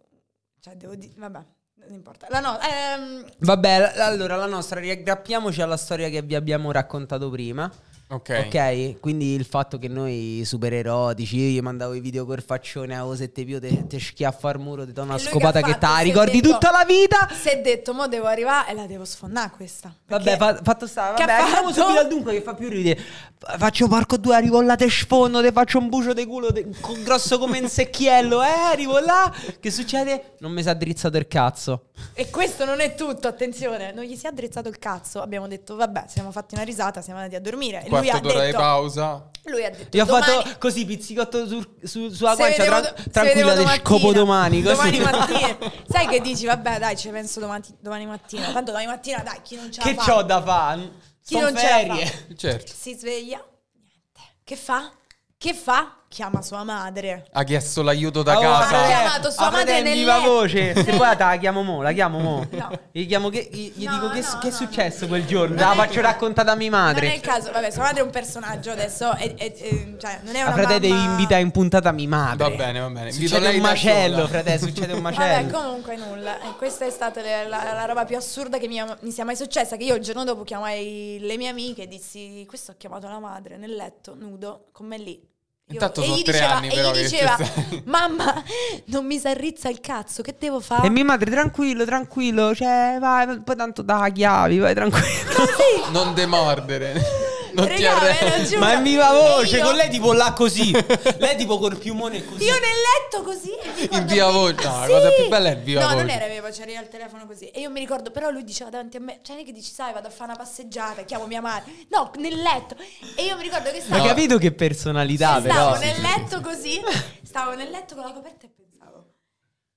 Cioè, 0.58 0.74
devo 0.74 0.96
dire... 0.96 1.12
Vabbè. 1.16 1.38
Non 1.86 1.92
importa. 1.92 2.26
La 2.30 2.40
no, 2.40 2.58
ehm, 2.60 3.24
Vabbè, 3.38 3.92
allora 3.98 4.34
la 4.34 4.46
nostra 4.46 4.80
riaggrappiamoci 4.80 5.62
alla 5.62 5.76
storia 5.76 6.08
che 6.08 6.22
vi 6.22 6.34
abbiamo 6.34 6.72
raccontato 6.72 7.30
prima. 7.30 7.70
Ok. 8.08 8.44
Ok, 8.46 9.00
quindi 9.00 9.34
il 9.34 9.44
fatto 9.44 9.78
che 9.78 9.88
noi 9.88 10.42
super 10.44 10.72
erotici, 10.72 11.38
io 11.38 11.48
gli 11.58 11.60
mandavo 11.60 11.92
i 11.94 12.00
video 12.00 12.24
col 12.24 12.40
faccione 12.40 12.94
a 12.96 13.04
Osette 13.04 13.44
Pio, 13.44 13.58
te, 13.58 13.84
te 13.88 13.98
schiaffo 13.98 14.46
al 14.46 14.60
muro, 14.60 14.86
ti 14.86 14.92
do 14.92 15.02
una 15.02 15.16
che 15.16 15.22
scopata 15.22 15.60
che, 15.60 15.72
fatto? 15.72 15.86
te 15.86 15.92
la 15.92 15.98
ricordi 15.98 16.40
detto- 16.40 16.52
tutta 16.52 16.70
la 16.70 16.84
vita. 16.84 17.28
si 17.36 17.48
è 17.48 17.60
detto, 17.60 17.94
mo 17.94 18.06
devo 18.06 18.26
arrivare 18.26 18.70
e 18.70 18.74
la 18.74 18.86
devo 18.86 19.04
sfondare 19.04 19.50
questa. 19.56 19.92
Vabbè, 20.06 20.36
fa- 20.36 20.60
fatto 20.62 20.86
sta, 20.86 21.14
Che 21.14 21.24
vabbè, 21.24 21.42
fatto? 21.48 21.72
subito 21.72 21.98
al 21.98 22.06
dunque 22.08 22.32
che 22.34 22.42
fa 22.42 22.54
più 22.54 22.68
ridere. 22.68 23.00
Fa- 23.38 23.58
Faccio 23.58 23.88
porco 23.88 24.16
due, 24.18 24.36
arrivo 24.36 24.60
là, 24.60 24.76
te 24.76 24.88
sfondo, 24.88 25.42
te 25.42 25.50
faccio 25.50 25.78
un 25.78 25.88
bucio 25.88 26.12
di 26.12 26.24
culo 26.26 26.52
te- 26.52 26.64
grosso 27.02 27.38
come 27.40 27.58
un 27.58 27.68
secchiello, 27.68 28.40
eh, 28.42 28.46
arrivo 28.70 29.00
là. 29.00 29.32
Che 29.58 29.70
succede? 29.72 30.34
Non 30.38 30.52
mi 30.52 30.62
si 30.62 30.68
è 30.68 30.76
drizzato 30.76 31.16
il 31.16 31.26
cazzo. 31.26 31.86
E 32.12 32.30
questo 32.30 32.64
non 32.64 32.78
è 32.80 32.94
tutto, 32.94 33.26
attenzione, 33.26 33.90
non 33.92 34.04
gli 34.04 34.14
si 34.16 34.26
è 34.26 34.28
addrizzato 34.28 34.68
il 34.68 34.78
cazzo. 34.78 35.20
Abbiamo 35.22 35.48
detto, 35.48 35.74
vabbè, 35.76 36.04
siamo 36.06 36.30
fatti 36.30 36.54
una 36.54 36.62
risata, 36.62 37.00
siamo 37.00 37.18
andati 37.18 37.36
a 37.36 37.40
dormire. 37.40 37.84
Lui 38.00 38.08
Quarto 38.08 38.16
ha 38.28 38.30
d'ora 38.32 38.40
di 38.44 38.50
detto, 38.50 38.58
pausa. 38.58 39.30
lui 39.44 39.64
ha 39.64 39.70
detto, 39.70 39.96
Io 39.96 40.02
ho 40.02 40.06
domani- 40.06 40.24
fatto 40.26 40.58
così, 40.58 40.84
pizzicotto 40.84 41.46
su- 41.46 41.62
su- 41.82 42.08
sulla 42.10 42.30
se 42.34 42.36
guancia, 42.36 42.94
se 42.96 43.10
tranquilla, 43.10 43.54
te 43.54 43.80
scopo 43.80 44.12
domani. 44.12 44.62
Così. 44.62 44.74
Domani 44.74 44.98
mattina. 45.16 45.58
Sai 45.88 46.06
che 46.08 46.20
dici, 46.20 46.46
vabbè, 46.46 46.78
dai, 46.78 46.96
ci 46.96 47.08
penso 47.10 47.40
domani, 47.40 47.64
domani 47.80 48.06
mattina. 48.06 48.46
Tanto 48.52 48.70
domani 48.72 48.86
mattina, 48.86 49.18
dai, 49.22 49.40
chi 49.42 49.56
non 49.56 49.70
ce 49.72 49.80
la 49.82 49.86
Che 49.88 49.94
fa? 49.94 50.02
c'ho 50.04 50.22
da 50.22 50.42
fare? 50.42 50.92
Chi 51.24 51.34
Son 51.34 51.42
non 51.42 51.56
ce 51.56 51.62
la 51.68 51.76
ferie. 51.76 52.06
fa? 52.06 52.34
Certo. 52.36 52.72
Si 52.76 52.94
sveglia, 52.94 53.44
niente. 53.74 54.20
Che 54.44 54.56
fa? 54.56 54.92
Che 55.38 55.54
fa? 55.54 55.96
Chiama 56.16 56.40
sua 56.40 56.64
madre. 56.64 57.26
Ha 57.30 57.42
chiesto 57.42 57.82
l'aiuto 57.82 58.22
da 58.22 58.38
Oh, 58.38 58.40
casa. 58.40 58.84
Ha 58.84 58.86
chiamato 58.86 59.30
sua 59.30 59.48
ah, 59.48 59.50
madre 59.50 59.82
nel 59.82 59.92
viva 59.92 60.16
letto. 60.16 60.30
voce. 60.32 60.72
Se 60.74 60.84
poi 60.96 61.14
te 61.14 61.24
la 61.24 61.36
chiamo 61.36 61.62
mo, 61.62 61.82
la 61.82 61.92
chiamo 61.92 62.18
mo. 62.20 62.46
No. 62.56 62.70
Gli, 62.90 63.06
chiamo 63.06 63.28
che, 63.28 63.46
gli, 63.52 63.70
gli 63.76 63.84
No, 63.84 63.92
dico 63.96 64.08
che, 64.08 64.20
no, 64.20 64.38
che 64.38 64.48
è 64.48 64.50
no, 64.50 64.56
successo 64.56 65.00
no. 65.02 65.08
quel 65.08 65.26
giorno. 65.26 65.56
La 65.56 65.72
è- 65.72 65.76
faccio 65.76 66.00
raccontare 66.00 66.48
a 66.48 66.54
mia 66.54 66.70
madre. 66.70 67.02
Non 67.04 67.10
è 67.10 67.16
il 67.16 67.20
caso, 67.20 67.52
vabbè, 67.52 67.70
sua 67.70 67.82
madre 67.82 68.00
è 68.00 68.02
un 68.02 68.08
personaggio 68.10 68.70
adesso. 68.70 69.14
E, 69.16 69.34
e- 69.36 69.54
e- 69.58 69.96
cioè, 70.00 70.20
non 70.22 70.34
è 70.34 70.38
La 70.38 70.46
una 70.46 70.52
frate 70.54 70.80
devi 70.80 70.94
mamma- 70.94 71.10
invitare 71.10 71.42
in 71.42 71.50
puntata 71.50 71.92
mia 71.92 72.08
madre. 72.08 72.48
Va 72.48 72.56
bene, 72.56 72.80
va 72.80 72.88
bene. 72.88 73.12
Succede 73.12 73.48
un 73.50 73.60
macello, 73.60 74.26
frate, 74.26 74.58
succede 74.58 74.92
un 74.94 75.02
Vabbè, 75.04 75.16
macello. 75.18 75.58
comunque 75.58 75.96
nulla. 75.96 76.40
E 76.40 76.56
questa 76.56 76.86
è 76.86 76.90
stata 76.90 77.20
le- 77.20 77.46
la, 77.46 77.74
la 77.74 77.84
roba 77.84 78.06
più 78.06 78.16
assurda 78.16 78.56
che 78.56 78.68
mi, 78.68 78.82
mi 79.00 79.10
sia 79.10 79.26
mai 79.26 79.36
successa. 79.36 79.76
Che 79.76 79.84
io 79.84 79.94
il 79.96 80.02
giorno 80.02 80.24
dopo 80.24 80.44
chiamai 80.44 81.18
le 81.20 81.36
mie 81.36 81.48
amiche 81.48 81.82
e 81.82 81.88
dissi: 81.88 82.46
Questo 82.48 82.70
ho 82.70 82.74
chiamato 82.78 83.06
la 83.06 83.18
madre 83.18 83.58
nel 83.58 83.74
letto, 83.74 84.14
nudo, 84.18 84.68
con 84.72 84.86
me 84.86 84.96
lì. 84.96 85.34
Intanto 85.68 86.00
e 86.00 86.04
sono 86.04 86.16
gli 86.16 86.22
tre 86.22 86.32
diceva, 86.32 86.54
anni 86.54 86.68
e 86.68 86.74
però 86.74 86.90
gli 86.92 86.94
che 86.94 87.02
diceva. 87.02 87.38
Mamma, 87.86 88.42
non 88.86 89.04
mi 89.04 89.18
si 89.18 89.26
arrizza 89.26 89.68
il 89.68 89.80
cazzo, 89.80 90.22
che 90.22 90.36
devo 90.38 90.60
fare? 90.60 90.86
E 90.86 90.90
mia 90.90 91.04
madre, 91.04 91.28
tranquillo, 91.28 91.84
tranquillo, 91.84 92.54
cioè, 92.54 92.98
vai, 93.00 93.40
poi 93.40 93.56
tanto 93.56 93.82
da 93.82 94.08
chiavi, 94.12 94.58
vai 94.58 94.74
tranquillo. 94.74 95.34
Così. 95.34 95.90
Non 95.90 96.14
demordere. 96.14 97.25
Non 97.56 97.68
lo 97.68 98.44
giuro. 98.44 98.58
Ma 98.60 98.72
è 98.78 98.82
viva 98.82 99.10
voce, 99.12 99.56
io- 99.56 99.64
con 99.64 99.74
lei 99.76 99.88
tipo 99.88 100.12
là 100.12 100.32
così. 100.32 100.70
lei 101.18 101.36
tipo 101.36 101.58
col 101.58 101.76
piumone 101.78 102.24
così. 102.24 102.44
Io 102.44 102.52
nel 102.52 102.60
letto 102.60 103.22
così. 103.22 103.50
ricordo- 103.80 104.12
viva 104.12 104.30
voce. 104.30 104.66
No, 104.66 104.80
la 104.80 104.86
cosa 104.86 105.10
più 105.10 105.28
bella 105.28 105.48
è 105.48 105.52
il 105.52 105.58
viva 105.62 105.80
no, 105.80 105.86
voce. 105.88 106.00
non 106.00 106.10
era 106.10 106.26
viva 106.26 106.46
voce, 106.48 106.62
era 106.68 106.80
il 106.80 106.88
telefono 106.88 107.26
così. 107.26 107.46
E 107.48 107.60
io 107.60 107.70
mi 107.70 107.80
ricordo, 107.80 108.10
però 108.10 108.30
lui 108.30 108.44
diceva 108.44 108.70
davanti 108.70 108.96
a 108.96 109.00
me, 109.00 109.20
cioè 109.22 109.36
non 109.36 109.44
è 109.44 109.46
che 109.46 109.52
dici, 109.52 109.72
sai, 109.72 109.92
vado 109.92 110.08
a 110.08 110.10
fare 110.10 110.30
una 110.32 110.38
passeggiata, 110.38 111.02
chiamo 111.02 111.26
mia 111.26 111.40
madre. 111.40 111.72
No, 111.90 112.10
nel 112.16 112.36
letto. 112.40 112.76
E 113.16 113.24
io 113.24 113.36
mi 113.36 113.42
ricordo 113.42 113.70
che 113.70 113.80
stavo... 113.80 114.02
Hai 114.02 114.08
capito 114.08 114.38
che 114.38 114.52
personalità, 114.52 115.40
stavo 115.40 115.76
però? 115.76 115.78
nel 115.78 116.00
letto 116.00 116.40
così, 116.40 116.80
stavo 117.24 117.54
nel 117.54 117.70
letto 117.70 117.94
con 117.94 118.04
la 118.04 118.12
coperta 118.12 118.46
e 118.46 118.50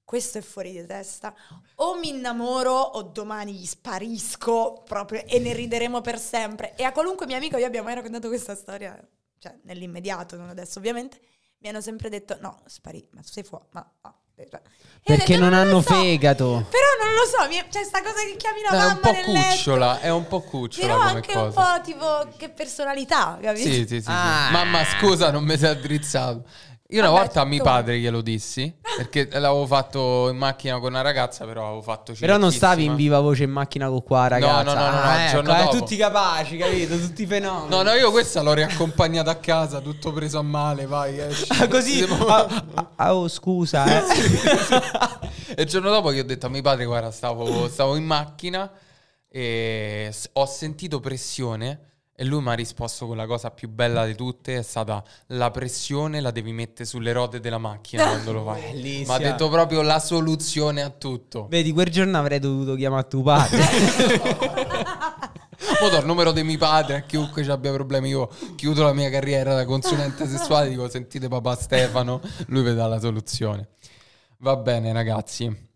questo 0.10 0.40
è 0.40 0.42
fuori 0.42 0.72
di 0.72 0.88
testa. 0.88 1.36
O 1.76 2.00
mi 2.00 2.10
innamoro 2.10 2.72
o 2.72 3.04
domani 3.04 3.54
gli 3.54 3.68
sparisco 3.68 4.82
proprio 4.84 5.24
e 5.28 5.38
ne 5.38 5.54
rideremo 5.54 6.02
per 6.02 6.18
sempre. 6.18 6.74
E 6.76 6.82
a 6.82 6.92
qualunque 6.92 7.28
mio 7.28 7.36
amico 7.36 7.58
io 7.58 7.68
abbia 7.68 7.84
mai 7.84 7.94
raccontato 7.94 8.28
questa 8.28 8.56
storia, 8.56 9.00
cioè 9.38 9.56
nell'immediato, 9.66 10.36
non 10.36 10.50
adesso 10.50 10.80
ovviamente, 10.80 11.20
mi 11.60 11.70
hanno 11.70 11.80
sempre 11.80 12.10
detto 12.10 12.40
no, 12.42 12.60
sparì, 12.66 13.08
ma 13.12 13.22
tu 13.22 13.28
sei 13.28 13.44
fuori, 13.44 13.66
ma... 13.74 13.88
no. 14.02 14.16
E 14.34 14.48
io 14.50 14.58
ho 14.58 14.62
Perché 15.04 15.34
detto, 15.34 15.40
non 15.42 15.50
lo 15.52 15.58
hanno 15.58 15.82
so. 15.82 15.94
fegato. 15.94 16.66
Però 16.70 17.06
non 17.06 17.14
lo 17.14 17.26
so, 17.26 17.48
mi- 17.48 17.70
c'è 17.70 17.84
sta 17.84 18.02
cosa 18.02 18.24
che 18.24 18.36
chiami 18.38 18.62
la 18.62 18.70
È 18.70 18.78
mamma 18.78 18.92
un 18.94 19.00
po' 19.02 19.12
nel 19.12 19.26
letto. 19.32 19.48
cucciola, 19.50 20.00
è 20.00 20.10
un 20.10 20.28
po' 20.28 20.42
cucciola 20.42 20.88
Però 20.88 20.98
come 20.98 21.10
anche 21.12 21.34
cosa. 21.34 21.46
un 21.46 21.54
po' 21.54 21.82
tipo 21.84 22.36
che 22.38 22.50
personalità, 22.50 23.38
capito? 23.40 23.68
Sì, 23.68 23.74
sì, 23.74 23.88
sì, 23.88 24.02
sì. 24.02 24.08
Ah. 24.10 24.50
Mamma, 24.52 24.84
scusa, 24.86 25.30
non 25.30 25.44
mi 25.44 25.56
sei 25.58 25.70
addrizzato. 25.70 26.46
Io 26.92 27.02
una 27.02 27.10
Vabbè, 27.10 27.22
volta 27.22 27.42
a 27.42 27.46
mio 27.46 27.62
padre 27.62 28.00
glielo 28.00 28.22
dissi, 28.22 28.74
perché 28.98 29.30
l'avevo 29.34 29.68
fatto 29.68 30.28
in 30.28 30.38
macchina 30.38 30.80
con 30.80 30.90
una 30.94 31.02
ragazza, 31.02 31.46
però 31.46 31.68
avevo 31.68 31.84
fatto 31.84 32.16
Però 32.20 32.38
non 32.38 32.52
stavi 32.52 32.84
in 32.84 32.96
viva 32.96 33.20
voce 33.20 33.44
in 33.44 33.52
macchina 33.52 33.88
con 33.90 34.02
qua, 34.02 34.28
ragazza. 34.28 34.64
no, 34.64 34.74
no, 34.74 34.80
no, 34.80 34.90
no, 34.90 35.00
Ah, 35.04 35.26
il 35.26 35.30
giorno 35.30 35.52
ecco, 35.52 35.60
eh, 35.60 35.64
dopo. 35.66 35.78
tutti 35.78 35.96
capaci, 35.98 36.58
capito? 36.58 36.98
Tutti 37.00 37.28
fenomeni. 37.28 37.70
No, 37.70 37.84
no, 37.84 37.92
io 37.94 38.10
questa 38.10 38.42
l'ho 38.42 38.54
riaccompagnata 38.54 39.30
a 39.30 39.36
casa, 39.36 39.82
tutto 39.82 40.12
preso 40.14 40.40
a 40.40 40.42
male, 40.42 40.88
vai, 40.88 41.20
esci. 41.20 41.46
Ah, 41.50 41.68
così. 41.68 42.02
Ah, 42.28 42.64
ah, 42.74 42.90
ah, 42.96 43.16
oh, 43.16 43.28
scusa, 43.28 43.86
eh. 43.86 44.04
E 45.58 45.62
il 45.62 45.68
giorno 45.68 45.92
dopo 45.92 46.10
che 46.10 46.22
ho 46.22 46.24
detto 46.26 46.48
a 46.48 46.50
mio 46.50 46.64
padre, 46.64 46.86
guarda, 46.86 47.12
stavo, 47.12 47.70
stavo 47.70 47.98
in 47.98 48.04
macchina 48.06 48.68
e 49.30 50.12
ho 50.34 50.46
sentito 50.48 51.00
pressione 51.00 51.89
e 52.20 52.26
lui 52.26 52.42
mi 52.42 52.50
ha 52.50 52.54
risposto 52.54 53.08
con 53.08 53.16
la 53.16 53.26
cosa 53.26 53.50
più 53.50 53.70
bella 53.70 54.06
di 54.06 54.14
tutte, 54.14 54.58
è 54.58 54.62
stata 54.62 55.02
la 55.28 55.52
pressione 55.52 56.20
la 56.20 56.32
devi 56.32 56.52
mettere 56.52 56.84
sulle 56.84 57.14
ruote 57.14 57.40
della 57.40 57.60
macchina 57.60 58.04
quando 58.04 58.34
lo 58.34 58.44
fai. 58.44 58.74
Bellissima. 58.74 59.18
Mi 59.18 59.24
ha 59.24 59.30
detto 59.30 59.48
proprio 59.48 59.82
la 59.82 60.00
soluzione 60.00 60.82
a 60.82 60.90
tutto. 60.90 61.48
Vedi, 61.48 61.72
quel 61.72 61.90
giorno 61.90 62.18
avrei 62.18 62.40
dovuto 62.40 62.76
chiamare 62.76 63.08
tuo 63.08 63.22
padre. 63.22 63.64
Ora 65.82 66.00
il 66.00 66.06
numero 66.06 66.34
di 66.34 66.44
mio 66.44 66.58
padre, 66.58 66.98
a 66.98 67.02
chiunque 67.04 67.42
ci 67.42 67.52
abbia 67.52 67.72
problemi, 67.72 68.10
io 68.10 68.30
chiudo 68.58 68.84
la 68.84 68.92
mia 68.92 69.10
carriera 69.10 69.56
da 69.56 69.64
consulente 69.64 70.28
sessuale, 70.28 70.68
dico 70.68 70.90
sentite 70.90 71.30
papà 71.30 71.56
Stefano, 71.56 72.20
lui 72.48 72.64
vi 72.64 72.76
dà 72.76 72.86
la 72.88 73.00
soluzione. 73.00 73.70
Va 74.40 74.58
bene 74.58 74.92
ragazzi, 74.92 75.69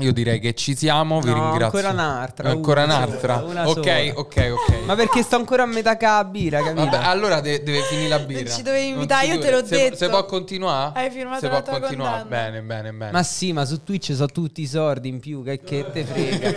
io 0.00 0.12
direi 0.12 0.38
che 0.40 0.54
ci 0.54 0.76
siamo, 0.76 1.20
vi 1.20 1.28
No, 1.30 1.34
ringrazio. 1.34 1.64
ancora 1.66 1.88
un'altra, 1.90 2.50
Ancora 2.50 2.84
una 2.84 2.96
un'altra? 2.96 3.36
una 3.44 3.68
ok, 3.68 4.12
ok, 4.16 4.52
ok. 4.52 4.84
Ma 4.86 4.94
perché 4.94 5.22
sto 5.22 5.36
ancora 5.36 5.62
a 5.62 5.66
metà 5.66 5.96
cabira, 5.96 6.62
capito? 6.62 6.84
Vabbè, 6.84 7.04
allora 7.04 7.40
de- 7.40 7.62
deve 7.62 7.82
finire 7.82 8.08
la 8.08 8.18
birra. 8.20 8.50
ci 8.50 8.62
dovevi 8.62 8.88
Non 8.90 8.94
invitare, 8.94 9.26
io 9.26 9.38
te 9.38 9.50
l'ho 9.50 9.64
se, 9.64 9.76
detto. 9.76 9.96
Se 9.96 10.08
può 10.08 10.24
continuare? 10.24 10.92
Hai 11.00 11.10
firmato 11.10 11.40
se 11.40 11.48
la 11.48 11.60
può 11.62 11.70
tua 11.70 11.80
continuare. 11.80 12.20
condanna. 12.22 12.42
Bene, 12.50 12.62
bene, 12.62 12.92
bene. 12.92 13.10
Ma 13.12 13.22
sì, 13.22 13.52
ma 13.52 13.64
su 13.64 13.82
Twitch 13.84 14.12
sono 14.14 14.26
tutti 14.28 14.62
i 14.62 14.66
sordi 14.66 15.08
in 15.08 15.20
più, 15.20 15.42
che, 15.44 15.60
che 15.62 15.86
te 15.92 16.04
frega. 16.04 16.52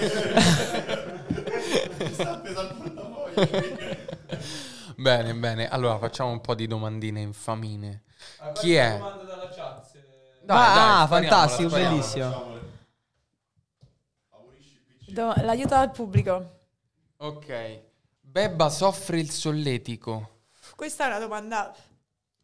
bene, 4.96 5.34
bene. 5.34 5.68
Allora 5.70 5.98
facciamo 5.98 6.30
un 6.32 6.42
po' 6.42 6.56
di 6.56 6.68
domandine 6.68 7.22
infamine. 7.22 8.04
Chi 8.54 8.74
è? 8.76 8.98
Dai, 10.46 10.58
ah, 10.58 10.74
dai, 10.74 11.06
spariamola, 11.06 11.08
fantastico, 11.08 11.70
spariamola. 11.70 12.00
bellissimo. 12.02 12.53
Do- 15.14 15.34
l'aiuto 15.44 15.76
al 15.76 15.92
pubblico. 15.92 16.62
Ok. 17.18 17.82
Bebba 18.20 18.70
soffre 18.70 19.20
il 19.20 19.30
solletico. 19.30 20.40
Questa 20.76 21.04
è 21.04 21.08
una 21.08 21.20
domanda. 21.20 21.72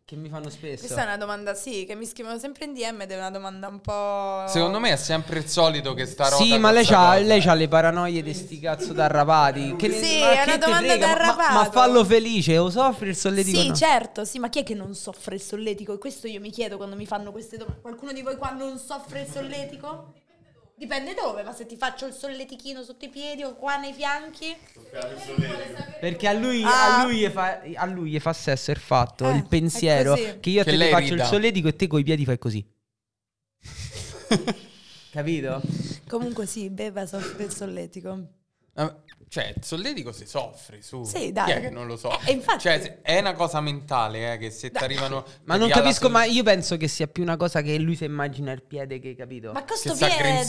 Che 0.06 0.16
mi 0.16 0.30
fanno 0.30 0.50
spesso. 0.50 0.86
Questa 0.86 1.02
è 1.02 1.06
una 1.06 1.18
domanda, 1.18 1.54
sì, 1.54 1.86
che 1.86 1.96
mi 1.96 2.06
scrivono 2.06 2.38
sempre 2.40 2.66
in 2.66 2.74
DM 2.74 3.02
ed 3.02 3.12
è 3.12 3.18
una 3.18 3.30
domanda 3.32 3.68
un 3.68 3.80
po'. 3.80 4.44
Secondo 4.48 4.80
me 4.80 4.92
è 4.92 4.96
sempre 4.96 5.40
il 5.40 5.48
solito 5.48 5.94
che 5.94 6.06
sta 6.06 6.30
roba 6.30 6.44
Sì, 6.44 6.58
ma 6.58 6.72
lei 6.72 6.86
c'ha, 6.86 6.96
cosa. 7.14 7.20
lei 7.20 7.42
c'ha 7.42 7.54
le 7.54 7.68
paranoie 7.68 8.22
di 8.24 8.34
sti 8.34 8.60
cazzo 8.60 8.94
da 8.94 9.06
arrapati. 9.06 9.76
Che 9.76 9.92
Sì, 9.92 10.20
ma 10.20 10.32
è 10.32 10.44
che 10.44 10.50
una 10.50 10.58
domanda 10.58 10.98
da 10.98 11.36
Ma- 11.36 11.52
ma, 11.54 11.72
fallo 11.72 12.04
felice, 12.06 12.58
o 12.58 12.70
soffri 12.70 13.10
il 13.10 13.16
solletico? 13.16 13.60
Sì, 13.60 13.68
no? 13.68 13.76
certo, 13.76 14.26
sì, 14.26 14.40
ma 14.40 14.50
chi 14.50 14.60
è 14.60 14.64
che 14.64 14.74
non 14.76 14.94
soffre 14.96 15.36
il 15.36 15.42
solletico? 15.42 15.94
E 15.94 15.98
questo 15.98 16.28
io 16.28 16.40
mi 16.40 16.50
chiedo 16.52 16.78
quando 16.78 16.96
mi 16.96 17.06
fanno 17.06 17.32
queste 17.32 17.58
domande. 17.58 17.82
Qualcuno 17.82 18.12
di 18.12 18.22
voi 18.22 18.36
qua 18.38 18.52
non 18.52 18.78
soffre 18.80 19.22
il 19.22 19.28
solletico? 19.28 20.14
Dipende 20.80 21.14
dove, 21.14 21.44
ma 21.44 21.52
se 21.52 21.66
ti 21.66 21.76
faccio 21.76 22.06
il 22.06 22.14
solletichino 22.14 22.82
sotto 22.84 23.04
i 23.04 23.10
piedi 23.10 23.44
o 23.44 23.54
qua 23.56 23.76
nei 23.76 23.92
fianchi? 23.92 24.56
Perché 26.00 26.26
a 26.30 26.32
lui, 26.32 26.64
Ah. 26.64 27.02
a 27.02 27.04
lui 27.04 27.18
gli 27.18 27.28
fa, 27.28 27.60
a 27.76 27.86
lui 27.86 28.12
gli 28.12 28.20
fa 28.20 28.32
sesso 28.32 28.72
il 28.72 28.78
fatto, 28.78 29.30
Eh, 29.30 29.36
il 29.36 29.46
pensiero 29.46 30.14
che 30.14 30.50
io 30.50 30.62
a 30.62 30.64
Che 30.64 30.78
te 30.78 30.90
faccio 30.90 31.10
rida. 31.10 31.24
il 31.24 31.30
solletico 31.30 31.68
e 31.68 31.76
te 31.76 31.88
coi 31.88 32.04
piedi 32.04 32.24
fai 32.24 32.38
così. 32.38 32.66
Capito? 35.12 35.62
Comunque 36.08 36.46
sì, 36.46 36.70
Beva 36.70 37.06
soffre 37.06 37.44
il 37.44 37.52
solletico. 37.54 38.28
Eh, 38.76 38.94
Cioè, 39.32 39.54
il 39.56 39.64
solletico 39.64 40.12
si 40.12 40.26
soffre, 40.26 40.80
su. 40.82 41.04
Sì, 41.04 41.32
dai. 41.32 41.46
Chi 41.46 41.52
è 41.52 41.62
che 41.62 41.70
non 41.70 41.86
lo 41.86 41.98
so? 41.98 42.18
Eh, 42.26 42.32
infatti- 42.32 42.62
Cioè, 42.62 43.02
è 43.04 43.20
una 43.20 43.34
cosa 43.34 43.62
mentale, 43.62 44.34
eh, 44.34 44.38
che 44.40 44.50
se 44.50 44.72
ti 44.72 44.84
arrivano... 44.84 45.24
Ma 45.44 45.56
non 45.56 45.68
la 45.70 45.76
capisco, 45.76 46.06
soll- 46.06 46.12
ma 46.14 46.24
io 46.24 46.42
penso 46.42 46.78
che 46.78 46.88
sia 46.88 47.06
più 47.06 47.22
una 47.22 47.38
cosa 47.38 47.62
che 47.62 47.78
lui 47.78 47.96
si 47.96 48.06
immagina 48.06 48.52
il 48.52 48.64
piede 48.64 49.00
che 49.00 49.16
capito. 49.16 49.52
Ma 49.52 49.64
questo 49.64 49.94
Che 49.94 50.08
piede... 50.08 50.44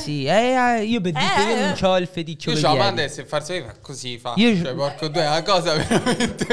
Sì, 0.00 0.24
eh, 0.24 0.54
eh, 0.78 0.84
io 0.84 1.02
per 1.02 1.12
dire 1.12 1.24
Eh, 1.36 1.50
io 1.50 1.66
non 1.66 1.76
ho 1.82 1.98
il 1.98 2.06
feticcio 2.06 2.50
Io 2.52 2.60
la 2.62 2.74
banda 2.74 3.02
e 3.02 3.08
se 3.10 3.26
far 3.26 3.42
fa 3.44 3.76
così, 3.82 4.16
fa. 4.16 4.32
Io- 4.36 4.56
Cioè, 4.56 4.74
porco 4.74 5.08
due, 5.08 5.22
è 5.22 5.26
una 5.28 5.42
cosa 5.42 5.74
veramente... 5.74 6.46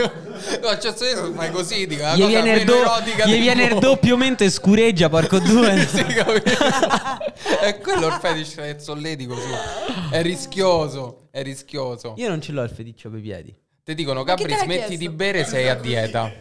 No, 0.61 0.75
c'è 0.77 0.93
solletico, 0.93 1.31
fai 1.33 1.51
così, 1.51 1.87
dico, 1.87 2.01
una 2.01 2.15
Gli 2.15 2.19
cosa 2.19 2.27
viene, 2.27 2.49
il, 2.51 2.57
meno 2.65 2.71
do- 2.71 2.79
erotica 2.81 3.25
gli 3.27 3.39
viene 3.39 3.63
il 3.63 3.79
doppio 3.79 4.17
mente 4.17 4.43
e 4.43 4.49
scureggia, 4.49 5.07
porco 5.07 5.39
due. 5.39 5.87
Sì, 5.87 6.03
capito? 6.03 6.51
è 7.61 7.77
quello 7.79 8.07
il 8.07 8.17
fetish 8.19 8.55
del 8.55 8.81
solletico, 8.81 9.35
su. 9.35 9.47
È 10.09 10.21
rischioso, 10.21 11.27
è 11.31 11.41
rischioso. 11.41 12.13
Io 12.17 12.27
non 12.27 12.41
ce 12.41 12.51
l'ho 12.51 12.61
il 12.61 12.69
feticcio 12.69 13.09
per 13.09 13.19
i 13.19 13.21
piedi. 13.21 13.55
Ti 13.83 13.95
dicono, 13.95 14.23
Gabri, 14.23 14.47
l'ha 14.47 14.57
smetti 14.57 14.85
chiesto? 14.85 14.97
di 14.97 15.09
bere, 15.09 15.45
sei 15.45 15.69
a 15.69 15.75
dieta. 15.75 16.31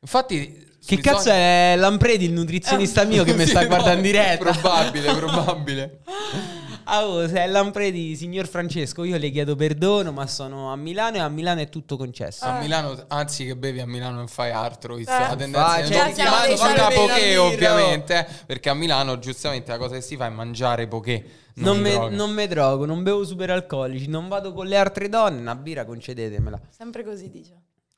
Infatti... 0.00 0.66
Che 0.88 0.96
cazzo 1.00 1.30
è 1.30 1.74
Lampredi, 1.76 2.24
il 2.24 2.32
nutrizionista 2.32 3.04
mio 3.04 3.24
che 3.24 3.34
mi 3.34 3.42
Sì, 3.44 3.50
sta 3.50 3.62
no, 3.62 3.66
guardando 3.66 3.96
in 3.96 4.02
diretta? 4.02 4.52
Probabile, 4.52 5.14
probabile. 5.14 6.00
Ah, 6.90 7.06
oh, 7.06 7.28
se 7.28 7.34
è 7.38 7.46
Lampredi, 7.46 8.16
signor 8.16 8.46
Francesco, 8.48 9.04
io 9.04 9.18
le 9.18 9.28
chiedo 9.30 9.54
perdono, 9.56 10.10
ma 10.10 10.26
sono 10.26 10.72
a 10.72 10.76
Milano 10.76 11.16
e 11.16 11.20
a 11.20 11.28
Milano 11.28 11.60
è 11.60 11.68
tutto 11.68 11.98
concesso. 11.98 12.46
A 12.46 12.60
Milano, 12.60 12.96
anzi 13.08 13.44
che 13.44 13.56
bevi 13.56 13.80
a 13.80 13.86
Milano 13.86 14.16
non 14.16 14.26
fai 14.28 14.52
altro, 14.52 14.96
Eh. 14.96 15.04
la 15.04 15.36
tendenza 15.36 15.80
di 15.82 15.88
cioè, 15.92 16.14
non 16.56 16.56
mangi 16.58 16.94
poké 16.94 17.36
ovviamente, 17.36 18.18
eh, 18.18 18.26
perché 18.46 18.70
a 18.70 18.74
Milano 18.74 19.18
giustamente 19.18 19.70
la 19.70 19.76
cosa 19.76 19.96
che 19.96 20.00
si 20.00 20.16
fa 20.16 20.26
è 20.26 20.30
mangiare 20.30 20.86
poké, 20.88 21.24
non, 21.56 21.74
Non 21.74 21.82
me, 21.82 21.90
droga. 21.90 22.16
non 22.16 22.30
me 22.30 22.46
drogo, 22.46 22.84
non 22.86 23.02
bevo 23.02 23.22
superalcolici, 23.24 24.08
non 24.08 24.28
vado 24.28 24.54
con 24.54 24.66
le 24.66 24.76
altre 24.78 25.10
donne, 25.10 25.40
una 25.40 25.54
birra 25.56 25.84
concedetemela. 25.84 26.58
Sempre 26.70 27.04
così 27.04 27.28
dice. 27.30 27.52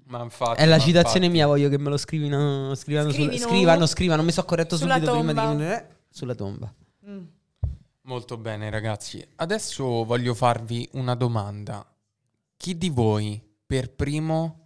Ma 0.06 0.20
infatti, 0.22 0.60
È 0.60 0.66
la 0.66 0.78
ma 0.78 0.82
citazione 0.82 1.26
infatti. 1.26 1.32
mia, 1.32 1.46
voglio 1.46 1.68
che 1.68 1.78
me 1.78 1.90
lo 1.90 1.96
scrivino, 1.96 2.74
scrivano, 2.74 3.12
Scrivino. 3.12 3.36
scrivano, 3.46 3.86
scrivano, 3.86 4.22
mi 4.24 4.32
sono 4.32 4.46
corretto 4.46 4.76
Sulla 4.76 4.94
subito 4.94 5.12
prima 5.12 5.32
tomba. 5.32 5.54
di... 5.64 5.70
Eh, 5.70 5.84
sulla 6.10 6.34
tomba. 6.34 6.74
Mm. 7.08 7.18
Molto 8.10 8.36
bene 8.36 8.70
ragazzi, 8.70 9.24
adesso 9.36 10.04
voglio 10.04 10.34
farvi 10.34 10.88
una 10.94 11.14
domanda. 11.14 11.86
Chi 12.56 12.76
di 12.76 12.90
voi 12.90 13.40
per 13.64 13.92
primo 13.94 14.56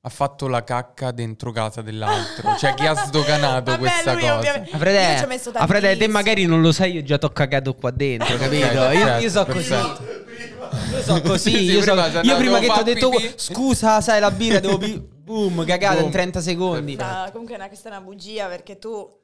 ha 0.00 0.08
fatto 0.08 0.48
la 0.48 0.64
cacca 0.64 1.12
dentro 1.12 1.52
casa 1.52 1.82
dell'altro? 1.82 2.56
Cioè 2.56 2.74
chi 2.74 2.86
ha 2.86 2.94
sdoganato 3.06 3.70
Vabbè, 3.70 3.78
questa 3.78 4.12
lui 4.14 4.22
cosa? 4.22 4.36
ovviamente- 4.38 4.70
Io 5.12 5.18
ci 5.18 5.22
ho 5.24 5.26
messo 5.28 5.50
a 5.50 5.66
Frede, 5.68 5.80
te 5.80 5.86
tantissimo. 5.90 6.12
magari 6.12 6.44
non 6.46 6.60
lo 6.62 6.72
sai, 6.72 6.92
io 6.94 7.02
già 7.04 7.16
t'ho 7.16 7.30
cagato 7.30 7.74
qua 7.76 7.92
dentro, 7.92 8.36
capito? 8.36 8.66
Io, 8.66 9.18
io 9.18 9.30
so 9.30 9.44
così. 9.46 9.72
Io 9.72 11.02
so 11.02 11.20
così, 11.20 11.50
Sì, 11.50 11.56
sì, 11.58 11.62
io, 11.74 11.82
so- 11.82 11.92
prima 11.92 12.06
io 12.08 12.18
andato, 12.18 12.36
prima 12.38 12.58
che 12.58 12.64
ti 12.64 12.70
ho 12.70 12.74
fa 12.74 12.82
detto 12.82 13.08
pipì. 13.10 13.32
scusa, 13.36 14.00
sai 14.00 14.18
la 14.18 14.32
birra, 14.32 14.58
devo 14.58 14.78
pi- 14.78 14.98
boom, 14.98 15.64
cagata 15.64 15.94
in 15.94 16.00
Boom. 16.00 16.10
30 16.10 16.40
secondi. 16.40 16.96
No, 16.96 17.28
comunque 17.30 17.54
è 17.54 17.56
una, 17.58 17.68
questa 17.68 17.88
è 17.88 17.92
una 17.92 18.00
bugia 18.00 18.48
perché 18.48 18.80
tu... 18.80 19.18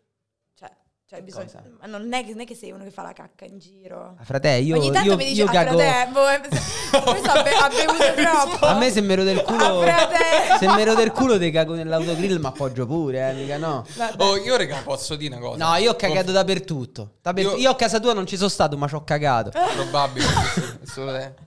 Cioè, 1.09 1.23
bisogna, 1.23 1.45
Cosa? 1.45 1.63
ma 1.81 1.87
non 1.87 2.13
è, 2.13 2.25
che- 2.25 2.33
non 2.33 2.41
è 2.41 2.45
che 2.45 2.57
sei 2.57 2.73
uno 2.73 2.83
che 2.83 2.91
fa 2.91 3.03
la 3.03 3.13
cacca 3.13 3.45
in 3.45 3.59
giro. 3.61 4.17
Ah, 4.19 4.25
Frate, 4.25 4.49
io, 4.55 4.77
Ogni 4.77 4.91
tanto 4.91 5.11
io, 5.11 5.17
mi 5.17 5.25
dice, 5.27 5.43
io 5.43 5.47
"Ah, 5.49 5.53
cago. 5.53 5.79
frate, 5.79 6.11
boh, 6.11 6.29
eh, 6.29 6.41
questo 7.13 7.31
ha, 7.31 7.43
be- 7.45 7.51
ha 7.53 7.69
bevuto 7.69 8.13
troppo. 8.49 8.67
A 8.67 8.75
me 8.75 8.91
se 8.91 9.01
del 9.23 9.41
culo. 9.43 9.65
Ah, 9.65 9.83
frate. 9.85 10.59
se 10.59 10.67
mero 10.75 10.95
del 10.97 11.13
culo 11.13 11.39
te 11.39 11.53
cago 11.53 11.75
nell'autogrill, 11.75 12.41
ma 12.41 12.49
appoggio 12.49 12.87
pure, 12.87 13.31
eh, 13.31 13.35
mica 13.35 13.57
no. 13.57 13.87
Vabbè. 13.95 14.21
Oh, 14.25 14.37
io 14.37 14.57
raga 14.57 14.81
posso 14.83 15.15
dire 15.15 15.37
una 15.37 15.47
cosa? 15.47 15.65
No, 15.65 15.77
io 15.77 15.93
ho 15.93 15.95
cagato 15.95 16.33
dappertutto. 16.33 17.13
Dappertutto. 17.23 17.55
Io- 17.55 17.63
Io... 17.63 17.71
a 17.71 17.77
casa 17.77 18.01
tua 18.01 18.13
non 18.13 18.27
ci 18.27 18.37
sono 18.37 18.49
stato, 18.49 18.77
ma 18.77 18.89
ci 18.89 18.97
ho 18.97 19.05
cagato. 19.05 19.51
Probabile. 19.77 20.27
sì, 20.27 20.61
sì, 20.61 20.77
assolutamente. 20.83 21.47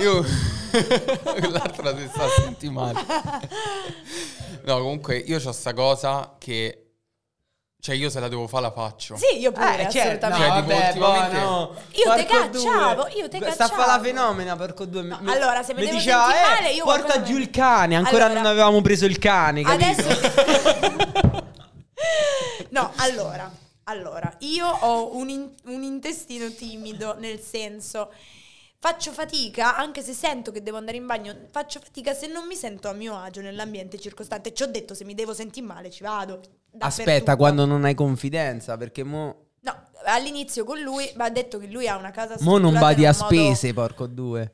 Io 0.00 0.22
l'altra 1.50 1.96
si 1.96 2.06
sta 2.12 2.24
a 2.24 2.28
sentire 2.28 2.72
male. 2.72 3.00
No, 4.64 4.78
comunque 4.80 5.16
io 5.16 5.40
ho 5.42 5.52
sta 5.52 5.72
cosa 5.72 6.34
che 6.38 6.87
cioè 7.80 7.94
io 7.94 8.10
se 8.10 8.18
la 8.20 8.28
devo 8.28 8.46
fare 8.48 8.62
la 8.64 8.70
faccio. 8.72 9.16
Sì, 9.16 9.38
io 9.38 9.52
pure, 9.52 9.86
Eh, 9.86 9.90
certo, 9.90 10.28
no, 10.28 10.34
assolutamente. 10.34 10.74
Cioè, 10.74 10.92
tipo, 10.92 11.06
vabbè, 11.06 11.16
ultimamente- 11.18 11.38
boh, 11.38 11.50
no. 11.50 11.74
Io 11.92 12.14
te 12.14 12.24
cacciavo, 12.24 13.02
due. 13.02 13.12
io 13.12 13.28
te 13.28 13.36
Sta 13.36 13.46
a 13.46 13.50
cacciavo. 13.68 13.82
fa 13.82 13.86
la 13.96 14.00
fenomena, 14.02 14.56
porco 14.56 14.84
due. 14.84 15.02
Mi- 15.02 15.16
mi- 15.20 15.30
Allora, 15.32 15.62
se 15.62 15.74
mi 15.74 15.80
vedevo 15.80 15.98
diceva, 15.98 16.24
sentire 16.26 16.44
eh, 16.44 16.48
male, 16.62 16.72
io 16.74 16.84
porta 16.84 17.22
giù 17.22 17.34
me- 17.34 17.40
il 17.40 17.50
cane, 17.50 17.96
ancora 17.96 18.24
Allora- 18.24 18.40
non 18.40 18.50
avevamo 18.50 18.80
preso 18.80 19.04
il 19.06 19.18
cane, 19.18 19.62
capito? 19.62 20.00
Adesso... 20.02 21.42
no, 22.70 22.92
allora, 22.96 23.50
allora, 23.84 24.34
io 24.40 24.66
ho 24.66 25.16
un, 25.16 25.28
in- 25.30 25.50
un 25.66 25.82
intestino 25.82 26.50
timido, 26.50 27.14
nel 27.18 27.40
senso... 27.40 28.10
Faccio 28.80 29.10
fatica, 29.10 29.76
anche 29.76 30.02
se 30.02 30.12
sento 30.12 30.52
che 30.52 30.62
devo 30.62 30.76
andare 30.76 30.96
in 30.96 31.04
bagno, 31.04 31.34
faccio 31.50 31.80
fatica 31.80 32.14
se 32.14 32.28
non 32.28 32.46
mi 32.46 32.54
sento 32.54 32.88
a 32.88 32.92
mio 32.92 33.16
agio 33.16 33.40
nell'ambiente 33.40 33.98
circostante. 33.98 34.54
Ci 34.54 34.62
ho 34.62 34.68
detto, 34.68 34.94
se 34.94 35.04
mi 35.04 35.14
devo 35.14 35.34
sentire 35.34 35.66
male 35.66 35.90
ci 35.90 36.04
vado. 36.04 36.40
Aspetta, 36.78 37.34
quando 37.34 37.64
non 37.64 37.84
hai 37.84 37.94
confidenza, 37.94 38.76
perché 38.76 39.02
mo... 39.02 39.46
No, 39.62 39.76
all'inizio 40.04 40.62
con 40.62 40.78
lui, 40.78 41.10
ma 41.16 41.24
ha 41.24 41.30
detto 41.30 41.58
che 41.58 41.66
lui 41.66 41.88
ha 41.88 41.96
una 41.96 42.12
casa 42.12 42.36
Mo 42.38 42.58
non 42.58 42.70
strutturata 42.70 42.86
vadi 42.86 43.04
a 43.04 43.10
un 43.10 43.16
modo- 43.18 43.34
spese, 43.34 43.72
porco 43.74 44.06
due. 44.06 44.52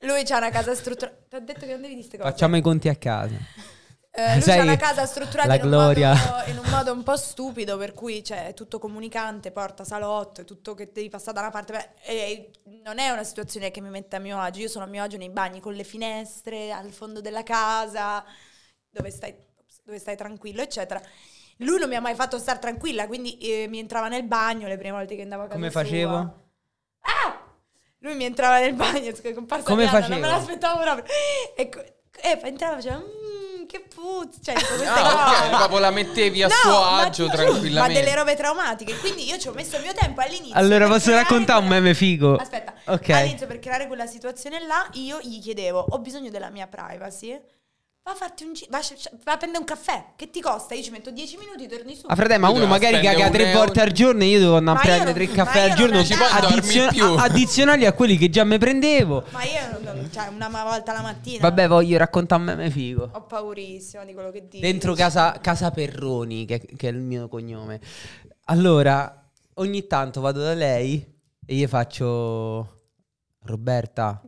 Lui 0.00 0.24
c'ha 0.24 0.38
una 0.38 0.50
casa 0.50 0.74
strutturata... 0.74 1.16
Ti 1.28 1.36
ho 1.36 1.40
detto 1.40 1.60
che 1.60 1.72
non 1.72 1.80
devi 1.80 1.94
dire 1.94 2.00
queste 2.00 2.16
cose. 2.18 2.30
Facciamo 2.30 2.56
i 2.56 2.60
conti 2.60 2.88
a 2.88 2.96
casa. 2.96 3.36
Eh, 4.20 4.34
lui 4.34 4.42
Sai, 4.42 4.60
una 4.60 4.76
casa 4.76 5.06
strutturata 5.06 5.48
la 5.48 5.54
in 5.56 5.64
un, 5.64 5.70
modo, 5.70 5.92
in 6.46 6.58
un 6.58 6.70
modo 6.70 6.92
un 6.92 7.02
po' 7.02 7.16
stupido, 7.16 7.76
per 7.76 7.94
cui 7.94 8.20
c'è 8.22 8.48
è 8.48 8.54
tutto 8.54 8.78
comunicante, 8.78 9.50
porta 9.50 9.84
salotto, 9.84 10.42
è 10.42 10.44
tutto 10.44 10.74
che 10.74 10.90
devi 10.92 11.08
passare 11.08 11.34
da 11.34 11.40
una 11.40 11.50
parte. 11.50 11.94
E 12.02 12.50
non 12.84 12.98
è 12.98 13.10
una 13.10 13.24
situazione 13.24 13.70
che 13.70 13.80
mi 13.80 13.88
mette 13.88 14.16
a 14.16 14.18
mio 14.18 14.38
agio. 14.38 14.60
Io 14.60 14.68
sono 14.68 14.84
a 14.84 14.88
mio 14.88 15.02
agio 15.02 15.16
nei 15.16 15.30
bagni 15.30 15.60
con 15.60 15.72
le 15.74 15.84
finestre, 15.84 16.70
al 16.72 16.90
fondo 16.90 17.20
della 17.20 17.42
casa, 17.42 18.24
dove 18.90 19.10
stai, 19.10 19.34
dove 19.84 19.98
stai 19.98 20.16
tranquillo, 20.16 20.60
eccetera. 20.60 21.00
Lui 21.58 21.78
non 21.78 21.88
mi 21.88 21.94
ha 21.96 22.00
mai 22.00 22.14
fatto 22.14 22.38
stare 22.38 22.58
tranquilla, 22.58 23.06
quindi 23.06 23.36
eh, 23.38 23.66
mi 23.68 23.78
entrava 23.78 24.08
nel 24.08 24.24
bagno 24.24 24.66
le 24.66 24.76
prime 24.76 24.96
volte 24.96 25.14
che 25.14 25.22
andavo 25.22 25.42
a 25.42 25.46
casa 25.46 25.56
Come 25.58 25.70
sua. 25.70 25.82
facevo? 25.82 26.16
Ah! 27.00 27.40
Lui 27.98 28.14
mi 28.14 28.24
entrava 28.24 28.60
nel 28.60 28.72
bagno, 28.72 29.14
scusa, 29.14 29.34
comparsa 29.34 29.64
Come 29.66 29.82
Diana, 29.82 30.00
facevo? 30.00 30.20
Non 30.20 30.30
me 30.30 30.36
l'aspettavo 30.36 30.80
proprio. 30.80 31.04
E, 31.54 31.68
e 32.22 32.40
entrava 32.44 32.78
e 32.78 32.82
faceva, 32.82 32.96
mmm, 32.96 33.49
che 33.70 33.84
puzza. 33.94 34.38
Cioè, 34.42 34.54
tipo 34.54 34.74
queste 34.76 34.88
Ah, 34.88 35.02
cose. 35.02 35.46
ok, 35.46 35.56
proprio 35.56 35.78
la 35.78 35.90
mettevi 35.90 36.42
a 36.42 36.46
No, 36.48 36.52
suo 36.54 36.70
ma 36.80 36.96
agio 37.02 37.24
giuro, 37.28 37.36
tranquillamente. 37.36 37.78
Ma 37.78 37.88
delle 38.00 38.14
robe 38.16 38.34
traumatiche. 38.36 38.96
Quindi 38.98 39.26
io 39.28 39.38
ci 39.38 39.48
ho 39.48 39.52
messo 39.52 39.76
il 39.76 39.82
mio 39.82 39.92
tempo 39.94 40.20
all'inizio. 40.20 40.54
Allora, 40.56 40.86
posso 40.86 41.06
creare 41.06 41.22
raccontare 41.22 41.60
un 41.62 41.68
meme 41.68 41.94
figo? 41.94 42.36
Aspetta, 42.36 42.74
Ok. 42.86 43.08
all'inizio 43.10 43.46
per 43.46 43.58
creare 43.58 43.86
quella 43.86 44.06
situazione 44.06 44.58
là, 44.66 44.86
io 44.94 45.18
gli 45.22 45.40
chiedevo, 45.40 45.84
ho 45.90 45.98
bisogno 45.98 46.30
della 46.30 46.50
mia 46.50 46.66
privacy. 46.66 47.38
Va 48.10 48.16
a 48.16 48.18
farti 48.18 48.42
un 48.42 48.54
giro, 48.54 48.70
va, 48.72 48.78
a- 48.78 49.10
va 49.24 49.32
a 49.34 49.36
prendere 49.36 49.60
un 49.60 49.64
caffè. 49.64 50.04
Che 50.16 50.30
ti 50.30 50.40
costa? 50.40 50.74
Io 50.74 50.82
ci 50.82 50.90
metto 50.90 51.12
10 51.12 51.36
minuti, 51.36 51.68
torni 51.68 51.94
su. 51.94 52.06
Ah, 52.08 52.16
frate, 52.16 52.38
ma 52.38 52.48
uno 52.50 52.66
magari 52.66 53.00
caga 53.00 53.26
un 53.26 53.30
tre 53.30 53.46
euro. 53.50 53.58
volte 53.58 53.80
al 53.80 53.92
giorno 53.92 54.22
e 54.24 54.26
io 54.26 54.38
devo 54.40 54.56
andare 54.56 54.76
a 54.78 54.80
Ma 54.80 54.86
prendere 54.88 55.12
tre 55.26 55.32
caffè 55.32 55.60
al 55.70 55.76
giorno 55.76 56.02
ci 56.02 56.14
puoi 56.16 56.28
dormire 56.40 56.56
addizio- 56.58 56.88
più. 56.88 57.04
a- 57.04 57.22
addizionali 57.22 57.86
a 57.86 57.92
quelli 57.92 58.16
che 58.16 58.28
già 58.28 58.42
mi 58.42 58.58
prendevo. 58.58 59.22
Ma 59.30 59.44
io, 59.44 59.78
non- 59.80 60.10
cioè, 60.12 60.26
una 60.26 60.48
volta 60.48 60.92
la 60.92 61.02
mattina. 61.02 61.38
Vabbè, 61.42 61.68
voglio 61.68 61.98
raccontare 61.98 62.40
un 62.40 62.46
meme 62.48 62.70
figo. 62.70 63.10
Ho 63.12 63.22
paurissimo 63.22 64.04
di 64.04 64.12
quello 64.12 64.32
che 64.32 64.48
dici. 64.48 64.60
Dentro 64.60 64.94
casa, 64.94 65.38
casa 65.40 65.70
Perroni, 65.70 66.46
che, 66.46 66.58
che 66.76 66.88
è 66.88 66.90
il 66.90 66.98
mio 66.98 67.28
cognome. 67.28 67.80
Allora, 68.46 69.24
ogni 69.54 69.86
tanto 69.86 70.20
vado 70.20 70.40
da 70.42 70.54
lei 70.54 70.96
e 71.46 71.54
gli 71.54 71.66
faccio... 71.68 72.74
Roberta, 73.44 74.20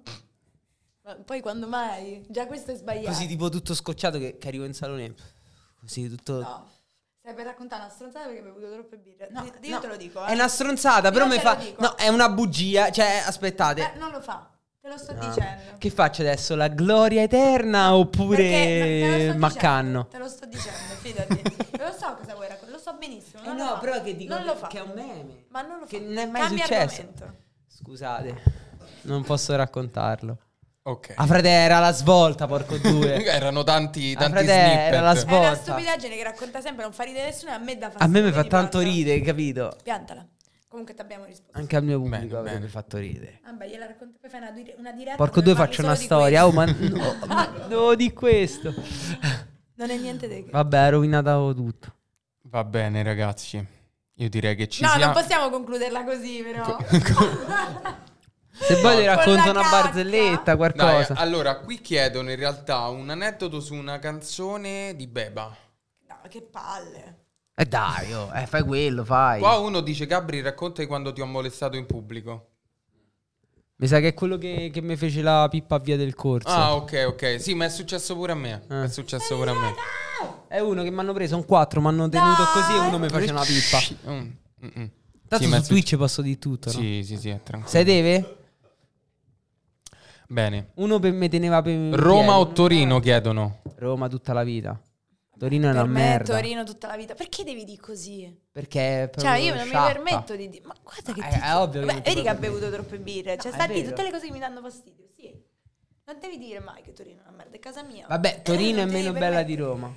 poi 1.16 1.40
quando 1.40 1.66
mai? 1.66 2.24
Già 2.28 2.46
questo 2.46 2.70
è 2.72 2.74
sbagliato. 2.74 3.08
così 3.08 3.26
tipo 3.26 3.48
tutto 3.48 3.74
scocciato 3.74 4.18
che, 4.18 4.38
che 4.38 4.48
arrivo 4.48 4.64
in 4.64 4.74
salone. 4.74 5.14
Così 5.80 6.08
tutto... 6.08 6.40
No. 6.40 6.70
Stai 7.20 7.34
per 7.34 7.44
raccontare 7.44 7.82
una 7.82 7.90
stronzata 7.92 8.26
perché 8.26 8.40
hai 8.40 8.44
bevuto 8.46 8.70
troppe 8.72 8.96
birre. 8.98 9.28
No, 9.30 9.44
Io- 9.44 9.52
io 9.60 9.74
no, 9.76 9.80
te 9.80 9.86
lo 9.86 9.96
dico. 9.96 10.24
È 10.24 10.30
eh. 10.30 10.34
una 10.34 10.48
stronzata, 10.48 11.06
Io 11.08 11.12
però 11.12 11.26
mi 11.26 11.38
fa... 11.38 11.56
No, 11.78 11.94
è 11.96 12.08
una 12.08 12.28
bugia. 12.28 12.90
Cioè, 12.90 13.22
aspettate. 13.24 13.92
Eh, 13.94 13.98
non 13.98 14.10
lo 14.10 14.20
fa. 14.20 14.48
Te 14.80 14.88
lo 14.88 14.96
sto 14.98 15.12
No. 15.14 15.28
dicendo. 15.28 15.62
Che 15.78 15.90
faccio 15.90 16.22
adesso? 16.22 16.56
La 16.56 16.66
gloria 16.66 17.22
eterna 17.22 17.94
oppure 17.94 18.36
Perché- 18.36 19.06
no, 19.06 19.12
te 19.12 19.24
lo 19.26 19.30
sto 19.30 19.38
Maccanno? 19.38 20.02
dicendo, 20.02 20.08
Te 20.08 20.18
lo 20.18 20.28
sto 20.28 20.46
dicendo, 20.46 20.78
fidati. 21.00 21.42
lo 21.78 21.92
so 21.92 22.16
cosa 22.16 22.34
vuoi 22.34 22.48
raccontare, 22.48 22.72
lo 22.72 22.78
so 22.78 22.94
benissimo. 22.98 23.42
Eh 23.42 23.46
non 23.46 23.56
no, 23.56 23.64
lo 23.64 23.70
fa. 23.74 23.78
però 23.78 24.02
che 24.02 24.16
dico 24.16 24.34
non 24.34 24.44
lo 24.44 24.56
fa. 24.56 24.66
che 24.66 24.78
è 24.78 24.80
un 24.80 24.92
meme. 24.92 25.44
Ma 25.50 25.62
non 25.62 25.78
lo 25.78 25.86
Che 25.86 25.98
fa. 25.98 26.04
non 26.04 26.16
è 26.18 26.26
mai 26.26 26.40
Cambia 26.42 26.64
successo. 26.64 27.00
argomento. 27.02 27.36
Scusate, 27.68 28.42
non 29.02 29.22
posso 29.22 29.54
raccontarlo. 29.54 30.38
Ok. 30.84 31.12
Ah, 31.14 31.26
frate, 31.26 31.48
era 31.48 31.78
la 31.78 31.92
svolta, 31.92 32.46
porco 32.48 32.76
due. 32.78 33.22
Erano 33.24 33.62
tanti, 33.62 34.14
tanti 34.14 34.30
frate, 34.44 34.46
snippet. 34.46 34.92
era 34.92 35.00
la 35.00 35.12
È 35.12 35.16
svolta. 35.16 35.46
una 35.48 35.54
stupidaggine 35.54 36.16
che 36.16 36.22
racconta 36.24 36.60
sempre, 36.60 36.82
non 36.82 36.92
fa 36.92 37.04
ridere 37.04 37.26
nessuno 37.26 37.52
a 37.52 37.58
me 37.58 37.78
dà 37.78 37.86
A 37.86 37.90
fastidio. 37.90 38.20
me 38.20 38.26
mi 38.26 38.32
fa 38.32 38.44
tanto 38.44 38.80
ridere, 38.80 39.20
capito? 39.20 39.76
Piantala. 39.82 40.26
Comunque 40.66 40.94
ti 40.94 41.00
abbiamo 41.02 41.24
risposto. 41.24 41.56
Anche 41.58 41.76
al 41.76 41.84
mio 41.84 41.98
Bene, 42.00 42.16
pubblico 42.16 42.38
avrebbe 42.38 42.58
bene. 42.58 42.68
fatto 42.70 42.96
ridere. 42.96 43.40
Vabbè, 43.44 43.68
gliela 43.68 43.86
racconto, 43.86 44.18
poi 44.20 44.30
fai 44.30 44.40
una, 44.40 44.50
dire- 44.50 44.74
una 44.78 44.92
diretta. 44.92 45.16
Porco 45.16 45.40
due 45.40 45.54
faccio 45.54 45.82
una 45.82 45.94
storia. 45.94 46.46
Oh, 46.46 46.50
ma 46.52 46.64
no, 46.64 47.66
devo 47.68 47.94
di 47.96 48.12
questo. 48.12 48.74
Non 49.74 49.90
è 49.90 49.96
niente 49.98 50.26
di 50.28 50.44
che. 50.44 50.50
Vabbè, 50.50 50.78
ha 50.78 50.88
rovinato 50.88 51.52
tutto. 51.54 51.94
Va 52.44 52.64
bene, 52.64 53.02
ragazzi. 53.02 53.64
Io 54.16 54.28
direi 54.28 54.56
che 54.56 54.66
ci 54.68 54.82
no, 54.82 54.88
siamo. 54.88 55.04
non 55.04 55.12
possiamo 55.14 55.48
concluderla 55.50 56.04
così, 56.04 56.42
però. 56.42 56.76
Se 58.66 58.80
vuoi 58.80 58.96
ti 58.96 59.04
Con 59.04 59.14
racconto 59.14 59.50
una 59.50 59.62
cacca. 59.62 59.82
barzelletta, 59.82 60.54
Dai, 60.54 60.56
qualcosa. 60.56 61.14
allora, 61.14 61.58
qui 61.58 61.80
chiedono 61.80 62.30
in 62.30 62.36
realtà 62.36 62.86
un 62.88 63.10
aneddoto 63.10 63.60
su 63.60 63.74
una 63.74 63.98
canzone 63.98 64.94
di 64.96 65.06
Beba. 65.06 65.54
No, 66.08 66.16
che 66.28 66.42
palle. 66.42 67.18
Eh 67.54 67.64
dai, 67.66 68.12
oh, 68.14 68.30
eh, 68.34 68.46
fai 68.46 68.62
quello, 68.62 69.04
fai. 69.04 69.40
Qua 69.40 69.56
uno 69.58 69.80
dice, 69.80 70.06
Gabri, 70.06 70.40
racconta 70.40 70.80
di 70.80 70.88
quando 70.88 71.12
ti 71.12 71.20
ho 71.20 71.26
molestato 71.26 71.76
in 71.76 71.86
pubblico. 71.86 72.46
Mi 73.76 73.86
sa 73.88 73.98
che 73.98 74.08
è 74.08 74.14
quello 74.14 74.38
che, 74.38 74.70
che 74.72 74.80
mi 74.80 74.96
fece 74.96 75.22
la 75.22 75.48
pippa 75.50 75.74
a 75.74 75.78
via 75.80 75.96
del 75.96 76.14
corso. 76.14 76.48
Ah, 76.48 76.74
ok, 76.76 77.04
ok. 77.08 77.40
Sì, 77.40 77.54
ma 77.54 77.64
è 77.64 77.68
successo 77.68 78.14
pure 78.14 78.32
a 78.32 78.36
me. 78.36 78.62
Eh. 78.70 78.84
È 78.84 78.88
successo 78.88 79.34
pure 79.36 79.50
a 79.50 79.54
me. 79.54 79.74
È 80.46 80.60
uno 80.60 80.82
che 80.82 80.90
mi 80.90 81.00
hanno 81.00 81.12
preso, 81.12 81.34
un 81.36 81.44
4, 81.44 81.80
mi 81.80 81.88
hanno 81.88 82.08
tenuto 82.08 82.42
Dai. 82.42 82.52
così 82.52 82.74
e 82.74 82.78
uno 82.78 82.98
mi 82.98 83.08
faceva 83.08 83.32
una 83.32 83.44
pippa. 83.44 84.10
Mm, 84.12 84.18
mm, 84.18 84.68
mm. 84.78 84.84
Tanto 85.28 85.44
Sì, 85.46 85.52
su 85.52 85.62
Twitch 85.66 85.96
posso 85.96 86.22
di 86.22 86.38
tutto, 86.38 86.70
no? 86.72 86.78
Sì, 86.78 87.02
sì, 87.04 87.16
sì, 87.16 87.28
è 87.30 87.40
tranquillo. 87.42 87.68
Se 87.76 87.84
deve? 87.84 88.36
Bene. 90.32 90.70
Uno 90.76 90.98
per 90.98 91.12
me 91.12 91.28
teneva 91.28 91.60
per 91.60 91.76
Roma 91.92 92.38
o. 92.38 92.52
Torino 92.52 93.00
chiedono. 93.00 93.60
Roma 93.76 94.08
tutta 94.08 94.32
la 94.32 94.42
vita. 94.44 94.80
Torino 95.38 95.66
è 95.68 95.70
una 95.72 95.80
per 95.82 95.90
me 95.90 95.98
merda. 96.00 96.34
Torino 96.34 96.64
tutta 96.64 96.86
la 96.86 96.96
vita. 96.96 97.14
Perché 97.14 97.44
devi 97.44 97.64
dire 97.64 97.80
così? 97.80 98.34
Perché 98.50 99.10
è 99.10 99.10
Cioè, 99.14 99.36
io 99.38 99.54
non 99.54 99.66
mi 99.66 99.72
permetto 99.72 100.34
di 100.34 100.48
dire. 100.48 100.64
Ma 100.64 100.74
guarda 100.82 101.12
che 101.12 101.20
Eh, 101.20 101.28
ti. 101.38 101.38
è 101.44 101.56
ovvio 101.56 101.80
che 101.80 101.86
Beh, 101.86 102.00
vedi 102.00 102.22
che 102.22 102.28
ha 102.30 102.34
bevuto 102.34 102.70
troppe 102.70 102.98
birre. 102.98 103.36
Cioè, 103.36 103.50
No, 103.50 103.56
sta 103.56 103.58
è 103.58 103.64
a 103.64 103.66
dire 103.66 103.80
vero. 103.82 103.90
tutte 103.94 104.02
le 104.04 104.10
cose 104.10 104.26
che 104.26 104.32
mi 104.32 104.38
danno 104.38 104.60
fastidio. 104.62 105.06
Sì. 105.14 105.34
Non 106.04 106.16
devi 106.18 106.38
dire 106.38 106.60
mai 106.60 106.80
che 106.82 106.92
Torino 106.92 107.20
è 107.20 107.28
una 107.28 107.36
merda, 107.36 107.56
è 107.56 107.58
casa 107.58 107.82
mia. 107.82 108.06
Vabbè, 108.08 108.40
Torino 108.42 108.80
è 108.80 108.86
meno 108.90 109.12
bella 109.12 109.42
di. 109.42 109.54
Roma. 109.56 109.94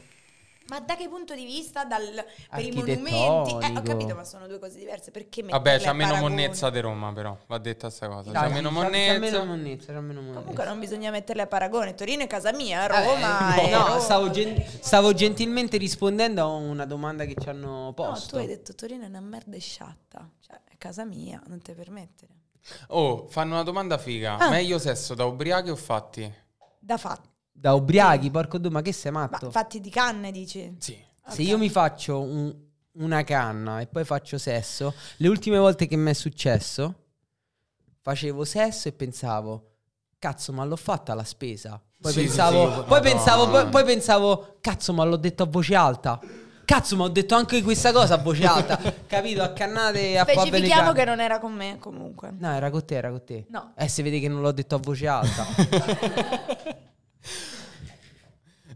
Ma 0.68 0.80
da 0.80 0.96
che 0.96 1.08
punto 1.08 1.36
di 1.36 1.46
vista? 1.46 1.86
Dal, 1.86 2.26
per 2.50 2.66
i 2.66 2.72
monumenti? 2.72 3.52
Eh, 3.52 3.78
ho 3.78 3.82
capito, 3.84 4.16
ma 4.16 4.24
sono 4.24 4.48
due 4.48 4.58
cose 4.58 4.80
diverse. 4.80 5.12
Perché 5.12 5.44
Vabbè, 5.44 5.80
c'ha 5.80 5.92
a 5.92 5.94
meno 5.94 6.10
paragone? 6.14 6.36
monnezza 6.36 6.70
di 6.72 6.80
Roma, 6.80 7.14
però. 7.14 7.38
Va 7.46 7.58
detta 7.60 7.90
sta 7.92 8.08
cosa. 8.08 8.32
Dai, 8.32 8.48
C'ha 8.48 8.54
meno 8.54 8.70
C'ha 8.70 8.74
monnezza. 8.74 9.20
meno 9.20 9.46
monnezza, 9.46 9.94
c'ha 9.94 10.00
meno 10.02 10.22
monnezza. 10.22 10.40
Comunque 10.40 10.66
non 10.66 10.80
bisogna 10.80 11.12
metterle 11.12 11.44
a 11.44 11.48
paragone. 11.48 11.94
Torino 11.94 12.24
è 12.24 12.28
casa 12.28 12.52
mia, 12.52 12.84
Eh, 12.84 12.88
Roma 12.88 13.56
no, 13.56 13.62
è 13.62 13.70
no, 13.70 13.86
Roma. 13.88 14.00
stavo, 14.00 14.30
gen- 14.32 14.64
stavo 14.80 15.14
gentilmente 15.14 15.78
rispondendo 15.78 16.42
a 16.42 16.46
una 16.48 16.86
domanda 16.86 17.26
che 17.26 17.36
ci 17.40 17.48
hanno 17.50 17.84
No, 17.86 17.94
posto. 17.94 18.30
tu 18.32 18.36
hai 18.38 18.48
detto 18.48 18.74
Torino 18.74 19.04
è 19.04 19.08
una 19.08 19.20
merda 19.22 19.56
e 19.56 19.60
sciatta. 19.60 20.28
Cioè, 20.40 20.60
è 20.68 20.76
casa 20.80 21.06
mia, 21.06 21.40
non 21.48 21.62
te 21.62 21.74
permettere. 21.74 22.34
Oh, 22.88 23.28
fanno 23.28 23.54
una 23.54 23.64
domanda 23.64 24.00
figa. 24.00 24.38
Ah. 24.38 24.50
Meglio 24.50 24.80
sesso 24.80 25.14
da 25.14 25.26
ubriachi 25.26 25.70
o 25.70 25.76
fatti? 25.76 26.34
Da 26.80 26.98
fatti. 26.98 27.30
Da 27.58 27.74
ubriachi, 27.74 28.30
porco 28.30 28.58
due, 28.58 28.70
ma 28.70 28.82
che 28.82 28.92
sei 28.92 29.12
Ma 29.12 29.28
matto? 29.32 29.50
fatti 29.50 29.80
di 29.80 29.90
canne, 29.90 30.32
dici? 30.32 30.76
Sì. 30.78 30.98
Se 31.28 31.42
io 31.42 31.58
mi 31.58 31.70
faccio 31.70 32.22
un- 32.22 32.54
una 32.98 33.24
canna 33.24 33.80
e 33.80 33.88
poi 33.88 34.04
faccio 34.04 34.38
sesso, 34.38 34.94
le 35.18 35.28
ultime 35.28 35.58
volte 35.58 35.88
che 35.88 35.96
mi 35.96 36.12
è 36.12 36.14
successo, 36.14 36.94
facevo 38.02 38.44
sesso 38.44 38.90
e 38.90 38.92
pensavo, 38.92 39.70
cazzo, 40.20 40.52
ma 40.54 40.64
l'ho 40.66 40.76
fatta 40.76 41.14
la 41.16 41.24
spesa. 41.24 41.82
Poi 42.00 42.12
Sì, 42.12 42.20
pensavo, 42.26 42.70
sì, 42.72 42.76
sì. 42.80 42.84
poi 42.88 43.02
pensavo, 43.02 43.50
poi, 43.50 43.70
poi 43.70 43.84
pensavo, 43.86 44.58
cazzo, 44.62 44.94
ma 44.94 45.04
l'ho 45.06 45.16
detto 45.18 45.44
a 45.44 45.48
voce 45.48 45.76
alta. 45.76 46.20
Cazzo, 46.66 46.96
ma 46.98 47.04
ho 47.04 47.10
detto 47.10 47.36
anche 47.36 47.62
questa 47.64 47.92
cosa 47.92 48.16
a 48.16 48.18
voce 48.18 48.46
alta. 48.46 48.78
Capito? 49.08 49.42
A 49.44 49.54
cannate 49.54 50.18
a 50.18 50.24
Specifichiamo 50.24 50.92
che 50.92 51.06
non 51.06 51.20
era 51.22 51.40
con 51.40 51.54
me, 51.54 51.78
comunque. 51.80 52.34
No, 52.38 52.52
era 52.54 52.70
con 52.70 52.86
te, 52.86 52.96
era 52.96 53.10
con 53.10 53.24
te. 53.24 53.46
No. 53.50 53.72
Eh, 53.76 53.88
si 53.88 54.02
vede 54.02 54.20
che 54.20 54.28
non 54.28 54.42
l'ho 54.42 54.52
detto 54.52 54.76
a 54.76 54.80
voce 54.80 55.08
alta. 55.08 55.46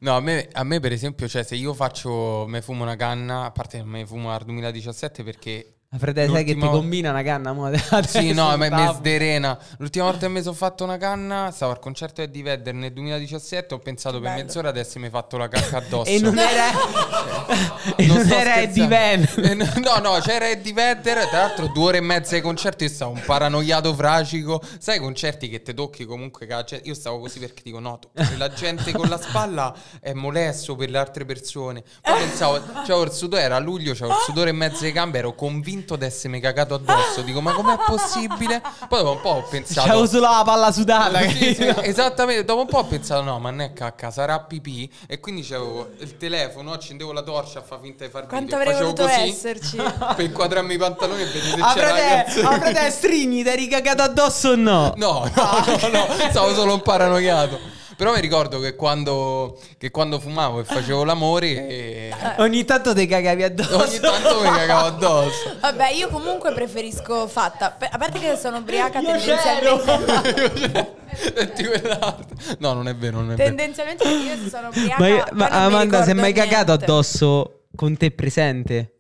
No, 0.02 0.16
a 0.16 0.22
me, 0.22 0.48
a 0.54 0.64
me, 0.64 0.80
per 0.80 0.94
esempio, 0.94 1.28
cioè, 1.28 1.44
se 1.44 1.56
io 1.56 1.74
faccio, 1.74 2.46
me 2.48 2.62
fumo 2.62 2.84
una 2.84 2.96
canna, 2.96 3.46
a 3.46 3.52
parte 3.52 3.84
me 3.84 4.06
fumo 4.06 4.30
dal 4.30 4.44
2017 4.46 5.24
perché... 5.24 5.74
Ma 5.92 5.98
fratello, 5.98 6.34
sai 6.34 6.44
che 6.44 6.54
ti 6.54 6.60
combina 6.60 7.10
una 7.10 7.24
canna? 7.24 7.52
mo? 7.52 7.72
Sì, 8.06 8.32
no, 8.32 8.56
me 8.58 8.68
Stavo- 8.68 8.94
sderena. 8.94 9.58
L'ultima 9.80 10.06
volta 10.06 10.28
che 10.28 10.32
mi 10.32 10.42
sono 10.44 10.54
fatto 10.54 10.84
una 10.84 10.98
canna, 10.98 11.50
stavo 11.52 11.72
al 11.72 11.80
concerto 11.80 12.22
di 12.22 12.28
Eddie 12.28 12.44
Vedder 12.44 12.74
nel 12.76 12.94
2017, 12.94 13.74
ho 13.74 13.80
pensato 13.80 14.20
per 14.20 14.30
Bello. 14.30 14.44
mezz'ora 14.44 14.72
di 14.72 14.78
essermi 14.78 15.10
fatto 15.10 15.38
la 15.38 15.48
cacca 15.48 15.78
addosso. 15.78 16.12
E 16.12 16.20
non 16.20 16.38
era, 16.38 16.70
e 17.98 18.06
non 18.06 18.24
sto 18.24 18.36
era 18.36 18.62
Eddie. 18.62 18.86
Vedder. 18.86 19.78
No, 19.80 19.98
no, 19.98 20.20
c'era 20.22 20.48
Eddie 20.48 20.74
Vedder. 20.74 21.28
Tra 21.28 21.40
l'altro, 21.40 21.66
due 21.70 21.86
ore 21.86 21.98
e 21.98 22.02
mezza 22.02 22.36
di 22.36 22.42
concerto. 22.42 22.84
Io 22.84 22.90
stavo 22.92 23.14
un 23.14 23.24
paranoiato 23.26 23.92
fragico. 23.96 24.62
Sai, 24.78 24.98
i 24.98 25.00
concerti 25.00 25.50
che 25.50 25.64
ti 25.64 25.74
tocchi 25.74 26.06
comunque. 26.06 26.46
la 26.46 26.64
gente- 26.64 26.88
Io 26.88 26.94
stavo 26.94 27.18
così 27.18 27.40
perché 27.40 27.64
dico: 27.64 27.80
no, 27.80 27.98
toccare 27.98 28.38
la 28.38 28.50
gente 28.54 28.92
con 28.92 29.10
la 29.10 29.18
spalla 29.18 29.74
è 30.00 30.14
molesto 30.14 30.76
per 30.76 30.92
le 30.92 31.00
altre 31.00 31.26
persone. 31.26 31.82
Poi 32.04 32.20
pensavo, 32.20 32.62
c'avevo 32.86 33.02
il 33.06 33.12
sudore, 33.12 33.42
era 33.42 33.58
luglio, 33.58 33.94
c'avevo 33.94 34.14
il 34.20 34.24
sudore 34.24 34.52
in 34.52 34.56
mezzo 34.58 34.84
ai 34.86 34.92
gambe. 34.92 35.18
Ero 35.18 35.34
convinto 35.34 35.78
di 35.86 36.06
essermi 36.06 36.40
cagato 36.40 36.76
addosso. 36.76 37.22
Dico, 37.22 37.42
ma 37.42 37.54
com'è 37.54 37.78
possibile? 37.86 38.62
Poi 38.88 39.02
dopo 39.02 39.12
un 39.12 39.22
po' 39.22 39.30
ho 39.30 39.42
pensato. 39.44 39.88
C'avevo 39.88 40.08
solo 40.08 40.22
la 40.22 40.42
palla 40.46 40.72
sudata. 40.72 41.20
Sì, 41.30 41.56
esattamente, 41.82 42.44
dopo 42.44 42.62
un 42.62 42.68
po' 42.68 42.80
ho 42.80 42.86
pensato 42.86 43.22
no, 43.22 43.40
ma 43.40 43.50
non 43.50 43.62
è 43.62 43.74
cacca, 43.74 44.12
sarà 44.12 44.40
pipì 44.40 44.90
e 45.08 45.20
quindi 45.20 45.42
c'avevo 45.42 45.90
il 46.00 46.18
telefono, 46.18 46.74
accendevo 46.74 47.12
la 47.12 47.22
torcia 47.22 47.60
a 47.60 47.62
far 47.62 47.80
finta 47.82 48.06
di 48.06 48.10
far 48.12 48.28
Quanto 48.28 48.58
video, 48.58 48.74
avrei 48.74 48.74
facevo 48.74 48.96
voluto 48.96 49.30
esserci? 49.30 49.76
per 50.16 50.26
inquadrarmi 50.26 50.74
i 50.74 50.78
pantaloni 50.78 51.22
e 51.22 51.26
vedere 51.26 51.56
se 51.56 51.62
Ah, 51.62 51.74
c'era 51.74 52.60
frate, 52.60 52.92
strigni, 52.92 53.44
ti 53.44 53.50
eri 53.50 53.68
cagato 53.68 54.02
addosso 54.02 54.50
o 54.50 54.56
no? 54.56 54.94
No, 54.96 55.30
no, 55.36 55.64
no, 55.66 55.88
no, 55.90 56.08
stavo 56.30 56.54
solo 56.54 56.74
un 56.74 56.82
paranoiato. 56.82 57.78
Però 58.00 58.14
mi 58.14 58.22
ricordo 58.22 58.62
che 58.62 58.76
quando, 58.76 59.60
che 59.78 59.92
quando 59.92 60.22
fumavo 60.22 60.62
e 60.62 60.64
facevo 60.64 61.04
l'amore 61.04 61.68
e 61.68 62.14
Ogni 62.38 62.64
tanto 62.64 62.96
ti 62.96 63.06
cagavi 63.06 63.44
addosso. 63.44 63.76
ogni 63.76 64.00
tanto 64.00 64.40
mi 64.40 64.48
cagavo 64.48 64.86
addosso. 64.88 65.58
Vabbè, 65.60 65.90
io 65.90 66.08
comunque 66.08 66.54
preferisco 66.54 67.28
fatta. 67.28 67.76
A 67.78 67.98
parte 67.98 68.20
che 68.20 68.38
sono 68.38 68.60
ubriaca 68.60 69.02
Io 69.02 69.18
tendenzialmente. 69.18 70.98
No, 72.60 72.72
non 72.72 72.88
è 72.88 72.96
vero, 72.96 73.18
non 73.18 73.32
è 73.34 73.36
vero. 73.36 73.50
tendenzialmente 73.50 74.08
io 74.08 74.38
se 74.44 74.50
sono 74.50 74.70
ubriaca. 74.70 74.96
Ma, 75.04 75.08
poi 75.10 75.24
ma 75.34 75.48
Amanda, 75.50 76.04
sei 76.04 76.14
ricordo 76.14 76.22
mai 76.22 76.32
cagato 76.32 76.72
addosso 76.72 77.64
con 77.76 77.98
te 77.98 78.12
presente? 78.12 78.99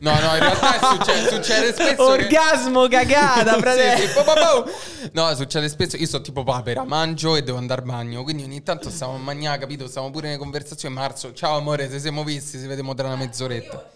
No, 0.00 0.12
no, 0.12 0.34
in 0.34 0.38
realtà 0.38 0.74
è 0.78 0.78
succe- 0.96 1.28
succede 1.28 1.72
spesso 1.72 2.12
che... 2.14 2.22
Orgasmo 2.24 2.86
cagata, 2.88 3.58
fratello. 3.58 3.96
Sì, 4.00 4.06
sì, 4.06 4.12
po, 4.14 4.22
po, 4.22 4.32
po. 4.34 4.70
No, 5.12 5.34
succede 5.34 5.68
spesso. 5.68 5.96
Io 5.96 6.06
sono 6.06 6.22
tipo 6.22 6.44
papera, 6.44 6.84
mangio 6.84 7.34
e 7.36 7.42
devo 7.42 7.58
andare 7.58 7.80
al 7.82 7.86
bagno. 7.88 8.22
Quindi 8.22 8.44
ogni 8.44 8.62
tanto 8.62 8.90
stiamo 8.90 9.14
a 9.14 9.18
mangiare, 9.18 9.58
capito? 9.58 9.88
Stiamo 9.88 10.10
pure 10.10 10.26
nelle 10.28 10.38
conversazioni. 10.38 10.94
Marzo, 10.94 11.32
ciao 11.32 11.56
amore, 11.56 11.90
se 11.90 11.98
siamo 11.98 12.22
visti, 12.24 12.58
ci 12.58 12.66
vediamo 12.66 12.94
tra 12.94 13.08
una 13.08 13.16
mezz'oretta. 13.16 13.90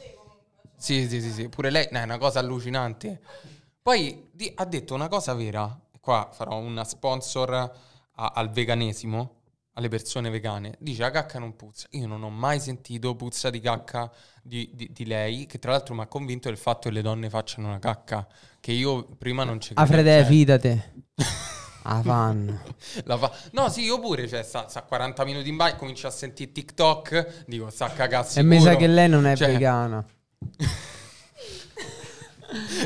Sì, 0.77 1.09
sì, 1.09 1.21
sì, 1.21 1.31
sì. 1.31 1.49
Pure 1.49 1.71
lei, 1.71 1.89
no, 1.91 2.01
è 2.01 2.03
una 2.03 2.19
cosa 2.19 2.41
allucinante. 2.41 3.21
Poi 3.81 4.29
di- 4.33 4.53
ha 4.57 4.65
detto 4.65 4.95
una 4.95 5.09
cosa 5.09 5.35
vera. 5.35 5.79
Qua 6.01 6.29
farò 6.33 6.57
una 6.59 6.85
sponsor 6.85 7.53
a- 7.55 8.33
al 8.35 8.51
veganesimo, 8.51 9.35
alle 9.79 9.89
persone 9.89 10.31
vegane. 10.31 10.75
Dice 10.79 11.03
la 11.03 11.11
cacca 11.11 11.39
non 11.39 11.55
puzza. 11.57 11.87
Io 11.91 12.07
non 12.07 12.23
ho 12.23 12.31
mai 12.31 12.61
sentito 12.61 13.15
puzza 13.15 13.51
di 13.51 13.61
cacca 13.61 14.11
di, 14.43 14.71
di- 14.75 14.91
di 14.93 15.05
lei, 15.07 15.47
che 15.47 15.59
tra 15.59 15.71
l'altro 15.73 15.95
mi 15.95 16.01
ha 16.01 16.07
convinto 16.07 16.49
del 16.49 16.57
fatto 16.59 16.89
che 16.89 16.95
le 16.95 17.03
donne 17.03 17.29
facciano 17.31 17.69
una 17.69 17.79
cacca. 17.79 18.27
Che 18.61 18.73
io 18.73 19.05
prima 19.19 19.45
non 19.45 19.61
ci 19.61 19.73
Ah, 19.75 19.85
credevo. 19.87 20.03
fratello, 20.03 20.25
Cioè, 20.25 20.33
fidate. 20.33 20.93
Ah, 21.89 22.03
la 23.05 23.17
fa- 23.17 23.33
No, 23.53 23.69
sì, 23.69 23.83
io 23.83 24.01
pure, 24.01 24.27
cioè, 24.27 24.43
sta, 24.43 24.67
sta 24.67 24.83
40 24.83 25.25
minuti 25.25 25.49
in 25.49 25.55
bagno, 25.57 25.77
comincio 25.77 26.09
a 26.09 26.11
sentire 26.11 26.51
TikTok, 26.51 27.45
dico, 27.47 27.71
sta 27.71 27.89
cagazzi. 27.93 28.41
E 28.41 28.43
mi 28.43 28.61
sa 28.61 28.75
che 28.75 28.89
lei 28.89 29.09
non 29.09 29.25
è 29.25 29.37
vegana. 29.37 30.05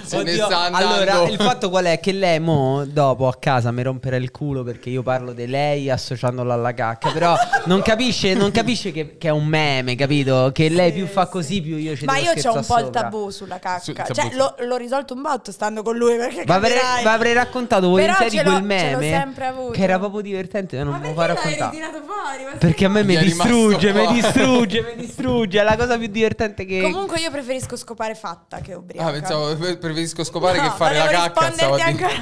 Se 0.05 0.17
ne 0.23 0.31
Oddio, 0.33 0.45
sta 0.47 0.59
andando. 0.61 0.87
allora, 0.89 1.29
il 1.29 1.37
fatto 1.41 1.71
qual 1.71 1.85
è? 1.87 2.01
Che 2.01 2.13
lei 2.13 2.41
mo, 2.41 2.85
dopo 2.87 3.27
a 3.29 3.35
casa 3.39 3.71
mi 3.71 3.83
romperà 3.83 4.17
il 4.17 4.31
culo 4.31 4.63
perché 4.63 4.91
io 4.91 5.03
parlo 5.03 5.33
di 5.33 5.47
lei 5.47 5.91
associandola 5.91 6.55
alla 6.55 6.75
cacca. 6.75 7.11
Però 7.11 7.35
non 7.67 7.83
capisce, 7.83 8.35
non 8.35 8.51
capisce 8.51 8.93
che, 8.93 9.17
che 9.19 9.29
è 9.29 9.31
un 9.31 9.45
meme, 9.47 9.95
capito? 9.97 10.51
Che 10.53 10.69
lei 10.69 10.93
più 10.93 11.07
fa 11.07 11.27
così, 11.27 11.61
più 11.61 11.77
io 11.77 11.97
ci 11.97 12.05
Ma 12.05 12.15
devo 12.15 12.27
io 12.27 12.33
c'ho 12.43 12.57
un 12.57 12.65
po' 12.67 12.79
il 12.79 12.85
sopra. 12.85 13.01
tabù 13.03 13.31
sulla 13.31 13.59
cacca. 13.59 13.83
Sul 13.83 13.95
cioè, 13.95 14.07
tabù. 14.15 14.37
l'ho, 14.37 14.55
l'ho 14.67 14.77
risolto 14.77 15.15
un 15.15 15.23
botto 15.23 15.53
stando 15.53 15.83
con 15.83 15.97
lui 15.97 16.17
perché 16.17 16.45
Ma 16.47 16.55
avrei, 16.57 16.73
capirai. 16.79 17.05
ma 17.05 17.13
avrei 17.13 17.33
raccontato 17.33 17.89
volentieri 17.89 18.31
ce 18.31 18.43
l'ho- 18.43 18.43
quel 18.43 18.55
ce 18.79 18.91
l'ho 18.93 18.99
meme 18.99 19.11
sempre 19.11 19.47
avuto. 19.47 19.71
che 19.73 19.83
era 19.83 19.99
proprio 19.99 20.21
divertente. 20.21 20.79
e 20.79 20.83
Non 20.85 20.93
Ma 20.95 20.99
me 20.99 21.09
lo 21.09 21.15
perché 21.15 21.21
fa 21.21 21.27
l'hai 21.27 21.35
raccontare. 21.57 21.71
ritirato 21.71 22.05
fuori? 22.07 22.45
Ma 22.45 22.59
Perché 22.59 22.85
a 22.85 22.89
me 22.89 23.03
mi 23.05 23.15
Gli 23.15 23.17
è 23.17 23.23
rimasto 23.23 23.43
distrugge, 23.53 23.93
mi 23.93 24.03
qua. 24.05 24.13
distrugge, 24.13 24.83
mi 24.83 25.03
distrugge. 25.07 25.61
È 25.61 25.63
la 25.63 25.77
cosa 25.77 25.99
più 25.99 26.07
divertente 26.09 26.65
che. 26.65 26.81
Comunque 26.83 27.19
io 27.21 27.31
preferisco 27.31 27.77
scopare 27.77 28.15
fatta 28.15 28.59
che 28.61 28.75
ubriaca. 28.75 29.09
Ah, 29.09 29.13
pensavo, 29.13 29.57
preferisco 29.78 30.24
scopare 30.24 30.59
No, 30.59 30.65
che 30.65 30.70
fare 30.77 30.97
la 30.97 31.07
cacca. 31.07 31.51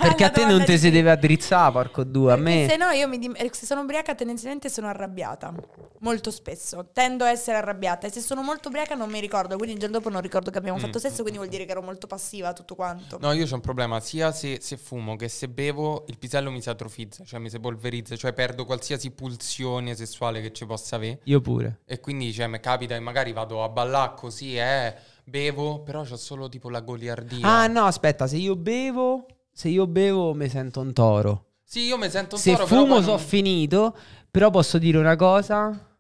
Perché 0.00 0.24
a 0.24 0.30
te 0.30 0.44
non 0.44 0.64
ti 0.64 0.78
si 0.78 0.90
deve 0.90 1.10
addrizzare, 1.10 1.72
porco 1.72 2.04
due. 2.04 2.32
A 2.32 2.36
me. 2.36 2.66
se 2.68 2.76
no 2.76 2.90
io 2.90 3.08
mi 3.08 3.18
dim- 3.18 3.34
eh, 3.36 3.48
se 3.52 3.66
sono 3.66 3.82
ubriaca 3.82 4.14
tendenzialmente 4.14 4.68
sono 4.68 4.88
arrabbiata 4.88 5.52
molto 6.00 6.30
spesso 6.30 6.90
tendo 6.92 7.24
a 7.24 7.30
essere 7.30 7.56
arrabbiata 7.56 8.06
e 8.06 8.10
se 8.10 8.20
sono 8.20 8.42
molto 8.42 8.68
ubriaca 8.68 8.94
non 8.94 9.10
mi 9.10 9.18
ricordo 9.18 9.56
quindi 9.56 9.74
il 9.74 9.80
giorno 9.80 9.96
dopo 9.96 10.10
non 10.10 10.20
ricordo 10.20 10.50
che 10.50 10.58
abbiamo 10.58 10.78
Mm. 10.78 10.80
fatto 10.82 10.98
sesso 11.00 11.22
quindi 11.22 11.38
vuol 11.38 11.50
dire 11.50 11.64
che 11.64 11.72
ero 11.72 11.82
molto 11.82 12.06
passiva 12.06 12.52
tutto 12.52 12.74
quanto 12.76 13.18
No, 13.20 13.32
io 13.32 13.46
c'ho 13.46 13.54
un 13.56 13.60
problema, 13.60 13.98
sia 14.00 14.30
se, 14.32 14.58
se 14.60 14.76
fumo 14.76 15.16
che 15.16 15.28
se 15.28 15.48
bevo, 15.48 16.04
il 16.08 16.16
pisello 16.18 16.50
mi 16.52 16.62
si 16.62 16.68
atrofizza, 16.70 17.24
cioè 17.24 17.40
mi 17.40 17.50
si 17.50 17.58
polverizza, 17.58 18.14
cioè 18.16 18.32
perdo 18.32 18.64
qualsiasi 18.64 19.10
pulsione 19.10 19.94
sessuale 19.96 20.40
che 20.40 20.52
ci 20.52 20.64
possa 20.66 20.96
avere. 20.96 21.18
Io 21.24 21.40
pure. 21.40 21.80
E 21.84 21.98
quindi 22.00 22.32
cioè, 22.32 22.46
mi 22.46 22.60
capita 22.60 22.94
che 22.94 23.00
magari 23.00 23.32
vado 23.32 23.62
a 23.64 23.68
ballare 23.68 24.12
così, 24.16 24.56
eh, 24.56 24.94
bevo, 25.28 25.82
però 25.82 26.02
c'ho 26.04 26.16
solo 26.16 26.48
tipo 26.48 26.70
la 26.70 26.80
goliardia. 26.80 27.46
Ah, 27.46 27.66
no, 27.66 27.84
aspetta, 27.84 28.26
se 28.26 28.36
io 28.36 28.56
bevo. 28.56 29.26
se 29.52 29.68
io 29.68 29.86
bevo 29.86 30.34
mi 30.34 30.48
sento 30.48 30.80
un 30.80 30.92
toro. 30.92 31.44
Sì, 31.64 31.80
io 31.86 31.98
mi 31.98 32.08
sento 32.08 32.36
un 32.36 32.40
Se 32.40 32.52
toro, 32.52 32.64
però 32.66 32.80
fumo 32.82 33.00
so 33.02 33.10
non- 33.10 33.18
finito, 33.18 33.96
però 34.30 34.50
posso 34.50 34.78
dire 34.78 34.98
una 34.98 35.16
cosa, 35.16 35.96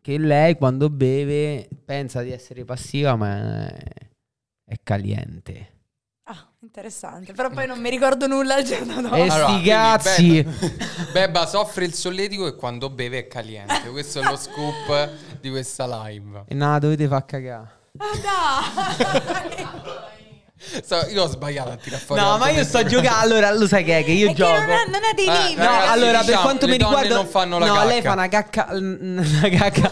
che 0.00 0.18
lei 0.18 0.56
quando 0.56 0.90
beve 0.90 1.68
pensa 1.84 2.22
di 2.22 2.32
essere 2.32 2.64
passiva 2.64 3.14
ma 3.14 3.66
è, 3.68 4.74
caliente. 4.82 5.72
Ah, 6.26 6.50
interessante. 6.60 7.32
Però 7.34 7.50
poi 7.50 7.66
non 7.66 7.78
mi 7.78 7.90
ricordo 7.90 8.26
nulla 8.26 8.56
il 8.58 8.64
giorno 8.64 9.02
dopo. 9.02 9.14
Eh, 9.14 9.28
sti 9.30 9.42
quindi 9.44 9.68
cazzi. 9.68 10.42
Bebba, 10.42 11.12
Bebba 11.12 11.46
soffre 11.46 11.84
il 11.84 11.92
solletico 11.92 12.46
e 12.46 12.54
quando 12.56 12.88
beve 12.88 13.18
è 13.18 13.26
caliente. 13.28 13.90
Questo 13.90 14.20
è 14.20 14.24
lo 14.24 14.36
scoop 14.36 15.10
di 15.40 15.50
questa 15.50 16.06
live. 16.06 16.44
E 16.48 16.54
no, 16.54 16.78
dovete 16.78 17.06
far 17.06 17.24
cagare. 17.26 17.73
Ah, 17.96 18.18
dai! 18.20 19.66
So- 20.82 21.06
io 21.10 21.24
ho 21.24 21.26
sbagliato 21.28 21.70
a 21.72 21.76
tirare 21.76 22.02
fuori 22.02 22.22
No, 22.22 22.38
ma 22.38 22.48
io 22.48 22.64
sto 22.64 22.82
giocando. 22.84 23.18
Allora, 23.20 23.52
lo 23.52 23.66
sai 23.68 23.84
che 23.84 23.98
è 23.98 24.04
che 24.04 24.12
io 24.12 24.26
È 24.26 24.28
che 24.30 24.34
gioco. 24.36 24.50
non 24.52 24.70
ha, 24.70 24.84
non 24.84 25.00
ha 25.04 25.12
dei 25.14 25.26
Eh, 25.26 25.32
limiti. 25.32 25.54
No, 25.56 25.64
Ragazzi, 25.64 25.88
allora 25.92 26.16
per 26.16 26.24
diciamo, 26.24 26.42
quanto 26.42 26.66
le 26.66 26.72
mi 26.72 26.78
riguarda 26.78 27.14
non 27.14 27.26
fanno 27.26 27.58
la 27.58 27.66
No, 27.66 27.72
cacca. 27.74 27.86
lei 27.86 28.02
fa 28.02 28.12
una 28.12 28.28
cacca 28.28 28.66
una 28.72 29.48
cacca 29.58 29.90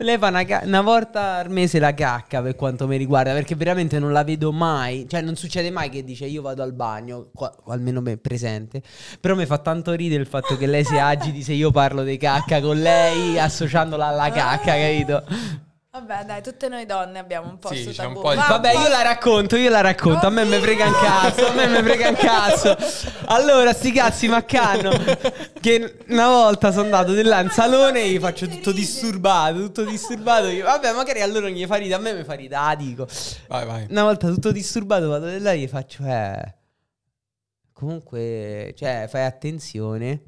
lei 0.00 0.18
fa 0.18 0.28
una, 0.28 0.44
ca- 0.44 0.62
una 0.64 0.80
volta 0.82 1.36
al 1.38 1.50
mese 1.50 1.78
la 1.78 1.94
cacca 1.94 2.42
per 2.42 2.54
quanto 2.56 2.86
mi 2.86 2.96
riguarda, 2.98 3.32
perché 3.32 3.54
veramente 3.56 3.98
non 3.98 4.12
la 4.12 4.22
vedo 4.22 4.52
mai, 4.52 5.06
cioè 5.08 5.22
non 5.22 5.34
succede 5.34 5.70
mai 5.70 5.88
che 5.88 6.04
dice 6.04 6.26
io 6.26 6.42
vado 6.42 6.62
al 6.62 6.74
bagno, 6.74 7.30
qua- 7.34 7.52
o 7.64 7.72
almeno 7.72 8.00
me 8.02 8.18
presente. 8.18 8.82
Però 9.18 9.34
mi 9.34 9.46
fa 9.46 9.58
tanto 9.58 9.92
ridere 9.92 10.20
il 10.20 10.28
fatto 10.28 10.58
che 10.58 10.66
lei 10.66 10.84
si 10.84 10.98
agiti 10.98 11.42
se 11.42 11.54
io 11.54 11.70
parlo 11.70 12.02
di 12.04 12.18
cacca 12.18 12.60
con 12.60 12.78
lei 12.78 13.38
associandola 13.38 14.06
alla 14.08 14.30
cacca, 14.30 14.74
capito? 14.74 15.24
Vabbè, 15.94 16.24
dai, 16.24 16.42
tutte 16.42 16.68
noi 16.68 16.86
donne 16.86 17.18
abbiamo 17.18 17.50
un 17.50 17.58
po' 17.58 17.68
Sì, 17.68 17.82
su 17.82 17.90
c'è 17.90 18.06
un 18.06 18.14
tabù. 18.14 18.22
po' 18.22 18.30
di- 18.30 18.36
Va, 18.36 18.46
Vabbè, 18.48 18.72
io 18.72 18.88
la 18.88 19.02
racconto, 19.02 19.56
io 19.56 19.68
la 19.68 19.82
racconto. 19.82 20.26
A 20.26 20.30
me 20.30 20.42
mi 20.46 20.56
frega 20.58 20.86
un 20.86 20.92
cazzo, 20.94 21.46
a 21.48 21.52
me 21.52 21.66
mi 21.68 21.82
frega 21.82 22.08
un 22.08 22.14
cazzo. 22.14 22.74
Allora, 23.26 23.74
sti 23.74 23.92
cazzi 23.92 24.26
maccanno. 24.26 24.90
Che 25.60 25.98
una 26.08 26.28
volta 26.28 26.70
sono 26.72 26.84
andato 26.84 27.12
di 27.12 27.22
là 27.22 27.40
in 27.40 27.50
salone 27.50 28.04
e 28.04 28.08
gli 28.12 28.18
faccio 28.18 28.48
tutto 28.48 28.72
disturbato, 28.72 29.58
tutto 29.58 29.84
disturbato. 29.84 30.46
Io, 30.46 30.64
vabbè, 30.64 30.92
magari 30.94 31.20
a 31.20 31.26
loro 31.26 31.40
non 31.40 31.50
gli 31.50 31.66
fa 31.66 31.76
ridere, 31.76 31.96
a 31.96 32.02
me 32.02 32.14
mi 32.14 32.24
fa 32.24 32.32
ridere, 32.32 32.62
ah, 32.64 32.74
dico. 32.74 33.06
Vai, 33.48 33.66
vai. 33.66 33.86
Una 33.90 34.04
volta 34.04 34.28
tutto 34.28 34.50
disturbato 34.50 35.08
vado 35.08 35.28
di 35.28 35.40
là 35.40 35.52
e 35.52 35.58
gli 35.58 35.68
faccio, 35.68 36.04
eh... 36.06 36.54
Comunque, 37.74 38.72
cioè, 38.78 39.08
fai 39.10 39.24
attenzione 39.24 40.22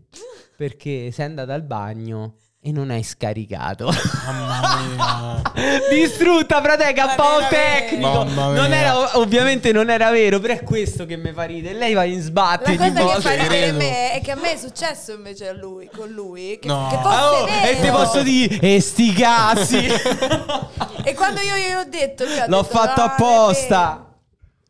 perché 0.59 1.11
sei 1.11 1.25
andato 1.25 1.53
al 1.53 1.63
bagno 1.63 2.35
e 2.67 2.73
non 2.73 2.91
hai 2.91 3.03
scaricato. 3.03 3.93
Mamma 4.25 4.79
mia. 4.87 5.43
Distrutta, 5.93 6.63
frate, 6.63 6.95
veramente. 6.95 7.47
tecnico. 7.51 8.25
Mamma 8.25 8.53
Non 8.55 8.73
era, 8.73 9.19
ovviamente 9.19 9.71
non 9.71 9.91
era 9.91 10.11
vero, 10.11 10.41
però 10.41 10.55
è 10.55 10.63
questo 10.63 11.05
che 11.05 11.19
mi 11.19 11.31
fa 11.35 11.43
ridere. 11.43 11.77
Lei 11.77 11.93
va 11.93 12.05
in 12.05 12.23
sbatte 12.23 12.75
La 12.79 12.91
cosa 12.91 13.33
che 13.33 13.37
fa 13.37 13.43
ridere 13.43 13.73
me 13.73 14.13
è 14.13 14.21
che 14.23 14.31
a 14.31 14.37
me 14.37 14.55
è 14.55 14.57
successo 14.57 15.13
invece 15.13 15.49
a 15.49 15.53
lui, 15.53 15.91
con 15.95 16.09
lui, 16.09 16.59
che, 16.59 16.67
No. 16.69 16.87
che 16.91 16.97
fosse 17.03 17.15
Ah, 17.17 17.33
oh, 17.33 17.45
vero. 17.45 17.67
e 17.67 17.81
ti 17.83 17.89
posso 17.91 18.23
dire, 18.23 18.59
e 18.61 18.81
sti 18.81 19.13
cazzi. 19.13 19.87
E 21.07 21.13
quando 21.13 21.43
io 21.43 21.55
glielo 21.55 21.81
ho 21.81 21.85
detto, 21.87 22.25
L'ho 22.25 22.31
detto, 22.31 22.65
fatto 22.65 23.01
"No, 23.03 23.07
non 23.07 23.11
è 23.11 23.13
apposta. 23.13 24.07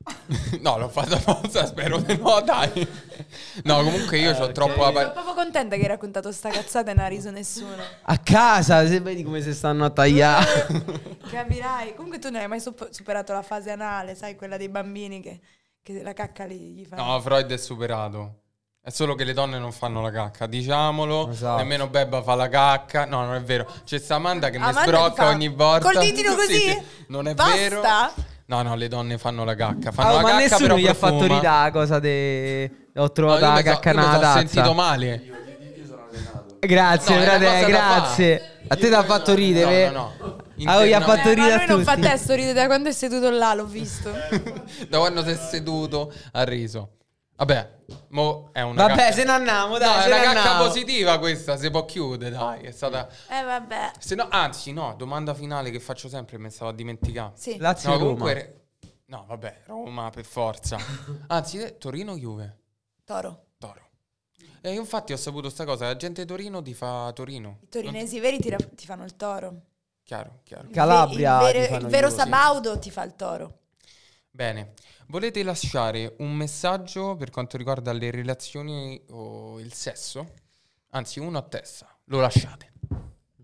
No, 0.60 0.78
l'ho 0.78 0.88
fatto 0.88 1.14
apposta, 1.14 1.66
spero 1.66 1.98
di 1.98 2.16
no, 2.16 2.40
dai. 2.40 2.86
No, 3.64 3.82
comunque 3.82 4.18
io 4.18 4.32
ho 4.36 4.52
troppo 4.52 4.82
la 4.82 4.90
vero." 4.90 5.08
Sono 5.08 5.12
proprio 5.12 5.34
contenta 5.34 5.76
che 5.76 5.82
hai 5.82 5.88
raccontato 5.88 6.32
sta 6.32 6.50
cazzata 6.50 6.90
e 6.90 6.94
non 6.94 7.04
ha 7.04 7.08
riso 7.08 7.30
nessuno. 7.30 7.82
A 8.02 8.18
casa, 8.18 8.86
se 8.86 9.00
vedi 9.00 9.22
come 9.22 9.40
si 9.42 9.52
stanno 9.54 9.84
a 9.84 9.90
tagliare. 9.90 10.66
Capirai. 11.30 11.94
Comunque 11.94 12.18
tu 12.18 12.30
non 12.30 12.40
hai 12.40 12.48
mai 12.48 12.60
sup- 12.60 12.90
superato 12.90 13.32
la 13.32 13.42
fase 13.42 13.70
anale, 13.70 14.14
sai, 14.14 14.36
quella 14.36 14.56
dei 14.56 14.68
bambini 14.68 15.20
che, 15.20 15.40
che 15.82 16.02
la 16.02 16.12
cacca 16.12 16.44
li, 16.44 16.58
gli 16.72 16.84
fa. 16.84 16.96
No, 16.96 17.20
Freud 17.20 17.50
è 17.50 17.56
superato. 17.56 18.43
È 18.86 18.90
solo 18.90 19.14
che 19.14 19.24
le 19.24 19.32
donne 19.32 19.58
non 19.58 19.72
fanno 19.72 20.02
la 20.02 20.10
cacca, 20.10 20.46
diciamolo. 20.46 21.30
Esatto. 21.30 21.56
Nemmeno 21.56 21.88
Bebba 21.88 22.22
fa 22.22 22.34
la 22.34 22.50
cacca. 22.50 23.06
No, 23.06 23.24
non 23.24 23.34
è 23.34 23.40
vero. 23.40 23.66
C'è 23.82 23.98
sta 23.98 24.16
Amanda 24.16 24.50
che 24.50 24.58
mi 24.58 24.64
Amanda 24.64 24.82
ti 24.82 24.88
sbrocca 24.88 25.22
fa 25.24 25.28
ogni 25.30 25.48
volta. 25.48 25.90
col 25.90 26.00
ditino 26.02 26.30
Sì, 26.32 26.36
così? 26.36 26.58
sì. 26.60 26.82
Non 27.08 27.26
è 27.26 27.32
Basta? 27.32 27.54
vero. 27.56 27.82
No, 28.46 28.60
no, 28.60 28.74
le 28.74 28.88
donne 28.88 29.16
fanno 29.16 29.42
la 29.44 29.54
cacca. 29.54 29.90
Fanno 29.90 30.08
Ah, 30.10 30.12
la 30.16 30.20
ma 30.20 30.28
cacca 30.28 30.40
nessuno 30.42 30.58
però 30.60 30.76
gli 30.76 30.86
ha 30.86 30.92
fatto 30.92 31.16
profuma. 31.16 31.34
ridere 31.36 31.54
la 31.62 31.70
cosa 31.72 31.98
de... 31.98 32.64
Ho 32.96 33.00
No, 33.00 33.10
trovato 33.12 33.40
io 33.40 33.46
la 33.46 33.52
mi 33.54 33.62
so- 33.62 33.70
cacca 33.70 33.90
mi 33.90 33.96
nella 33.96 34.08
sono 34.10 34.20
tazza. 34.20 34.38
sentito 34.38 34.74
male. 34.74 35.22
Grazie, 36.60 37.16
No, 37.16 37.22
frate, 37.22 37.64
grazie. 37.66 38.42
A 38.68 38.76
te 38.76 38.88
ti 38.88 38.94
ha 38.94 39.02
fatto 39.02 39.34
ridere? 39.34 39.90
No, 39.90 40.12
no, 40.18 40.26
no. 40.26 40.70
Ah, 40.70 40.76
oh, 40.78 40.84
gli 40.84 40.92
ha 40.92 41.00
fatto 41.00 41.28
Eh, 41.30 41.34
ridere 41.34 41.54
ma 41.56 41.62
a 41.62 41.66
lui 41.66 41.74
non 41.76 41.84
fa 41.84 41.94
tutti. 41.94 42.06
testo, 42.06 42.34
ride 42.34 42.52
da 42.52 42.66
quando 42.66 42.90
è 42.90 42.92
seduto 42.92 43.30
là, 43.30 43.54
l'ho 43.54 43.64
visto. 43.66 44.10
da 44.90 44.98
quando 44.98 45.22
si 45.24 45.30
è 45.30 45.36
seduto 45.36 46.12
ha 46.32 46.42
riso. 46.44 46.90
Vabbè, 47.36 47.70
mo 48.10 48.50
è 48.52 48.60
una 48.60 48.86
Vabbè, 48.86 48.96
cacca. 49.02 49.12
se 49.12 49.24
ne 49.24 49.30
andiamo, 49.32 49.76
dai, 49.78 49.88
No, 49.88 50.02
è 50.02 50.06
una 50.06 50.16
cacca 50.22 50.38
andiamo. 50.38 50.64
positiva 50.66 51.18
questa, 51.18 51.56
si 51.56 51.68
può 51.70 51.84
chiudere, 51.84 52.30
dai, 52.36 52.62
è 52.62 52.70
stata... 52.70 53.08
Eh 53.28 53.42
vabbè. 53.42 53.90
Se 53.98 54.14
no, 54.14 54.28
anzi, 54.30 54.72
no, 54.72 54.94
domanda 54.96 55.34
finale 55.34 55.70
che 55.70 55.80
faccio 55.80 56.08
sempre, 56.08 56.38
mi 56.38 56.48
stavo 56.50 56.70
a 56.70 56.74
dimenticare. 56.74 57.32
Sì. 57.34 57.56
Lazio 57.58 57.88
No, 57.90 57.96
Roma. 57.98 58.10
comunque... 58.10 58.58
No, 59.06 59.24
vabbè, 59.28 59.62
Roma 59.66 60.10
per 60.10 60.24
forza. 60.24 60.76
Anzi, 61.28 61.58
eh, 61.58 61.76
Torino-Juve. 61.76 62.58
Toro. 63.04 63.46
Toro. 63.58 63.82
E 64.60 64.72
io 64.72 64.80
infatti 64.80 65.12
ho 65.12 65.16
saputo 65.16 65.50
sta 65.50 65.64
cosa, 65.64 65.86
la 65.86 65.96
gente 65.96 66.22
di 66.22 66.26
Torino 66.28 66.62
ti 66.62 66.72
fa 66.72 67.10
Torino. 67.14 67.58
I 67.62 67.68
torinesi 67.68 68.18
veri 68.20 68.38
ti, 68.38 68.48
ra- 68.48 68.56
ti 68.56 68.86
fanno 68.86 69.04
il 69.04 69.14
toro. 69.16 69.60
Chiaro, 70.04 70.40
chiaro. 70.44 70.62
Il 70.62 70.68
ve- 70.68 70.74
Calabria 70.74 71.40
Il, 71.40 71.52
ti 71.52 71.58
vero, 71.58 71.76
il 71.84 71.86
vero 71.90 72.06
io, 72.06 72.12
sì. 72.12 72.18
Sabaudo 72.18 72.78
ti 72.78 72.90
fa 72.90 73.02
il 73.02 73.14
toro. 73.14 73.58
Bene, 74.30 74.72
volete 75.08 75.42
lasciare 75.42 76.14
un 76.18 76.34
messaggio 76.34 77.16
per 77.16 77.30
quanto 77.30 77.56
riguarda 77.56 77.92
le 77.92 78.10
relazioni 78.10 79.00
o 79.10 79.60
il 79.60 79.72
sesso? 79.72 80.32
Anzi, 80.90 81.18
uno 81.20 81.38
a 81.38 81.42
testa, 81.42 81.96
lo 82.04 82.20
lasciate. 82.20 82.72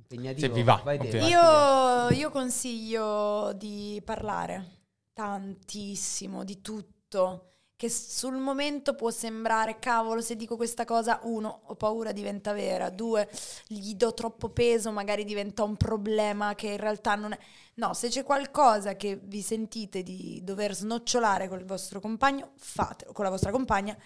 Se 0.08 0.48
vi 0.48 0.62
va. 0.62 0.82
Io, 0.92 2.10
io 2.10 2.30
consiglio 2.30 3.52
di 3.54 4.02
parlare 4.04 4.78
tantissimo 5.12 6.44
di 6.44 6.60
tutto. 6.60 7.49
Che 7.80 7.88
sul 7.88 8.36
momento 8.36 8.94
può 8.94 9.10
sembrare, 9.10 9.78
cavolo, 9.78 10.20
se 10.20 10.36
dico 10.36 10.56
questa 10.56 10.84
cosa, 10.84 11.20
uno, 11.22 11.62
ho 11.64 11.74
paura 11.76 12.12
diventa 12.12 12.52
vera, 12.52 12.90
due, 12.90 13.26
gli 13.68 13.94
do 13.94 14.12
troppo 14.12 14.50
peso, 14.50 14.92
magari 14.92 15.24
diventa 15.24 15.62
un 15.62 15.78
problema 15.78 16.54
che 16.54 16.66
in 16.66 16.76
realtà 16.76 17.14
non 17.14 17.32
è. 17.32 17.38
No, 17.76 17.94
se 17.94 18.08
c'è 18.08 18.22
qualcosa 18.22 18.96
che 18.96 19.18
vi 19.22 19.40
sentite 19.40 20.02
di 20.02 20.42
dover 20.44 20.74
snocciolare 20.74 21.48
con 21.48 21.58
il 21.58 21.64
vostro 21.64 22.00
compagno, 22.00 22.50
fatelo, 22.56 23.12
con 23.12 23.24
la 23.24 23.30
vostra 23.30 23.50
compagna, 23.50 23.96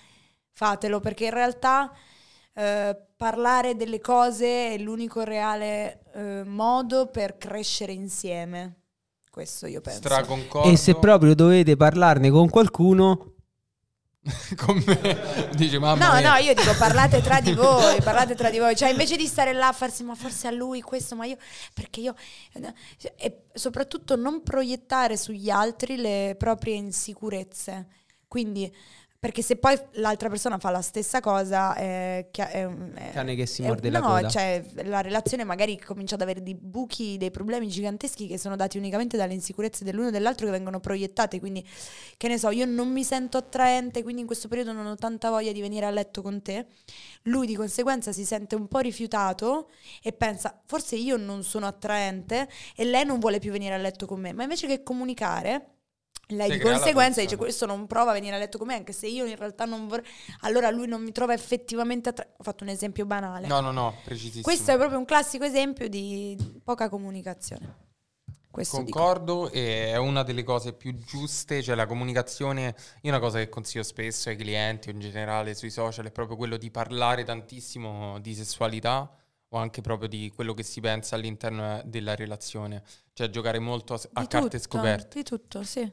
fatelo, 0.52 1.00
perché 1.00 1.24
in 1.24 1.32
realtà 1.32 1.92
eh, 2.52 2.96
parlare 3.16 3.74
delle 3.74 3.98
cose 3.98 4.74
è 4.74 4.78
l'unico 4.78 5.24
reale 5.24 6.04
eh, 6.14 6.44
modo 6.44 7.08
per 7.08 7.38
crescere 7.38 7.90
insieme. 7.90 8.82
Questo 9.28 9.66
io 9.66 9.80
penso. 9.80 9.98
Straconcordo. 9.98 10.70
E 10.70 10.76
se 10.76 10.94
proprio 10.94 11.34
dovete 11.34 11.74
parlarne 11.76 12.30
con 12.30 12.48
qualcuno, 12.48 13.33
con 14.56 14.82
me 14.86 15.50
dici 15.54 15.78
mamma 15.78 16.06
No, 16.06 16.18
mia. 16.18 16.30
no, 16.32 16.36
io 16.38 16.54
dico 16.54 16.74
parlate 16.78 17.20
tra 17.20 17.40
di 17.40 17.52
voi, 17.52 18.00
parlate 18.00 18.34
tra 18.34 18.48
di 18.48 18.58
voi, 18.58 18.74
cioè 18.74 18.88
invece 18.90 19.16
di 19.16 19.26
stare 19.26 19.52
là 19.52 19.68
a 19.68 19.72
farsi 19.72 20.02
ma 20.02 20.14
forse 20.14 20.46
a 20.46 20.50
lui 20.50 20.80
questo, 20.80 21.14
ma 21.14 21.26
io 21.26 21.36
perché 21.74 22.00
io 22.00 22.14
e 23.16 23.42
soprattutto 23.52 24.16
non 24.16 24.42
proiettare 24.42 25.16
sugli 25.18 25.50
altri 25.50 25.96
le 25.96 26.36
proprie 26.38 26.74
insicurezze. 26.76 27.86
Quindi 28.26 28.74
perché 29.24 29.40
se 29.40 29.56
poi 29.56 29.74
l'altra 29.92 30.28
persona 30.28 30.58
fa 30.58 30.68
la 30.68 30.82
stessa 30.82 31.20
cosa 31.20 31.74
è, 31.74 32.28
chia- 32.30 32.50
è, 32.50 32.68
è- 32.68 33.10
Cane 33.12 33.34
che 33.34 33.46
si 33.46 33.62
è- 33.62 33.66
morde 33.66 33.88
la 33.88 34.00
no, 34.00 34.08
coda. 34.08 34.28
cioè 34.28 34.62
la 34.84 35.00
relazione 35.00 35.44
magari 35.44 35.80
comincia 35.80 36.16
ad 36.16 36.20
avere 36.20 36.42
dei 36.42 36.54
buchi, 36.54 37.16
dei 37.16 37.30
problemi 37.30 37.66
giganteschi 37.66 38.26
che 38.26 38.36
sono 38.36 38.54
dati 38.54 38.76
unicamente 38.76 39.16
dalle 39.16 39.32
insicurezze 39.32 39.82
dell'uno 39.82 40.08
e 40.08 40.10
dell'altro 40.10 40.44
che 40.44 40.52
vengono 40.52 40.78
proiettate, 40.78 41.40
quindi 41.40 41.66
che 42.18 42.28
ne 42.28 42.36
so, 42.36 42.50
io 42.50 42.66
non 42.66 42.92
mi 42.92 43.02
sento 43.02 43.38
attraente, 43.38 44.02
quindi 44.02 44.20
in 44.20 44.26
questo 44.26 44.46
periodo 44.46 44.72
non 44.72 44.84
ho 44.84 44.94
tanta 44.94 45.30
voglia 45.30 45.52
di 45.52 45.62
venire 45.62 45.86
a 45.86 45.90
letto 45.90 46.20
con 46.20 46.42
te. 46.42 46.66
Lui 47.22 47.46
di 47.46 47.56
conseguenza 47.56 48.12
si 48.12 48.26
sente 48.26 48.56
un 48.56 48.68
po' 48.68 48.80
rifiutato 48.80 49.70
e 50.02 50.12
pensa, 50.12 50.60
forse 50.66 50.96
io 50.96 51.16
non 51.16 51.42
sono 51.44 51.66
attraente 51.66 52.46
e 52.76 52.84
lei 52.84 53.06
non 53.06 53.20
vuole 53.20 53.38
più 53.38 53.52
venire 53.52 53.72
a 53.72 53.78
letto 53.78 54.04
con 54.04 54.20
me, 54.20 54.34
ma 54.34 54.42
invece 54.42 54.66
che 54.66 54.82
comunicare... 54.82 55.68
Lei 56.28 56.50
Si 56.50 56.56
di 56.56 56.62
conseguenza 56.62 57.20
dice 57.20 57.36
questo 57.36 57.66
non 57.66 57.86
prova 57.86 58.10
a 58.10 58.14
venire 58.14 58.34
a 58.34 58.38
letto 58.38 58.58
con 58.58 58.66
me 58.68 58.74
anche 58.74 58.92
se 58.92 59.06
io 59.06 59.24
in 59.26 59.36
realtà 59.36 59.64
non 59.64 59.86
vorrei 59.88 60.06
allora 60.40 60.70
lui 60.70 60.86
non 60.86 61.02
mi 61.02 61.12
trova 61.12 61.34
effettivamente 61.34 62.08
attraente 62.08 62.36
ho 62.38 62.42
fatto 62.42 62.64
un 62.64 62.70
esempio 62.70 63.04
banale 63.04 63.46
No, 63.46 63.60
no, 63.60 63.70
no, 63.72 63.94
precisissimo. 64.04 64.42
questo 64.42 64.70
è 64.70 64.76
proprio 64.76 64.98
un 64.98 65.04
classico 65.04 65.44
esempio 65.44 65.88
di 65.88 66.36
poca 66.62 66.88
comunicazione 66.88 67.82
questo 68.54 68.80
dico. 68.82 68.96
Concordo 68.96 69.50
e 69.50 69.88
è 69.90 69.96
una 69.96 70.22
delle 70.22 70.44
cose 70.44 70.74
più 70.74 70.94
giuste, 70.94 71.60
cioè 71.60 71.74
la 71.74 71.86
comunicazione, 71.86 72.76
io 73.00 73.10
una 73.10 73.18
cosa 73.18 73.38
che 73.38 73.48
consiglio 73.48 73.82
spesso 73.82 74.28
ai 74.28 74.36
clienti 74.36 74.90
o 74.90 74.92
in 74.92 75.00
generale 75.00 75.54
sui 75.56 75.70
social 75.70 76.06
è 76.06 76.12
proprio 76.12 76.36
quello 76.36 76.56
di 76.56 76.70
parlare 76.70 77.24
tantissimo 77.24 78.20
di 78.20 78.32
sessualità 78.32 79.12
o 79.48 79.58
anche 79.58 79.80
proprio 79.80 80.08
di 80.08 80.30
quello 80.32 80.54
che 80.54 80.62
si 80.62 80.80
pensa 80.80 81.16
all'interno 81.16 81.82
della 81.84 82.14
relazione, 82.14 82.84
cioè 83.12 83.28
giocare 83.28 83.58
molto 83.58 83.94
a, 83.94 84.00
a 84.12 84.20
Di 84.20 84.28
carte 84.28 84.60
tutto, 84.60 84.76
scoperte. 84.78 85.18
di 85.18 85.24
tutto 85.24 85.64
sì 85.64 85.92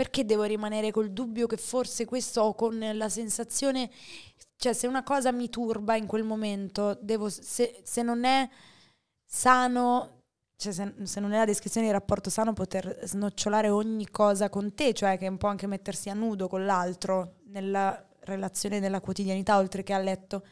perché 0.00 0.24
devo 0.24 0.44
rimanere 0.44 0.90
col 0.92 1.10
dubbio 1.10 1.46
che 1.46 1.58
forse 1.58 2.06
questo 2.06 2.40
o 2.40 2.54
con 2.54 2.78
la 2.94 3.10
sensazione, 3.10 3.90
cioè 4.56 4.72
se 4.72 4.86
una 4.86 5.02
cosa 5.02 5.30
mi 5.30 5.50
turba 5.50 5.94
in 5.94 6.06
quel 6.06 6.24
momento, 6.24 6.96
devo, 7.02 7.28
se, 7.28 7.82
se 7.82 8.00
non 8.00 8.24
è 8.24 8.48
sano, 9.26 10.22
cioè 10.56 10.72
se, 10.72 10.94
se, 11.02 11.20
non 11.20 11.34
è 11.34 11.36
la 11.36 11.44
descrizione 11.44 11.86
di 11.86 11.92
rapporto 11.92 12.30
sano, 12.30 12.54
poter 12.54 13.00
snocciolare 13.02 13.68
ogni 13.68 14.08
cosa 14.08 14.48
con 14.48 14.72
te, 14.72 14.94
cioè 14.94 15.18
che 15.18 15.26
è 15.26 15.28
un 15.28 15.36
po' 15.36 15.48
anche 15.48 15.66
mettersi 15.66 16.08
a 16.08 16.14
nudo 16.14 16.48
con 16.48 16.64
l'altro 16.64 17.40
nella 17.48 18.02
relazione, 18.20 18.80
nella 18.80 19.02
quotidianità, 19.02 19.58
oltre 19.58 19.82
che 19.82 19.92
a 19.92 19.98
letto 19.98 20.46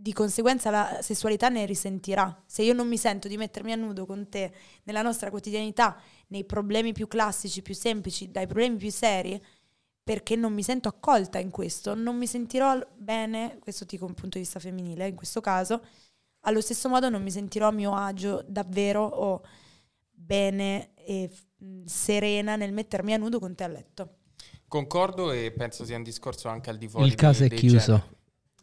di 0.00 0.12
conseguenza 0.12 0.70
la 0.70 0.98
sessualità 1.02 1.48
ne 1.48 1.66
risentirà. 1.66 2.44
Se 2.46 2.62
io 2.62 2.72
non 2.72 2.86
mi 2.86 2.96
sento 2.96 3.26
di 3.26 3.36
mettermi 3.36 3.72
a 3.72 3.76
nudo 3.76 4.06
con 4.06 4.28
te 4.28 4.52
nella 4.84 5.02
nostra 5.02 5.28
quotidianità, 5.28 6.00
nei 6.28 6.44
problemi 6.44 6.92
più 6.92 7.08
classici, 7.08 7.62
più 7.62 7.74
semplici, 7.74 8.30
dai 8.30 8.46
problemi 8.46 8.76
più 8.76 8.90
seri, 8.90 9.42
perché 10.02 10.36
non 10.36 10.54
mi 10.54 10.62
sento 10.62 10.88
accolta 10.88 11.38
in 11.38 11.50
questo, 11.50 11.94
non 11.94 12.16
mi 12.16 12.26
sentirò 12.26 12.78
bene, 12.96 13.58
questo 13.58 13.84
dico 13.84 14.06
un 14.06 14.14
punto 14.14 14.38
di 14.38 14.44
vista 14.44 14.60
femminile 14.60 15.08
in 15.08 15.16
questo 15.16 15.40
caso, 15.40 15.84
allo 16.42 16.60
stesso 16.60 16.88
modo 16.88 17.08
non 17.08 17.22
mi 17.22 17.30
sentirò 17.30 17.68
a 17.68 17.72
mio 17.72 17.94
agio 17.94 18.44
davvero 18.46 19.04
o 19.04 19.42
bene 20.10 20.94
e 20.94 21.28
serena 21.84 22.54
nel 22.54 22.72
mettermi 22.72 23.12
a 23.12 23.16
nudo 23.16 23.40
con 23.40 23.54
te 23.54 23.64
a 23.64 23.68
letto. 23.68 24.14
Concordo 24.68 25.32
e 25.32 25.50
penso 25.50 25.84
sia 25.84 25.96
un 25.96 26.04
discorso 26.04 26.48
anche 26.48 26.70
al 26.70 26.78
di 26.78 26.86
fuori. 26.86 27.06
Il 27.06 27.14
caso 27.14 27.44
è 27.44 27.48
chiuso. 27.48 27.78
Generi. 27.78 28.16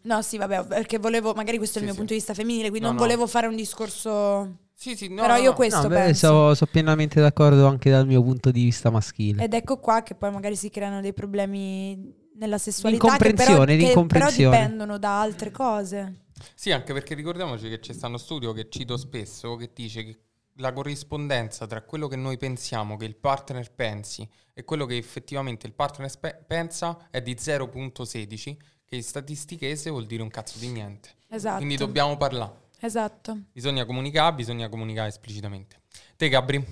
No, 0.05 0.21
sì, 0.21 0.37
vabbè, 0.37 0.65
perché 0.65 0.97
volevo, 0.99 1.33
magari 1.33 1.57
questo 1.57 1.79
è 1.79 1.81
il 1.81 1.87
Sì, 1.87 1.93
mio 1.93 1.93
sì. 1.93 1.97
punto 1.97 2.13
di 2.13 2.19
vista 2.19 2.33
femminile, 2.33 2.69
quindi 2.69 2.87
No, 2.87 2.87
non 2.93 2.95
no. 2.95 3.01
volevo 3.01 3.27
fare 3.27 3.47
un 3.47 3.55
discorso... 3.55 4.57
Sì, 4.77 4.95
sì, 4.95 5.07
no, 5.07 5.21
Però 5.21 5.37
io 5.37 5.53
questo 5.53 5.83
No, 5.83 5.87
beh, 5.87 5.95
penso. 5.95 6.27
so, 6.27 6.53
so 6.55 6.65
pienamente 6.65 7.21
d'accordo 7.21 7.65
anche 7.65 7.89
dal 7.89 8.05
mio 8.05 8.21
punto 8.21 8.51
di 8.51 8.63
vista 8.65 8.89
maschile. 8.89 9.43
Ed 9.43 9.53
ecco 9.53 9.79
qua 9.79 10.03
che 10.03 10.15
poi 10.15 10.31
magari 10.31 10.55
si 10.57 10.69
creano 10.69 10.99
dei 11.01 11.13
problemi 11.13 12.13
nella 12.37 12.57
sessualità 12.57 13.15
che 13.17 13.33
però, 13.33 13.63
Incomprensione, 13.63 13.77
che 13.77 14.05
però 14.07 14.29
dipendono 14.29 14.97
da 14.97 15.21
altre 15.21 15.49
cose. 15.51 16.25
Sì, 16.53 16.71
anche 16.71 16.91
perché 16.91 17.15
ricordiamoci 17.15 17.69
che 17.69 17.79
c'è 17.79 17.93
stato 17.93 18.07
uno 18.09 18.17
studio 18.17 18.51
che 18.51 18.67
cito 18.69 18.97
spesso 18.97 19.55
che 19.55 19.71
dice 19.73 20.03
che 20.03 20.19
la 20.57 20.73
corrispondenza 20.73 21.65
tra 21.67 21.81
quello 21.81 22.07
che 22.07 22.17
noi 22.17 22.37
pensiamo 22.37 22.97
che 22.97 23.05
il 23.05 23.15
partner 23.15 23.71
pensi 23.73 24.27
e 24.53 24.63
quello 24.65 24.85
che 24.85 24.97
effettivamente 24.97 25.65
il 25.67 25.73
partner 25.73 26.09
spe- 26.09 26.43
pensa 26.45 27.07
è 27.09 27.21
di 27.21 27.35
0.16, 27.39 28.55
che 28.85 29.01
statistichese 29.01 29.89
vuol 29.89 30.05
dire 30.05 30.21
un 30.21 30.29
cazzo 30.29 30.59
di 30.59 30.69
niente. 30.69 31.09
Esatto. 31.27 31.57
Quindi 31.57 31.75
dobbiamo 31.75 32.15
parlare. 32.17 32.63
Esatto. 32.79 33.37
Bisogna 33.51 33.85
comunicare, 33.85 34.35
bisogna 34.35 34.69
comunicare 34.69 35.07
esplicitamente. 35.09 35.81
Te, 36.15 36.29
Gabri? 36.29 36.63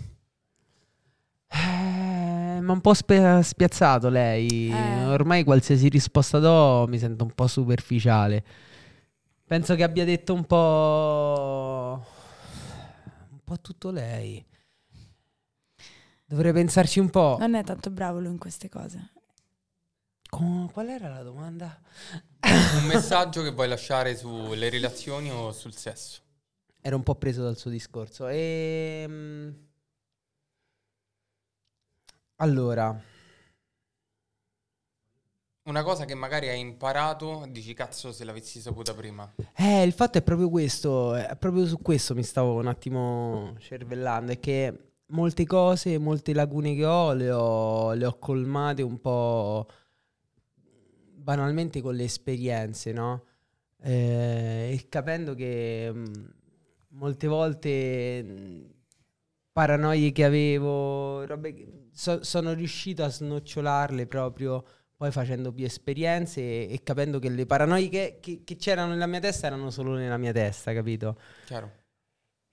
Eh, 1.48 2.60
ma 2.62 2.72
un 2.72 2.82
po' 2.82 2.94
spe- 2.94 3.42
spiazzato 3.44 4.10
lei. 4.10 4.70
Eh. 4.70 5.06
Ormai 5.06 5.44
qualsiasi 5.44 5.90
risposta 5.90 6.40
do 6.40 6.86
mi 6.88 6.98
sento 7.00 7.24
un 7.24 7.32
po' 7.32 7.48
superficiale. 7.48 8.44
Penso 9.46 9.76
che 9.76 9.84
abbia 9.84 10.06
detto 10.06 10.34
un 10.34 10.46
po'. 10.46 12.06
un 13.32 13.40
po' 13.44 13.60
tutto 13.60 13.92
lei. 13.92 14.44
Dovrei 16.26 16.54
pensarci 16.54 17.00
un 17.00 17.10
po'. 17.10 17.38
Non 17.40 17.54
è 17.54 17.64
tanto 17.64 17.92
bravo 17.92 18.20
lui 18.20 18.32
in 18.32 18.40
queste 18.40 18.70
cose. 18.70 19.12
Co- 20.34 20.68
Qual 20.74 20.90
era 20.90 21.10
la 21.10 21.22
domanda? 21.22 21.80
Un 22.42 22.86
messaggio 22.88 23.44
che 23.44 23.52
vuoi 23.52 23.68
lasciare 23.68 24.18
sulle 24.18 24.70
relazioni 24.70 25.30
o 25.30 25.52
sul 25.52 25.76
sesso? 25.76 26.22
Ero 26.82 26.96
un 26.96 27.04
po' 27.04 27.14
preso 27.16 27.44
dal 27.44 27.56
suo 27.56 27.70
discorso. 27.70 28.28
Ehm... 28.28 29.56
Allora, 32.38 33.00
Una 35.66 35.84
cosa 35.84 36.04
che 36.04 36.14
magari 36.16 36.50
hai 36.50 36.60
imparato, 36.60 37.46
dici 37.50 37.74
cazzo 37.74 38.12
se 38.12 38.26
l'avessi 38.26 38.60
saputa 38.60 38.94
prima. 38.94 39.32
eh, 39.56 39.84
il 39.84 39.94
fatto 39.94 40.18
è 40.18 40.22
proprio 40.22 40.50
questo, 40.50 41.14
è 41.16 41.38
proprio 41.38 41.66
su 41.66 41.78
questo 41.82 42.14
mi 42.16 42.24
stavo 42.24 42.56
un 42.56 42.68
attimo 42.68 43.54
cervellando, 43.60 44.34
è 44.34 44.40
che 44.42 44.96
molte 45.12 45.46
cose, 45.46 45.98
molte 46.00 46.34
lacune 46.34 46.76
che 46.76 46.84
ho 46.86 47.14
le 47.14 47.32
ho, 47.32 47.94
le 47.94 48.06
ho 48.06 48.18
colmate 48.20 48.82
un 48.82 49.00
po' 49.00 49.66
banalmente 51.24 51.82
con 51.82 51.96
le 51.96 52.04
esperienze, 52.04 52.92
no? 52.92 53.26
Eh, 53.82 54.72
e 54.74 54.86
capendo 54.90 55.34
che 55.36 55.92
mh, 55.92 56.34
molte 56.90 57.28
volte 57.28 58.24
mh, 58.24 58.66
paranoie 59.52 60.12
che 60.12 60.24
avevo, 60.26 61.26
robe 61.26 61.88
so- 61.92 62.24
sono 62.24 62.54
riuscito 62.54 63.04
a 63.04 63.10
snocciolarle 63.10 64.08
proprio 64.08 64.64
poi 64.96 65.12
facendo 65.12 65.52
più 65.52 65.66
esperienze 65.66 66.42
e, 66.42 66.68
e 66.74 66.84
capendo 66.84 67.20
che 67.20 67.30
le 67.30 67.46
paranoie 67.46 67.90
che, 67.90 68.18
che- 68.22 68.42
che 68.44 68.56
c'erano 68.56 68.92
nella 68.92 69.08
mia 69.08 69.20
testa 69.20 69.48
erano 69.48 69.70
solo 69.70 69.96
nella 69.96 70.18
mia 70.18 70.32
testa, 70.32 70.74
capito? 70.74 71.18
Chiaro? 71.46 71.82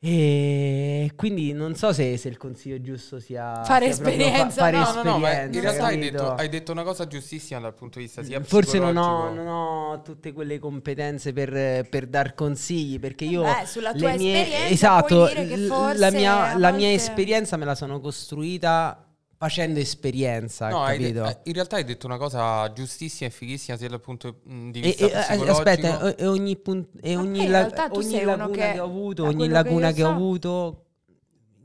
E 0.03 1.13
quindi 1.15 1.53
non 1.53 1.75
so 1.75 1.93
se, 1.93 2.17
se 2.17 2.29
il 2.29 2.39
consiglio 2.39 2.81
giusto 2.81 3.21
sia 3.21 3.63
Fare 3.65 3.93
sia 3.93 4.03
esperienza, 4.09 4.63
fare 4.63 4.79
no, 4.79 4.85
No, 4.85 4.93
no, 4.95 5.03
no, 5.03 5.19
ma 5.19 5.29
in 5.29 5.35
esperienza, 5.37 5.61
realtà 5.61 5.85
hai 5.85 5.99
detto, 5.99 6.35
hai 6.37 6.49
detto 6.49 6.73
una 6.73 6.83
cosa 6.85 7.07
giustissima 7.07 7.61
dal 7.61 7.75
punto 7.75 7.99
di 7.99 8.07
vista 8.07 8.23
sia 8.23 8.41
Forse 8.43 8.79
non 8.79 8.97
ho, 8.97 9.31
non 9.31 9.47
ho 9.47 10.01
tutte 10.01 10.33
quelle 10.33 10.59
competenze 10.59 11.35
per, 11.35 11.87
per 11.87 12.07
dar 12.07 12.33
consigli, 12.35 12.99
perché 12.99 13.27
io 13.27 13.43
Beh, 13.43 13.67
sulla 13.67 13.93
tua 13.93 14.13
le 14.13 14.17
mie- 14.17 14.41
esperienza 14.41 14.73
esatto, 14.73 15.17
puoi 15.17 15.29
dire 15.35 15.47
che 15.47 15.57
l- 15.59 15.67
forse 15.69 15.99
la, 15.99 16.11
mia, 16.11 16.57
la 16.57 16.71
mia 16.73 16.93
esperienza 16.93 17.57
me 17.59 17.67
la 17.67 17.75
sono 17.75 18.01
costruita 18.01 19.05
facendo 19.41 19.81
esperienza, 19.81 20.69
No, 20.69 20.83
hai 20.85 20.99
de- 20.99 21.15
capito? 21.15 21.25
eh, 21.27 21.39
in 21.45 21.55
realtà 21.55 21.77
hai 21.77 21.85
detto 21.85 22.05
una 22.05 22.19
cosa 22.19 22.71
giustissima 22.75 23.31
e 23.31 23.33
fighissima 23.33 23.79
sia 23.79 23.89
dal 23.89 23.99
punto 23.99 24.41
mh, 24.45 24.69
di 24.71 24.81
vista 24.81 25.07
e- 25.07 25.09
eh, 25.09 25.11
psicologico. 25.19 25.51
aspetta, 25.53 26.15
e 26.15 26.27
ogni, 26.27 26.57
pun- 26.59 26.87
e 27.01 27.17
ogni, 27.17 27.47
la- 27.47 27.89
ogni 27.91 28.23
laguna 28.23 28.67
che, 28.67 28.73
che, 28.75 28.81
ho 28.81 28.85
avuto, 28.85 29.25
ogni 29.25 29.49
quello 29.49 29.63
che 29.63 29.95
che, 29.95 30.03
ho 30.03 30.09
so- 30.09 30.13
avuto, 30.13 30.85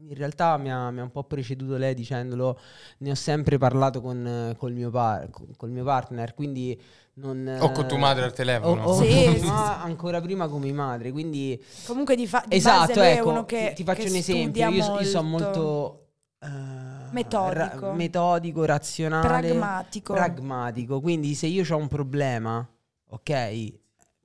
in 0.08 0.16
realtà 0.16 0.56
mi 0.56 0.72
ha, 0.72 0.90
mi 0.90 1.02
ha 1.02 1.04
un 1.04 1.12
po' 1.12 1.26
preceduto 1.26 1.76
lei 1.76 1.94
dicendolo, 1.94 2.58
ne 3.00 3.12
ho 3.12 3.16
sempre 3.16 3.58
parlato 3.58 4.00
con, 4.00 4.26
eh, 4.26 4.56
col, 4.56 4.72
mio 4.72 4.90
par- 4.90 5.30
con- 5.30 5.48
col 5.58 5.70
mio 5.70 5.84
partner, 5.84 6.34
quindi 6.34 6.82
non... 7.16 7.58
O 7.60 7.72
con 7.74 7.90
tua 7.90 7.98
madre 7.98 8.24
al 8.24 8.32
telefono. 8.32 8.84
O, 8.84 8.92
o- 9.00 9.04
Sì, 9.04 9.10
sì, 9.38 9.46
ma 9.48 9.82
ancora 9.84 10.22
prima 10.22 10.48
con 10.48 10.62
mia 10.62 10.74
madre, 10.74 11.12
quindi... 11.12 11.62
Comunque 11.86 12.16
di, 12.16 12.26
fa- 12.26 12.46
di 12.48 12.56
esatto, 12.56 12.94
base 12.94 13.12
ecco, 13.18 13.30
uno 13.32 13.46
che 13.46 13.68
ti, 13.76 13.76
ti 13.76 13.84
faccio 13.84 14.04
che 14.04 14.10
un 14.12 14.16
esempio, 14.16 14.70
io, 14.70 15.00
io 15.02 15.04
sono 15.04 15.28
molto... 15.28 16.00
eh, 16.40 16.48
Metodico. 17.12 17.88
ra- 17.88 17.94
metodico, 17.94 18.66
razionale, 18.66 19.48
pragmatico. 19.48 20.14
pragmatico. 20.14 21.02
Quindi 21.02 21.34
se 21.34 21.48
io 21.48 21.64
ho 21.70 21.78
un 21.78 21.88
problema, 21.88 22.68
ok, 23.10 23.74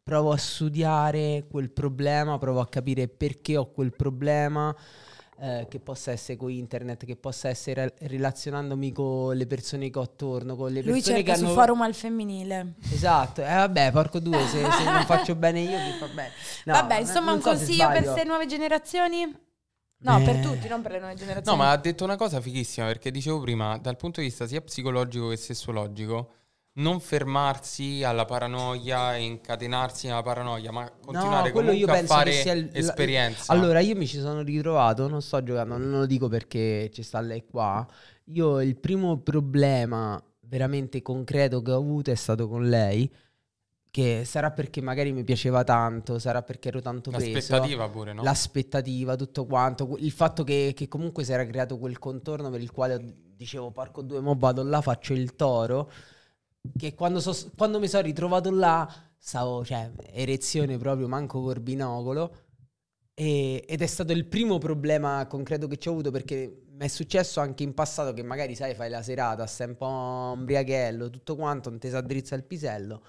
provo 0.03 0.33
a 0.33 0.37
studiare 0.37 1.47
quel 1.49 1.71
problema, 1.71 2.37
provo 2.39 2.61
a 2.61 2.69
capire 2.69 3.07
perché 3.09 3.57
ho 3.57 3.71
quel 3.71 3.95
problema, 3.95 4.75
eh, 5.39 5.67
che 5.71 5.79
possa 5.79 6.11
essere 6.11 6.37
con 6.37 6.51
internet, 6.51 7.05
che 7.07 7.17
possa 7.17 7.49
essere 7.49 7.95
relazionandomi 7.99 8.93
con 8.93 9.37
le 9.37 9.47
persone 9.47 9.89
che 9.89 9.99
ho 9.99 10.03
attorno, 10.03 10.57
con 10.57 10.73
le 10.73 10.83
lui 10.83 10.95
persone 10.95 11.17
cerca 11.17 11.33
che 11.33 11.39
su 11.39 11.45
hanno... 11.45 11.55
forum 11.55 11.83
al 11.83 11.95
femminile. 11.95 12.75
Esatto, 12.93 13.41
eh 13.43 13.55
vabbè, 13.55 13.93
porco 13.93 14.19
due, 14.19 14.45
se, 14.47 14.71
se 14.71 14.85
non 14.85 15.05
faccio 15.05 15.35
bene 15.37 15.61
io, 15.61 15.79
chi 15.79 15.99
fa 15.99 16.07
bene? 16.09 16.31
No, 16.65 16.75
Vabbè, 16.75 16.99
insomma, 16.99 17.33
un 17.33 17.41
so 17.41 17.51
consiglio 17.51 17.89
per 17.89 18.03
queste 18.03 18.25
nuove 18.25 18.47
generazioni? 18.47 19.49
No, 20.03 20.19
Eh. 20.19 20.25
per 20.25 20.37
tutti, 20.41 20.67
non 20.69 20.81
per 20.83 20.93
le 20.93 20.99
nuove 20.99 21.13
No, 21.15 21.19
generazioni. 21.21 21.59
ma 21.59 21.71
ha 21.71 21.77
detto 21.77 22.05
una 22.05 22.17
cosa 22.17 22.41
fighissima 22.41 22.87
perché 22.87 23.11
dicevo 23.11 23.41
prima, 23.41 23.77
dal 23.79 23.97
punto 23.97 24.21
di 24.21 24.27
vista 24.27 24.47
sia 24.47 24.61
psicologico 24.63 25.29
che 25.29 25.37
sessuologico, 25.37 26.31
non 26.75 27.01
fermarsi 27.01 28.03
alla 28.03 28.25
paranoia 28.25 29.15
e 29.17 29.23
incatenarsi 29.25 30.07
nella 30.07 30.23
paranoia, 30.23 30.71
ma 30.73 30.91
continuare 31.05 31.49
No, 31.49 31.53
quello 31.53 31.73
io 31.73 31.87
comunque 31.87 31.93
a 31.93 31.95
penso 31.97 32.15
fare 32.15 32.31
che 32.31 32.37
sia 32.41 32.53
il- 32.53 32.71
la- 32.73 32.79
esperienza. 32.79 33.53
Allora, 33.53 33.81
io 33.81 33.95
mi 33.97 34.07
ci 34.07 34.19
sono 34.19 34.41
ritrovato, 34.43 35.07
non 35.09 35.21
sto 35.21 35.43
giocando, 35.43 35.77
non 35.77 35.91
lo 35.91 36.07
dico 36.07 36.29
perché 36.29 36.89
ci 36.93 37.03
sta 37.03 37.21
lei 37.21 37.45
qua. 37.45 37.87
Io 38.27 38.61
il 38.63 38.77
primo 38.77 39.19
problema 39.19 40.23
veramente 40.47 41.03
concreto 41.03 41.61
che 41.61 41.73
ho 41.73 41.77
avuto 41.79 42.11
è 42.11 42.15
stato 42.15 42.49
con 42.49 42.69
lei, 42.69 43.13
che 43.91 44.23
sarà 44.25 44.53
perché 44.53 44.81
magari 44.81 45.13
mi 45.13 45.25
piaceva 45.25 45.65
tanto, 45.65 46.19
sarà 46.19 46.43
perché 46.43 46.69
ero 46.69 46.81
tanto 46.81 47.11
preso. 47.11 47.33
L'aspettativa 47.33 47.89
pure, 47.89 48.13
no? 48.13 48.23
L'aspettativa, 48.23 49.17
tutto 49.17 49.47
quanto, 49.47 49.97
il 49.99 50.13
fatto 50.13 50.45
che, 50.45 50.73
che 50.75 50.87
comunque 50.89 51.25
si 51.25 51.33
era 51.33 51.45
creato 51.45 51.79
quel 51.79 51.99
contorno 51.99 52.51
per 52.51 52.61
il 52.61 52.71
quale 52.71 53.01
dicevo, 53.37 53.71
porco 53.73 54.03
due, 54.03 54.21
mo 54.21 54.35
vado 54.37 54.63
là, 54.63 54.81
faccio 54.81 55.13
il 55.13 55.35
toro, 55.35 55.91
che 56.77 56.95
quando, 56.95 57.21
so- 57.21 57.51
quando 57.57 57.81
mi 57.81 57.89
sono 57.89 58.03
ritrovato 58.03 58.51
là, 58.51 58.89
stavo, 59.19 59.65
cioè, 59.65 59.91
erezione 60.13 60.77
proprio, 60.79 61.09
manco 61.09 61.43
col 61.43 61.61
binocolo, 61.61 62.35
e- 63.15 63.65
ed 63.67 63.83
è 63.83 63.87
stato 63.87 64.13
il 64.13 64.27
primo 64.27 64.59
problema 64.59 65.27
concreto 65.27 65.67
che 65.67 65.79
ci 65.79 65.89
ho 65.89 65.93
avuto 65.93 66.11
perché 66.11 66.65
mi 66.71 66.85
è 66.85 66.89
successo 66.89 67.41
anche 67.41 67.63
in 67.65 67.75
passato 67.75 68.13
che 68.13 68.23
magari, 68.23 68.55
sai, 68.55 68.75
fai 68.75 68.89
la 68.89 69.03
serata, 69.03 69.47
stai 69.47 69.69
un 69.69 69.77
po' 69.77 69.87
ombriachello, 69.87 71.11
tutto 71.11 71.35
quanto, 71.37 71.71
non 71.71 71.79
ti 71.79 71.89
si 71.89 71.97
addrizza 71.97 72.35
il 72.37 72.45
pisello, 72.45 73.03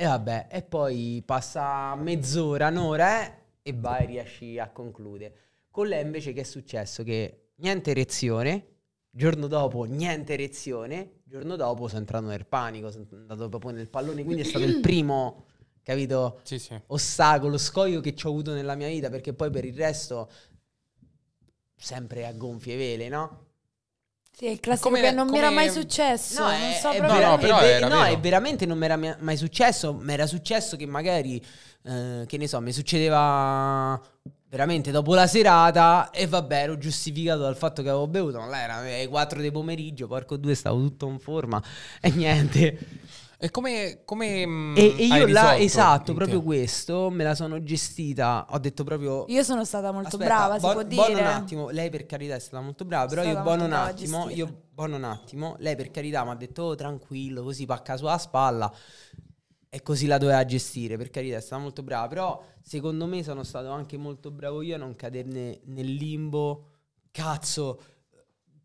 e 0.00 0.04
vabbè, 0.04 0.46
e 0.48 0.62
poi 0.62 1.20
passa 1.26 1.92
mezz'ora, 1.96 2.68
un'ora 2.68 3.26
eh, 3.26 3.32
e 3.62 3.72
vai, 3.72 4.06
riesci 4.06 4.56
a 4.56 4.70
concludere. 4.70 5.34
Con 5.72 5.88
lei 5.88 6.04
invece 6.04 6.32
che 6.32 6.42
è 6.42 6.44
successo? 6.44 7.02
Che 7.02 7.48
niente 7.56 7.90
erezione, 7.90 8.66
Giorno 9.10 9.48
dopo 9.48 9.82
niente 9.82 10.34
erezione, 10.34 11.22
giorno 11.24 11.56
dopo 11.56 11.88
sono 11.88 11.98
entrato 12.00 12.26
nel 12.26 12.46
panico, 12.46 12.92
sono 12.92 13.06
andato 13.10 13.48
proprio 13.48 13.72
nel 13.72 13.88
pallone, 13.88 14.22
quindi 14.22 14.42
è 14.42 14.44
stato 14.44 14.64
il 14.64 14.78
primo, 14.78 15.46
capito, 15.82 16.38
Sì, 16.44 16.60
sì. 16.60 16.80
ostacolo, 16.86 17.58
scoglio 17.58 18.00
che 18.00 18.14
ci 18.14 18.24
ho 18.26 18.30
avuto 18.30 18.52
nella 18.54 18.76
mia 18.76 18.86
vita, 18.86 19.10
perché 19.10 19.32
poi 19.32 19.50
per 19.50 19.64
il 19.64 19.74
resto 19.74 20.30
sempre 21.74 22.24
a 22.24 22.32
gonfie 22.32 22.76
vele, 22.76 23.08
no? 23.08 23.46
Sì, 24.38 24.46
è 24.46 24.50
il 24.50 24.60
classico 24.60 24.88
Come- 24.90 25.00
che 25.00 25.10
non 25.10 25.28
mi 25.28 25.36
era 25.38 25.48
come- 25.48 25.62
mai 25.64 25.70
successo. 25.70 26.42
non 26.44 26.52
è, 26.52 26.78
so 26.80 26.90
è 26.90 26.96
proprio. 26.98 27.16
vera- 27.18 27.26
No, 27.26 27.30
no, 27.34 27.38
però 27.40 27.58
è 27.58 27.60
ve- 27.62 27.72
era 27.72 27.88
no, 27.88 28.04
è 28.04 28.18
veramente 28.20 28.66
non 28.66 28.78
mi 28.78 28.84
era 28.84 28.96
mai 29.18 29.36
successo. 29.36 29.94
Mi 29.94 30.12
era 30.12 30.28
successo 30.28 30.76
che 30.76 30.86
magari, 30.86 31.44
eh, 31.82 32.22
che 32.24 32.36
ne 32.36 32.46
so, 32.46 32.60
mi 32.60 32.70
succedeva 32.72 34.00
veramente 34.50 34.92
dopo 34.92 35.14
la 35.14 35.26
serata 35.26 36.10
e 36.10 36.26
vabbè, 36.28 36.62
ero 36.62 36.78
giustificato 36.78 37.40
dal 37.40 37.56
fatto 37.56 37.82
che 37.82 37.88
avevo 37.88 38.06
bevuto. 38.06 38.38
Ma 38.38 38.46
là 38.46 38.62
era 38.62 38.74
alle 38.76 39.08
4 39.08 39.40
del 39.40 39.50
pomeriggio, 39.50 40.06
porco 40.06 40.36
due, 40.36 40.54
stavo 40.54 40.78
tutto 40.82 41.08
in 41.08 41.18
forma 41.18 41.60
e 42.00 42.10
niente. 42.12 42.78
E 43.40 43.50
come, 43.50 44.00
come 44.04 44.44
mm, 44.44 44.76
E, 44.76 44.94
e 44.98 45.12
hai 45.12 45.20
io 45.20 45.26
là, 45.28 45.56
esatto, 45.56 46.12
proprio 46.12 46.42
questo, 46.42 47.08
me 47.08 47.22
la 47.22 47.36
sono 47.36 47.62
gestita. 47.62 48.46
Ho 48.50 48.58
detto 48.58 48.82
proprio... 48.82 49.26
Io 49.28 49.44
sono 49.44 49.64
stata 49.64 49.92
molto 49.92 50.08
Aspetta, 50.16 50.24
brava, 50.24 50.54
si 50.54 50.60
buon- 50.60 50.74
può 50.74 50.84
buono 50.84 51.08
dire. 51.14 51.20
un 51.20 51.26
attimo, 51.28 51.68
lei 51.70 51.88
per 51.88 52.04
carità 52.06 52.34
è 52.34 52.40
stata 52.40 52.60
molto 52.62 52.84
brava, 52.84 53.06
però 53.06 53.22
io 53.22 53.40
buono 53.40 53.64
un 53.64 53.72
attimo, 53.72 54.28
io 54.28 54.62
buono 54.72 54.96
un 54.96 55.04
attimo, 55.04 55.54
lei 55.60 55.76
per 55.76 55.92
carità 55.92 56.24
mi 56.24 56.30
ha 56.30 56.34
detto 56.34 56.62
"Oh, 56.64 56.74
tranquillo, 56.74 57.44
così 57.44 57.64
pacca 57.64 57.96
sulla 57.96 58.18
spalla". 58.18 58.72
E 59.70 59.82
così 59.82 60.06
la 60.06 60.16
doveva 60.18 60.44
gestire, 60.46 60.96
per 60.96 61.10
carità 61.10 61.36
è 61.36 61.40
stata 61.40 61.60
molto 61.60 61.82
brava, 61.82 62.08
però 62.08 62.42
secondo 62.62 63.06
me 63.06 63.22
sono 63.22 63.44
stato 63.44 63.68
anche 63.70 63.98
molto 63.98 64.30
bravo 64.30 64.62
io 64.62 64.74
a 64.74 64.78
non 64.78 64.96
cadere 64.96 65.60
nel 65.64 65.92
limbo. 65.92 66.64
Cazzo, 67.10 67.80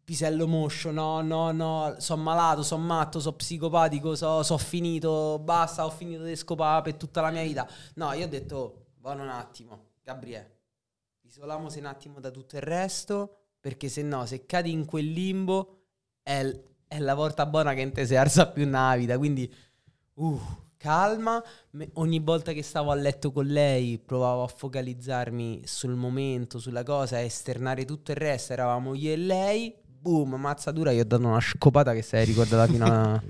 pisello 0.03 0.47
moscio, 0.47 0.91
no, 0.91 1.21
no, 1.21 1.51
no, 1.51 1.95
sono 1.99 2.21
malato, 2.21 2.61
sono 2.63 2.83
matto, 2.83 3.19
sono 3.19 3.35
psicopatico, 3.35 4.15
so, 4.15 4.43
so 4.43 4.57
finito, 4.57 5.39
basta, 5.39 5.85
ho 5.85 5.89
finito 5.89 6.23
di 6.23 6.35
scopare 6.35 6.81
per 6.81 6.95
tutta 6.95 7.21
la 7.21 7.31
mia 7.31 7.43
vita. 7.43 7.67
No, 7.95 8.11
io 8.13 8.25
ho 8.25 8.29
detto, 8.29 8.87
buono 8.97 9.23
un 9.23 9.29
attimo, 9.29 9.91
Gabriele, 10.03 10.57
isoliamoci 11.21 11.79
un 11.79 11.85
attimo 11.85 12.19
da 12.19 12.31
tutto 12.31 12.55
il 12.55 12.61
resto, 12.61 13.37
perché 13.59 13.87
se 13.87 14.01
no, 14.01 14.25
se 14.25 14.45
cadi 14.45 14.71
in 14.71 14.85
quel 14.85 15.09
limbo, 15.11 15.83
è, 16.21 16.43
l- 16.43 16.63
è 16.87 16.99
la 16.99 17.15
volta 17.15 17.45
buona 17.45 17.73
che 17.73 17.83
non 17.83 17.93
ti 17.93 18.05
si 18.05 18.15
alza 18.15 18.47
più 18.47 18.65
nella 18.65 18.95
vita, 18.97 19.17
quindi, 19.17 19.51
uh, 20.15 20.39
calma, 20.77 21.41
Me- 21.71 21.89
ogni 21.93 22.19
volta 22.19 22.51
che 22.51 22.61
stavo 22.61 22.91
a 22.91 22.95
letto 22.95 23.31
con 23.31 23.45
lei 23.45 23.97
provavo 23.99 24.43
a 24.43 24.47
focalizzarmi 24.47 25.61
sul 25.65 25.95
momento, 25.95 26.59
sulla 26.59 26.83
cosa, 26.83 27.15
a 27.15 27.19
esternare 27.19 27.85
tutto 27.85 28.11
il 28.11 28.17
resto, 28.17 28.51
eravamo 28.51 28.93
io 28.93 29.13
e 29.13 29.17
lei, 29.17 29.73
boom, 30.03 30.35
mazzatura, 30.35 30.91
io 30.91 31.01
ho 31.01 31.05
dato 31.05 31.25
una 31.25 31.39
scopata 31.39 31.93
che 31.93 32.01
se 32.01 32.17
la 32.17 32.23
ricordata 32.25 32.67
fino 32.67 32.85
a... 32.85 33.21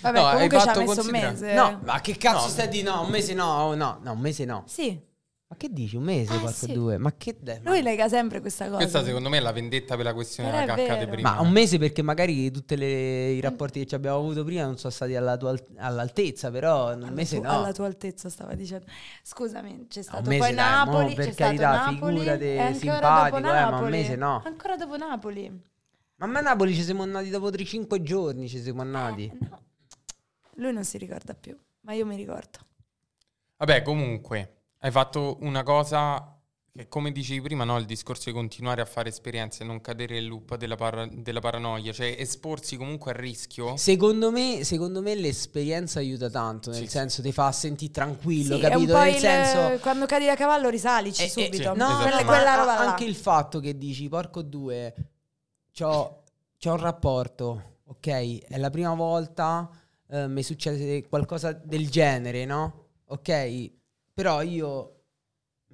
Vabbè, 0.00 0.18
No, 0.18 0.26
hai 0.26 0.32
comunque 0.34 0.60
ci 0.60 0.68
ha 0.68 0.72
fatto 0.72 0.80
messo 0.86 1.00
un 1.00 1.08
mese. 1.10 1.54
No, 1.54 1.80
ma 1.84 2.00
che 2.00 2.16
cazzo 2.16 2.42
No. 2.44 2.48
stai 2.48 2.68
di 2.68 2.82
no? 2.82 3.02
Un 3.02 3.10
mese 3.10 3.34
no, 3.34 3.74
no, 3.74 3.98
no, 4.00 4.12
un 4.12 4.20
mese 4.20 4.44
no. 4.44 4.62
Sì, 4.66 4.98
Ma 5.50 5.56
che 5.56 5.72
dici? 5.72 5.96
Un 5.96 6.02
mese, 6.02 6.34
Eh, 6.34 6.40
quattro 6.40 6.66
sì. 6.66 6.72
due? 6.74 6.98
Ma 6.98 7.14
che... 7.16 7.34
de- 7.40 7.60
lui 7.64 7.80
lega 7.80 8.06
sempre 8.06 8.40
questa 8.42 8.66
cosa. 8.66 8.76
Questa 8.76 9.02
secondo 9.02 9.30
me 9.30 9.38
è 9.38 9.40
la 9.40 9.50
vendetta 9.52 9.96
per 9.96 10.04
la 10.04 10.12
questione 10.12 10.50
Però 10.50 10.60
della 10.60 10.74
cacca 10.76 10.96
di 11.04 11.10
prima. 11.10 11.34
Ma 11.36 11.40
un 11.40 11.48
mese 11.50 11.78
perché 11.78 12.02
magari 12.02 12.50
tutti 12.50 12.74
i 12.74 13.40
rapporti 13.40 13.80
che 13.80 13.86
ci 13.86 13.94
abbiamo 13.94 14.18
avuto 14.18 14.44
prima 14.44 14.64
non 14.64 14.76
sono 14.76 14.92
stati 14.92 15.16
alla 15.16 15.38
tua 15.38 15.50
al- 15.50 15.66
all'altezza, 15.78 16.50
però 16.50 16.92
un 16.92 17.02
Alla 17.02 17.10
mese 17.12 17.36
tu- 17.36 17.42
no. 17.44 17.48
Alla 17.50 17.72
tua 17.72 17.86
altezza 17.86 18.28
stava 18.28 18.54
dicendo. 18.54 18.84
Scusami, 19.22 19.86
c'è 19.88 20.02
stato 20.02 20.28
mese 20.28 20.38
poi 20.38 20.54
dai, 20.54 20.84
mo, 20.84 20.92
Napoli, 20.92 21.14
per 21.14 21.24
c'è 21.24 21.32
stato 21.32 21.56
carità, 21.56 21.90
Napoli 21.90 22.24
e 22.26 22.58
ancora 22.58 22.74
simpatico, 22.74 23.40
dopo 23.40 23.48
eh, 23.48 23.50
ma 23.52 23.64
un 23.64 23.70
Napoli. 23.70 23.90
mese 23.90 24.16
no. 24.16 24.42
Ancora 24.44 24.76
dopo 24.76 24.96
Napoli. 24.98 25.62
Ma 26.16 26.26
a 26.26 26.40
Napoli 26.42 26.74
ci 26.74 26.82
siamo 26.82 27.02
andati 27.04 27.30
dopo 27.30 27.48
3-5 27.48 28.02
giorni, 28.02 28.48
ci 28.50 28.60
siamo 28.60 28.82
andati. 28.82 29.24
Eh, 29.24 29.46
no. 29.48 29.62
Lui 30.56 30.72
non 30.74 30.84
si 30.84 30.98
ricorda 30.98 31.32
più, 31.32 31.56
ma 31.82 31.94
io 31.94 32.04
mi 32.04 32.16
ricordo. 32.16 32.58
Vabbè, 33.56 33.80
comunque, 33.82 34.57
hai 34.80 34.90
fatto 34.90 35.38
una 35.40 35.62
cosa 35.62 36.32
che, 36.72 36.86
come 36.86 37.10
dicevi 37.10 37.40
prima, 37.40 37.64
no? 37.64 37.76
il 37.78 37.84
discorso 37.86 38.30
di 38.30 38.36
continuare 38.36 38.80
a 38.80 38.84
fare 38.84 39.08
esperienze, 39.08 39.64
non 39.64 39.80
cadere 39.80 40.14
nel 40.14 40.26
loop 40.26 40.54
della, 40.56 40.76
para- 40.76 41.08
della 41.10 41.40
paranoia, 41.40 41.92
cioè 41.92 42.14
esporsi 42.16 42.76
comunque 42.76 43.10
al 43.10 43.16
rischio. 43.16 43.76
Secondo 43.76 44.30
me, 44.30 44.62
secondo 44.62 45.02
me 45.02 45.16
l'esperienza 45.16 45.98
aiuta 45.98 46.30
tanto, 46.30 46.70
nel 46.70 46.78
Sì, 46.80 46.84
sì. 46.86 46.90
senso 46.92 47.22
ti 47.22 47.32
fa 47.32 47.50
sentire 47.50 47.90
tranquillo, 47.92 48.54
Sì, 48.56 48.60
capito? 48.60 48.96
Nel 48.96 49.14
il- 49.14 49.18
senso... 49.18 49.80
quando 49.80 50.06
cadi 50.06 50.26
da 50.26 50.36
cavallo 50.36 50.68
risalici 50.68 51.22
Eh, 51.22 51.24
eh, 51.24 51.28
subito. 51.28 51.72
sì, 51.72 51.78
No, 51.78 52.06
Esatto. 52.06 52.24
Quella, 52.24 52.54
roba 52.54 52.64
là. 52.74 52.78
anche 52.90 53.04
il 53.04 53.16
fatto 53.16 53.58
che 53.58 53.76
dici, 53.76 54.08
porco 54.08 54.42
due, 54.42 54.94
c'ho, 55.76 56.22
c'ho 56.62 56.70
un 56.72 56.78
rapporto, 56.78 57.78
ok? 57.86 58.06
È 58.46 58.56
la 58.56 58.70
prima 58.70 58.94
volta, 58.94 59.68
eh, 60.10 60.28
mi 60.28 60.44
succede 60.44 61.08
qualcosa 61.08 61.50
del 61.52 61.88
genere, 61.90 62.44
no? 62.44 62.84
Ok? 63.06 63.70
Però 64.18 64.42
io, 64.42 65.02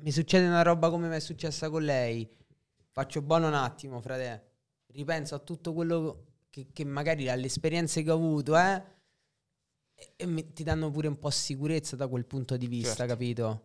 mi 0.01 0.13
succede 0.13 0.47
una 0.47 0.61
roba 0.61 0.91
come 0.91 1.09
mi 1.09 1.17
è 1.17 1.21
successa 1.21 1.71
con 1.71 1.83
lei, 1.83 2.29
faccio 2.91 3.23
buono 3.23 3.47
un 3.49 3.55
attimo, 3.55 4.03
frate, 4.03 4.51
ripenso 4.89 5.35
a 5.35 5.39
tutto 5.39 5.73
quello 5.73 6.27
che, 6.51 6.67
che 6.71 6.85
magari 6.85 7.31
alle 7.31 7.47
esperienze 7.47 8.03
che 8.03 8.11
ho 8.11 8.17
avuto, 8.17 8.55
eh? 8.59 8.83
E, 9.95 10.13
e 10.17 10.27
mi- 10.27 10.53
ti 10.53 10.63
danno 10.63 10.91
pure 10.91 11.09
un 11.09 11.19
po' 11.19 11.31
sicurezza 11.31 11.97
da 11.97 12.07
quel 12.07 12.27
punto 12.27 12.59
di 12.59 12.67
vista, 12.67 12.97
Certo. 12.97 13.07
capito? 13.07 13.63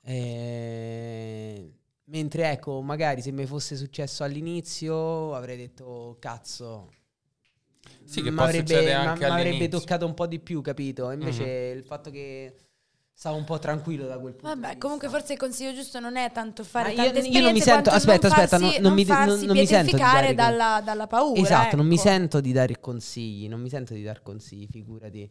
Eh, 0.00 1.70
mentre 2.04 2.52
ecco, 2.52 2.80
magari 2.80 3.20
se 3.20 3.32
mi 3.32 3.44
fosse 3.44 3.76
successo 3.76 4.24
all'inizio 4.24 5.34
avrei 5.34 5.58
detto 5.58 6.16
cazzo. 6.18 6.88
Sì, 8.04 8.22
che 8.22 8.30
avrebbe, 8.30 8.94
ma- 8.94 9.10
anche 9.10 9.26
mi 9.26 9.30
avrebbe 9.30 9.68
toccato 9.68 10.06
un 10.06 10.14
po' 10.14 10.26
di 10.26 10.40
più, 10.40 10.62
capito? 10.62 11.10
Invece 11.10 11.44
il 11.76 11.84
fatto 11.84 12.10
che 12.10 12.54
stavo 13.20 13.36
un 13.36 13.44
po' 13.44 13.58
tranquillo 13.58 14.06
da 14.06 14.18
quel 14.18 14.32
punto 14.32 14.48
di 14.48 14.54
Vabbè, 14.54 14.66
vista. 14.72 14.80
comunque 14.80 15.08
forse 15.10 15.34
il 15.34 15.38
consiglio 15.38 15.74
giusto 15.74 16.00
non 16.00 16.16
è 16.16 16.32
tanto 16.32 16.64
fare 16.64 16.94
Ma 16.94 17.02
io- 17.04 17.12
tante 17.12 17.28
io 17.28 17.40
non 17.42 17.52
mi 17.52 17.60
sento- 17.60 17.90
aspetta, 17.90 18.28
non 18.28 18.38
aspetta, 18.38 18.58
farsi, 18.58 18.72
non- 18.80 18.82
non 18.82 18.92
mi- 18.94 19.04
non- 19.04 19.40
non 19.44 19.56
mi 19.58 19.66
sento 19.66 19.94
di 19.96 20.00
dare 20.02 20.32
dalla, 20.34 20.80
dalla 20.82 21.06
paura. 21.06 21.38
Esatto, 21.38 21.76
non 21.76 21.86
mi 21.86 21.96
ecco. 21.96 22.02
sento 22.02 22.40
di 22.40 22.52
dare 22.52 22.80
consigli, 22.80 23.46
non 23.46 23.60
mi 23.60 23.68
sento 23.68 23.92
di 23.92 24.02
dar 24.02 24.22
consigli, 24.22 24.66
figurati. 24.70 25.30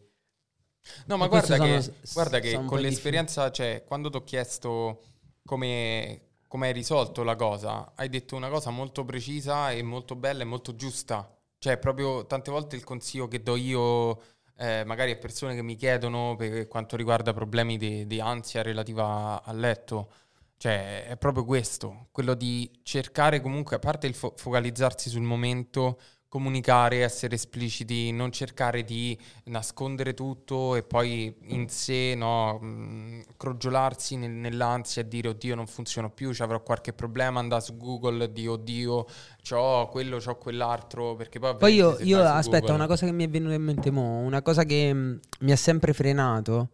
No, 1.07 1.17
ma 1.17 1.25
guarda 1.25 1.57
che, 1.57 1.81
sono- 1.81 1.95
guarda 2.13 2.39
che 2.39 2.63
con 2.63 2.79
l'esperienza, 2.79 3.49
cioè, 3.49 3.83
quando 3.87 4.11
ti 4.11 4.17
ho 4.17 4.23
chiesto 4.23 5.01
come, 5.43 6.21
come 6.47 6.67
hai 6.67 6.73
risolto 6.73 7.23
la 7.23 7.35
cosa, 7.35 7.93
hai 7.95 8.07
detto 8.07 8.35
una 8.35 8.49
cosa 8.49 8.69
molto 8.69 9.03
precisa 9.03 9.71
e 9.71 9.81
molto 9.81 10.15
bella 10.15 10.43
e 10.43 10.45
molto 10.45 10.75
giusta. 10.75 11.27
Cioè, 11.57 11.77
proprio 11.79 12.27
tante 12.27 12.51
volte 12.51 12.75
il 12.75 12.83
consiglio 12.83 13.27
che 13.27 13.41
do 13.41 13.55
io, 13.55 14.21
eh, 14.59 14.83
magari 14.85 15.11
a 15.11 15.17
persone 15.17 15.55
che 15.55 15.63
mi 15.63 15.75
chiedono 15.75 16.35
per 16.35 16.67
quanto 16.67 16.97
riguarda 16.97 17.33
problemi 17.33 17.77
di, 17.77 18.05
di 18.05 18.19
ansia 18.19 18.61
relativa 18.61 19.41
a 19.41 19.53
letto, 19.53 20.11
cioè, 20.57 21.05
è 21.07 21.15
proprio 21.15 21.45
questo, 21.45 22.07
quello 22.11 22.33
di 22.33 22.69
cercare 22.83 23.39
comunque, 23.39 23.77
a 23.77 23.79
parte 23.79 24.07
il 24.07 24.13
fo- 24.13 24.33
focalizzarsi 24.35 25.09
sul 25.09 25.21
momento, 25.21 25.99
comunicare, 26.29 27.01
essere 27.03 27.35
espliciti, 27.35 28.11
non 28.11 28.31
cercare 28.31 28.83
di 28.83 29.17
nascondere 29.45 30.13
tutto 30.13 30.75
e 30.75 30.83
poi 30.83 31.35
in 31.47 31.67
sé 31.69 32.13
no, 32.15 32.59
mh, 32.59 33.23
crogiolarsi 33.37 34.15
nel- 34.15 34.31
nell'ansia 34.31 35.01
e 35.01 35.07
dire 35.07 35.29
oddio 35.29 35.55
non 35.55 35.67
funziona 35.67 36.09
più, 36.09 36.31
ci 36.33 36.41
avrò 36.43 36.61
qualche 36.61 36.93
problema, 36.93 37.39
andare 37.39 37.61
su 37.61 37.75
Google 37.77 38.25
e 38.25 38.31
dire 38.31 38.49
oddio 38.49 39.05
c'ho 39.43 39.87
quello, 39.91 40.17
c'ho 40.19 40.37
quell'altro, 40.37 41.15
perché 41.15 41.39
poi... 41.39 41.55
Poi 41.57 41.73
io, 41.73 41.97
io 41.99 42.21
aspetta, 42.21 42.71
Google- 42.71 42.73
una 42.73 42.87
cosa 42.87 43.05
che 43.05 43.11
mi 43.11 43.25
è 43.25 43.29
venuta 43.29 43.53
in 43.53 43.63
mente 43.63 43.91
mo, 43.91 44.19
una 44.19 44.41
cosa 44.41 44.63
che 44.63 44.93
mh, 44.93 45.19
mi 45.41 45.51
ha 45.51 45.55
sempre 45.57 45.93
frenato. 45.93 46.69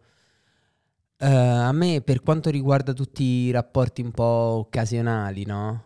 eh, 1.18 1.26
a 1.26 1.72
me, 1.72 2.00
per 2.02 2.22
quanto 2.22 2.50
riguarda 2.50 2.92
tutti 2.92 3.22
i 3.22 3.50
rapporti 3.50 4.02
un 4.02 4.12
po' 4.12 4.24
occasionali, 4.24 5.44
no? 5.44 5.84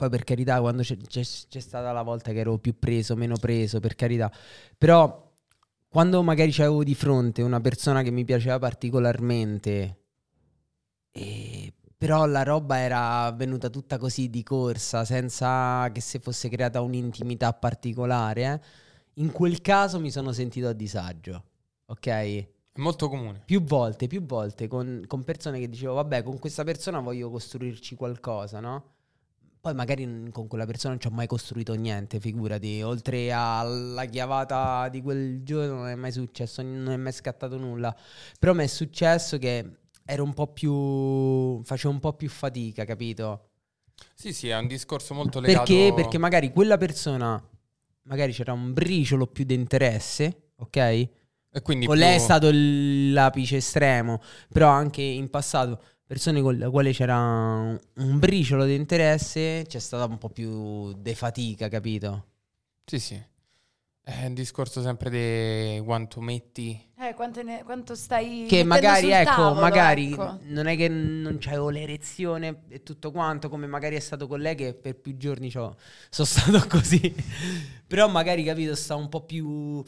Poi 0.00 0.08
per 0.08 0.24
carità, 0.24 0.58
quando 0.60 0.80
c'è, 0.80 0.96
c'è- 0.96 1.20
c'è 1.22 1.60
stata 1.60 1.92
la 1.92 2.00
volta 2.00 2.32
che 2.32 2.38
ero 2.38 2.56
più 2.56 2.78
preso, 2.78 3.16
meno 3.16 3.36
preso, 3.36 3.80
per 3.80 3.94
carità. 3.96 4.32
Però 4.78 5.30
quando 5.90 6.22
magari 6.22 6.50
c'avevo 6.52 6.82
di 6.84 6.94
fronte 6.94 7.42
una 7.42 7.60
persona 7.60 8.00
che 8.02 8.10
mi 8.10 8.24
piaceva 8.24 8.58
particolarmente, 8.58 9.98
e- 11.12 11.72
però 11.96 12.24
la 12.24 12.42
roba 12.44 12.78
era 12.78 13.30
venuta 13.32 13.68
tutta 13.68 13.98
così 13.98 14.30
di 14.30 14.42
corsa, 14.42 15.04
senza 15.04 15.90
che 15.92 16.00
si 16.00 16.18
fosse 16.18 16.48
creata 16.48 16.80
un'intimità 16.80 17.52
particolare, 17.52 18.42
eh, 18.44 18.60
in 19.20 19.30
quel 19.32 19.60
caso 19.60 20.00
mi 20.00 20.10
sono 20.10 20.32
sentito 20.32 20.68
a 20.68 20.72
disagio, 20.72 21.44
ok? 21.86 22.06
È 22.06 22.48
molto 22.80 23.08
comune. 23.10 23.42
Più 23.44 23.62
volte, 23.62 24.06
più 24.06 24.24
volte 24.24 24.66
con, 24.66 25.04
con 25.06 25.24
persone 25.24 25.58
che 25.58 25.68
dicevo, 25.68 25.92
vabbè, 25.94 26.22
con 26.22 26.38
questa 26.38 26.64
persona 26.64 27.00
voglio 27.00 27.28
costruirci 27.30 27.96
qualcosa, 27.96 28.60
no? 28.60 28.94
Poi 29.60 29.74
magari 29.74 30.30
con 30.32 30.46
quella 30.46 30.64
persona 30.64 30.94
non 30.94 31.02
ci 31.02 31.08
ho 31.08 31.10
mai 31.10 31.26
costruito 31.26 31.74
niente, 31.74 32.18
figurati, 32.18 32.80
oltre 32.80 33.30
alla 33.30 34.06
chiavata 34.06 34.88
di 34.88 35.02
quel 35.02 35.42
giorno 35.42 35.74
non 35.74 35.88
è 35.88 35.94
mai 35.94 36.12
successo, 36.12 36.62
non 36.62 36.88
è 36.88 36.96
mai 36.96 37.12
scattato 37.12 37.58
nulla. 37.58 37.94
Però 38.38 38.54
mi 38.54 38.64
è 38.64 38.66
successo 38.66 39.36
che 39.36 39.80
ero 40.02 40.24
un 40.24 40.32
po' 40.32 40.46
più, 40.46 41.62
facevo 41.62 41.92
un 41.92 42.00
po' 42.00 42.14
più 42.14 42.30
fatica, 42.30 42.86
capito? 42.86 43.50
Sì, 44.14 44.32
sì, 44.32 44.48
è 44.48 44.56
un 44.56 44.66
discorso 44.66 45.12
molto 45.12 45.40
legato... 45.40 45.64
Perché? 45.64 45.92
Perché 45.94 46.16
magari 46.16 46.52
quella 46.52 46.78
persona, 46.78 47.42
magari 48.04 48.32
c'era 48.32 48.54
un 48.54 48.72
briciolo 48.72 49.26
più 49.26 49.44
di 49.44 49.52
interesse, 49.52 50.52
ok? 50.56 50.76
E 50.76 51.62
quindi 51.62 51.84
Con 51.84 51.96
più- 51.96 52.04
lei 52.04 52.16
è 52.16 52.18
stato 52.18 52.48
l'apice 52.50 53.56
estremo, 53.56 54.22
però 54.48 54.68
anche 54.68 55.02
in 55.02 55.28
passato 55.28 55.82
persone 56.10 56.42
con 56.42 56.56
le 56.56 56.68
quali 56.68 56.92
c'era 56.92 57.16
un, 57.20 58.18
briciolo 58.18 58.64
di 58.64 58.74
interesse 58.74 59.64
c'è 59.68 59.78
stata 59.78 60.06
un 60.06 60.18
po' 60.18 60.28
più 60.28 60.92
de 60.94 61.14
fatica, 61.14 61.68
capito? 61.68 62.26
Sì, 62.84 62.98
sì. 62.98 63.22
È 64.02 64.26
un 64.26 64.34
discorso 64.34 64.82
sempre 64.82 65.08
di 65.08 65.80
quanto 65.84 66.20
metti... 66.20 66.90
Eh, 66.98 67.14
quanto, 67.14 67.44
ne- 67.44 67.62
quanto 67.62 67.94
stai 67.94 68.46
Che 68.48 68.64
magari, 68.64 69.02
sul 69.02 69.12
ecco, 69.12 69.30
tavolo, 69.30 69.60
magari 69.60 70.12
ecco. 70.12 70.38
non 70.46 70.66
è 70.66 70.76
che 70.76 70.88
non 70.88 71.36
c'avevo 71.38 71.68
l'erezione 71.68 72.62
e 72.70 72.82
tutto 72.82 73.12
quanto, 73.12 73.48
come 73.48 73.68
magari 73.68 73.94
è 73.94 74.00
stato 74.00 74.26
con 74.26 74.40
lei 74.40 74.56
che 74.56 74.74
per 74.74 74.96
più 74.96 75.16
giorni 75.16 75.48
c'ho- 75.48 75.76
sono 76.08 76.26
stato 76.26 76.66
così. 76.66 77.14
Però 77.86 78.08
magari, 78.08 78.42
capito, 78.42 78.74
sta 78.74 78.96
un 78.96 79.08
po' 79.08 79.24
più... 79.24 79.80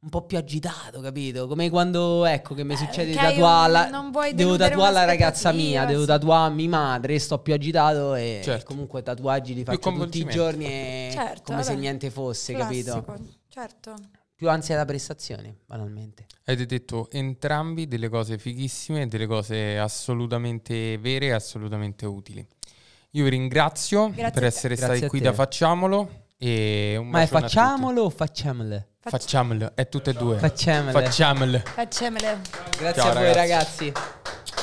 Un 0.00 0.10
po' 0.10 0.22
più 0.26 0.38
agitato, 0.38 1.00
capito? 1.00 1.48
Come 1.48 1.68
quando, 1.70 2.24
ecco, 2.24 2.54
che 2.54 2.62
mi 2.62 2.74
Eh, 2.74 2.76
succede 2.76 3.06
di 3.10 3.16
tatuare 3.16 3.72
la- 3.72 4.30
Devo 4.32 4.56
tatuare 4.56 4.92
la 4.92 5.04
ragazza 5.04 5.50
mia, 5.50 5.84
devo 5.86 6.04
tatuare 6.04 6.54
mia 6.54 6.68
madre, 6.68 7.18
sto 7.18 7.40
più 7.40 7.52
agitato 7.52 8.14
e 8.14 8.40
Certo. 8.44 8.64
comunque 8.66 9.02
tatuaggi 9.02 9.54
li 9.54 9.64
faccio 9.64 9.90
tutti 9.92 10.20
i 10.20 10.24
giorni 10.26 10.66
e 10.66 11.10
Certo, 11.12 11.42
come 11.50 11.64
se 11.64 11.70
vabbè. 11.70 11.80
niente 11.80 12.10
fosse, 12.10 12.52
Classico, 12.54 13.02
capito? 13.04 13.28
Certo. 13.48 13.94
Più 14.36 14.48
ansia 14.48 14.76
da 14.76 14.84
prestazioni, 14.84 15.52
banalmente. 15.66 16.26
Avete 16.44 16.64
detto 16.66 17.10
entrambi 17.10 17.88
delle 17.88 18.08
cose 18.08 18.38
fighissime, 18.38 19.08
delle 19.08 19.26
cose 19.26 19.78
assolutamente 19.78 20.96
vere 20.98 21.26
e 21.26 21.32
assolutamente 21.32 22.06
utili. 22.06 22.46
Io 23.12 23.24
vi 23.24 23.30
ringrazio 23.30 24.10
Grazie 24.10 24.30
per 24.30 24.44
essere 24.44 24.74
Grazie 24.76 24.94
stati 24.94 25.04
a 25.06 25.08
qui 25.08 25.18
te. 25.18 25.24
da 25.24 25.32
Facciamolo 25.32 26.08
e 26.38 26.94
un 26.96 27.08
Ma 27.08 27.22
è 27.22 27.26
facciamolo 27.26 28.02
o 28.02 28.10
facciamole? 28.10 28.90
Facciamolo, 29.10 29.72
è 29.74 29.88
tutte 29.88 30.10
e 30.10 30.12
due. 30.14 30.38
Facciamole. 30.38 30.92
Facciamolo. 30.92 31.62
Facciamole. 31.64 32.40
Grazie 32.78 33.02
Ciao, 33.02 33.10
a 33.10 33.14
voi 33.14 33.32
ragazzi. 33.32 33.92
ragazzi. 33.92 34.57